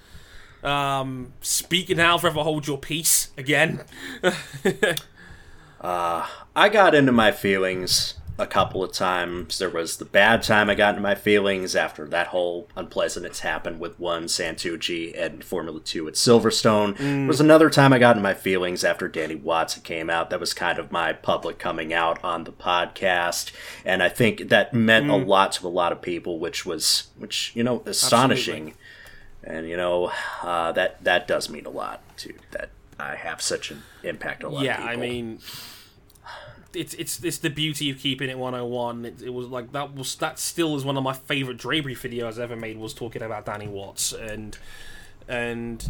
[0.64, 3.83] Um, speaking now, forever hold your peace again.
[5.82, 9.58] I got into my feelings a couple of times.
[9.58, 13.80] There was the bad time I got into my feelings after that whole unpleasantness happened
[13.80, 16.98] with one Santucci and Formula 2 at Silverstone.
[16.98, 20.30] There was another time I got into my feelings after Danny Watts came out.
[20.30, 23.51] That was kind of my public coming out on the podcast.
[23.84, 27.51] And I think that meant a lot to a lot of people, which was, which,
[27.56, 28.74] you know, astonishing.
[29.43, 30.11] And, you know,
[30.42, 32.69] uh, that, that does mean a lot to that
[33.00, 35.03] I have such an impact on a lot yeah, of people.
[35.03, 35.40] Yeah, I mean,
[36.73, 39.06] it's it's it's the beauty of keeping it 101.
[39.06, 42.39] It, it was like that was that still is one of my favorite Drapery videos
[42.39, 42.77] ever made.
[42.77, 44.57] Was talking about Danny Watts and
[45.27, 45.88] and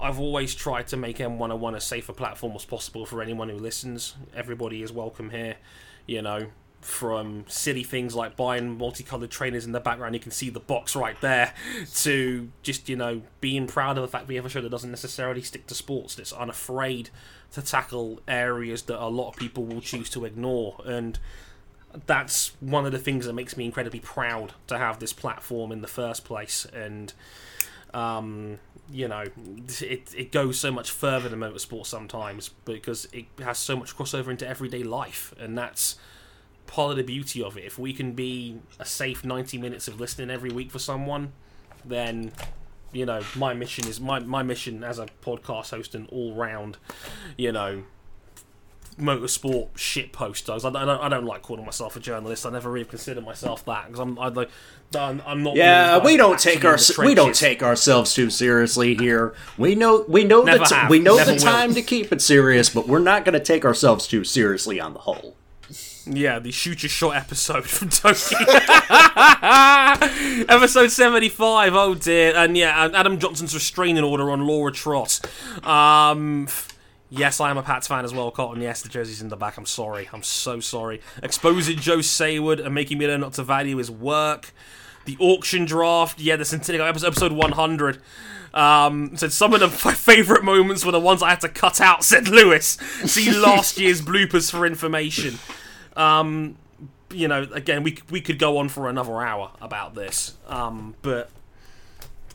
[0.00, 3.56] I've always tried to make M101 as safe a platform as possible for anyone who
[3.56, 4.14] listens.
[4.34, 5.56] Everybody is welcome here,
[6.06, 6.46] you know.
[6.80, 10.94] From silly things like buying multicolored trainers in the background, you can see the box
[10.94, 11.52] right there,
[11.96, 14.90] to just you know being proud of the fact we have a show that doesn't
[14.90, 17.10] necessarily stick to sports, that's unafraid
[17.52, 21.18] to tackle areas that a lot of people will choose to ignore, and
[22.06, 25.80] that's one of the things that makes me incredibly proud to have this platform in
[25.80, 27.12] the first place, and
[27.92, 28.58] um,
[28.90, 29.24] you know,
[29.80, 34.28] it, it goes so much further than motorsport sometimes because it has so much crossover
[34.28, 35.96] into everyday life, and that's
[36.68, 37.64] part of the beauty of it.
[37.64, 41.32] If we can be a safe 90 minutes of listening every week for someone,
[41.84, 42.30] then
[42.92, 46.78] you know my mission is my, my mission as a podcast host and all round,
[47.36, 47.82] you know,
[48.98, 50.52] motorsport shit poster.
[50.52, 52.44] I don't, I don't I don't like calling myself a journalist.
[52.46, 54.50] I never really consider myself that because I'm I like
[54.94, 55.56] I'm, I'm not.
[55.56, 59.34] Yeah, of we don't take our we don't take ourselves too seriously here.
[59.56, 61.42] We know we know Never the t- have, we know never the will.
[61.42, 64.94] time to keep it serious, but we're not going to take ourselves too seriously on
[64.94, 65.36] the whole.
[66.10, 68.38] Yeah, the shoot your shot episode from Tokyo.
[70.48, 72.34] episode 75, oh dear.
[72.34, 75.20] And yeah, Adam Johnson's restraining order on Laura Trott.
[75.66, 76.48] Um,
[77.10, 78.62] yes, I am a Pats fan as well, Cotton.
[78.62, 79.58] Yes, the jersey's in the back.
[79.58, 80.08] I'm sorry.
[80.12, 81.02] I'm so sorry.
[81.22, 84.52] Exposing Joe Saward and making me learn not to value his work.
[85.04, 86.20] The auction draft.
[86.20, 88.00] Yeah, the Centennial episode, episode 100.
[88.54, 91.82] Um, said some of the my favourite moments were the ones I had to cut
[91.82, 92.78] out, said Lewis.
[93.04, 95.38] See last year's bloopers for information
[95.98, 96.56] Um,
[97.10, 101.30] you know, again, we we could go on for another hour about this, um, but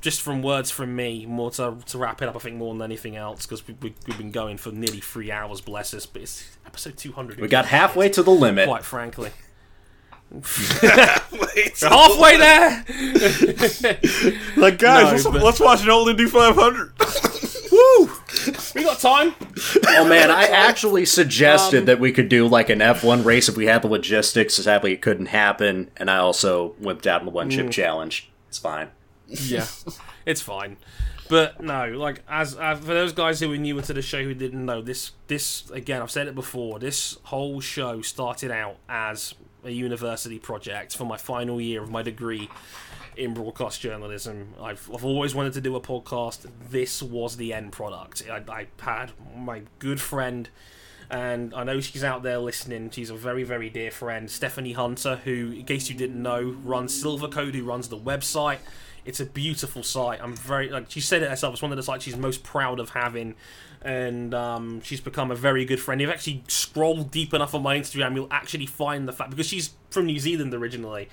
[0.01, 2.81] just from words from me, more to, to wrap it up, I think more than
[2.81, 6.05] anything else, because we, we, we've been going for nearly three hours, bless us.
[6.05, 7.39] But it's episode two hundred.
[7.39, 8.67] We got halfway to the limit.
[8.67, 9.31] quite frankly.
[11.81, 12.83] Halfway there.
[14.57, 16.93] Like, guys, No, let's, but- let's watch an old Indy 500.
[17.83, 18.11] Woo!
[18.75, 19.35] We got time.
[19.87, 23.57] Oh man, I actually suggested um, that we could do like an F1 race if
[23.57, 24.55] we had the logistics.
[24.55, 27.71] Sadly, it couldn't happen, and I also whipped out in the one chip mm.
[27.71, 28.31] challenge.
[28.49, 28.89] It's fine.
[29.27, 29.65] Yeah,
[30.25, 30.77] it's fine.
[31.29, 34.33] But no, like as, as for those guys who were newer to the show who
[34.33, 36.79] didn't know this, this again, I've said it before.
[36.79, 42.01] This whole show started out as a university project for my final year of my
[42.01, 42.49] degree
[43.17, 44.53] in broadcast journalism.
[44.61, 46.47] I've, I've always wanted to do a podcast.
[46.69, 48.23] This was the end product.
[48.29, 50.49] I, I had my good friend,
[51.09, 52.89] and I know she's out there listening.
[52.89, 56.99] She's a very, very dear friend, Stephanie Hunter, who, in case you didn't know, runs
[56.99, 58.59] Silver Code, who runs the website.
[59.05, 60.21] It's a beautiful site.
[60.21, 61.53] I'm very like she said it herself.
[61.53, 63.35] It's one of the sites she's most proud of having,
[63.81, 66.01] and um, she's become a very good friend.
[66.01, 69.47] If you actually scroll deep enough on my Instagram, you'll actually find the fact because
[69.47, 71.09] she's from New Zealand originally,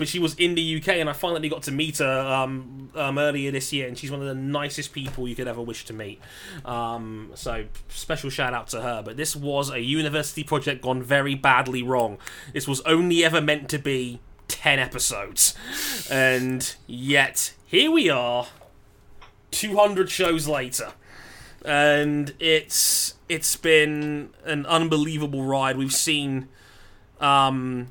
[0.00, 3.18] but she was in the UK, and I finally got to meet her um, um,
[3.18, 5.92] earlier this year, and she's one of the nicest people you could ever wish to
[5.92, 6.22] meet.
[6.64, 9.02] Um, so special shout out to her.
[9.04, 12.16] But this was a university project gone very badly wrong.
[12.54, 15.54] This was only ever meant to be 10 episodes.
[16.10, 18.46] And yet, here we are,
[19.50, 20.94] 200 shows later.
[21.62, 25.76] And it's it's been an unbelievable ride.
[25.76, 26.48] We've seen
[27.20, 27.88] um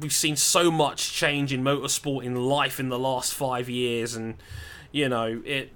[0.00, 4.36] we've seen so much change in motorsport in life in the last 5 years and
[4.92, 5.70] you know, it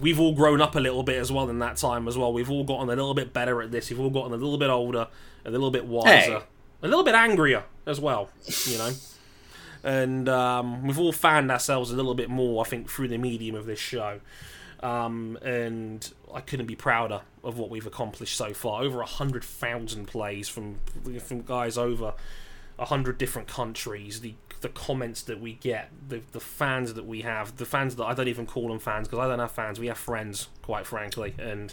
[0.00, 2.32] we've all grown up a little bit as well in that time as well.
[2.32, 3.90] We've all gotten a little bit better at this.
[3.90, 5.08] We've all gotten a little bit older,
[5.44, 6.42] a little bit wiser, Hey.
[6.82, 8.30] a little bit angrier as well.
[8.66, 8.90] You know,
[9.82, 13.56] and um, we've all found ourselves a little bit more, I think, through the medium
[13.56, 14.20] of this show.
[14.82, 18.82] Um, and I couldn't be prouder of what we've accomplished so far.
[18.82, 20.76] Over a hundred thousand plays from
[21.20, 22.14] from guys over
[22.80, 24.20] a hundred different countries.
[24.20, 28.04] The the comments that we get, the the fans that we have, the fans that
[28.04, 29.78] I don't even call them fans because I don't have fans.
[29.78, 31.72] We have friends, quite frankly, and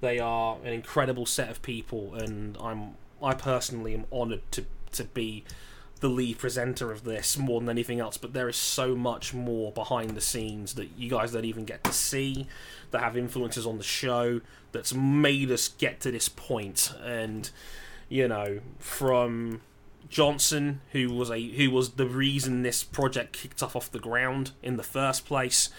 [0.00, 2.14] they are an incredible set of people.
[2.14, 5.44] And I'm I personally am honoured to to be
[6.00, 8.16] the lead presenter of this more than anything else.
[8.16, 11.82] But there is so much more behind the scenes that you guys don't even get
[11.84, 12.46] to see,
[12.90, 14.42] that have influences on the show,
[14.72, 16.92] that's made us get to this point.
[17.02, 17.48] And
[18.08, 19.62] you know, from
[20.08, 24.52] Johnson, who was a who was the reason this project kicked off off the ground
[24.62, 25.70] in the first place,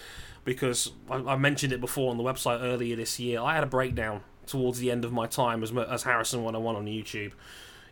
[0.44, 3.40] because I, I mentioned it before on the website earlier this year.
[3.40, 6.86] I had a breakdown towards the end of my time as as Harrison 101 on
[6.86, 7.32] YouTube.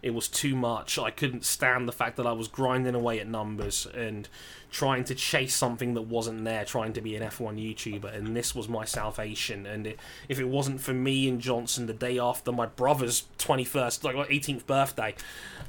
[0.07, 1.01] It was too much.
[1.01, 4.29] I couldn't stand the fact that I was grinding away at numbers and
[4.71, 8.55] trying to chase something that wasn't there, trying to be an F1 YouTuber, and this
[8.55, 9.67] was my salvation.
[9.67, 9.95] And
[10.29, 14.29] if it wasn't for me and Johnson the day after my brother's 21st, like like
[14.29, 15.17] 18th birthday,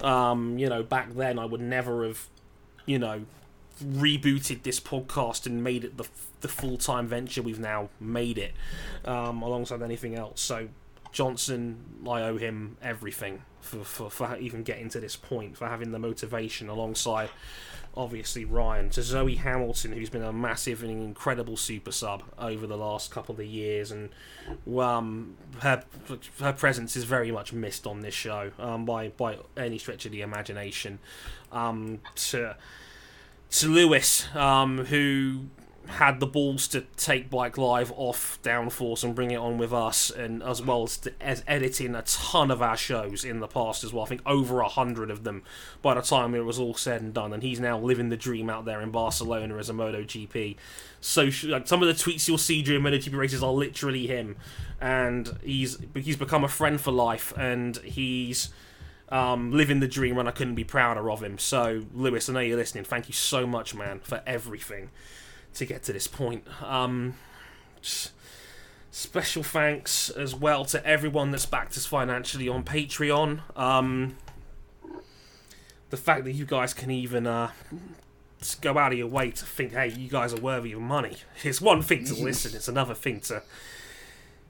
[0.01, 2.27] um, you know, back then I would never have,
[2.85, 3.25] you know,
[3.83, 6.07] rebooted this podcast and made it the
[6.41, 8.53] the full time venture we've now made it,
[9.03, 10.41] um, alongside anything else.
[10.41, 10.69] So
[11.11, 15.91] Johnson, I owe him everything for, for, for even getting to this point, for having
[15.91, 17.29] the motivation alongside
[17.97, 22.77] obviously Ryan, to Zoe Hamilton, who's been a massive and incredible super sub over the
[22.77, 24.09] last couple of years, and
[24.79, 25.83] um, her
[26.39, 30.11] her presence is very much missed on this show um, by by any stretch of
[30.11, 30.99] the imagination.
[31.51, 32.55] Um, to
[33.49, 35.47] to Lewis, um, who
[35.87, 40.09] had the balls to take Bike Live off Downforce and bring it on with us,
[40.09, 43.83] and as well as, to, as editing a ton of our shows in the past
[43.83, 44.03] as well.
[44.03, 45.43] I think over a hundred of them
[45.81, 47.33] by the time it was all said and done.
[47.33, 50.57] And he's now living the dream out there in Barcelona as a MotoGP.
[50.99, 54.35] So like, some of the tweets you'll see during MotoGP races are literally him,
[54.81, 58.49] and he's he's become a friend for life, and he's
[59.09, 61.37] um, living the dream, and I couldn't be prouder of him.
[61.37, 62.83] So, Lewis, I know you're listening.
[62.83, 64.89] Thank you so much, man, for everything
[65.55, 66.45] to get to this point.
[66.63, 67.15] Um,
[68.91, 73.41] special thanks as well to everyone that's backed us financially on Patreon.
[73.57, 74.17] Um,
[75.89, 77.51] the fact that you guys can even uh,
[78.61, 81.17] go out of your way to think, hey, you guys are worthy of money.
[81.43, 83.43] It's one thing to listen; it's another thing to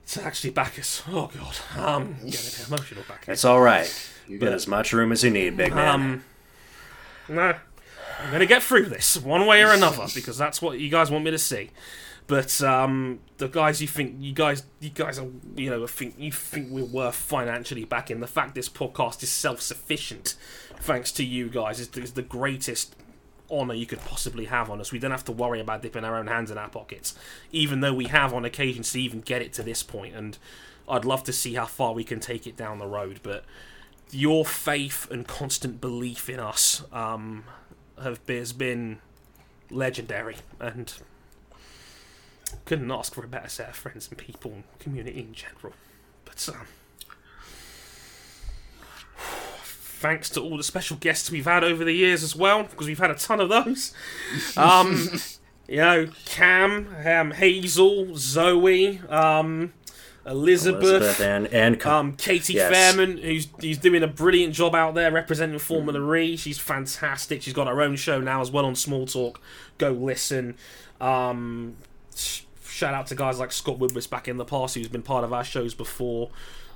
[0.08, 1.04] to actually back us.
[1.08, 3.26] Oh God, um, getting emotional back.
[3.28, 3.92] It's all right.
[4.28, 5.88] You get as much room as you need, big man.
[5.88, 6.24] Um,
[7.30, 7.56] no,
[8.20, 11.24] I'm gonna get through this one way or another because that's what you guys want
[11.24, 11.72] me to see.
[12.28, 16.32] But um, the guys you think you guys you guys are you know think you
[16.32, 20.36] think we're worth financially backing the fact this podcast is self sufficient
[20.80, 22.96] thanks to you guys is, is the greatest
[23.50, 24.92] honor you could possibly have on us.
[24.92, 27.16] We don't have to worry about dipping our own hands in our pockets,
[27.52, 30.16] even though we have on occasions to even get it to this point.
[30.16, 30.38] And
[30.88, 33.22] I'd love to see how far we can take it down the road.
[33.24, 33.46] But
[34.12, 37.46] your faith and constant belief in us um,
[38.02, 39.00] have has been
[39.70, 40.94] legendary, and
[42.66, 45.74] couldn't ask for a better set of friends and people and community in general.
[46.26, 46.68] But um,
[49.18, 53.00] thanks to all the special guests we've had over the years as well, because we've
[53.00, 53.94] had a ton of those.
[54.58, 55.10] Um,
[55.68, 59.74] you know, Cam, um, Hazel, Zoe, um,
[60.28, 62.72] Elizabeth, Elizabeth and and um, Katie Yes.
[62.74, 66.36] Fairman, who's who's doing a brilliant job out there representing Formula E.
[66.36, 67.42] She's fantastic.
[67.42, 69.40] She's got her own show now as well on Small Talk.
[69.78, 70.56] Go listen.
[71.00, 71.78] Um,
[72.66, 75.32] shout out to guys like Scott Woodward back in the past, who's been part of
[75.32, 76.30] our shows before.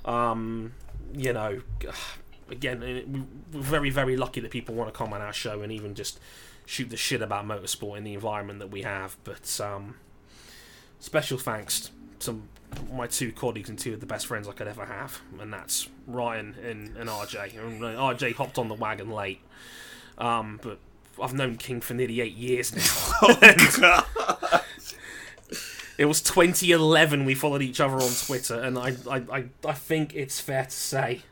[0.04, 0.72] Um,
[1.14, 1.60] you know,
[2.50, 5.70] again, we- we're very very lucky that people want to come on our show and
[5.70, 6.18] even just
[6.64, 9.16] shoot the shit about motorsport in the environment that we have.
[9.24, 9.96] But um,
[11.00, 11.90] special thanks
[12.20, 12.40] to
[12.92, 15.88] my two colleagues and two of the best friends I could ever have, and that's
[16.06, 17.58] Ryan and, and RJ.
[17.58, 19.40] And RJ hopped on the wagon late,
[20.18, 20.78] um, but
[21.20, 22.82] I've known King for nearly eight years now.
[25.98, 30.14] it was 2011 we followed each other on Twitter, and I, I, I, I think
[30.14, 31.22] it's fair to say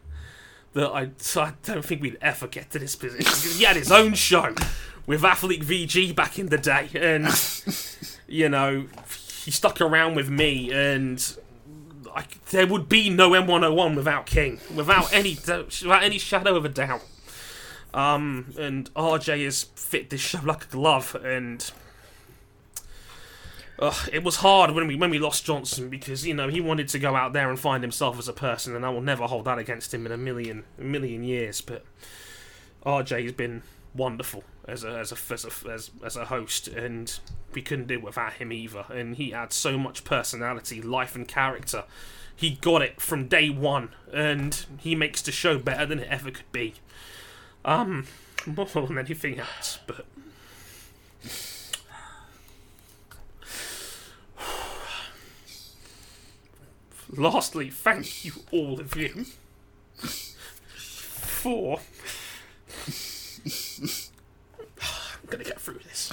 [0.72, 1.10] that I,
[1.40, 3.58] I don't think we'd ever get to this position.
[3.58, 4.54] He had his own show
[5.06, 7.26] with Athlete VG back in the day, and
[8.28, 8.86] you know,
[9.50, 11.36] he stuck around with me, and
[12.14, 16.68] I, there would be no M101 without King, without any without any shadow of a
[16.68, 17.02] doubt.
[17.92, 21.68] Um, and RJ has fit this show like a glove, and
[23.80, 26.86] Ugh, it was hard when we when we lost Johnson because you know he wanted
[26.86, 29.46] to go out there and find himself as a person, and I will never hold
[29.46, 31.60] that against him in a million a million years.
[31.60, 31.84] But
[32.86, 37.18] RJ's been wonderful as a as a as a, as, as a host, and
[37.52, 38.84] we couldn't do it without him either.
[38.90, 41.84] And he had so much personality, life, and character.
[42.34, 46.30] He got it from day one, and he makes the show better than it ever
[46.30, 46.74] could be.
[47.64, 48.06] Um,
[48.46, 50.06] more than anything else, but.
[57.16, 59.26] Lastly, thank you all of you
[59.96, 61.80] for.
[63.46, 66.08] I'm gonna get through this.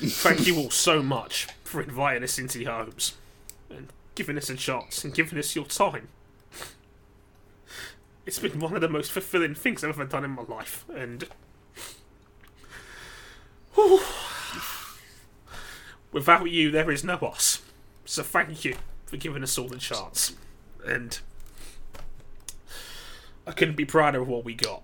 [0.00, 3.14] Thank you all so much for inviting us into your homes
[3.70, 6.08] and giving us a chance and giving us your time.
[8.26, 11.24] It's been one of the most fulfilling things I've ever done in my life, and.
[13.74, 14.00] Whew.
[16.12, 17.62] Without you, there is no us.
[18.04, 18.76] So thank you
[19.06, 20.34] for giving us all the chance.
[20.84, 21.18] And
[23.46, 24.82] I couldn't be prouder of what we got.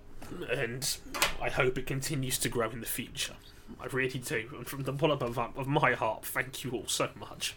[0.51, 0.97] And
[1.41, 3.35] I hope it continues to grow in the future.
[3.79, 4.49] I really do.
[4.57, 7.55] And from the bottom of, my heart, thank you all so much.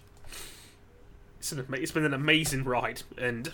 [1.38, 3.02] It's, an, it's been an amazing ride.
[3.16, 3.52] And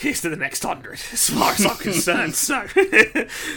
[0.00, 2.34] here's to the next hundred, as far as I'm concerned.
[2.34, 2.66] So,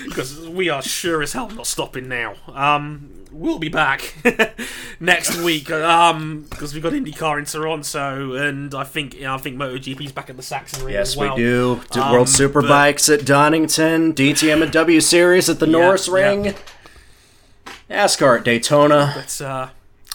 [0.06, 2.36] because we are sure as hell not stopping now.
[2.54, 4.16] Um, we'll be back
[5.00, 5.72] next week.
[5.72, 10.36] Um, because we've got IndyCar in Toronto, and I think I think MotoGP's back at
[10.38, 11.36] the Sachsenring Yes, as well.
[11.36, 11.82] we do.
[11.92, 16.14] D- Um, World but- Superbikes at Donington, DTM and W Series at the Norris yeah.
[16.14, 16.54] Ring,
[17.90, 19.70] NASCAR at Daytona, But uh,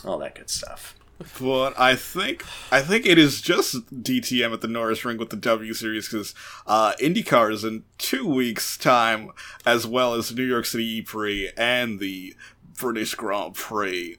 [0.04, 0.94] all that good stuff.
[1.40, 5.74] But I think I think it is just DTM at the Norisring with the W
[5.74, 6.32] Series because
[6.66, 9.30] uh, IndyCar is in two weeks' time,
[9.66, 12.36] as well as New York City E Prix and the
[12.76, 14.16] British Grand Prix.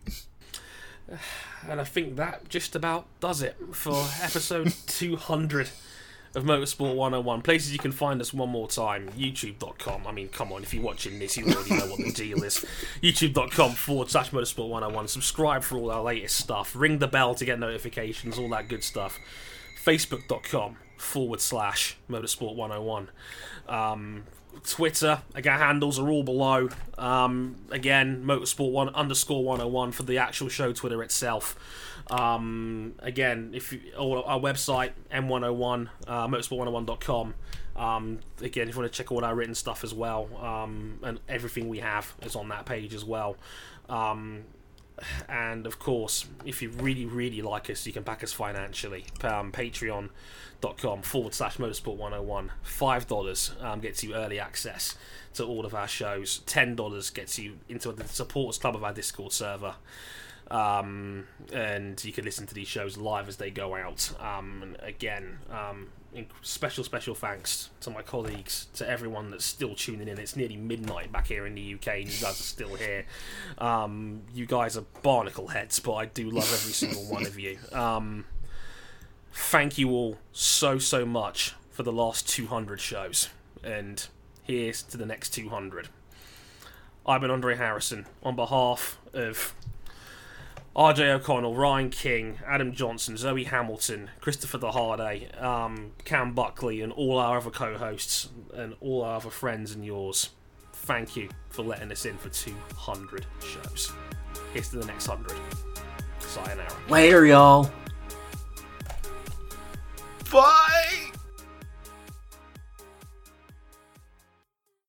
[1.69, 5.69] and I think that just about does it for episode 200
[6.35, 7.41] of Motorsport 101.
[7.41, 10.05] Places you can find us one more time youtube.com.
[10.05, 12.65] I mean, come on, if you're watching this, you already know what the deal is.
[13.01, 15.07] youtube.com forward slash Motorsport 101.
[15.07, 16.75] Subscribe for all our latest stuff.
[16.75, 19.19] Ring the bell to get notifications, all that good stuff.
[19.83, 23.09] Facebook.com forward slash Motorsport 101.
[23.67, 24.23] Um,
[24.65, 26.69] Twitter, again, handles are all below.
[26.97, 31.55] Um, again, Motorsport one underscore one hundred one for the actual show Twitter itself.
[32.09, 37.35] Um, again, if you, our website m101 uh, motorsport101.com.
[37.75, 41.19] Um, again, if you want to check all our written stuff as well, um, and
[41.29, 43.37] everything we have is on that page as well.
[43.87, 44.43] Um,
[45.27, 49.05] and of course, if you really, really like us, you can back us financially.
[49.23, 52.51] Um, Patreon.com forward slash motorsport 101.
[52.65, 54.97] $5 um, gets you early access
[55.35, 56.41] to all of our shows.
[56.47, 59.75] $10 gets you into the supporters club of our Discord server.
[60.51, 64.11] Um, and you can listen to these shows live as they go out.
[64.19, 65.89] Um, again, um,
[66.41, 70.17] special, special thanks to my colleagues, to everyone that's still tuning in.
[70.17, 73.05] It's nearly midnight back here in the UK, and you guys are still here.
[73.57, 77.57] Um, you guys are barnacle heads, but I do love every single one of you.
[77.71, 78.25] Um,
[79.31, 83.29] thank you all so, so much for the last 200 shows,
[83.63, 84.07] and
[84.43, 85.89] here's to the next 200.
[87.05, 89.55] I've been Andre Harrison on behalf of
[90.79, 97.17] RJ O'Connell, Ryan King, Adam Johnson, Zoe Hamilton, Christopher DeHarde, um, Cam Buckley, and all
[97.17, 100.29] our other co hosts and all our other friends and yours.
[100.71, 103.91] Thank you for letting us in for 200 shows.
[104.53, 105.37] Here's to the next 100.
[106.21, 106.71] Sayonara.
[106.87, 107.69] Later, y'all.
[110.31, 111.11] Bye!